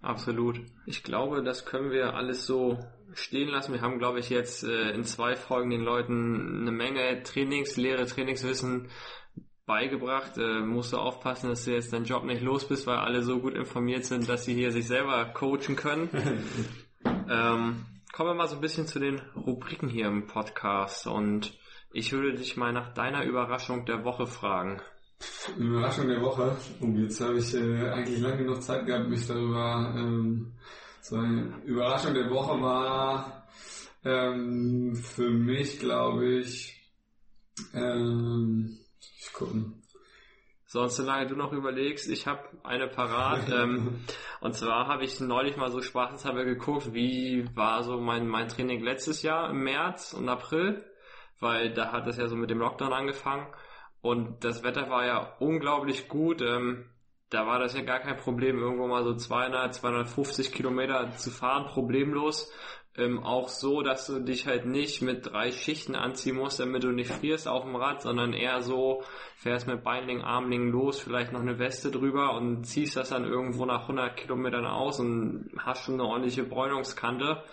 Absolut. 0.00 0.60
Ich 0.86 1.02
glaube, 1.02 1.42
das 1.42 1.64
können 1.64 1.90
wir 1.90 2.14
alles 2.14 2.46
so 2.46 2.78
stehen 3.14 3.48
lassen. 3.48 3.72
Wir 3.72 3.80
haben, 3.80 3.98
glaube 3.98 4.20
ich, 4.20 4.30
jetzt 4.30 4.62
äh, 4.62 4.90
in 4.90 5.04
zwei 5.04 5.34
Folgen 5.34 5.70
den 5.70 5.80
Leuten 5.80 6.60
eine 6.60 6.70
Menge 6.70 7.22
Trainingslehre, 7.24 8.06
Trainingswissen 8.06 8.88
beigebracht. 9.66 10.38
Äh, 10.38 10.60
musst 10.60 10.92
du 10.92 10.98
aufpassen, 10.98 11.50
dass 11.50 11.64
du 11.64 11.72
jetzt 11.72 11.92
deinen 11.92 12.04
Job 12.04 12.24
nicht 12.24 12.42
los 12.42 12.66
bist, 12.68 12.86
weil 12.86 12.98
alle 12.98 13.22
so 13.22 13.40
gut 13.40 13.54
informiert 13.54 14.04
sind, 14.04 14.28
dass 14.28 14.44
sie 14.44 14.54
hier 14.54 14.70
sich 14.70 14.86
selber 14.86 15.24
coachen 15.26 15.74
können. 15.74 16.10
ähm, 17.04 17.84
kommen 18.12 18.30
wir 18.30 18.34
mal 18.34 18.48
so 18.48 18.56
ein 18.56 18.60
bisschen 18.60 18.86
zu 18.86 19.00
den 19.00 19.20
Rubriken 19.36 19.88
hier 19.88 20.06
im 20.06 20.26
Podcast 20.26 21.08
und 21.08 21.58
ich 21.92 22.12
würde 22.12 22.34
dich 22.34 22.56
mal 22.56 22.72
nach 22.72 22.92
deiner 22.94 23.24
Überraschung 23.24 23.84
der 23.86 24.04
Woche 24.04 24.26
fragen. 24.26 24.80
Überraschung 25.56 26.08
der 26.08 26.20
Woche. 26.20 26.56
Oh, 26.80 26.86
jetzt 26.96 27.20
habe 27.20 27.38
ich 27.38 27.54
äh, 27.54 27.90
eigentlich 27.90 28.20
lange 28.20 28.38
genug 28.38 28.62
Zeit 28.62 28.86
gehabt, 28.86 29.08
mich 29.08 29.26
darüber 29.26 29.94
ähm, 29.96 30.52
zu 31.00 31.14
sagen. 31.14 31.62
Überraschung 31.64 32.14
der 32.14 32.30
Woche 32.30 32.60
war 32.60 33.48
ähm, 34.04 34.94
für 34.94 35.30
mich, 35.30 35.80
glaube 35.80 36.38
ich, 36.38 36.80
ähm, 37.74 38.78
ich 39.20 39.32
gucken. 39.32 39.82
Sonst, 40.66 40.96
solange 40.96 41.26
du 41.26 41.34
noch 41.34 41.52
überlegst, 41.52 42.10
ich 42.10 42.26
habe 42.26 42.42
eine 42.62 42.88
parat. 42.88 43.48
ähm, 43.52 44.00
und 44.40 44.54
zwar 44.54 44.86
habe 44.86 45.04
ich 45.04 45.18
neulich 45.18 45.56
mal 45.56 45.70
so 45.70 45.80
spaßeshalber 45.80 46.44
geguckt, 46.44 46.92
wie 46.92 47.48
war 47.56 47.82
so 47.82 47.98
mein, 47.98 48.28
mein 48.28 48.48
Training 48.48 48.82
letztes 48.82 49.22
Jahr 49.22 49.50
im 49.50 49.64
März 49.64 50.12
und 50.12 50.28
April, 50.28 50.84
weil 51.40 51.72
da 51.72 51.92
hat 51.92 52.06
es 52.06 52.16
ja 52.16 52.28
so 52.28 52.36
mit 52.36 52.50
dem 52.50 52.58
Lockdown 52.58 52.92
angefangen. 52.92 53.46
Und 54.00 54.44
das 54.44 54.62
Wetter 54.62 54.88
war 54.90 55.06
ja 55.06 55.36
unglaublich 55.40 56.08
gut. 56.08 56.40
Ähm, 56.42 56.86
da 57.30 57.46
war 57.46 57.58
das 57.58 57.74
ja 57.74 57.82
gar 57.82 58.00
kein 58.00 58.16
Problem, 58.16 58.58
irgendwo 58.58 58.86
mal 58.86 59.04
so 59.04 59.14
200, 59.14 59.74
250 59.74 60.52
Kilometer 60.52 61.10
zu 61.16 61.30
fahren, 61.30 61.66
problemlos. 61.66 62.50
Ähm, 62.96 63.22
auch 63.22 63.48
so, 63.48 63.82
dass 63.82 64.06
du 64.06 64.18
dich 64.20 64.46
halt 64.46 64.66
nicht 64.66 65.02
mit 65.02 65.26
drei 65.26 65.52
Schichten 65.52 65.94
anziehen 65.94 66.36
musst, 66.36 66.58
damit 66.58 66.82
du 66.82 66.90
nicht 66.90 67.10
frierst 67.10 67.46
auf 67.46 67.62
dem 67.62 67.76
Rad, 67.76 68.02
sondern 68.02 68.32
eher 68.32 68.62
so 68.62 69.02
fährst 69.36 69.68
mit 69.68 69.84
Beinling, 69.84 70.22
Armling 70.22 70.70
los, 70.70 70.98
vielleicht 71.00 71.32
noch 71.32 71.40
eine 71.40 71.60
Weste 71.60 71.92
drüber 71.92 72.34
und 72.34 72.64
ziehst 72.64 72.96
das 72.96 73.10
dann 73.10 73.24
irgendwo 73.24 73.66
nach 73.66 73.82
100 73.82 74.16
Kilometern 74.16 74.66
aus 74.66 74.98
und 74.98 75.50
hast 75.58 75.84
schon 75.84 75.94
eine 75.94 76.04
ordentliche 76.04 76.42
Bräunungskante 76.42 77.44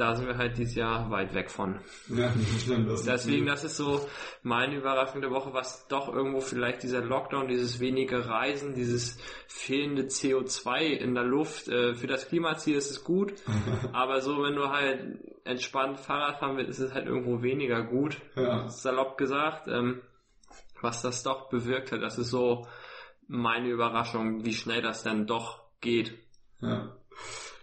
da 0.00 0.14
sind 0.14 0.26
wir 0.26 0.38
halt 0.38 0.56
dieses 0.56 0.74
Jahr 0.74 1.10
weit 1.10 1.34
weg 1.34 1.50
von. 1.50 1.78
Ja, 2.08 2.32
stimmt, 2.58 2.88
das 2.88 3.04
Deswegen, 3.04 3.44
das 3.44 3.64
ist 3.64 3.76
so 3.76 4.00
meine 4.42 4.76
Überraschung 4.76 5.20
der 5.20 5.30
Woche, 5.30 5.52
was 5.52 5.86
doch 5.88 6.08
irgendwo 6.08 6.40
vielleicht 6.40 6.82
dieser 6.82 7.02
Lockdown, 7.02 7.48
dieses 7.48 7.80
wenige 7.80 8.26
Reisen, 8.26 8.74
dieses 8.74 9.18
fehlende 9.46 10.04
CO2 10.04 10.80
in 10.80 11.14
der 11.14 11.24
Luft, 11.24 11.68
äh, 11.68 11.94
für 11.94 12.06
das 12.06 12.28
Klimaziel 12.28 12.76
ist 12.76 12.90
es 12.90 13.04
gut, 13.04 13.34
aber 13.92 14.22
so, 14.22 14.42
wenn 14.42 14.56
du 14.56 14.70
halt 14.70 15.18
entspannt 15.44 16.00
Fahrrad 16.00 16.38
fahren 16.38 16.56
willst, 16.56 16.70
ist 16.70 16.78
es 16.80 16.94
halt 16.94 17.06
irgendwo 17.06 17.42
weniger 17.42 17.82
gut, 17.82 18.16
ja. 18.36 18.68
salopp 18.68 19.18
gesagt, 19.18 19.68
ähm, 19.68 20.00
was 20.80 21.02
das 21.02 21.22
doch 21.22 21.50
bewirkt 21.50 21.92
hat, 21.92 22.02
das 22.02 22.18
ist 22.18 22.30
so 22.30 22.66
meine 23.28 23.68
Überraschung, 23.68 24.46
wie 24.46 24.54
schnell 24.54 24.80
das 24.80 25.02
dann 25.02 25.26
doch 25.26 25.60
geht. 25.80 26.18
Ja. 26.60 26.96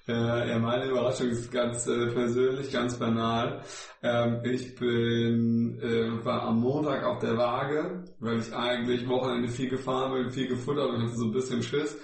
Äh, 0.08 0.50
ja, 0.50 0.58
meine 0.58 0.86
Überraschung 0.86 1.28
ist 1.28 1.52
ganz 1.52 1.86
äh, 1.86 2.08
persönlich, 2.08 2.72
ganz 2.72 2.98
banal. 2.98 3.62
Ähm, 4.02 4.40
ich 4.46 4.74
bin 4.76 5.80
äh, 5.82 6.24
war 6.24 6.44
am 6.44 6.62
Montag 6.62 7.04
auf 7.04 7.20
der 7.20 7.36
Waage, 7.36 8.06
weil 8.20 8.40
ich 8.40 8.54
eigentlich 8.54 9.08
Wochenende 9.10 9.50
viel 9.50 9.70
gefahren 9.70 10.14
bin, 10.14 10.32
viel 10.32 10.48
gefuttert 10.48 10.90
und 10.92 11.04
hatte 11.04 11.18
so 11.18 11.26
ein 11.26 11.34
bisschen 11.34 11.62
Schiss. 11.62 11.98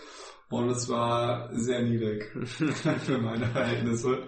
Und 0.49 0.69
es 0.69 0.87
war 0.89 1.49
sehr 1.53 1.81
niedrig 1.81 2.25
für 3.05 3.17
meine 3.17 3.47
Verhältnisse. 3.47 4.19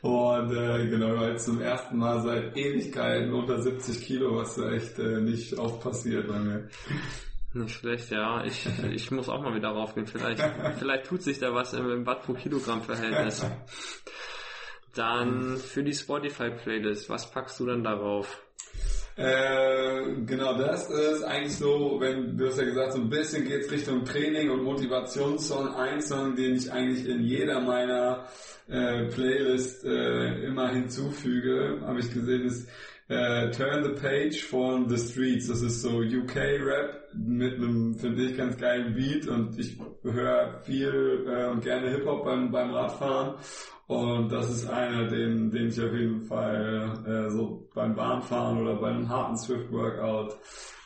Und 0.00 0.52
äh, 0.52 0.88
genau, 0.88 1.22
jetzt 1.22 1.44
zum 1.44 1.60
ersten 1.60 1.98
Mal 1.98 2.22
seit 2.22 2.56
Ewigkeiten 2.56 3.32
unter 3.34 3.60
70 3.60 4.00
Kilo, 4.00 4.36
was 4.36 4.56
echt 4.58 4.98
äh, 4.98 5.20
nicht 5.20 5.56
oft 5.58 5.80
passiert 5.82 6.26
bei 6.26 6.38
mir. 6.38 6.68
Nicht 7.52 7.74
schlecht, 7.74 8.10
ja. 8.10 8.44
Ich, 8.44 8.66
ich 8.92 9.10
muss 9.10 9.28
auch 9.28 9.42
mal 9.42 9.54
wieder 9.54 9.70
raufgehen. 9.70 10.06
Vielleicht, 10.06 10.42
vielleicht 10.78 11.06
tut 11.06 11.22
sich 11.22 11.40
da 11.40 11.52
was 11.52 11.72
im, 11.72 12.06
Watt 12.06 12.22
pro 12.22 12.34
Kilogramm 12.34 12.82
Verhältnis. 12.82 13.44
Dann 14.94 15.56
für 15.56 15.82
die 15.82 15.94
Spotify 15.94 16.50
Playlist, 16.50 17.08
was 17.10 17.30
packst 17.30 17.58
du 17.60 17.66
dann 17.66 17.82
darauf? 17.82 18.40
Äh, 19.16 20.22
genau, 20.24 20.56
das 20.56 20.88
ist 20.88 21.24
eigentlich 21.24 21.56
so, 21.56 21.96
wenn 22.00 22.36
du 22.38 22.46
hast 22.46 22.58
ja 22.58 22.64
gesagt, 22.64 22.92
so 22.92 23.00
ein 23.00 23.10
bisschen 23.10 23.44
geht's 23.44 23.70
Richtung 23.70 24.04
Training 24.04 24.50
und 24.50 24.62
Motivationssong. 24.62 25.74
Ein 25.74 26.00
Song, 26.00 26.36
den 26.36 26.54
ich 26.54 26.72
eigentlich 26.72 27.06
in 27.06 27.22
jeder 27.22 27.60
meiner 27.60 28.26
äh, 28.68 29.06
Playlist 29.06 29.84
äh, 29.84 30.44
immer 30.46 30.68
hinzufüge, 30.70 31.80
habe 31.84 31.98
ich 31.98 32.12
gesehen, 32.12 32.46
ist 32.46 32.68
äh, 33.10 33.50
Turn 33.50 33.82
the 33.84 34.00
Page 34.00 34.44
von 34.44 34.88
The 34.88 34.96
Streets. 34.96 35.48
Das 35.48 35.62
ist 35.62 35.82
so 35.82 35.98
UK-Rap 35.98 37.08
mit 37.14 37.56
einem, 37.56 37.94
finde 37.94 38.22
ich, 38.22 38.36
ganz 38.36 38.56
geilen 38.56 38.94
Beat 38.94 39.26
und 39.26 39.58
ich 39.58 39.78
höre 40.02 40.60
viel 40.62 41.26
äh, 41.26 41.46
und 41.50 41.62
gerne 41.62 41.90
Hip-Hop 41.90 42.24
beim, 42.24 42.50
beim 42.50 42.70
Radfahren 42.72 43.34
und 43.88 44.30
das 44.30 44.48
ist 44.48 44.68
einer, 44.68 45.08
den, 45.08 45.50
den 45.50 45.66
ich 45.66 45.80
auf 45.82 45.92
jeden 45.92 46.22
Fall 46.22 47.02
äh, 47.04 47.28
so 47.30 47.68
beim 47.74 47.96
Bahnfahren 47.96 48.62
oder 48.62 48.76
bei 48.76 48.90
einem 48.90 49.08
harten 49.08 49.36
Swift-Workout 49.36 50.38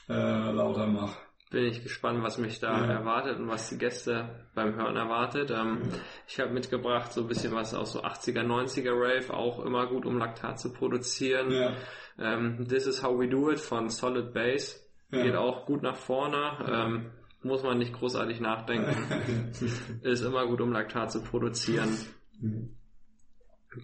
äh, 0.08 0.50
lauter 0.52 0.86
mache. 0.86 1.18
Bin 1.50 1.66
ich 1.66 1.82
gespannt, 1.82 2.22
was 2.22 2.38
mich 2.38 2.58
da 2.60 2.80
ja. 2.80 2.86
erwartet 2.86 3.38
und 3.38 3.48
was 3.48 3.68
die 3.68 3.76
Gäste 3.76 4.46
beim 4.54 4.74
Hören 4.76 4.96
erwartet. 4.96 5.50
Ähm, 5.50 5.82
ja. 5.82 5.98
Ich 6.26 6.40
habe 6.40 6.54
mitgebracht 6.54 7.12
so 7.12 7.20
ein 7.20 7.26
bisschen 7.26 7.54
was 7.54 7.74
aus 7.74 7.92
so 7.92 8.02
80er, 8.02 8.42
90er 8.42 8.92
Rave, 8.92 9.34
auch 9.34 9.62
immer 9.62 9.86
gut, 9.86 10.06
um 10.06 10.16
Laktat 10.16 10.58
zu 10.58 10.72
produzieren. 10.72 11.50
Ja. 11.52 11.74
Ähm, 12.18 12.66
This 12.68 12.86
is 12.86 13.02
How 13.02 13.18
We 13.18 13.28
Do 13.28 13.50
It 13.50 13.60
von 13.60 13.88
Solid 13.88 14.32
Base. 14.32 14.76
Geht 15.10 15.36
auch 15.36 15.66
gut 15.66 15.82
nach 15.82 15.96
vorne. 15.96 16.58
Ähm, 16.68 17.10
muss 17.42 17.62
man 17.62 17.78
nicht 17.78 17.92
großartig 17.92 18.40
nachdenken. 18.40 19.52
ist 20.02 20.22
immer 20.22 20.46
gut, 20.46 20.60
um 20.60 20.72
Laktat 20.72 21.12
zu 21.12 21.22
produzieren. 21.22 21.96
Mhm. 22.40 22.76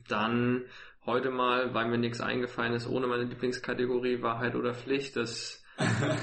Dann 0.08 0.64
heute 1.04 1.30
mal, 1.30 1.74
weil 1.74 1.88
mir 1.88 1.98
nichts 1.98 2.20
eingefallen 2.20 2.74
ist, 2.74 2.88
ohne 2.88 3.06
meine 3.06 3.24
Lieblingskategorie 3.24 4.22
Wahrheit 4.22 4.54
oder 4.54 4.74
Pflicht. 4.74 5.16
Das 5.16 5.59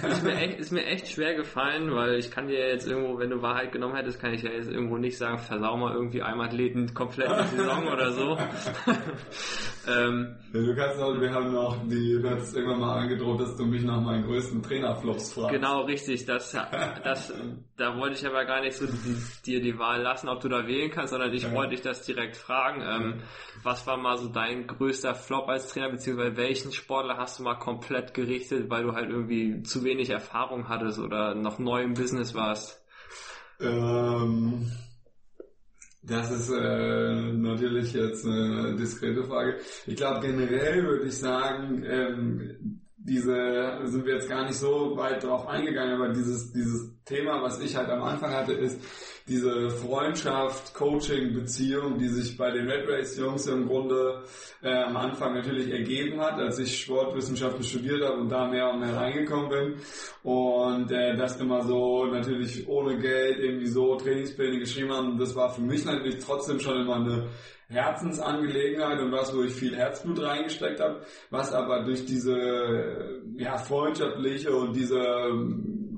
ist, 0.09 0.23
mir 0.23 0.35
echt, 0.35 0.59
ist 0.59 0.71
mir 0.71 0.85
echt 0.85 1.07
schwer 1.07 1.35
gefallen, 1.35 1.93
weil 1.93 2.15
ich 2.15 2.31
kann 2.31 2.47
dir 2.47 2.69
jetzt 2.69 2.87
irgendwo, 2.87 3.17
wenn 3.19 3.29
du 3.29 3.41
Wahrheit 3.41 3.71
genommen 3.71 3.95
hättest, 3.95 4.19
kann 4.19 4.33
ich 4.33 4.43
ja 4.43 4.51
jetzt 4.51 4.69
irgendwo 4.69 4.97
nicht 4.97 5.17
sagen, 5.17 5.37
versau 5.37 5.77
mal 5.77 5.93
irgendwie 5.93 6.21
einem 6.21 6.41
Athleten 6.41 6.93
komplett 6.93 7.29
die 7.29 7.57
Saison 7.57 7.87
oder 7.87 8.11
so. 8.11 8.37
ähm, 9.87 10.35
ja, 10.53 10.61
du 10.61 10.75
kannst 10.75 10.99
auch, 10.99 11.19
wir 11.19 11.31
haben 11.31 11.51
noch 11.51 11.77
die, 11.87 12.19
du 12.21 12.29
hast 12.29 12.55
irgendwann 12.55 12.79
mal 12.79 12.99
angedroht, 13.01 13.41
dass 13.41 13.55
du 13.55 13.65
mich 13.65 13.83
nach 13.83 14.01
meinen 14.01 14.25
größten 14.25 14.61
Trainerflops 14.61 15.33
fragst. 15.33 15.51
Genau, 15.51 15.81
richtig. 15.81 16.25
Das, 16.25 16.55
das, 17.03 17.33
da 17.77 17.97
wollte 17.97 18.15
ich 18.15 18.25
aber 18.25 18.45
gar 18.45 18.61
nicht 18.61 18.77
so 18.77 18.85
dir 19.45 19.61
die 19.61 19.77
Wahl 19.77 20.01
lassen, 20.01 20.29
ob 20.29 20.41
du 20.41 20.49
da 20.49 20.67
wählen 20.67 20.91
kannst, 20.91 21.11
sondern 21.11 21.33
ich 21.33 21.43
ja. 21.43 21.51
wollte 21.51 21.71
dich 21.71 21.81
das 21.81 22.05
direkt 22.05 22.37
fragen. 22.37 22.81
Ähm, 22.81 23.21
was 23.63 23.85
war 23.87 23.97
mal 23.97 24.17
so 24.17 24.27
dein 24.29 24.67
größter 24.67 25.15
Flop 25.15 25.49
als 25.49 25.69
Trainer, 25.69 25.89
beziehungsweise 25.89 26.37
welchen 26.37 26.71
Sportler 26.71 27.17
hast 27.17 27.39
du 27.39 27.43
mal 27.43 27.55
komplett 27.55 28.13
gerichtet, 28.13 28.69
weil 28.69 28.83
du 28.83 28.93
halt 28.93 29.09
irgendwie 29.09 29.46
zu 29.63 29.83
wenig 29.83 30.09
Erfahrung 30.09 30.69
hattest 30.69 30.99
oder 30.99 31.35
noch 31.35 31.59
neu 31.59 31.83
im 31.83 31.93
Business 31.93 32.33
warst? 32.33 32.81
Ähm, 33.59 34.71
das 36.03 36.31
ist 36.31 36.49
äh, 36.49 37.33
natürlich 37.33 37.93
jetzt 37.93 38.25
eine 38.25 38.75
diskrete 38.75 39.23
Frage. 39.25 39.59
Ich 39.85 39.95
glaube 39.95 40.25
generell 40.25 40.83
würde 40.83 41.07
ich 41.07 41.17
sagen, 41.17 41.83
ähm, 41.85 42.81
diese 43.07 43.79
sind 43.85 44.05
wir 44.05 44.15
jetzt 44.15 44.29
gar 44.29 44.43
nicht 44.45 44.57
so 44.57 44.97
weit 44.97 45.23
drauf 45.23 45.47
eingegangen, 45.47 45.95
aber 45.95 46.09
dieses 46.09 46.51
dieses 46.51 46.91
Thema, 47.05 47.41
was 47.41 47.61
ich 47.61 47.75
halt 47.75 47.89
am 47.89 48.03
Anfang 48.03 48.31
hatte, 48.31 48.51
ist 48.51 48.81
diese 49.27 49.69
Freundschaft, 49.69 50.73
Coaching, 50.73 51.33
Beziehung, 51.33 51.97
die 51.97 52.07
sich 52.07 52.37
bei 52.37 52.51
den 52.51 52.69
Red 52.69 52.87
Race 52.87 53.17
Jungs 53.17 53.47
im 53.47 53.67
Grunde 53.67 54.23
äh, 54.61 54.83
am 54.83 54.95
Anfang 54.95 55.33
natürlich 55.33 55.71
ergeben 55.71 56.19
hat, 56.21 56.39
als 56.39 56.59
ich 56.59 56.79
Sportwissenschaften 56.79 57.63
studiert 57.63 58.03
habe 58.03 58.19
und 58.19 58.29
da 58.29 58.47
mehr 58.47 58.69
und 58.69 58.79
mehr 58.79 58.95
reingekommen 58.95 59.49
bin. 59.49 59.75
Und 60.23 60.91
äh, 60.91 61.15
das 61.15 61.39
immer 61.39 61.61
so 61.63 62.05
natürlich 62.05 62.67
ohne 62.67 62.97
Geld 62.99 63.39
irgendwie 63.39 63.67
so 63.67 63.95
Trainingspläne 63.95 64.59
geschrieben 64.59 64.91
haben. 64.91 65.17
Das 65.17 65.35
war 65.35 65.53
für 65.53 65.61
mich 65.61 65.85
natürlich 65.85 66.19
trotzdem 66.19 66.59
schon 66.59 66.81
immer 66.81 66.95
eine 66.95 67.27
Herzensangelegenheit 67.69 68.99
und 68.99 69.11
was, 69.11 69.35
wo 69.35 69.43
ich 69.43 69.53
viel 69.53 69.75
Herzblut 69.75 70.21
reingesteckt 70.21 70.79
habe, 70.79 71.01
was 71.29 71.53
aber 71.53 71.83
durch 71.83 72.05
diese 72.05 73.21
ja, 73.35 73.57
freundschaftliche 73.57 74.55
und 74.55 74.75
diese 74.75 74.97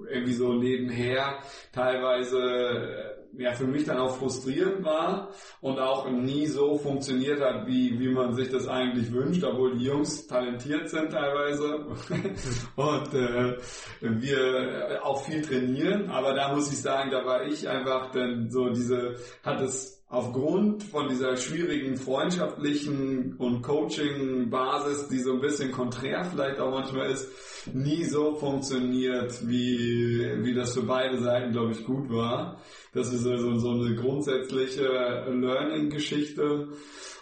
irgendwie 0.09 0.33
so 0.33 0.53
nebenher 0.53 1.39
teilweise 1.71 3.09
ja 3.37 3.53
für 3.53 3.67
mich 3.67 3.85
dann 3.85 3.97
auch 3.97 4.17
frustrierend 4.17 4.83
war 4.83 5.29
und 5.61 5.79
auch 5.79 6.09
nie 6.09 6.47
so 6.47 6.77
funktioniert 6.77 7.39
hat, 7.39 7.67
wie, 7.67 7.97
wie 7.99 8.09
man 8.09 8.33
sich 8.33 8.49
das 8.49 8.67
eigentlich 8.67 9.11
wünscht, 9.11 9.43
obwohl 9.43 9.77
die 9.77 9.85
Jungs 9.85 10.27
talentiert 10.27 10.89
sind 10.89 11.11
teilweise. 11.11 11.85
Und 12.75 13.13
äh, 13.13 13.55
wir 14.01 14.99
auch 15.03 15.23
viel 15.23 15.41
trainieren, 15.41 16.09
aber 16.09 16.33
da 16.33 16.53
muss 16.53 16.71
ich 16.71 16.81
sagen, 16.81 17.11
da 17.11 17.25
war 17.25 17.45
ich 17.45 17.67
einfach 17.67 18.11
dann 18.11 18.49
so 18.49 18.69
diese, 18.69 19.15
hat 19.43 19.61
es 19.61 19.98
aufgrund 20.09 20.83
von 20.83 21.07
dieser 21.07 21.37
schwierigen 21.37 21.95
freundschaftlichen 21.95 23.35
und 23.37 23.61
Coaching-Basis, 23.61 25.07
die 25.07 25.19
so 25.19 25.33
ein 25.33 25.39
bisschen 25.39 25.71
konträr 25.71 26.25
vielleicht 26.25 26.59
auch 26.59 26.71
manchmal 26.71 27.11
ist, 27.11 27.29
nie 27.73 28.03
so 28.03 28.33
funktioniert, 28.35 29.47
wie, 29.47 30.27
wie 30.41 30.53
das 30.55 30.73
für 30.73 30.81
beide 30.81 31.19
Seiten, 31.19 31.51
glaube 31.51 31.73
ich, 31.73 31.85
gut 31.85 32.09
war. 32.09 32.59
Das 32.91 33.13
ist 33.13 33.25
also 33.27 33.55
so 33.59 33.69
eine 33.69 33.95
grundsätzliche 33.95 34.87
Learning-Geschichte. 35.29 36.69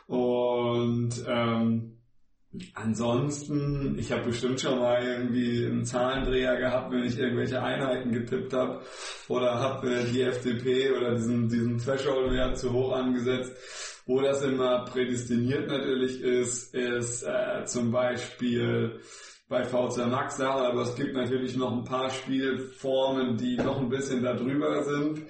Und 0.08 1.10
ähm, 1.28 1.97
Ansonsten, 2.74 3.98
ich 3.98 4.12
habe 4.12 4.26
bestimmt 4.26 4.60
schon 4.60 4.80
mal 4.80 5.04
irgendwie 5.04 5.66
einen 5.66 5.86
Zahlendreher 5.86 6.58
gehabt, 6.58 6.92
wenn 6.92 7.04
ich 7.04 7.18
irgendwelche 7.18 7.62
Einheiten 7.62 8.12
getippt 8.12 8.54
habe 8.54 8.82
oder 9.28 9.60
habe 9.60 9.94
äh, 9.94 10.06
die 10.06 10.22
FDP 10.22 10.92
oder 10.92 11.16
diesen, 11.16 11.48
diesen 11.50 11.78
Threshold-Wert 11.78 12.58
zu 12.58 12.72
hoch 12.72 12.94
angesetzt. 12.94 13.54
Wo 14.06 14.22
das 14.22 14.42
immer 14.42 14.86
prädestiniert 14.86 15.68
natürlich 15.68 16.22
ist, 16.22 16.74
ist 16.74 17.24
äh, 17.24 17.66
zum 17.66 17.92
Beispiel 17.92 19.02
bei 19.50 19.64
VZ 19.64 20.08
Max 20.08 20.38
Sache, 20.38 20.66
aber 20.68 20.82
es 20.82 20.96
gibt 20.96 21.14
natürlich 21.14 21.56
noch 21.56 21.72
ein 21.72 21.84
paar 21.84 22.10
Spielformen, 22.10 23.38
die 23.38 23.56
noch 23.56 23.80
ein 23.80 23.90
bisschen 23.90 24.24
darüber 24.24 24.84
sind. 24.84 25.26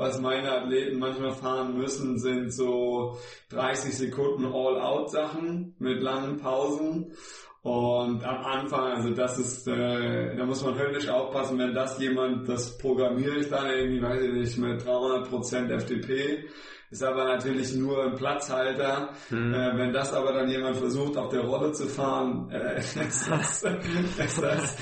Was 0.00 0.18
meine 0.18 0.50
Athleten 0.50 0.98
manchmal 0.98 1.32
fahren 1.32 1.76
müssen, 1.76 2.18
sind 2.18 2.54
so 2.54 3.18
30 3.50 3.98
Sekunden 3.98 4.46
All-Out-Sachen 4.46 5.74
mit 5.78 6.00
langen 6.00 6.38
Pausen. 6.38 7.12
Und 7.60 8.24
am 8.24 8.42
Anfang, 8.42 8.92
also 8.92 9.10
das 9.10 9.38
ist, 9.38 9.68
äh, 9.68 10.34
da 10.34 10.46
muss 10.46 10.64
man 10.64 10.78
höllisch 10.78 11.06
aufpassen, 11.10 11.58
wenn 11.58 11.74
das 11.74 12.00
jemand, 12.00 12.48
das 12.48 12.78
programmiere 12.78 13.40
ich 13.40 13.50
dann 13.50 13.66
irgendwie, 13.66 14.00
weiß 14.00 14.22
ich 14.22 14.32
nicht, 14.32 14.56
mit 14.56 14.80
300% 14.80 15.70
FDP, 15.70 16.48
ist 16.90 17.04
aber 17.04 17.24
natürlich 17.26 17.76
nur 17.76 18.02
ein 18.02 18.14
Platzhalter. 18.14 19.10
Hm. 19.28 19.52
Äh, 19.52 19.76
wenn 19.76 19.92
das 19.92 20.14
aber 20.14 20.32
dann 20.32 20.48
jemand 20.48 20.78
versucht, 20.78 21.18
auf 21.18 21.28
der 21.28 21.42
Rolle 21.42 21.72
zu 21.72 21.86
fahren, 21.86 22.48
äh, 22.50 22.78
ist 22.78 22.96
das, 22.96 23.64
ist 23.64 24.42
das 24.42 24.78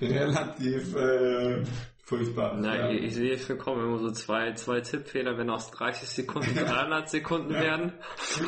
relativ 0.00 0.96
äh, 0.96 1.62
Furchtbar. 2.06 2.56
Na, 2.56 2.76
ja. 2.76 2.90
ich, 2.90 3.02
ich 3.02 3.14
sehe 3.14 3.36
schon 3.36 3.58
kommen 3.58 3.84
immer 3.84 3.98
so 3.98 4.12
zwei, 4.12 4.52
zwei 4.52 4.80
Tippfehler, 4.80 5.36
wenn 5.38 5.50
aus 5.50 5.72
30 5.72 6.08
Sekunden 6.08 6.54
300 6.54 7.10
Sekunden 7.10 7.52
ja. 7.52 7.60
werden. 7.60 7.92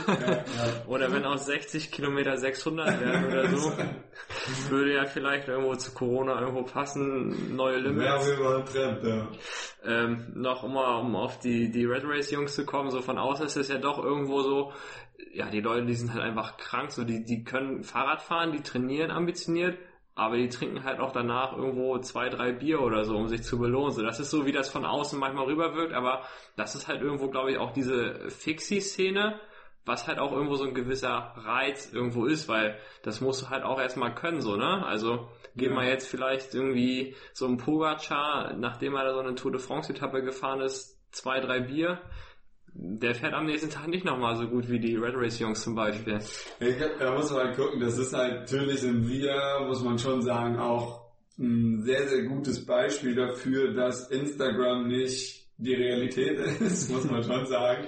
Ja, 0.06 0.44
oder 0.86 1.12
wenn 1.12 1.24
aus 1.24 1.46
60 1.46 1.90
Kilometer 1.90 2.36
600 2.36 3.00
werden 3.00 3.26
oder 3.26 3.48
so. 3.48 3.72
Würde 4.70 4.94
ja 4.94 5.06
vielleicht 5.06 5.48
irgendwo 5.48 5.74
zu 5.74 5.92
Corona 5.92 6.40
irgendwo 6.40 6.62
passen, 6.62 7.56
neue 7.56 7.78
Limits. 7.78 8.28
Ja, 8.28 8.38
wir 8.38 8.64
Trend, 8.64 9.04
ja. 9.04 9.28
Ähm, 9.84 10.32
noch 10.34 10.62
immer, 10.62 11.00
um 11.00 11.16
auf 11.16 11.40
die, 11.40 11.68
die 11.72 11.84
Red 11.84 12.04
Race 12.04 12.30
Jungs 12.30 12.54
zu 12.54 12.64
kommen, 12.64 12.92
so 12.92 13.02
von 13.02 13.18
außen 13.18 13.46
ist 13.46 13.56
es 13.56 13.68
ja 13.68 13.78
doch 13.78 13.98
irgendwo 13.98 14.42
so, 14.42 14.72
ja, 15.32 15.50
die 15.50 15.60
Leute, 15.60 15.84
die 15.84 15.94
sind 15.94 16.12
halt 16.12 16.22
einfach 16.22 16.58
krank, 16.58 16.92
so, 16.92 17.02
die, 17.02 17.24
die 17.24 17.42
können 17.42 17.82
Fahrrad 17.82 18.22
fahren, 18.22 18.52
die 18.52 18.62
trainieren 18.62 19.10
ambitioniert, 19.10 19.78
aber 20.18 20.36
die 20.36 20.48
trinken 20.48 20.82
halt 20.82 20.98
auch 20.98 21.12
danach 21.12 21.56
irgendwo 21.56 21.96
zwei, 21.98 22.28
drei 22.28 22.50
Bier 22.50 22.80
oder 22.80 23.04
so, 23.04 23.16
um 23.16 23.28
sich 23.28 23.44
zu 23.44 23.56
belohnen. 23.56 23.92
So, 23.92 24.02
das 24.02 24.18
ist 24.18 24.30
so, 24.30 24.46
wie 24.46 24.52
das 24.52 24.68
von 24.68 24.84
außen 24.84 25.16
manchmal 25.16 25.44
rüberwirkt, 25.44 25.92
aber 25.92 26.24
das 26.56 26.74
ist 26.74 26.88
halt 26.88 27.02
irgendwo, 27.02 27.28
glaube 27.28 27.52
ich, 27.52 27.58
auch 27.58 27.70
diese 27.70 28.28
Fixie-Szene, 28.28 29.38
was 29.84 30.08
halt 30.08 30.18
auch 30.18 30.32
irgendwo 30.32 30.56
so 30.56 30.64
ein 30.64 30.74
gewisser 30.74 31.34
Reiz 31.36 31.92
irgendwo 31.92 32.26
ist, 32.26 32.48
weil 32.48 32.76
das 33.04 33.20
musst 33.20 33.42
du 33.42 33.50
halt 33.50 33.62
auch 33.62 33.80
erstmal 33.80 34.12
können, 34.12 34.40
so, 34.40 34.56
ne? 34.56 34.84
Also, 34.84 35.28
gehen 35.54 35.74
wir 35.74 35.84
ja. 35.84 35.90
jetzt 35.90 36.08
vielleicht 36.08 36.52
irgendwie 36.52 37.14
so 37.32 37.46
ein 37.46 37.56
Pogacar, 37.56 38.54
nachdem 38.54 38.96
er 38.96 39.04
da 39.04 39.14
so 39.14 39.20
eine 39.20 39.36
Tour 39.36 39.52
de 39.52 39.60
France-Etappe 39.60 40.22
gefahren 40.22 40.60
ist, 40.60 40.98
zwei, 41.12 41.38
drei 41.38 41.60
Bier, 41.60 42.00
der 42.74 43.14
fährt 43.14 43.34
am 43.34 43.46
nächsten 43.46 43.70
Tag 43.70 43.88
nicht 43.88 44.04
nochmal 44.04 44.36
so 44.36 44.46
gut 44.46 44.68
wie 44.68 44.78
die 44.78 44.96
Red 44.96 45.14
Race 45.16 45.38
Jungs 45.38 45.62
zum 45.62 45.74
Beispiel. 45.74 46.18
Da 46.98 47.14
muss 47.14 47.30
man 47.30 47.46
halt 47.46 47.56
gucken, 47.56 47.80
das 47.80 47.98
ist 47.98 48.12
halt, 48.12 48.40
natürlich 48.40 48.80
sind 48.80 49.08
wir, 49.08 49.64
muss 49.66 49.82
man 49.82 49.98
schon 49.98 50.22
sagen, 50.22 50.58
auch 50.58 51.08
ein 51.38 51.82
sehr, 51.82 52.08
sehr 52.08 52.24
gutes 52.24 52.64
Beispiel 52.64 53.14
dafür, 53.14 53.72
dass 53.74 54.10
Instagram 54.10 54.88
nicht 54.88 55.46
die 55.56 55.74
Realität 55.74 56.38
ist, 56.60 56.90
muss 56.90 57.10
man 57.10 57.22
schon 57.22 57.46
sagen. 57.46 57.86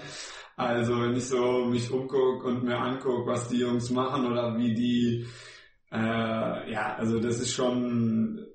Also 0.56 1.00
wenn 1.00 1.16
ich 1.16 1.26
so 1.26 1.64
mich 1.64 1.90
umgucke 1.90 2.46
und 2.46 2.64
mir 2.64 2.78
angucke, 2.78 3.30
was 3.30 3.48
die 3.48 3.60
Jungs 3.60 3.90
machen 3.90 4.26
oder 4.26 4.56
wie 4.58 4.74
die, 4.74 5.26
äh, 5.90 6.70
ja, 6.70 6.94
also 6.96 7.18
das 7.18 7.40
ist 7.40 7.52
schon 7.52 8.46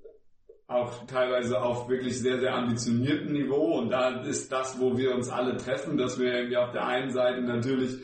auch 0.67 1.05
teilweise 1.05 1.61
auf 1.61 1.87
wirklich 1.89 2.19
sehr, 2.19 2.39
sehr 2.39 2.55
ambitionierten 2.55 3.31
Niveau. 3.31 3.77
Und 3.77 3.89
da 3.89 4.21
ist 4.21 4.51
das, 4.51 4.79
wo 4.79 4.97
wir 4.97 5.13
uns 5.13 5.29
alle 5.29 5.57
treffen, 5.57 5.97
dass 5.97 6.19
wir 6.19 6.33
irgendwie 6.33 6.57
auf 6.57 6.71
der 6.71 6.87
einen 6.87 7.11
Seite 7.11 7.41
natürlich 7.41 7.99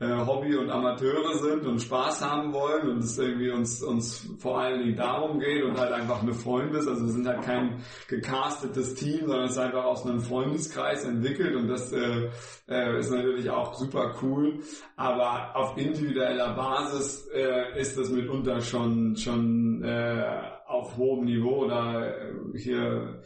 äh, 0.00 0.24
Hobby 0.26 0.56
und 0.56 0.70
Amateure 0.70 1.34
sind 1.34 1.66
und 1.66 1.80
Spaß 1.82 2.22
haben 2.24 2.54
wollen 2.54 2.88
und 2.88 2.98
es 3.04 3.18
irgendwie 3.18 3.50
uns, 3.50 3.82
uns 3.82 4.26
vor 4.38 4.58
allen 4.58 4.80
Dingen 4.80 4.96
darum 4.96 5.38
geht 5.38 5.62
und 5.62 5.78
halt 5.78 5.92
einfach 5.92 6.22
eine 6.22 6.32
Freundes, 6.32 6.88
also 6.88 7.02
wir 7.02 7.12
sind 7.12 7.28
halt 7.28 7.42
kein 7.42 7.82
gecastetes 8.08 8.94
Team, 8.94 9.26
sondern 9.26 9.44
es 9.44 9.52
ist 9.52 9.58
einfach 9.58 9.84
aus 9.84 10.06
einem 10.06 10.20
Freundeskreis 10.20 11.04
entwickelt 11.04 11.54
und 11.54 11.68
das 11.68 11.92
äh, 11.92 12.30
äh, 12.66 12.98
ist 12.98 13.10
natürlich 13.10 13.50
auch 13.50 13.74
super 13.74 14.14
cool, 14.22 14.60
aber 14.96 15.54
auf 15.54 15.76
individueller 15.76 16.54
Basis 16.54 17.28
äh, 17.34 17.78
ist 17.78 17.98
das 17.98 18.08
mitunter 18.08 18.58
schon, 18.62 19.16
schon 19.16 19.84
äh, 19.84 20.24
auf 20.70 20.96
hohem 20.96 21.24
Niveau 21.24 21.66
da 21.66 22.06
äh, 22.06 22.32
hier 22.56 23.20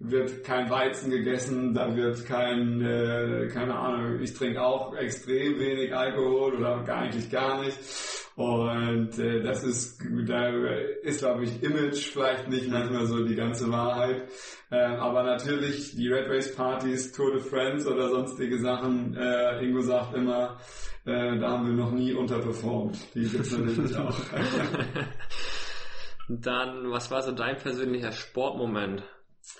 wird 0.00 0.44
kein 0.44 0.70
Weizen 0.70 1.10
gegessen, 1.10 1.74
da 1.74 1.94
wird 1.94 2.24
kein, 2.24 2.80
äh, 2.80 3.48
keine 3.52 3.74
Ahnung, 3.74 4.20
ich 4.20 4.32
trinke 4.32 4.62
auch 4.62 4.96
extrem 4.96 5.58
wenig 5.58 5.94
Alkohol 5.94 6.56
oder 6.56 6.82
eigentlich 6.88 7.30
gar 7.30 7.62
nicht. 7.62 7.78
Und 8.34 9.18
äh, 9.18 9.42
das 9.42 9.62
ist, 9.64 10.02
da 10.26 10.48
ist 11.02 11.18
glaube 11.18 11.44
ich 11.44 11.62
Image 11.62 12.12
vielleicht 12.12 12.48
nicht 12.48 12.70
manchmal 12.70 13.04
so 13.06 13.22
die 13.22 13.34
ganze 13.34 13.70
Wahrheit. 13.70 14.22
Äh, 14.70 14.76
aber 14.78 15.22
natürlich 15.24 15.94
die 15.94 16.08
Red 16.08 16.30
Race 16.30 16.54
Partys, 16.54 17.12
Tour 17.12 17.32
de 17.32 17.42
France 17.42 17.86
oder 17.86 18.08
sonstige 18.08 18.58
Sachen, 18.58 19.14
äh, 19.14 19.62
Ingo 19.62 19.80
sagt 19.80 20.14
immer, 20.14 20.58
äh, 21.04 21.38
da 21.38 21.50
haben 21.50 21.66
wir 21.66 21.74
noch 21.74 21.92
nie 21.92 22.14
unterperformt. 22.14 23.14
Die 23.14 23.28
gibt's 23.28 23.56
natürlich 23.56 23.96
auch. 23.96 24.16
Dann, 26.38 26.92
was 26.92 27.10
war 27.10 27.22
so 27.22 27.32
dein 27.32 27.56
persönlicher 27.56 28.12
Sportmoment? 28.12 29.02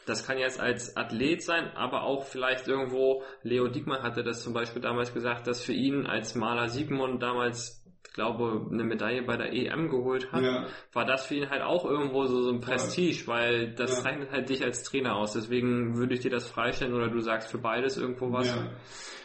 Das 0.06 0.24
kann 0.24 0.38
jetzt 0.38 0.60
als 0.60 0.96
Athlet 0.96 1.42
sein, 1.42 1.72
aber 1.74 2.04
auch 2.04 2.26
vielleicht 2.26 2.68
irgendwo, 2.68 3.24
Leo 3.42 3.66
Diekmann 3.66 4.02
hatte 4.04 4.22
das 4.22 4.42
zum 4.42 4.52
Beispiel 4.52 4.80
damals 4.80 5.12
gesagt, 5.12 5.48
dass 5.48 5.64
für 5.64 5.72
ihn 5.72 6.06
als 6.06 6.36
Maler 6.36 6.68
Siegmund 6.68 7.20
damals, 7.20 7.84
ich 8.06 8.12
glaube, 8.12 8.68
eine 8.70 8.84
Medaille 8.84 9.22
bei 9.22 9.36
der 9.36 9.52
EM 9.52 9.88
geholt 9.88 10.30
hat, 10.30 10.44
ja. 10.44 10.66
war 10.92 11.04
das 11.04 11.26
für 11.26 11.34
ihn 11.34 11.50
halt 11.50 11.62
auch 11.62 11.84
irgendwo 11.84 12.26
so, 12.26 12.40
so 12.40 12.50
ein 12.50 12.60
Prestige, 12.60 13.26
weil 13.26 13.74
das 13.74 13.96
ja. 13.96 14.02
zeichnet 14.04 14.30
halt 14.30 14.48
dich 14.48 14.62
als 14.62 14.84
Trainer 14.84 15.16
aus. 15.16 15.32
Deswegen 15.32 15.96
würde 15.96 16.14
ich 16.14 16.20
dir 16.20 16.30
das 16.30 16.48
freistellen 16.48 16.94
oder 16.94 17.08
du 17.08 17.18
sagst 17.18 17.50
für 17.50 17.58
beides 17.58 17.96
irgendwo 17.96 18.30
was. 18.30 18.46
Ja. 18.46 18.70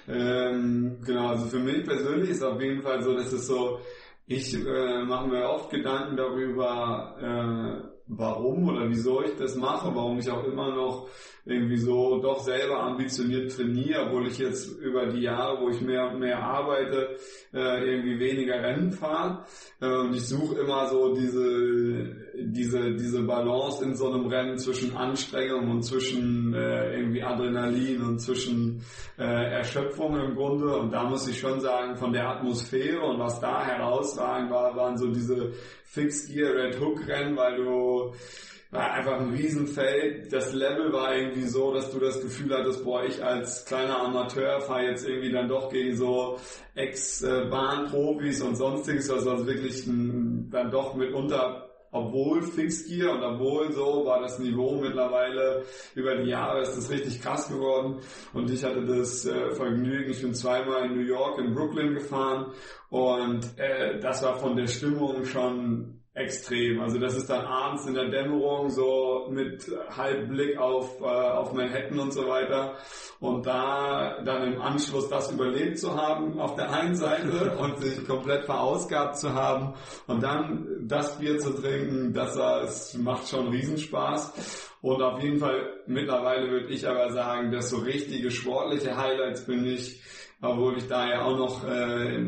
Ähm, 0.07 0.99
genau, 1.05 1.29
also 1.29 1.45
für 1.47 1.59
mich 1.59 1.83
persönlich 1.83 2.29
ist 2.29 2.43
auf 2.43 2.59
jeden 2.59 2.81
Fall 2.81 3.03
so, 3.03 3.13
dass 3.13 3.31
es 3.31 3.45
so, 3.45 3.79
ich 4.27 4.53
äh, 4.55 5.03
mache 5.03 5.27
mir 5.27 5.49
oft 5.49 5.69
Gedanken 5.69 6.17
darüber, 6.17 7.15
äh, 7.21 7.95
warum 8.07 8.69
oder 8.69 8.89
wieso 8.89 9.23
ich 9.23 9.35
das 9.37 9.55
mache, 9.55 9.93
warum 9.93 10.19
ich 10.19 10.29
auch 10.29 10.43
immer 10.45 10.75
noch 10.75 11.07
irgendwie 11.45 11.77
so 11.77 12.19
doch 12.21 12.39
selber 12.39 12.79
ambitioniert 12.81 13.55
trainiere, 13.55 14.07
obwohl 14.07 14.27
ich 14.27 14.37
jetzt 14.39 14.79
über 14.79 15.07
die 15.07 15.21
Jahre, 15.21 15.61
wo 15.61 15.69
ich 15.69 15.81
mehr 15.81 16.11
und 16.11 16.19
mehr 16.19 16.39
arbeite, 16.39 17.17
äh, 17.53 17.85
irgendwie 17.85 18.19
weniger 18.19 18.61
Rennen 18.61 18.91
fahre. 18.91 19.45
Äh, 19.79 19.87
und 19.87 20.15
ich 20.15 20.27
suche 20.27 20.59
immer 20.59 20.87
so 20.87 21.13
diese 21.13 22.24
diese, 22.37 22.95
diese 22.95 23.23
Balance 23.23 23.83
in 23.83 23.95
so 23.95 24.11
einem 24.11 24.27
Rennen 24.27 24.57
zwischen 24.57 24.95
Anstrengung 24.95 25.69
und 25.69 25.83
zwischen 25.83 26.53
äh, 26.53 26.97
irgendwie 26.97 27.23
Adrenalin 27.23 28.01
und 28.01 28.19
zwischen 28.19 28.81
äh, 29.17 29.23
Erschöpfung 29.23 30.17
im 30.17 30.35
Grunde. 30.35 30.77
Und 30.77 30.91
da 30.91 31.03
muss 31.03 31.27
ich 31.27 31.39
schon 31.39 31.59
sagen, 31.59 31.95
von 31.95 32.13
der 32.13 32.27
Atmosphäre 32.29 33.01
und 33.01 33.19
was 33.19 33.39
da 33.39 33.65
herausragend 33.65 34.51
war, 34.51 34.75
waren 34.75 34.97
so 34.97 35.07
diese 35.07 35.53
Fixed 35.83 36.33
Gear 36.33 36.55
Red 36.55 36.79
Hook 36.79 37.07
Rennen, 37.07 37.37
weil 37.37 37.57
du 37.57 38.13
war 38.71 38.91
einfach 38.91 39.19
ein 39.19 39.29
Riesenfeld. 39.29 40.31
Das 40.31 40.53
Level 40.53 40.91
war 40.91 41.15
irgendwie 41.15 41.47
so, 41.47 41.73
dass 41.73 41.91
du 41.91 41.99
das 41.99 42.21
Gefühl 42.21 42.53
hattest, 42.55 42.83
boah, 42.83 43.03
ich 43.03 43.23
als 43.23 43.65
kleiner 43.65 44.01
Amateur 44.01 44.61
fahre 44.61 44.87
jetzt 44.87 45.07
irgendwie 45.07 45.31
dann 45.31 45.47
doch 45.47 45.69
gegen 45.69 45.95
so 45.95 46.37
Ex-Bahnprofis 46.75 48.41
und 48.41 48.55
sonstiges, 48.55 49.09
also, 49.09 49.31
also 49.31 49.47
wirklich 49.47 49.87
ein, 49.87 50.49
dann 50.51 50.71
doch 50.71 50.95
mitunter 50.95 51.64
obwohl 51.95 52.41
Fixgear 52.41 53.13
und 53.13 53.23
obwohl 53.23 53.71
so 53.71 54.05
war 54.05 54.21
das 54.21 54.37
Niveau 54.39 54.79
mittlerweile 54.81 55.63
über 55.95 56.15
die 56.17 56.29
Jahre 56.29 56.61
ist 56.61 56.75
das 56.75 56.91
richtig 56.91 57.21
krass 57.21 57.47
geworden. 57.47 58.01
Und 58.33 58.51
ich 58.51 58.63
hatte 58.63 58.85
das 58.85 59.25
äh, 59.25 59.51
Vergnügen, 59.51 60.11
ich 60.11 60.21
bin 60.21 60.33
zweimal 60.33 60.85
in 60.85 60.95
New 60.95 61.05
York, 61.05 61.39
in 61.39 61.53
Brooklyn 61.55 61.93
gefahren. 61.93 62.51
Und 62.89 63.57
äh, 63.57 63.99
das 63.99 64.23
war 64.23 64.35
von 64.35 64.57
der 64.57 64.67
Stimmung 64.67 65.23
schon 65.25 65.94
extrem. 66.15 66.79
Also 66.79 66.97
das 66.97 67.15
ist 67.15 67.29
dann 67.29 67.45
abends 67.45 67.85
in 67.85 67.93
der 67.93 68.09
Dämmerung 68.09 68.69
so 68.69 69.27
mit 69.29 69.69
Halbblick 69.89 70.57
auf, 70.57 71.01
äh, 71.01 71.03
auf 71.03 71.53
Manhattan 71.53 71.99
und 71.99 72.13
so 72.13 72.25
weiter. 72.25 72.77
Und 73.19 73.45
da 73.45 74.21
dann 74.23 74.53
im 74.53 74.61
Anschluss 74.61 75.09
das 75.09 75.29
überlebt 75.31 75.77
zu 75.77 75.93
haben 75.93 76.39
auf 76.39 76.55
der 76.55 76.71
einen 76.71 76.95
Seite 76.95 77.57
und 77.59 77.79
sich 77.79 78.07
komplett 78.07 78.45
verausgabt 78.45 79.17
zu 79.17 79.33
haben 79.33 79.73
und 80.07 80.23
dann 80.23 80.85
das 80.87 81.19
Bier 81.19 81.37
zu 81.37 81.51
trinken, 81.51 82.13
das, 82.13 82.35
das 82.35 82.93
macht 82.93 83.27
schon 83.27 83.49
Riesenspaß. 83.49 84.71
Und 84.81 85.01
auf 85.01 85.21
jeden 85.21 85.39
Fall 85.39 85.81
mittlerweile 85.85 86.49
würde 86.49 86.69
ich 86.69 86.87
aber 86.87 87.11
sagen, 87.11 87.51
dass 87.51 87.71
so 87.71 87.77
richtige 87.77 88.31
sportliche 88.31 88.95
Highlights 88.95 89.45
bin 89.45 89.65
ich, 89.65 90.01
obwohl 90.41 90.77
ich 90.77 90.87
da 90.87 91.09
ja 91.09 91.23
auch 91.23 91.37
noch 91.37 91.67
äh, 91.67 92.23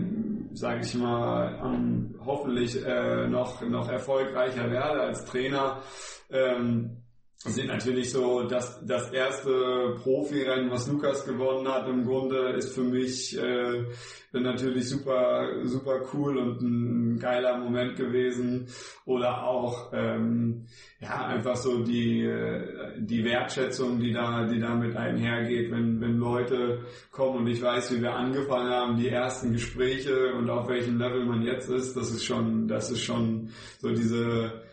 sage 0.57 0.81
ich 0.81 0.95
mal, 0.95 1.61
um, 1.63 2.15
hoffentlich 2.25 2.83
äh, 2.85 3.27
noch, 3.27 3.61
noch 3.61 3.89
erfolgreicher 3.89 4.69
werde 4.71 5.01
als 5.01 5.25
Trainer, 5.25 5.81
ähm, 6.29 7.03
sind 7.45 7.67
natürlich 7.67 8.11
so, 8.11 8.43
dass 8.43 8.83
das 8.83 9.11
erste 9.11 9.95
Profirennen, 10.01 10.71
was 10.71 10.87
Lukas 10.87 11.23
gewonnen 11.23 11.67
hat, 11.67 11.87
im 11.87 12.03
Grunde 12.03 12.49
ist 12.53 12.73
für 12.73 12.81
mich 12.81 13.37
äh, 13.37 13.85
natürlich 14.33 14.89
super, 14.89 15.47
super 15.63 16.01
cool 16.13 16.37
und 16.37 16.61
ein 16.61 17.19
geiler 17.19 17.57
Moment 17.59 17.95
gewesen. 17.95 18.67
Oder 19.05 19.43
auch 19.43 19.91
ähm, 19.93 20.65
ja 20.99 21.27
einfach 21.27 21.55
so 21.55 21.83
die 21.83 22.27
die 22.97 23.23
Wertschätzung, 23.23 23.99
die 23.99 24.13
da, 24.13 24.45
die 24.45 24.59
damit 24.59 24.95
einhergeht, 24.95 25.71
wenn 25.71 26.01
wenn 26.01 26.17
Leute 26.17 26.85
kommen 27.11 27.39
und 27.39 27.47
ich 27.47 27.61
weiß, 27.61 27.95
wie 27.95 28.01
wir 28.01 28.13
angefangen 28.13 28.71
haben, 28.71 28.97
die 28.97 29.09
ersten 29.09 29.53
Gespräche 29.53 30.33
und 30.33 30.49
auf 30.49 30.67
welchem 30.67 30.97
Level 30.97 31.25
man 31.25 31.43
jetzt 31.43 31.69
ist, 31.69 31.95
das 31.95 32.09
ist 32.11 32.25
schon, 32.25 32.67
das 32.67 32.89
ist 32.89 33.03
schon 33.03 33.49
so 33.79 33.91
diese 33.91 34.66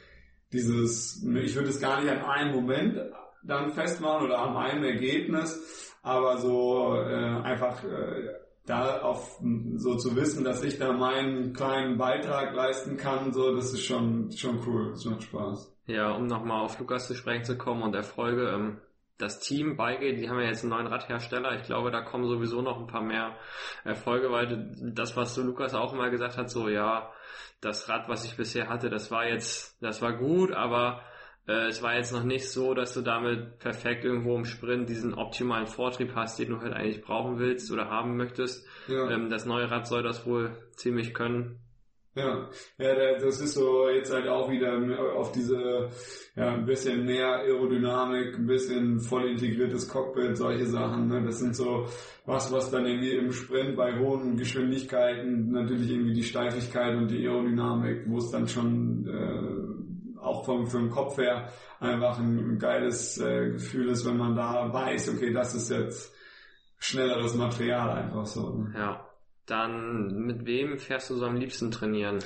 dieses, 0.54 1.22
ich 1.22 1.54
würde 1.54 1.68
es 1.68 1.80
gar 1.80 2.00
nicht 2.00 2.10
an 2.10 2.22
einem 2.24 2.54
Moment 2.54 2.98
dann 3.42 3.70
festmachen 3.70 4.26
oder 4.26 4.38
an 4.38 4.56
einem 4.56 4.84
Ergebnis, 4.84 5.92
aber 6.02 6.38
so 6.38 6.94
äh, 6.94 7.42
einfach 7.42 7.84
äh, 7.84 8.30
da 8.66 9.02
auf 9.02 9.40
so 9.76 9.96
zu 9.96 10.16
wissen, 10.16 10.44
dass 10.44 10.64
ich 10.64 10.78
da 10.78 10.92
meinen 10.92 11.52
kleinen 11.52 11.98
Beitrag 11.98 12.54
leisten 12.54 12.96
kann, 12.96 13.32
so 13.32 13.54
das 13.54 13.72
ist 13.72 13.84
schon 13.84 14.32
schon 14.32 14.60
cool, 14.66 14.92
das 14.92 15.04
macht 15.04 15.24
Spaß. 15.24 15.72
Ja, 15.86 16.12
um 16.12 16.26
nochmal 16.26 16.64
auf 16.64 16.78
Lukas 16.78 17.06
zu 17.06 17.14
sprechen 17.14 17.44
zu 17.44 17.58
kommen 17.58 17.82
und 17.82 17.94
Erfolge, 17.94 18.48
ähm, 18.48 18.78
das 19.18 19.40
Team 19.40 19.76
Beigate, 19.76 20.16
die 20.16 20.28
haben 20.28 20.40
ja 20.40 20.46
jetzt 20.46 20.62
einen 20.62 20.70
neuen 20.70 20.86
Radhersteller. 20.86 21.56
Ich 21.56 21.66
glaube, 21.66 21.90
da 21.90 22.02
kommen 22.02 22.26
sowieso 22.26 22.62
noch 22.62 22.80
ein 22.80 22.86
paar 22.86 23.02
mehr 23.02 23.36
Erfolge, 23.84 24.30
weil 24.30 24.72
das, 24.80 25.16
was 25.16 25.34
so 25.34 25.42
Lukas 25.42 25.74
auch 25.74 25.92
immer 25.92 26.10
gesagt 26.10 26.36
hat, 26.36 26.50
so 26.50 26.68
ja, 26.68 27.12
das 27.60 27.88
Rad, 27.88 28.08
was 28.08 28.24
ich 28.24 28.36
bisher 28.36 28.68
hatte, 28.68 28.90
das 28.90 29.10
war 29.10 29.26
jetzt, 29.26 29.80
das 29.82 30.02
war 30.02 30.14
gut, 30.14 30.52
aber 30.52 31.02
äh, 31.46 31.68
es 31.68 31.82
war 31.82 31.94
jetzt 31.94 32.12
noch 32.12 32.24
nicht 32.24 32.50
so, 32.50 32.74
dass 32.74 32.94
du 32.94 33.02
damit 33.02 33.58
perfekt 33.58 34.04
irgendwo 34.04 34.36
im 34.36 34.44
Sprint 34.44 34.88
diesen 34.88 35.14
optimalen 35.14 35.66
Vortrieb 35.66 36.14
hast, 36.14 36.38
den 36.38 36.50
du 36.50 36.60
halt 36.60 36.72
eigentlich 36.72 37.02
brauchen 37.02 37.38
willst 37.38 37.70
oder 37.70 37.88
haben 37.88 38.16
möchtest. 38.16 38.66
Ja. 38.88 39.10
Ähm, 39.10 39.30
das 39.30 39.46
neue 39.46 39.70
Rad 39.70 39.86
soll 39.86 40.02
das 40.02 40.26
wohl 40.26 40.56
ziemlich 40.72 41.14
können. 41.14 41.60
Ja, 42.16 42.48
ja, 42.78 43.18
das 43.18 43.40
ist 43.40 43.54
so 43.54 43.88
jetzt 43.88 44.12
halt 44.12 44.28
auch 44.28 44.48
wieder 44.48 44.78
auf 45.16 45.32
diese, 45.32 45.88
ja, 46.36 46.54
ein 46.54 46.64
bisschen 46.64 47.04
mehr 47.04 47.38
Aerodynamik, 47.40 48.38
ein 48.38 48.46
bisschen 48.46 49.00
voll 49.00 49.30
integriertes 49.30 49.88
Cockpit, 49.88 50.36
solche 50.36 50.66
Sachen, 50.66 51.08
ne? 51.08 51.24
Das 51.24 51.40
sind 51.40 51.56
so 51.56 51.86
was, 52.24 52.52
was 52.52 52.70
dann 52.70 52.86
irgendwie 52.86 53.16
im 53.16 53.32
Sprint 53.32 53.76
bei 53.76 53.98
hohen 53.98 54.36
Geschwindigkeiten 54.36 55.50
natürlich 55.50 55.90
irgendwie 55.90 56.14
die 56.14 56.22
Steifigkeit 56.22 56.96
und 56.96 57.10
die 57.10 57.26
Aerodynamik, 57.26 58.04
wo 58.08 58.18
es 58.18 58.30
dann 58.30 58.46
schon 58.46 59.08
äh, 59.08 60.20
auch 60.20 60.44
vom, 60.44 60.66
für 60.68 60.78
den 60.78 60.90
Kopf 60.90 61.18
her 61.18 61.48
einfach 61.80 62.18
ein 62.20 62.58
geiles 62.58 63.18
äh, 63.18 63.50
Gefühl 63.50 63.88
ist, 63.88 64.06
wenn 64.06 64.16
man 64.16 64.36
da 64.36 64.72
weiß, 64.72 65.10
okay, 65.10 65.32
das 65.32 65.54
ist 65.54 65.70
jetzt 65.70 66.14
schnelleres 66.78 67.34
Material 67.34 67.90
einfach 67.90 68.26
so. 68.26 68.54
Ne? 68.54 68.72
Ja. 68.76 69.03
Dann 69.46 70.14
mit 70.24 70.46
wem 70.46 70.78
fährst 70.78 71.10
du 71.10 71.16
so 71.16 71.26
am 71.26 71.36
liebsten 71.36 71.70
trainieren? 71.70 72.18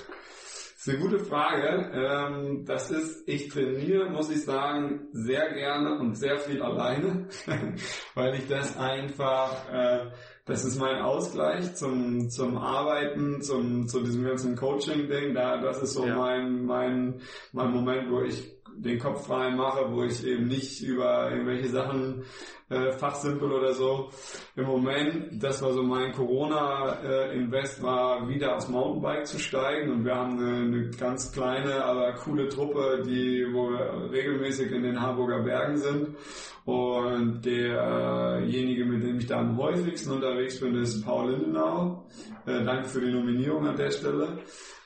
Das 0.78 0.86
ist 0.86 0.94
eine 0.94 0.98
gute 1.02 1.24
Frage. 1.24 1.90
Ähm, 1.92 2.64
das 2.64 2.92
ist, 2.92 3.28
ich 3.28 3.48
trainiere, 3.48 4.10
muss 4.10 4.30
ich 4.30 4.44
sagen, 4.44 5.08
sehr 5.10 5.52
gerne 5.52 5.98
und 5.98 6.14
sehr 6.14 6.38
viel 6.38 6.62
alleine, 6.62 7.26
weil 8.14 8.34
ich 8.36 8.46
das 8.46 8.76
einfach, 8.76 9.68
äh, 9.72 10.12
das 10.44 10.64
ist 10.64 10.78
mein 10.78 11.02
Ausgleich 11.02 11.74
zum, 11.74 12.30
zum 12.30 12.56
Arbeiten, 12.56 13.42
zum, 13.42 13.88
zu 13.88 14.04
diesem 14.04 14.22
ganzen 14.22 14.54
Coaching-Ding. 14.54 15.34
Da, 15.34 15.60
das 15.60 15.82
ist 15.82 15.94
so 15.94 16.06
ja. 16.06 16.16
mein, 16.16 16.64
mein, 16.64 17.22
mein 17.50 17.72
Moment, 17.72 18.08
wo 18.12 18.22
ich 18.22 18.57
den 18.82 18.98
Kopf 18.98 19.26
frei 19.26 19.50
mache, 19.50 19.90
wo 19.90 20.04
ich 20.04 20.24
eben 20.24 20.46
nicht 20.46 20.82
über 20.82 21.30
irgendwelche 21.30 21.68
Sachen 21.68 22.24
äh, 22.68 22.92
fachsimpel 22.92 23.50
oder 23.50 23.72
so. 23.72 24.10
Im 24.56 24.66
Moment, 24.66 25.42
das 25.42 25.62
war 25.62 25.72
so 25.72 25.82
mein 25.82 26.12
Corona-Invest, 26.12 27.80
äh, 27.80 27.82
war 27.82 28.28
wieder 28.28 28.56
aufs 28.56 28.68
Mountainbike 28.68 29.26
zu 29.26 29.38
steigen 29.38 29.90
und 29.90 30.04
wir 30.04 30.14
haben 30.14 30.38
eine, 30.38 30.56
eine 30.64 30.90
ganz 30.90 31.32
kleine, 31.32 31.84
aber 31.84 32.14
coole 32.14 32.48
Truppe, 32.48 33.02
die 33.06 33.46
wo 33.52 33.70
wir 33.70 34.10
regelmäßig 34.12 34.70
in 34.72 34.82
den 34.82 35.00
Harburger 35.00 35.42
Bergen 35.42 35.76
sind. 35.76 36.16
Und 36.64 37.46
derjenige, 37.46 38.84
mit 38.84 39.02
dem 39.02 39.18
ich 39.18 39.26
da 39.26 39.38
am 39.38 39.56
häufigsten 39.56 40.12
unterwegs 40.12 40.60
bin, 40.60 40.74
ist 40.74 41.02
Paul 41.04 41.30
Lindenau. 41.30 42.06
Äh, 42.46 42.64
danke 42.64 42.88
für 42.88 43.00
die 43.00 43.12
Nominierung 43.12 43.66
an 43.66 43.76
der 43.76 43.90
Stelle. 43.90 44.38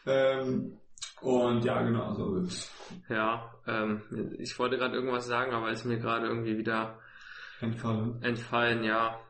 Ähm, 0.06 0.78
und 1.22 1.64
ja, 1.64 1.82
genau, 1.82 2.12
so 2.14 2.34
wird's. 2.34 2.72
Ja, 3.08 3.54
ähm, 3.66 4.02
ich 4.38 4.58
wollte 4.58 4.76
gerade 4.76 4.94
irgendwas 4.94 5.26
sagen, 5.26 5.52
aber 5.52 5.70
ist 5.70 5.84
mir 5.84 5.98
gerade 5.98 6.26
irgendwie 6.26 6.58
wieder 6.58 6.98
entfallen. 7.60 8.22
Entfallen, 8.22 8.84
ja. 8.84 9.20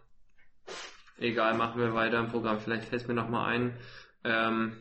Egal, 1.18 1.54
machen 1.54 1.80
wir 1.80 1.94
weiter 1.94 2.18
im 2.18 2.28
Programm. 2.28 2.58
Vielleicht 2.58 2.86
fällt 2.86 3.06
mir 3.06 3.14
nochmal 3.14 3.54
ein. 3.54 3.78
Ähm, 4.24 4.80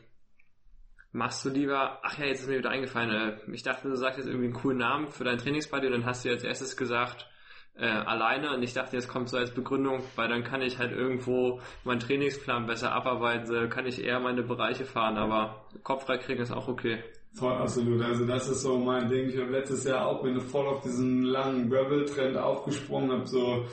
machst 1.12 1.44
du 1.46 1.50
lieber, 1.50 2.00
ach 2.04 2.18
ja, 2.18 2.26
jetzt 2.26 2.42
ist 2.42 2.48
mir 2.48 2.60
wieder 2.60 2.70
eingefallen, 2.70 3.12
äh, 3.12 3.52
ich 3.52 3.64
dachte, 3.64 3.90
du 3.90 3.96
sagst 3.96 4.18
jetzt 4.18 4.28
irgendwie 4.28 4.46
einen 4.46 4.56
coolen 4.56 4.78
Namen 4.78 5.10
für 5.10 5.24
dein 5.24 5.38
Trainingsparty 5.38 5.88
und 5.88 5.94
dann 5.94 6.06
hast 6.06 6.26
du 6.26 6.30
als 6.30 6.44
erstes 6.44 6.78
gesagt, 6.78 7.28
äh, 7.78 7.86
alleine 7.86 8.54
und 8.56 8.64
ich 8.64 8.74
dachte, 8.74 8.96
jetzt 8.96 9.08
kommt 9.08 9.30
so 9.30 9.38
als 9.38 9.52
Begründung, 9.52 10.04
weil 10.16 10.28
dann 10.30 10.44
kann 10.44 10.62
ich 10.62 10.78
halt 10.78 10.92
irgendwo 10.92 11.60
meinen 11.84 12.00
Trainingsplan 12.00 12.66
besser 12.66 12.92
abarbeiten, 12.92 13.70
kann 13.70 13.86
ich 13.86 14.04
eher 14.04 14.20
meine 14.20 14.44
Bereiche 14.44 14.86
fahren, 14.86 15.18
aber 15.18 15.66
Kopf 15.84 16.06
frei 16.06 16.18
kriegen 16.18 16.42
ist 16.42 16.52
auch 16.52 16.68
okay. 16.68 17.04
Voll, 17.34 17.54
absolut. 17.54 18.02
Also 18.04 18.26
das 18.26 18.50
ist 18.50 18.62
so 18.62 18.78
mein 18.78 19.08
Ding. 19.08 19.30
Ich 19.30 19.38
habe 19.38 19.52
letztes 19.52 19.86
Jahr 19.86 20.06
auch 20.06 20.22
bin 20.22 20.38
voll 20.42 20.68
auf 20.68 20.82
diesen 20.82 21.24
langen 21.24 21.70
Gravel-Trend 21.70 22.36
aufgesprungen, 22.38 23.12
habe 23.12 23.26
so 23.26 23.66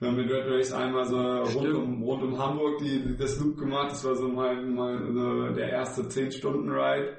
mit 0.00 0.30
Red 0.30 0.50
Race 0.50 0.72
einmal 0.72 1.04
so 1.04 1.16
rund 1.16 1.74
um, 1.74 2.02
rund 2.02 2.22
um 2.24 2.38
Hamburg 2.38 2.78
die, 2.78 3.16
das 3.16 3.38
Loop 3.38 3.56
gemacht. 3.56 3.92
Das 3.92 4.04
war 4.04 4.16
so 4.16 4.28
mein, 4.28 4.74
mein 4.74 5.14
so 5.14 5.48
der 5.54 5.70
erste 5.70 6.02
10-Stunden-Ride. 6.02 7.16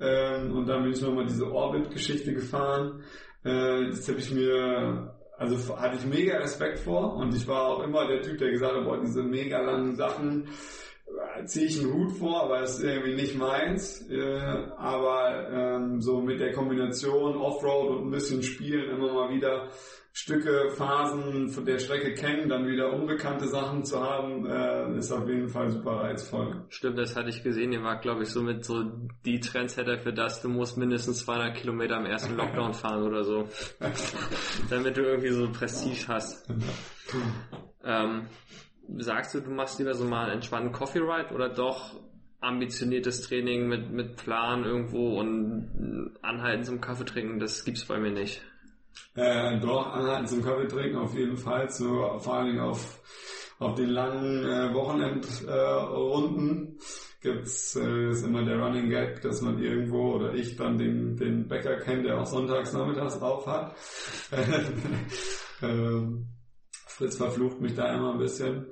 Ähm, 0.00 0.56
und 0.56 0.66
dann 0.66 0.82
bin 0.82 0.92
ich 0.92 1.00
nochmal 1.00 1.26
diese 1.26 1.50
Orbit-Geschichte 1.50 2.34
gefahren. 2.34 3.04
Äh, 3.44 3.86
das 3.90 4.08
habe 4.08 4.18
ich 4.18 4.32
mir 4.32 5.17
also 5.38 5.78
hatte 5.78 5.96
ich 5.96 6.04
mega 6.04 6.36
Respekt 6.38 6.80
vor 6.80 7.14
und 7.14 7.34
ich 7.34 7.46
war 7.46 7.62
auch 7.66 7.82
immer 7.82 8.06
der 8.06 8.22
Typ, 8.22 8.38
der 8.38 8.50
gesagt 8.50 8.74
hat, 8.74 8.84
boah, 8.84 8.98
diese 9.00 9.22
mega 9.22 9.60
langen 9.60 9.96
Sachen, 9.96 10.48
ziehe 11.44 11.66
ich 11.66 11.80
einen 11.80 11.92
Hut 11.92 12.12
vor, 12.12 12.44
aber 12.44 12.62
es 12.62 12.78
ist 12.78 12.84
irgendwie 12.84 13.14
nicht 13.14 13.36
meins. 13.36 14.08
Äh, 14.10 14.40
aber 14.76 15.48
ähm, 15.50 16.00
so 16.00 16.20
mit 16.20 16.40
der 16.40 16.52
Kombination 16.52 17.36
Offroad 17.36 17.90
und 17.90 18.06
ein 18.06 18.10
bisschen 18.10 18.42
Spielen 18.42 18.90
immer 18.90 19.12
mal 19.12 19.34
wieder 19.34 19.68
Stücke, 20.12 20.70
Phasen 20.70 21.48
von 21.50 21.64
der 21.64 21.78
Strecke 21.78 22.12
kennen, 22.14 22.48
dann 22.48 22.66
wieder 22.66 22.92
unbekannte 22.92 23.46
Sachen 23.46 23.84
zu 23.84 24.00
haben, 24.00 24.46
äh, 24.46 24.98
ist 24.98 25.12
auf 25.12 25.28
jeden 25.28 25.48
Fall 25.48 25.70
super 25.70 25.92
reizvoll. 25.92 26.64
Stimmt, 26.70 26.98
das 26.98 27.14
hatte 27.14 27.28
ich 27.28 27.44
gesehen. 27.44 27.72
Ihr 27.72 27.84
war, 27.84 28.00
glaube 28.00 28.24
ich, 28.24 28.30
so 28.30 28.42
mit 28.42 28.64
so 28.64 28.82
die 29.24 29.38
Trendsetter 29.38 29.98
für 29.98 30.12
das, 30.12 30.42
du 30.42 30.48
musst 30.48 30.76
mindestens 30.76 31.24
200 31.24 31.56
Kilometer 31.56 31.98
im 31.98 32.06
ersten 32.06 32.36
Lockdown 32.36 32.74
fahren 32.74 33.04
oder 33.04 33.22
so. 33.22 33.48
Damit 34.70 34.96
du 34.96 35.02
irgendwie 35.02 35.30
so 35.30 35.52
Prestige 35.52 36.08
hast. 36.08 36.50
ähm, 37.84 38.26
sagst 38.96 39.34
du, 39.34 39.40
du 39.40 39.50
machst 39.50 39.78
lieber 39.78 39.94
so 39.94 40.04
mal 40.04 40.24
einen 40.24 40.34
entspannten 40.34 40.72
Coffee 40.72 41.00
Ride 41.00 41.34
oder 41.34 41.48
doch 41.48 41.96
ambitioniertes 42.40 43.22
Training 43.22 43.68
mit, 43.68 43.90
mit 43.90 44.16
Plan 44.16 44.64
irgendwo 44.64 45.18
und 45.18 46.16
Anhalten 46.22 46.64
zum 46.64 46.80
Kaffee 46.80 47.04
trinken, 47.04 47.40
das 47.40 47.64
gibt's 47.64 47.84
bei 47.84 47.98
mir 47.98 48.12
nicht. 48.12 48.40
Äh, 49.14 49.60
doch, 49.60 49.92
anhalten 49.92 50.26
zum 50.26 50.42
Kaffee 50.42 50.66
trinken 50.66 50.98
auf 50.98 51.14
jeden 51.14 51.36
Fall, 51.36 51.68
so, 51.70 52.18
vor 52.18 52.34
allen 52.34 52.46
Dingen 52.46 52.60
auf, 52.60 53.00
auf 53.58 53.74
den 53.74 53.90
langen 53.90 54.44
äh, 54.44 54.72
Wochenendrunden 54.72 56.76
äh, 56.76 56.78
gibt's 57.20 57.74
äh, 57.74 58.10
ist 58.10 58.24
immer 58.24 58.44
der 58.44 58.60
Running 58.60 58.88
Gag, 58.88 59.20
dass 59.22 59.42
man 59.42 59.60
irgendwo 59.60 60.14
oder 60.14 60.34
ich 60.34 60.56
dann 60.56 60.78
den, 60.78 61.16
den 61.16 61.48
Bäcker 61.48 61.76
kennt, 61.78 62.06
der 62.06 62.20
auch 62.20 62.26
sonntags 62.26 62.72
nachmittags 62.72 63.20
auf 63.20 63.46
hat. 63.46 63.74
ähm, 65.62 66.28
Fritz 66.98 67.16
verflucht 67.16 67.60
mich 67.60 67.74
da 67.76 67.94
immer 67.94 68.12
ein 68.12 68.18
bisschen, 68.18 68.66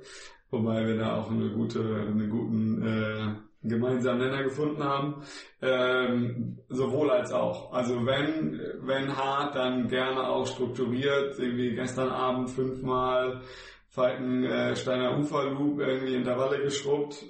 wobei 0.51 0.85
wir 0.85 0.97
da 0.97 1.15
auch 1.15 1.31
eine 1.31 1.49
gute, 1.49 1.79
einen 1.79 2.29
guten 2.29 2.85
äh, 2.85 3.35
gemeinsamen 3.63 4.19
Nenner 4.19 4.43
gefunden 4.43 4.83
haben. 4.83 5.23
Ähm, 5.61 6.59
sowohl 6.67 7.09
als 7.09 7.31
auch. 7.31 7.71
Also 7.71 8.05
wenn, 8.05 8.59
wenn 8.81 9.15
hart, 9.15 9.55
dann 9.55 9.87
gerne 9.87 10.27
auch 10.27 10.45
strukturiert. 10.45 11.39
Irgendwie 11.39 11.73
gestern 11.73 12.09
Abend 12.09 12.49
fünfmal 12.49 13.41
Falkensteiner 13.89 15.17
Uferloop 15.17 15.79
irgendwie 15.79 16.15
Intervalle 16.15 16.61
geschrubbt, 16.61 17.25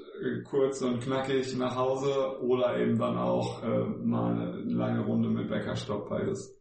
kurz 0.49 0.81
und 0.81 0.99
knackig 0.99 1.55
nach 1.57 1.75
Hause 1.75 2.41
oder 2.41 2.75
eben 2.75 2.97
dann 2.97 3.17
auch 3.17 3.63
äh, 3.63 3.85
mal 4.03 4.33
eine 4.33 4.63
lange 4.63 5.05
Runde 5.05 5.29
mit 5.29 5.47
Bäckerstopp 5.47 6.09
beides. 6.09 6.59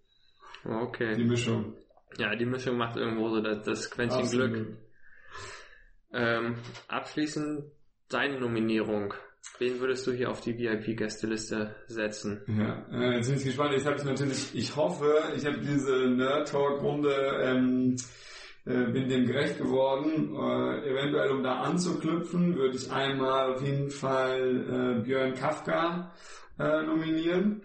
Okay. 0.63 1.15
Die 1.17 1.25
Mischung. 1.25 1.75
Ja, 2.19 2.35
die 2.35 2.47
Mischung 2.47 2.77
macht 2.77 2.97
irgendwo 2.97 3.29
so 3.29 3.41
das, 3.41 3.63
das 3.63 3.91
Quäntchen 3.91 4.21
Absolut. 4.21 4.53
Glück. 4.53 4.79
Ähm, 6.13 6.57
abschließend 6.89 7.65
deine 8.09 8.41
Nominierung. 8.41 9.15
Wen 9.59 9.81
würdest 9.81 10.07
du 10.07 10.13
hier 10.13 10.31
auf 10.31 10.41
die 10.41 10.59
VIP-Gästeliste 10.59 11.77
setzen? 11.87 12.43
Ja, 12.47 12.87
äh, 12.91 13.17
jetzt 13.17 13.29
bin 13.29 13.39
ich 13.39 13.45
gespannt. 13.45 13.75
Ich 13.75 13.87
habe 13.87 14.03
natürlich, 14.05 14.55
ich 14.55 14.75
hoffe, 14.77 15.15
ich 15.37 15.47
habe 15.47 15.59
diese 15.59 16.09
Nerd 16.09 16.49
Talk-Runde, 16.49 17.41
ähm, 17.43 17.97
äh, 18.65 18.91
bin 18.91 19.09
dem 19.09 19.27
gerecht 19.27 19.59
geworden. 19.59 20.35
Äh, 20.35 20.91
eventuell, 20.91 21.31
um 21.31 21.43
da 21.43 21.61
anzuknüpfen, 21.61 22.57
würde 22.57 22.77
ich 22.77 22.91
einmal 22.91 23.55
auf 23.55 23.63
jeden 23.63 23.91
Fall 23.91 24.99
äh, 24.99 25.03
Björn 25.03 25.35
Kafka 25.35 26.13
äh, 26.59 26.83
nominieren. 26.83 27.63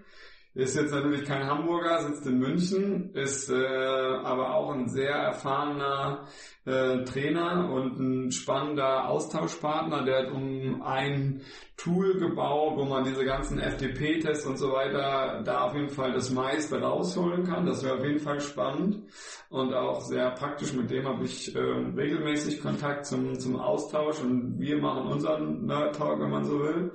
Ist 0.53 0.75
jetzt 0.75 0.91
natürlich 0.91 1.23
kein 1.23 1.47
Hamburger, 1.47 2.01
sitzt 2.01 2.25
in 2.27 2.37
München, 2.37 3.13
ist 3.13 3.49
äh, 3.49 3.55
aber 3.55 4.53
auch 4.53 4.71
ein 4.71 4.89
sehr 4.89 5.11
erfahrener 5.13 6.25
äh, 6.65 7.05
Trainer 7.05 7.71
und 7.71 7.97
ein 7.97 8.31
spannender 8.33 9.07
Austauschpartner. 9.07 10.03
Der 10.03 10.25
hat 10.25 10.31
um 10.33 10.81
ein 10.81 11.41
Tool 11.77 12.19
gebaut, 12.19 12.73
wo 12.75 12.83
man 12.83 13.05
diese 13.05 13.23
ganzen 13.23 13.59
FTP-Tests 13.59 14.45
und 14.45 14.57
so 14.57 14.73
weiter 14.73 15.41
da 15.45 15.61
auf 15.61 15.73
jeden 15.73 15.89
Fall 15.89 16.11
das 16.11 16.31
meiste 16.31 16.81
rausholen 16.81 17.45
kann. 17.45 17.65
Das 17.65 17.81
wäre 17.85 17.95
auf 17.95 18.03
jeden 18.03 18.19
Fall 18.19 18.41
spannend 18.41 19.03
und 19.47 19.73
auch 19.73 20.01
sehr 20.01 20.31
praktisch. 20.31 20.73
Mit 20.73 20.91
dem 20.91 21.07
habe 21.07 21.23
ich 21.23 21.55
äh, 21.55 21.59
regelmäßig 21.59 22.61
Kontakt 22.61 23.05
zum, 23.05 23.39
zum 23.39 23.55
Austausch 23.57 24.19
und 24.19 24.59
wir 24.59 24.81
machen 24.81 25.07
unseren 25.13 25.65
Nerd 25.65 25.95
Talk, 25.95 26.19
wenn 26.19 26.29
man 26.29 26.43
so 26.43 26.59
will. 26.59 26.91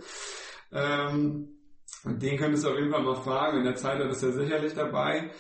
Ähm, 0.73 1.56
und 2.07 2.23
den 2.23 2.39
könntest 2.39 2.65
du 2.65 2.71
auf 2.71 2.77
jeden 2.79 2.93
Fall 2.93 3.03
mal 3.03 3.17
fragen. 3.17 3.59
In 3.59 3.65
der 3.65 3.75
Zeit 3.75 4.01
ist 4.01 4.23
er 4.23 4.33
sicherlich 4.33 4.75
dabei. 4.75 5.31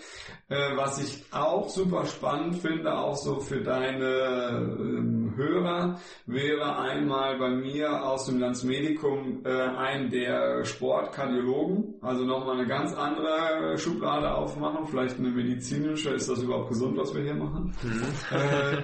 Äh, 0.48 0.76
was 0.76 1.00
ich 1.00 1.24
auch 1.32 1.68
super 1.68 2.04
spannend 2.06 2.56
finde, 2.56 2.92
auch 2.96 3.16
so 3.16 3.38
für 3.38 3.60
deine 3.60 4.76
ähm, 4.78 5.32
Hörer, 5.36 6.00
wäre 6.26 6.78
einmal 6.78 7.38
bei 7.38 7.50
mir 7.50 8.04
aus 8.04 8.26
dem 8.26 8.40
Landsmedikum 8.40 9.42
äh, 9.44 9.50
ein 9.50 10.10
der 10.10 10.64
Sportkardiologen. 10.64 11.94
Also 12.00 12.24
nochmal 12.24 12.58
eine 12.58 12.66
ganz 12.66 12.94
andere 12.94 13.78
Schublade 13.78 14.34
aufmachen. 14.34 14.86
Vielleicht 14.86 15.18
eine 15.18 15.30
medizinische. 15.30 16.10
Ist 16.10 16.28
das 16.28 16.42
überhaupt 16.42 16.70
gesund, 16.70 16.96
was 16.96 17.14
wir 17.14 17.22
hier 17.22 17.34
machen? 17.34 17.72
Mhm. 17.82 18.36
Äh, 18.36 18.82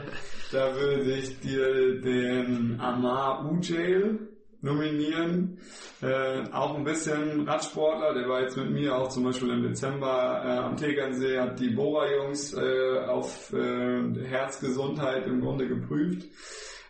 da 0.52 0.74
würde 0.76 1.16
ich 1.16 1.40
dir 1.40 2.00
den 2.00 2.78
Amar 2.80 3.44
Ujail 3.50 4.31
nominieren. 4.62 5.58
Äh, 6.00 6.48
auch 6.52 6.76
ein 6.76 6.84
bisschen 6.84 7.46
Radsportler, 7.48 8.14
der 8.14 8.28
war 8.28 8.40
jetzt 8.40 8.56
mit 8.56 8.70
mir 8.70 8.96
auch 8.96 9.08
zum 9.08 9.24
Beispiel 9.24 9.50
im 9.50 9.62
Dezember 9.62 10.42
äh, 10.44 10.58
am 10.58 10.76
Tegernsee, 10.76 11.38
hat 11.38 11.60
die 11.60 11.70
Bora-Jungs 11.70 12.54
äh, 12.54 13.00
auf 13.06 13.52
äh, 13.52 14.24
Herzgesundheit 14.24 15.26
im 15.26 15.40
Grunde 15.40 15.68
geprüft. 15.68 16.28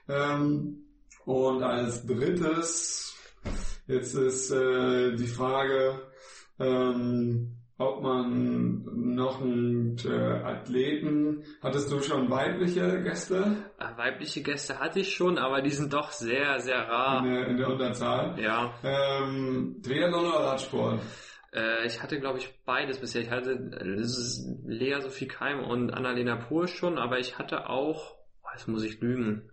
Ähm, 0.09 0.85
und 1.25 1.63
als 1.63 2.07
drittes, 2.07 3.17
jetzt 3.87 4.15
ist 4.15 4.51
äh, 4.51 5.15
die 5.17 5.27
Frage, 5.27 6.01
ähm, 6.59 7.62
ob 7.83 8.03
man 8.03 8.85
noch 9.15 9.41
einen 9.41 9.97
äh, 10.05 10.43
Athleten, 10.45 11.45
hattest 11.63 11.93
du 11.93 12.01
schon 12.01 12.31
weibliche 12.31 13.03
Gäste? 13.03 13.57
Äh, 13.79 13.99
weibliche 13.99 14.43
Gäste 14.43 14.79
hatte 14.79 15.01
ich 15.01 15.15
schon, 15.15 15.39
aber 15.39 15.63
die 15.63 15.71
sind 15.71 15.93
doch 15.93 16.11
sehr, 16.11 16.61
sehr 16.61 16.89
rar. 16.89 17.25
In 17.25 17.33
der, 17.33 17.47
in 17.49 17.57
der 17.57 17.69
Unterzahl? 17.69 18.41
Ja. 18.41 18.75
Ähm, 18.83 19.81
Triathlon 19.83 20.27
oder 20.27 20.41
Radsport? 20.41 21.01
Äh, 21.53 21.87
ich 21.87 22.03
hatte, 22.03 22.19
glaube 22.19 22.39
ich, 22.39 22.53
beides 22.65 22.99
bisher. 22.99 23.23
Ich 23.23 23.31
hatte 23.31 23.53
äh, 23.53 24.03
Lea 24.67 25.01
Sophie 25.01 25.29
Keim 25.29 25.61
und 25.61 25.93
Annalena 25.93 26.37
Pur 26.37 26.69
schon, 26.69 26.99
aber 26.99 27.19
ich 27.19 27.39
hatte 27.39 27.69
auch, 27.69 28.17
oh, 28.43 28.49
jetzt 28.55 28.69
muss 28.69 28.85
ich 28.85 29.01
lügen, 29.01 29.51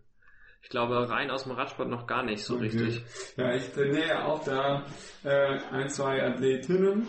ich 0.61 0.69
glaube, 0.69 1.09
rein 1.09 1.31
aus 1.31 1.43
dem 1.43 1.53
Radsport 1.53 1.89
noch 1.89 2.05
gar 2.05 2.23
nicht 2.23 2.43
so 2.43 2.55
okay. 2.55 2.65
richtig. 2.65 3.03
Ja, 3.37 3.53
ich 3.53 3.71
trainiere 3.71 4.25
auch 4.25 4.43
da 4.43 4.85
äh, 5.23 5.57
ein, 5.71 5.89
zwei 5.89 6.21
Athletinnen 6.21 7.07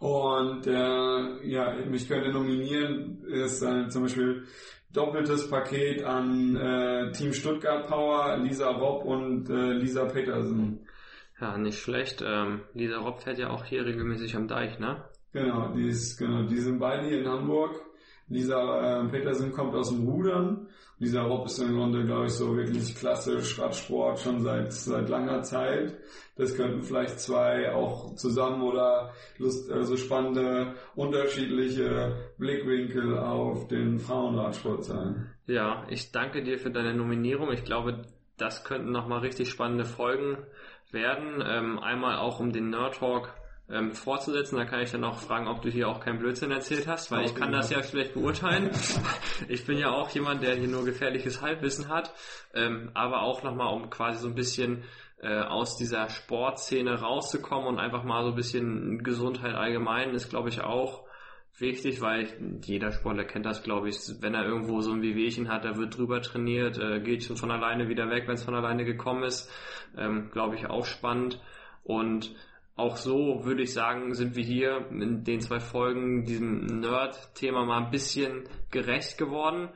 und 0.00 0.66
äh, 0.66 1.46
ja, 1.48 1.74
mich 1.86 2.08
könnte 2.08 2.32
nominieren, 2.32 3.22
ist 3.24 3.62
äh, 3.62 3.88
zum 3.88 4.02
Beispiel 4.02 4.44
doppeltes 4.92 5.48
Paket 5.50 6.04
an 6.04 6.56
äh, 6.56 7.12
Team 7.12 7.32
Stuttgart 7.32 7.86
Power, 7.86 8.38
Lisa 8.38 8.70
Robb 8.70 9.04
und 9.04 9.48
äh, 9.50 9.72
Lisa 9.72 10.04
Petersen. 10.06 10.86
Ja, 11.40 11.56
nicht 11.56 11.78
schlecht. 11.78 12.22
Ähm, 12.26 12.62
Lisa 12.74 12.98
Robb 12.98 13.22
fährt 13.22 13.38
ja 13.38 13.50
auch 13.50 13.64
hier 13.64 13.84
regelmäßig 13.84 14.34
am 14.36 14.48
Deich, 14.48 14.78
ne? 14.78 15.04
Genau, 15.32 15.72
die 15.72 15.86
ist, 15.86 16.16
genau, 16.18 16.42
die 16.42 16.58
sind 16.58 16.78
beide 16.78 17.06
hier 17.06 17.20
in 17.20 17.28
Hamburg. 17.28 17.80
Lisa 18.28 19.02
äh, 19.02 19.08
Petersen 19.08 19.52
kommt 19.52 19.74
aus 19.74 19.90
dem 19.90 20.06
Rudern. 20.08 20.68
Lisa 21.00 21.22
Robb 21.22 21.46
ist 21.46 21.60
im 21.60 21.76
Grunde, 21.76 22.04
glaube 22.04 22.26
ich, 22.26 22.32
so 22.32 22.56
wirklich 22.56 22.94
klassisch 22.94 23.58
Radsport 23.58 24.18
schon 24.18 24.40
seit, 24.40 24.72
seit 24.72 25.08
langer 25.08 25.42
Zeit. 25.42 25.96
Das 26.36 26.56
könnten 26.56 26.82
vielleicht 26.82 27.20
zwei 27.20 27.72
auch 27.72 28.14
zusammen 28.16 28.62
oder 28.62 29.12
Lust, 29.38 29.70
also 29.70 29.96
spannende, 29.96 30.74
unterschiedliche 30.96 32.16
Blickwinkel 32.38 33.16
auf 33.16 33.68
den 33.68 33.98
Frauenradsport 34.00 34.84
sein. 34.84 35.30
Ja, 35.46 35.86
ich 35.88 36.10
danke 36.10 36.42
dir 36.42 36.58
für 36.58 36.70
deine 36.70 36.94
Nominierung. 36.94 37.52
Ich 37.52 37.64
glaube, 37.64 38.02
das 38.36 38.64
könnten 38.64 38.90
nochmal 38.90 39.20
richtig 39.20 39.50
spannende 39.50 39.84
Folgen 39.84 40.38
werden. 40.90 41.42
Ähm, 41.46 41.78
einmal 41.78 42.18
auch 42.18 42.40
um 42.40 42.52
den 42.52 42.70
Nerd 42.70 42.96
Talk 42.96 43.32
ähm, 43.70 43.92
fortzusetzen. 43.92 44.56
Da 44.56 44.64
kann 44.64 44.80
ich 44.80 44.90
dann 44.90 45.04
auch 45.04 45.18
fragen, 45.18 45.48
ob 45.48 45.62
du 45.62 45.70
hier 45.70 45.88
auch 45.88 46.00
kein 46.00 46.18
Blödsinn 46.18 46.50
erzählt 46.50 46.86
hast, 46.86 47.10
weil 47.10 47.26
ich 47.26 47.34
kann 47.34 47.52
das 47.52 47.70
ja 47.70 47.82
schlecht 47.82 48.14
beurteilen. 48.14 48.70
ich 49.48 49.66
bin 49.66 49.78
ja 49.78 49.90
auch 49.90 50.10
jemand, 50.10 50.42
der 50.42 50.54
hier 50.56 50.68
nur 50.68 50.84
gefährliches 50.84 51.42
Halbwissen 51.42 51.88
hat, 51.88 52.12
ähm, 52.54 52.90
aber 52.94 53.22
auch 53.22 53.42
nochmal, 53.42 53.74
um 53.74 53.90
quasi 53.90 54.20
so 54.20 54.28
ein 54.28 54.34
bisschen 54.34 54.84
äh, 55.20 55.40
aus 55.40 55.76
dieser 55.76 56.08
Sportszene 56.08 57.00
rauszukommen 57.00 57.66
und 57.66 57.78
einfach 57.78 58.04
mal 58.04 58.22
so 58.22 58.30
ein 58.30 58.36
bisschen 58.36 59.02
Gesundheit 59.02 59.54
allgemein 59.54 60.14
ist, 60.14 60.30
glaube 60.30 60.48
ich, 60.48 60.60
auch 60.60 61.04
wichtig, 61.58 62.00
weil 62.00 62.28
jeder 62.64 62.92
Sportler 62.92 63.24
kennt 63.24 63.44
das, 63.44 63.62
glaube 63.62 63.88
ich, 63.88 63.98
wenn 64.20 64.34
er 64.34 64.44
irgendwo 64.44 64.80
so 64.80 64.92
ein 64.92 65.02
Wehwehchen 65.02 65.48
hat, 65.48 65.64
da 65.64 65.76
wird 65.76 65.96
drüber 65.96 66.22
trainiert, 66.22 66.78
äh, 66.78 67.00
geht 67.00 67.24
schon 67.24 67.36
von 67.36 67.50
alleine 67.50 67.88
wieder 67.88 68.08
weg, 68.10 68.24
wenn 68.26 68.34
es 68.34 68.44
von 68.44 68.54
alleine 68.54 68.84
gekommen 68.84 69.24
ist, 69.24 69.50
ähm, 69.96 70.30
glaube 70.30 70.54
ich 70.54 70.66
auch 70.66 70.86
spannend. 70.86 71.40
Und 71.82 72.34
auch 72.78 72.96
so 72.96 73.44
würde 73.44 73.62
ich 73.62 73.72
sagen, 73.72 74.14
sind 74.14 74.36
wir 74.36 74.44
hier 74.44 74.86
in 74.90 75.24
den 75.24 75.40
zwei 75.40 75.58
Folgen 75.58 76.24
diesem 76.24 76.64
Nerd-Thema 76.64 77.64
mal 77.64 77.84
ein 77.84 77.90
bisschen 77.90 78.44
gerecht 78.70 79.18
geworden. 79.18 79.70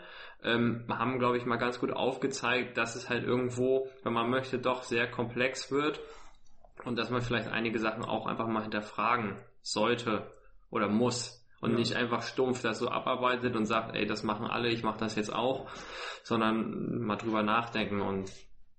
Ähm, 0.44 0.84
haben, 0.88 1.18
glaube 1.18 1.36
ich, 1.36 1.44
mal 1.44 1.56
ganz 1.56 1.78
gut 1.78 1.92
aufgezeigt, 1.92 2.76
dass 2.76 2.96
es 2.96 3.08
halt 3.08 3.24
irgendwo, 3.24 3.88
wenn 4.02 4.12
man 4.12 4.30
möchte, 4.30 4.58
doch 4.58 4.82
sehr 4.84 5.08
komplex 5.10 5.70
wird 5.70 6.00
und 6.84 6.98
dass 6.98 7.10
man 7.10 7.22
vielleicht 7.22 7.48
einige 7.48 7.78
Sachen 7.78 8.04
auch 8.04 8.26
einfach 8.26 8.46
mal 8.46 8.62
hinterfragen 8.62 9.36
sollte 9.62 10.26
oder 10.70 10.88
muss 10.88 11.44
und 11.60 11.72
ja. 11.72 11.78
nicht 11.78 11.94
einfach 11.94 12.22
stumpf 12.22 12.62
das 12.62 12.78
so 12.78 12.88
abarbeitet 12.88 13.56
und 13.56 13.66
sagt, 13.66 13.94
ey, 13.94 14.06
das 14.06 14.22
machen 14.22 14.46
alle, 14.46 14.68
ich 14.68 14.82
mache 14.82 14.98
das 14.98 15.16
jetzt 15.16 15.32
auch, 15.32 15.68
sondern 16.22 17.00
mal 17.00 17.16
drüber 17.16 17.42
nachdenken 17.42 18.00
und 18.00 18.30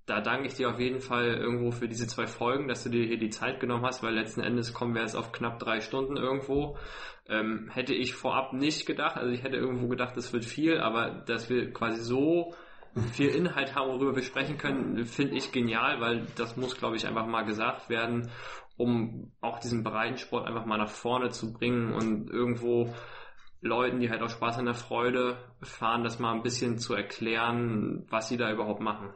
da 0.05 0.19
danke 0.19 0.47
ich 0.47 0.55
dir 0.55 0.69
auf 0.69 0.79
jeden 0.79 0.99
Fall 0.99 1.35
irgendwo 1.35 1.71
für 1.71 1.87
diese 1.87 2.07
zwei 2.07 2.27
Folgen, 2.27 2.67
dass 2.67 2.83
du 2.83 2.89
dir 2.89 3.05
hier 3.05 3.17
die 3.17 3.29
Zeit 3.29 3.59
genommen 3.59 3.85
hast, 3.85 4.03
weil 4.03 4.13
letzten 4.13 4.41
Endes 4.41 4.73
kommen 4.73 4.93
wir 4.93 5.01
jetzt 5.01 5.15
auf 5.15 5.31
knapp 5.31 5.59
drei 5.59 5.79
Stunden 5.79 6.17
irgendwo. 6.17 6.77
Ähm, 7.29 7.69
hätte 7.71 7.93
ich 7.93 8.13
vorab 8.13 8.51
nicht 8.51 8.85
gedacht, 8.85 9.15
also 9.15 9.31
ich 9.31 9.43
hätte 9.43 9.55
irgendwo 9.55 9.87
gedacht, 9.87 10.17
das 10.17 10.33
wird 10.33 10.43
viel, 10.43 10.79
aber 10.79 11.23
dass 11.25 11.49
wir 11.49 11.71
quasi 11.71 12.01
so 12.01 12.53
viel 13.13 13.29
Inhalt 13.29 13.75
haben, 13.75 13.91
worüber 13.91 14.15
wir 14.15 14.23
sprechen 14.23 14.57
können, 14.57 15.05
finde 15.05 15.35
ich 15.35 15.51
genial, 15.51 16.01
weil 16.01 16.27
das 16.35 16.57
muss, 16.57 16.77
glaube 16.77 16.97
ich, 16.97 17.07
einfach 17.07 17.25
mal 17.25 17.43
gesagt 17.43 17.89
werden, 17.89 18.29
um 18.75 19.31
auch 19.39 19.59
diesen 19.59 19.83
Breitensport 19.83 20.45
einfach 20.45 20.65
mal 20.65 20.77
nach 20.77 20.89
vorne 20.89 21.29
zu 21.29 21.53
bringen 21.53 21.93
und 21.93 22.29
irgendwo 22.29 22.93
Leuten, 23.61 23.99
die 23.99 24.09
halt 24.09 24.21
auch 24.21 24.29
Spaß 24.29 24.59
an 24.59 24.65
der 24.65 24.73
Freude 24.73 25.37
fahren, 25.61 26.03
das 26.03 26.19
mal 26.19 26.33
ein 26.33 26.43
bisschen 26.43 26.77
zu 26.77 26.93
erklären, 26.93 28.05
was 28.09 28.27
sie 28.27 28.37
da 28.37 28.51
überhaupt 28.51 28.81
machen. 28.81 29.13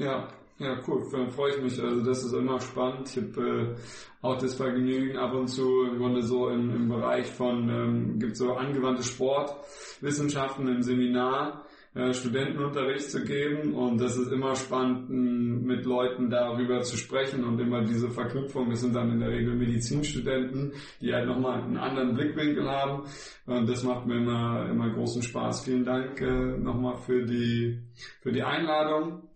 Ja, 0.00 0.28
ja, 0.58 0.80
cool. 0.88 1.06
Dann 1.12 1.30
freue 1.30 1.50
ich 1.50 1.62
mich. 1.62 1.82
Also 1.82 2.02
das 2.02 2.24
ist 2.24 2.32
immer 2.32 2.58
spannend. 2.58 3.08
Ich 3.10 3.22
habe 3.22 3.76
äh, 3.76 4.26
auch 4.26 4.38
das 4.38 4.54
Vergnügen 4.54 5.18
ab 5.18 5.34
und 5.34 5.48
zu 5.48 5.84
im 5.84 5.98
Grunde 5.98 6.22
so 6.22 6.48
im, 6.48 6.74
im 6.74 6.88
Bereich 6.88 7.26
von, 7.26 7.68
ähm, 7.68 8.18
gibt 8.18 8.34
so 8.36 8.54
angewandte 8.54 9.02
Sportwissenschaften 9.02 10.68
im 10.68 10.80
Seminar 10.80 11.66
äh, 11.94 12.14
Studentenunterricht 12.14 13.10
zu 13.10 13.24
geben 13.24 13.74
und 13.74 14.00
das 14.00 14.16
ist 14.16 14.30
immer 14.30 14.54
spannend, 14.54 15.10
mit 15.10 15.84
Leuten 15.84 16.30
darüber 16.30 16.80
zu 16.82 16.96
sprechen 16.96 17.42
und 17.44 17.58
immer 17.58 17.82
diese 17.82 18.08
Verknüpfung, 18.10 18.70
das 18.70 18.82
sind 18.82 18.94
dann 18.94 19.10
in 19.10 19.18
der 19.18 19.30
Regel 19.30 19.56
Medizinstudenten, 19.56 20.72
die 21.00 21.12
halt 21.12 21.26
nochmal 21.26 21.62
einen 21.62 21.76
anderen 21.76 22.14
Blickwinkel 22.14 22.68
haben 22.70 23.02
und 23.46 23.68
das 23.68 23.82
macht 23.82 24.06
mir 24.06 24.18
immer, 24.18 24.68
immer 24.70 24.88
großen 24.90 25.22
Spaß. 25.22 25.64
Vielen 25.64 25.84
Dank 25.84 26.20
äh, 26.20 26.58
nochmal 26.58 26.96
für 26.96 27.24
die, 27.24 27.80
für 28.22 28.30
die 28.30 28.42
Einladung. 28.42 29.29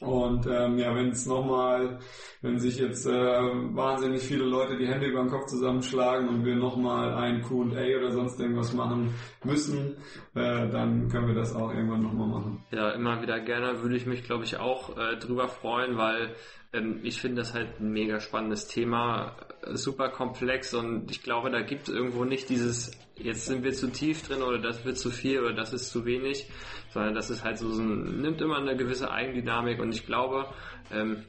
Und 0.00 0.46
ähm, 0.46 0.78
ja, 0.78 0.94
wenn 0.94 1.08
es 1.08 1.26
nochmal, 1.26 1.98
wenn 2.40 2.58
sich 2.58 2.78
jetzt 2.78 3.06
äh, 3.06 3.12
wahnsinnig 3.12 4.22
viele 4.22 4.44
Leute 4.44 4.76
die 4.76 4.86
Hände 4.86 5.06
über 5.06 5.20
den 5.20 5.30
Kopf 5.30 5.46
zusammenschlagen 5.46 6.28
und 6.28 6.44
wir 6.44 6.54
nochmal 6.54 7.14
ein 7.14 7.42
Q&A 7.42 7.96
oder 7.96 8.12
sonst 8.12 8.38
irgendwas 8.38 8.72
machen 8.72 9.12
müssen, 9.44 9.96
äh, 10.34 10.68
dann 10.68 11.08
können 11.08 11.28
wir 11.28 11.34
das 11.34 11.54
auch 11.54 11.72
irgendwann 11.72 12.02
nochmal 12.02 12.28
machen. 12.28 12.64
Ja, 12.70 12.90
immer 12.90 13.20
wieder 13.22 13.40
gerne, 13.40 13.82
würde 13.82 13.96
ich 13.96 14.06
mich 14.06 14.22
glaube 14.22 14.44
ich 14.44 14.58
auch 14.58 14.96
äh, 14.96 15.16
drüber 15.16 15.48
freuen, 15.48 15.96
weil 15.96 16.34
ähm, 16.72 17.00
ich 17.02 17.20
finde 17.20 17.42
das 17.42 17.54
halt 17.54 17.80
ein 17.80 17.90
mega 17.90 18.20
spannendes 18.20 18.68
Thema, 18.68 19.36
super 19.72 20.08
komplex 20.10 20.74
und 20.74 21.10
ich 21.10 21.22
glaube, 21.22 21.50
da 21.50 21.60
gibt 21.60 21.88
es 21.88 21.94
irgendwo 21.94 22.24
nicht 22.24 22.48
dieses, 22.48 22.90
jetzt 23.16 23.46
sind 23.46 23.64
wir 23.64 23.72
zu 23.72 23.90
tief 23.90 24.26
drin 24.26 24.42
oder 24.42 24.58
das 24.58 24.84
wird 24.84 24.98
zu 24.98 25.10
viel 25.10 25.40
oder 25.40 25.54
das 25.54 25.72
ist 25.72 25.90
zu 25.90 26.04
wenig, 26.04 26.48
sondern 26.90 27.14
das 27.14 27.30
ist 27.30 27.44
halt 27.44 27.58
so, 27.58 27.70
so 27.70 27.82
ein, 27.82 28.20
nimmt 28.20 28.40
immer 28.40 28.58
eine 28.58 28.76
gewisse 28.76 29.10
Eigendynamik 29.10 29.80
und 29.80 29.94
ich 29.94 30.06
glaube, 30.06 30.46
ähm, 30.90 31.24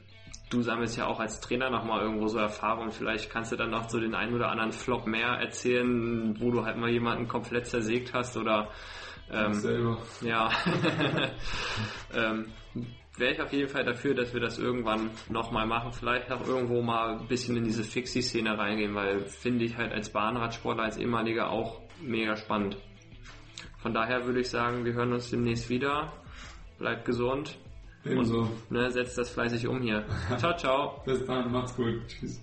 du 0.50 0.62
sammelst 0.62 0.96
ja 0.96 1.06
auch 1.06 1.20
als 1.20 1.40
Trainer 1.40 1.70
nochmal 1.70 2.02
irgendwo 2.02 2.26
so 2.26 2.38
Erfahrung. 2.38 2.90
Vielleicht 2.90 3.30
kannst 3.30 3.52
du 3.52 3.56
dann 3.56 3.70
noch 3.70 3.88
so 3.88 4.00
den 4.00 4.14
einen 4.14 4.34
oder 4.34 4.50
anderen 4.50 4.72
Flop 4.72 5.06
mehr 5.06 5.28
erzählen, 5.28 6.34
wo 6.40 6.50
du 6.50 6.64
halt 6.64 6.76
mal 6.76 6.90
jemanden 6.90 7.28
komplett 7.28 7.66
zersägt 7.66 8.12
hast 8.12 8.36
oder 8.36 8.68
ähm, 9.30 9.54
selber. 9.54 9.98
Ja. 10.22 10.50
ähm, 12.14 12.46
wäre 13.20 13.32
ich 13.32 13.40
auf 13.40 13.52
jeden 13.52 13.68
Fall 13.68 13.84
dafür, 13.84 14.14
dass 14.14 14.34
wir 14.34 14.40
das 14.40 14.58
irgendwann 14.58 15.10
nochmal 15.28 15.66
machen. 15.66 15.92
Vielleicht 15.92 16.32
auch 16.32 16.46
irgendwo 16.46 16.82
mal 16.82 17.18
ein 17.18 17.28
bisschen 17.28 17.56
in 17.56 17.64
diese 17.64 17.84
Fixie-Szene 17.84 18.58
reingehen, 18.58 18.94
weil 18.94 19.20
finde 19.20 19.64
ich 19.64 19.76
halt 19.76 19.92
als 19.92 20.10
Bahnradsportler, 20.10 20.84
als 20.84 20.96
ehemaliger 20.96 21.50
auch 21.50 21.80
mega 22.02 22.36
spannend. 22.36 22.76
Von 23.78 23.94
daher 23.94 24.26
würde 24.26 24.40
ich 24.40 24.50
sagen, 24.50 24.84
wir 24.84 24.92
hören 24.94 25.12
uns 25.12 25.30
demnächst 25.30 25.68
wieder. 25.68 26.12
Bleibt 26.78 27.04
gesund. 27.04 27.58
Ebenso. 28.04 28.40
Und 28.40 28.70
ne, 28.70 28.90
setzt 28.90 29.18
das 29.18 29.30
fleißig 29.30 29.66
um 29.66 29.82
hier. 29.82 30.04
ciao, 30.38 30.56
ciao. 30.56 31.02
Bis 31.04 31.24
dann, 31.26 31.52
macht's 31.52 31.76
gut. 31.76 32.06
Tschüss. 32.08 32.42